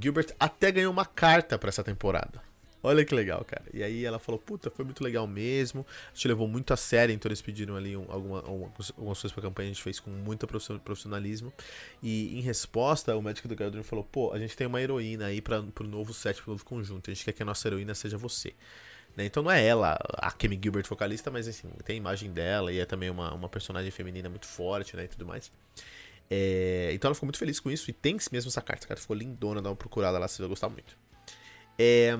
Gilbert 0.00 0.28
até 0.38 0.70
ganhou 0.70 0.92
uma 0.92 1.04
carta 1.06 1.58
pra 1.58 1.68
essa 1.70 1.82
temporada. 1.82 2.40
Olha 2.86 3.04
que 3.04 3.12
legal, 3.12 3.44
cara. 3.44 3.64
E 3.74 3.82
aí 3.82 4.04
ela 4.04 4.20
falou, 4.20 4.40
puta, 4.40 4.70
foi 4.70 4.84
muito 4.84 5.02
legal 5.02 5.26
mesmo. 5.26 5.84
A 6.12 6.14
gente 6.14 6.28
levou 6.28 6.46
muito 6.46 6.72
a 6.72 6.76
sério, 6.76 7.12
então 7.12 7.28
eles 7.28 7.42
pediram 7.42 7.74
ali 7.74 7.96
um, 7.96 8.06
alguma, 8.08 8.38
algumas 8.38 9.20
coisas 9.20 9.32
pra 9.32 9.42
campanha, 9.42 9.70
a 9.70 9.72
gente 9.72 9.82
fez 9.82 9.98
com 9.98 10.08
muito 10.08 10.46
profission- 10.46 10.78
profissionalismo. 10.78 11.52
E 12.00 12.38
em 12.38 12.40
resposta, 12.42 13.16
o 13.16 13.20
Magic 13.20 13.48
do 13.48 13.56
Gathering 13.56 13.82
falou, 13.82 14.04
pô, 14.04 14.32
a 14.32 14.38
gente 14.38 14.56
tem 14.56 14.68
uma 14.68 14.80
heroína 14.80 15.26
aí 15.26 15.40
pra, 15.40 15.64
pro 15.64 15.84
novo 15.84 16.14
set, 16.14 16.40
pro 16.40 16.52
novo 16.52 16.64
conjunto. 16.64 17.10
A 17.10 17.14
gente 17.14 17.24
quer 17.24 17.32
que 17.32 17.42
a 17.42 17.46
nossa 17.46 17.66
heroína 17.66 17.92
seja 17.92 18.16
você. 18.16 18.54
Né? 19.16 19.24
Então 19.24 19.42
não 19.42 19.50
é 19.50 19.66
ela, 19.66 19.98
a 20.18 20.30
Kemi 20.30 20.56
Gilbert 20.62 20.86
vocalista, 20.88 21.28
mas 21.28 21.48
assim, 21.48 21.68
tem 21.84 21.94
a 21.94 21.96
imagem 21.96 22.30
dela 22.30 22.72
e 22.72 22.78
é 22.78 22.84
também 22.84 23.10
uma, 23.10 23.34
uma 23.34 23.48
personagem 23.48 23.90
feminina 23.90 24.28
muito 24.28 24.46
forte, 24.46 24.94
né, 24.96 25.04
e 25.04 25.08
tudo 25.08 25.26
mais. 25.26 25.50
É, 26.30 26.90
então 26.92 27.08
ela 27.08 27.14
ficou 27.16 27.26
muito 27.26 27.38
feliz 27.38 27.58
com 27.58 27.68
isso 27.68 27.90
e 27.90 27.92
tem 27.92 28.16
mesmo 28.30 28.48
essa 28.48 28.62
carta. 28.62 28.84
A 28.84 28.88
carta 28.88 29.00
ficou 29.00 29.16
lindona, 29.16 29.60
dá 29.60 29.70
uma 29.70 29.76
procurada 29.76 30.18
lá, 30.18 30.28
você 30.28 30.40
vai 30.40 30.48
gostar 30.48 30.68
muito. 30.68 30.96
É, 31.78 32.16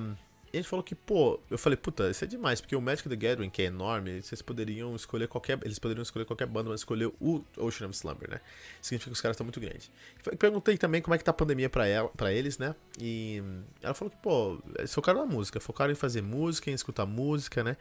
ele 0.56 0.64
falou 0.64 0.82
que, 0.82 0.94
pô, 0.94 1.38
eu 1.50 1.58
falei, 1.58 1.76
puta, 1.76 2.10
isso 2.10 2.24
é 2.24 2.26
demais, 2.26 2.60
porque 2.60 2.74
o 2.74 2.80
Magic 2.80 3.08
the 3.08 3.16
Gathering, 3.16 3.50
que 3.50 3.62
é 3.62 3.66
enorme, 3.66 4.22
vocês 4.22 4.40
poderiam 4.40 4.94
escolher 4.96 5.28
qualquer. 5.28 5.58
Eles 5.62 5.78
poderiam 5.78 6.02
escolher 6.02 6.24
qualquer 6.24 6.46
banda, 6.46 6.70
mas 6.70 6.80
escolher 6.80 7.12
o 7.20 7.44
Ocean 7.58 7.88
of 7.88 7.96
Slumber, 7.96 8.30
né? 8.30 8.40
Significa 8.80 9.10
que 9.10 9.14
os 9.14 9.20
caras 9.20 9.34
estão 9.34 9.44
muito 9.44 9.60
grandes. 9.60 9.90
Perguntei 10.38 10.78
também 10.78 11.02
como 11.02 11.14
é 11.14 11.18
que 11.18 11.24
tá 11.24 11.30
a 11.30 11.34
pandemia 11.34 11.68
pra, 11.68 11.86
ela, 11.86 12.08
pra 12.08 12.32
eles, 12.32 12.58
né? 12.58 12.74
E 13.00 13.42
ela 13.82 13.94
falou 13.94 14.10
que, 14.10 14.16
pô, 14.16 14.58
eles 14.78 14.94
focaram 14.94 15.26
na 15.26 15.32
música, 15.32 15.60
focaram 15.60 15.92
em 15.92 15.96
fazer 15.96 16.22
música, 16.22 16.70
em 16.70 16.74
escutar 16.74 17.04
música, 17.04 17.62
né? 17.62 17.76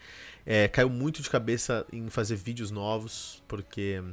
É, 0.45 0.67
caiu 0.67 0.89
muito 0.89 1.21
de 1.21 1.29
cabeça 1.29 1.85
em 1.93 2.09
fazer 2.09 2.35
vídeos 2.35 2.71
novos, 2.71 3.41
porque. 3.47 4.03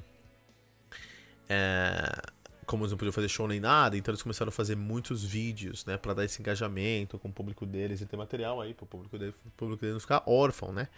É, 1.49 2.23
como 2.67 2.85
eles 2.85 2.93
não 2.93 2.99
podiam 2.99 3.13
fazer 3.13 3.29
show 3.29 3.47
nem 3.49 3.61
nada, 3.61 3.97
então 3.97 4.13
eles 4.13 4.23
começaram 4.23 4.49
a 4.49 4.53
fazer 4.53 4.77
muitos 4.77 5.25
vídeos, 5.25 5.85
né, 5.85 5.97
para 5.97 6.15
dar 6.15 6.25
esse 6.25 6.41
engajamento 6.41 7.19
com 7.19 7.29
o 7.29 7.33
público 7.33 7.67
deles 7.67 8.01
e 8.01 8.07
ter 8.07 8.17
material 8.17 8.61
aí 8.61 8.75
para 8.75 8.85
o 8.85 8.87
público 8.87 9.19
dele, 9.19 9.35
público 9.57 9.81
dele 9.81 9.95
não 9.95 10.01
ficar 10.01 10.23
órfão, 10.27 10.73
né? 10.73 10.89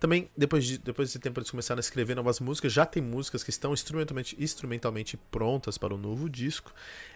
Também 0.00 0.30
depois 0.36 0.64
de 0.64 0.78
depois 0.78 1.08
desse 1.08 1.18
tempo 1.18 1.38
eles 1.38 1.50
começaram 1.50 1.78
a 1.78 1.80
escrever 1.80 2.14
novas 2.14 2.40
músicas, 2.40 2.72
já 2.72 2.84
tem 2.84 3.02
músicas 3.02 3.42
que 3.42 3.50
estão 3.50 3.72
instrumentalmente 3.72 4.36
instrumentalmente 4.38 5.16
prontas 5.16 5.78
para 5.78 5.94
o 5.94 5.98
novo 5.98 6.28
disco. 6.28 6.72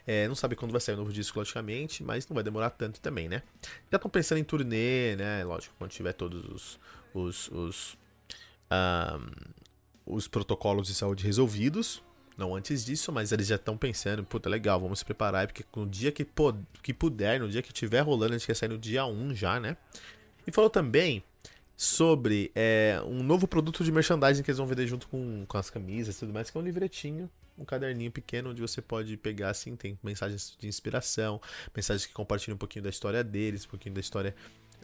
É, 0.06 0.28
não 0.28 0.34
sabe 0.34 0.54
quando 0.54 0.70
vai 0.72 0.80
sair 0.80 0.94
o 0.94 0.98
novo 0.98 1.12
disco, 1.12 1.38
logicamente, 1.38 2.02
mas 2.04 2.28
não 2.28 2.34
vai 2.34 2.44
demorar 2.44 2.70
tanto 2.70 3.00
também, 3.00 3.28
né? 3.28 3.42
Já 3.90 3.96
estão 3.96 4.10
pensando 4.10 4.38
em 4.38 4.44
turnê, 4.44 5.16
né? 5.16 5.44
Lógico, 5.44 5.74
quando 5.78 5.90
tiver 5.90 6.12
todos 6.12 6.44
os 6.44 6.78
os, 7.16 7.48
os, 7.48 7.98
um, 8.70 10.14
os 10.14 10.28
protocolos 10.28 10.86
de 10.86 10.94
saúde 10.94 11.24
resolvidos, 11.24 12.02
não 12.36 12.54
antes 12.54 12.84
disso, 12.84 13.10
mas 13.12 13.32
eles 13.32 13.46
já 13.46 13.56
estão 13.56 13.76
pensando, 13.76 14.22
puta, 14.24 14.48
legal, 14.48 14.78
vamos 14.80 14.98
se 14.98 15.04
preparar, 15.04 15.46
porque 15.46 15.64
no 15.74 15.86
dia 15.86 16.12
que, 16.12 16.26
que 16.82 16.92
puder, 16.92 17.40
no 17.40 17.48
dia 17.48 17.62
que 17.62 17.72
tiver 17.72 18.00
rolando, 18.00 18.34
a 18.34 18.38
gente 18.38 18.46
quer 18.46 18.54
sair 18.54 18.68
no 18.68 18.78
dia 18.78 19.06
1 19.06 19.34
já, 19.34 19.58
né? 19.58 19.76
E 20.46 20.52
falou 20.52 20.70
também 20.70 21.24
sobre 21.76 22.50
é, 22.54 23.00
um 23.06 23.22
novo 23.22 23.46
produto 23.46 23.84
de 23.84 23.92
merchandising 23.92 24.42
que 24.42 24.50
eles 24.50 24.58
vão 24.58 24.66
vender 24.66 24.86
junto 24.86 25.08
com, 25.08 25.44
com 25.46 25.58
as 25.58 25.68
camisas 25.68 26.16
e 26.16 26.20
tudo 26.20 26.32
mais, 26.32 26.50
que 26.50 26.56
é 26.56 26.60
um 26.60 26.64
livretinho, 26.64 27.28
um 27.58 27.64
caderninho 27.64 28.10
pequeno 28.10 28.50
onde 28.50 28.60
você 28.60 28.80
pode 28.80 29.16
pegar, 29.16 29.50
assim, 29.50 29.76
tem 29.76 29.98
mensagens 30.02 30.56
de 30.58 30.68
inspiração, 30.68 31.40
mensagens 31.74 32.06
que 32.06 32.12
compartilham 32.12 32.54
um 32.54 32.58
pouquinho 32.58 32.82
da 32.82 32.90
história 32.90 33.24
deles, 33.24 33.64
um 33.64 33.68
pouquinho 33.68 33.94
da 33.94 34.00
história 34.00 34.34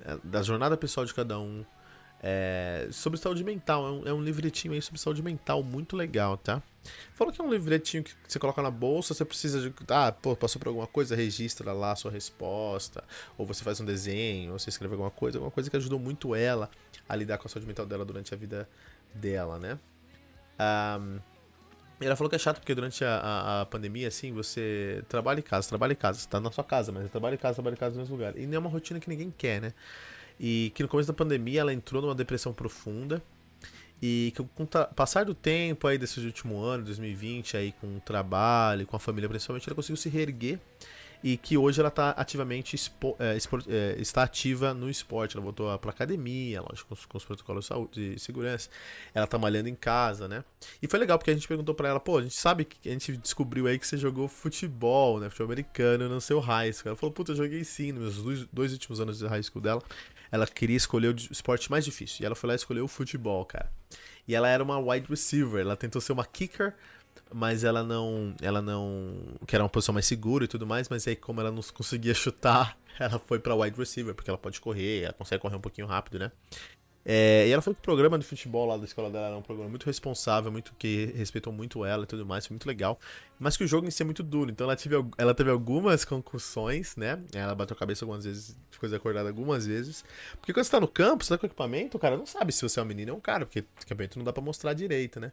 é, 0.04 0.18
da 0.24 0.42
jornada 0.42 0.76
pessoal 0.76 1.06
de 1.06 1.14
cada 1.14 1.38
um, 1.38 1.64
é, 2.22 2.88
sobre 2.90 3.18
saúde 3.18 3.44
mental. 3.44 3.86
É 3.86 3.90
um, 3.90 4.08
é 4.08 4.12
um 4.12 4.22
livretinho 4.22 4.74
aí 4.74 4.82
sobre 4.82 5.00
saúde 5.00 5.22
mental 5.22 5.62
muito 5.62 5.96
legal, 5.96 6.36
tá? 6.36 6.62
Falou 7.14 7.32
que 7.32 7.40
é 7.40 7.44
um 7.44 7.50
livretinho 7.50 8.02
que 8.02 8.12
você 8.26 8.38
coloca 8.38 8.60
na 8.62 8.70
bolsa, 8.70 9.14
você 9.14 9.24
precisa 9.24 9.60
de. 9.60 9.72
Ah, 9.88 10.12
pô, 10.12 10.34
passou 10.34 10.58
por 10.58 10.68
alguma 10.68 10.86
coisa, 10.86 11.14
registra 11.14 11.72
lá 11.72 11.92
a 11.92 11.96
sua 11.96 12.10
resposta. 12.10 13.04
Ou 13.38 13.46
você 13.46 13.62
faz 13.62 13.80
um 13.80 13.84
desenho, 13.84 14.52
ou 14.52 14.58
você 14.58 14.70
escreve 14.70 14.94
alguma 14.94 15.10
coisa, 15.10 15.38
alguma 15.38 15.50
coisa 15.50 15.70
que 15.70 15.76
ajudou 15.76 15.98
muito 15.98 16.34
ela 16.34 16.70
a 17.08 17.14
lidar 17.14 17.38
com 17.38 17.46
a 17.46 17.50
saúde 17.50 17.66
mental 17.66 17.86
dela 17.86 18.04
durante 18.04 18.34
a 18.34 18.36
vida 18.36 18.68
dela, 19.14 19.58
né? 19.58 19.78
Um, 20.58 21.20
ela 22.00 22.16
falou 22.16 22.28
que 22.28 22.36
é 22.36 22.38
chato 22.38 22.58
porque 22.58 22.74
durante 22.74 23.04
a, 23.04 23.16
a, 23.16 23.60
a, 23.60 23.66
pandemia, 23.66 24.08
assim, 24.08 24.32
você 24.32 25.04
trabalha 25.08 25.38
em 25.38 25.42
casa, 25.42 25.68
trabalha 25.68 25.92
em 25.92 25.96
casa, 25.96 26.18
você 26.18 26.28
tá 26.28 26.40
na 26.40 26.50
sua 26.50 26.64
casa, 26.64 26.90
mas 26.90 27.10
trabalha 27.10 27.34
em 27.34 27.38
casa, 27.38 27.54
trabalha 27.54 27.74
em 27.74 27.78
casa 27.78 27.94
no 27.94 28.00
mesmo 28.00 28.16
lugar. 28.16 28.36
E 28.36 28.46
não 28.46 28.56
é 28.56 28.58
uma 28.58 28.70
rotina 28.70 28.98
que 28.98 29.08
ninguém 29.08 29.32
quer, 29.36 29.60
né? 29.60 29.72
E 30.38 30.72
que 30.74 30.82
no 30.82 30.88
começo 30.88 31.06
da 31.06 31.12
pandemia 31.14 31.60
ela 31.60 31.72
entrou 31.72 32.02
numa 32.02 32.14
depressão 32.14 32.52
profunda. 32.52 33.22
E 34.02 34.32
que 34.34 34.42
com 34.42 34.64
o 34.64 34.94
passar 34.94 35.24
do 35.24 35.34
tempo 35.34 35.86
aí 35.86 35.96
desse 35.96 36.18
último 36.20 36.60
ano, 36.60 36.84
2020, 36.84 37.56
aí 37.56 37.72
com 37.80 37.86
o 37.96 38.00
trabalho, 38.00 38.84
com 38.84 38.96
a 38.96 38.98
família 38.98 39.28
principalmente, 39.28 39.68
ela 39.68 39.76
conseguiu 39.76 39.96
se 39.96 40.08
reerguer 40.08 40.58
e 41.22 41.36
que 41.36 41.56
hoje 41.56 41.78
ela 41.78 41.88
está 41.88 42.10
ativamente 42.10 42.74
expo, 42.74 43.16
é, 43.18 43.38
é, 43.68 44.00
está 44.00 44.24
ativa 44.24 44.74
no 44.74 44.90
esporte. 44.90 45.36
Ela 45.36 45.44
voltou 45.44 45.78
para 45.78 45.90
academia, 45.90 46.60
lógico, 46.60 46.88
com 46.96 47.08
com 47.08 47.18
os, 47.18 47.24
protocolos 47.24 47.64
de 47.64 47.68
saúde 47.68 48.18
segurança. 48.18 48.68
Ela 49.14 49.24
está 49.24 49.38
malhando 49.38 49.68
em 49.68 49.74
casa, 49.74 50.26
né? 50.26 50.44
E 50.80 50.88
foi 50.88 50.98
legal 50.98 51.18
porque 51.18 51.30
a 51.30 51.34
gente 51.34 51.46
perguntou 51.46 51.74
para 51.74 51.88
ela, 51.88 52.00
pô, 52.00 52.18
a 52.18 52.22
gente 52.22 52.34
sabe 52.34 52.64
que 52.64 52.88
a 52.88 52.92
gente 52.92 53.16
descobriu 53.16 53.66
aí 53.66 53.78
que 53.78 53.86
você 53.86 53.96
jogou 53.96 54.26
futebol, 54.26 55.20
né, 55.20 55.28
futebol 55.28 55.46
americano 55.46 56.08
no 56.08 56.20
seu 56.20 56.40
high 56.40 56.72
school. 56.72 56.88
Ela 56.88 56.96
falou, 56.96 57.12
puta, 57.12 57.32
eu 57.32 57.36
joguei 57.36 57.62
sim 57.62 57.92
nos 57.92 58.02
meus 58.02 58.16
dois, 58.16 58.48
dois 58.52 58.72
últimos 58.72 59.00
anos 59.00 59.18
de 59.18 59.26
high 59.26 59.42
school 59.42 59.62
dela 59.62 59.82
ela 60.32 60.46
queria 60.46 60.76
escolher 60.76 61.14
o 61.14 61.16
esporte 61.30 61.70
mais 61.70 61.84
difícil. 61.84 62.22
E 62.22 62.26
ela 62.26 62.34
foi 62.34 62.48
lá 62.48 62.54
e 62.54 62.56
escolheu 62.56 62.84
o 62.84 62.88
futebol, 62.88 63.44
cara. 63.44 63.70
E 64.26 64.34
ela 64.34 64.48
era 64.48 64.64
uma 64.64 64.78
wide 64.78 65.06
receiver, 65.08 65.60
ela 65.60 65.76
tentou 65.76 66.00
ser 66.00 66.12
uma 66.12 66.24
kicker, 66.24 66.74
mas 67.32 67.64
ela 67.64 67.82
não, 67.82 68.34
ela 68.40 68.62
não, 68.62 69.14
que 69.46 69.54
era 69.54 69.62
uma 69.62 69.68
posição 69.68 69.92
mais 69.92 70.06
segura 70.06 70.44
e 70.44 70.48
tudo 70.48 70.66
mais, 70.66 70.88
mas 70.88 71.06
aí 71.06 71.14
como 71.14 71.40
ela 71.40 71.50
não 71.50 71.62
conseguia 71.62 72.14
chutar, 72.14 72.78
ela 72.98 73.18
foi 73.18 73.38
para 73.38 73.54
wide 73.54 73.76
receiver, 73.76 74.14
porque 74.14 74.30
ela 74.30 74.38
pode 74.38 74.60
correr, 74.60 75.02
ela 75.02 75.12
consegue 75.12 75.42
correr 75.42 75.56
um 75.56 75.60
pouquinho 75.60 75.86
rápido, 75.86 76.18
né? 76.18 76.32
É, 77.04 77.48
e 77.48 77.50
ela 77.50 77.60
falou 77.60 77.74
que 77.74 77.80
o 77.80 77.82
programa 77.82 78.18
de 78.18 78.24
futebol 78.24 78.66
lá 78.66 78.76
da 78.76 78.84
escola 78.84 79.10
dela 79.10 79.26
era 79.26 79.36
um 79.36 79.42
programa 79.42 79.68
muito 79.68 79.84
responsável, 79.86 80.52
muito 80.52 80.72
que 80.78 81.06
respeitou 81.16 81.52
muito 81.52 81.84
ela 81.84 82.04
e 82.04 82.06
tudo 82.06 82.24
mais, 82.24 82.46
foi 82.46 82.54
muito 82.54 82.66
legal. 82.66 82.98
Mas 83.38 83.56
que 83.56 83.64
o 83.64 83.66
jogo 83.66 83.86
em 83.86 83.90
si 83.90 84.02
é 84.02 84.04
muito 84.04 84.22
duro, 84.22 84.50
então 84.50 84.64
ela 84.64 84.76
teve, 84.76 84.94
ela 85.18 85.34
teve 85.34 85.50
algumas 85.50 86.04
concussões, 86.04 86.94
né? 86.96 87.20
Ela 87.34 87.54
bateu 87.54 87.74
a 87.74 87.78
cabeça 87.78 88.04
algumas 88.04 88.24
vezes, 88.24 88.56
ficou 88.70 88.88
desacordada 88.88 89.28
algumas 89.28 89.66
vezes. 89.66 90.04
Porque 90.38 90.52
quando 90.52 90.64
você 90.64 90.70
tá 90.70 90.80
no 90.80 90.88
campo, 90.88 91.24
você 91.24 91.30
tá 91.30 91.38
com 91.38 91.46
equipamento, 91.46 91.96
o 91.96 92.00
cara 92.00 92.16
não 92.16 92.26
sabe 92.26 92.52
se 92.52 92.62
você 92.62 92.78
é 92.78 92.82
um 92.82 92.86
menino 92.86 93.12
ou 93.12 93.18
um 93.18 93.20
cara, 93.20 93.44
porque 93.44 93.64
equipamento 93.80 94.18
não 94.18 94.24
dá 94.24 94.32
para 94.32 94.42
mostrar 94.42 94.72
direito, 94.72 95.18
né? 95.18 95.32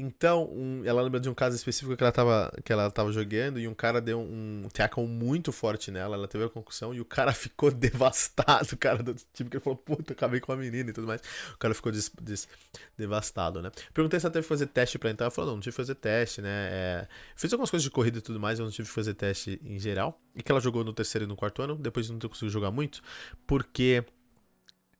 Então, 0.00 0.50
um, 0.50 0.82
ela 0.84 1.02
lembra 1.02 1.20
de 1.20 1.28
um 1.28 1.34
caso 1.34 1.54
específico 1.54 1.94
que 1.94 2.02
ela 2.02 2.10
tava, 2.10 2.50
que 2.64 2.72
ela 2.72 2.90
tava 2.90 3.12
jogando 3.12 3.60
e 3.60 3.68
um 3.68 3.74
cara 3.74 4.00
deu 4.00 4.18
um 4.18 4.66
tackle 4.72 5.06
muito 5.06 5.52
forte 5.52 5.90
nela, 5.90 6.16
ela 6.16 6.26
teve 6.26 6.44
a 6.44 6.48
concussão 6.48 6.94
e 6.94 7.00
o 7.00 7.04
cara 7.04 7.32
ficou 7.34 7.70
devastado, 7.70 8.68
o 8.72 8.76
cara 8.78 9.02
do 9.02 9.14
time, 9.34 9.50
que 9.50 9.58
ele 9.58 9.62
falou, 9.62 9.76
puta, 9.76 10.14
acabei 10.14 10.40
com 10.40 10.52
a 10.52 10.56
menina 10.56 10.88
e 10.88 10.92
tudo 10.92 11.06
mais. 11.06 11.20
O 11.52 11.58
cara 11.58 11.74
ficou 11.74 11.92
des, 11.92 12.10
des, 12.20 12.48
devastado, 12.96 13.60
né? 13.60 13.70
Perguntei 13.92 14.18
se 14.18 14.24
ela 14.24 14.32
teve 14.32 14.44
que 14.44 14.48
fazer 14.48 14.66
teste 14.68 14.98
pra 14.98 15.10
entrar, 15.10 15.26
ela 15.26 15.30
falou, 15.30 15.50
não, 15.50 15.56
não 15.56 15.62
tive 15.62 15.72
que 15.74 15.76
fazer 15.76 15.94
teste, 15.96 16.40
né? 16.40 16.68
É, 16.70 17.08
fiz 17.36 17.52
algumas 17.52 17.70
coisas 17.70 17.84
de 17.84 17.90
corrida 17.90 18.18
e 18.18 18.22
tudo 18.22 18.40
mais, 18.40 18.58
eu 18.58 18.64
não 18.64 18.72
tive 18.72 18.88
que 18.88 18.94
fazer 18.94 19.12
teste 19.12 19.60
em 19.62 19.78
geral. 19.78 20.18
E 20.34 20.42
que 20.42 20.50
ela 20.50 20.60
jogou 20.60 20.82
no 20.82 20.92
terceiro 20.94 21.26
e 21.26 21.28
no 21.28 21.36
quarto 21.36 21.60
ano, 21.60 21.76
depois 21.76 22.08
não 22.08 22.18
conseguiu 22.18 22.48
jogar 22.48 22.70
muito, 22.70 23.02
porque 23.46 24.04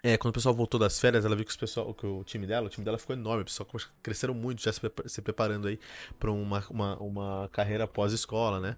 é, 0.03 0.17
quando 0.17 0.31
o 0.31 0.35
pessoal 0.35 0.55
voltou 0.55 0.81
das 0.81 0.99
férias, 0.99 1.25
ela 1.25 1.37
viu 1.37 1.45
que, 1.45 1.57
pessoal, 1.57 1.93
que 1.95 2.07
o 2.07 2.25
time 2.25 2.47
dela, 2.47 2.67
o 2.67 2.71
time 2.71 2.85
dela 2.85 2.99
ficou 2.99 3.15
enorme, 3.15 3.43
o 3.43 3.45
pessoal 3.45 3.69
cresceram 4.03 4.35
muito, 4.35 4.63
já 4.63 4.73
se, 4.73 5.23
preparando 5.23 5.69
aí 5.69 5.79
para 6.19 6.31
uma, 6.31 6.65
uma, 6.71 6.97
uma 6.99 7.49
carreira 7.53 7.87
pós-escola, 7.87 8.61
né? 8.61 8.77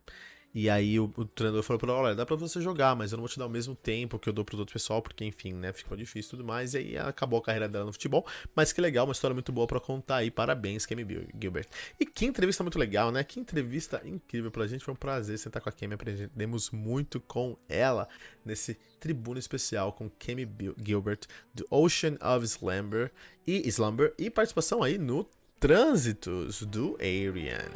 E 0.55 0.69
aí 0.69 1.01
o, 1.01 1.11
o 1.17 1.25
treinador 1.25 1.63
falou 1.63 1.79
pra 1.81 1.91
ela, 1.91 2.01
olha, 2.01 2.15
dá 2.15 2.27
pra 2.27 2.37
você 2.37 2.61
jogar, 2.61 2.95
mas 2.95 3.13
eu 3.13 3.17
não 3.17 3.23
vou 3.23 3.29
te 3.29 3.39
dar 3.39 3.47
o 3.47 3.51
mesmo 3.51 3.75
tempo 3.75 4.19
que 4.19 4.29
eu 4.29 4.33
dou 4.33 4.45
pro 4.45 4.59
outro 4.59 4.73
pessoal, 4.73 5.01
porque 5.01 5.25
enfim, 5.25 5.53
né, 5.55 5.73
ficou 5.73 5.97
difícil 5.97 6.29
e 6.29 6.31
tudo 6.31 6.45
mais. 6.45 6.75
E 6.75 6.79
aí 6.79 6.99
acabou 6.99 7.39
a 7.39 7.43
carreira 7.43 7.69
dela 7.69 7.87
no 7.87 7.93
futebol. 7.93 8.27
Mas 8.55 8.73
que 8.73 8.81
legal, 8.81 9.07
uma 9.07 9.13
história 9.13 9.35
muito 9.35 9.51
boa 9.51 9.67
para 9.67 9.81
contar 9.81 10.17
aí. 10.17 10.31
Parabéns, 10.31 10.85
Kemi 10.85 11.07
Gilbert. 11.41 11.67
E 11.99 12.05
que 12.05 12.27
entrevista 12.27 12.63
muito 12.63 12.79
legal, 12.79 13.11
né? 13.11 13.25
Que 13.25 13.41
entrevista 13.41 14.03
incrível 14.05 14.51
pra 14.51 14.67
gente. 14.67 14.85
Foi 14.85 14.93
um 14.93 14.97
prazer 14.97 15.39
sentar 15.39 15.63
com 15.63 15.69
a 15.69 15.73
Kemi. 15.73 15.95
Aprendemos 15.95 16.71
muito 16.71 17.19
com 17.21 17.57
ela 17.69 18.09
nesse 18.45 18.75
tribuna 19.01 19.39
especial 19.39 19.93
com 19.93 20.09
Kemi 20.09 20.49
Gilbert 20.85 21.21
do 21.55 21.67
Ocean 21.71 22.17
of 22.23 22.45
Slumber 22.45 23.11
e 23.47 23.67
Slumber 23.69 24.15
e 24.19 24.31
participação 24.31 24.83
aí 24.83 24.99
no 24.99 25.27
Trânsitos 25.59 26.63
do 26.63 26.97
Arian. 27.01 27.71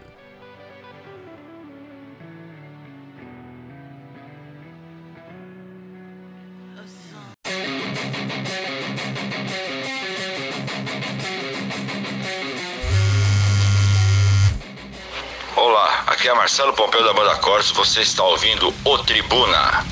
Marcelo 16.47 16.73
Pompeu 16.74 17.02
da 17.02 17.12
Banda 17.12 17.35
Cortes, 17.39 17.73
você 17.73 18.02
está 18.02 18.23
ouvindo 18.23 18.73
o 18.85 18.98
Tribuna. 18.98 19.85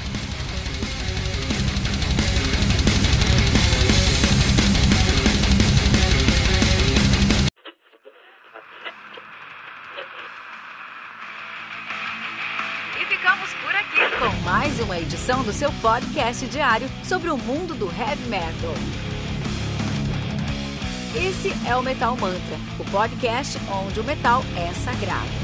E 13.00 13.04
ficamos 13.04 13.50
por 13.54 13.74
aqui 13.74 14.16
com 14.16 14.42
mais 14.44 14.78
uma 14.78 14.96
edição 15.00 15.42
do 15.42 15.52
seu 15.52 15.72
podcast 15.82 16.46
diário 16.46 16.88
sobre 17.02 17.30
o 17.30 17.36
mundo 17.36 17.74
do 17.74 17.86
heavy 17.86 18.28
metal. 18.28 18.74
Esse 21.16 21.52
é 21.68 21.74
o 21.74 21.82
Metal 21.82 22.16
Mantra, 22.16 22.56
o 22.78 22.84
podcast 22.92 23.58
onde 23.68 23.98
o 23.98 24.04
metal 24.04 24.44
é 24.56 24.72
sagrado. 24.72 25.43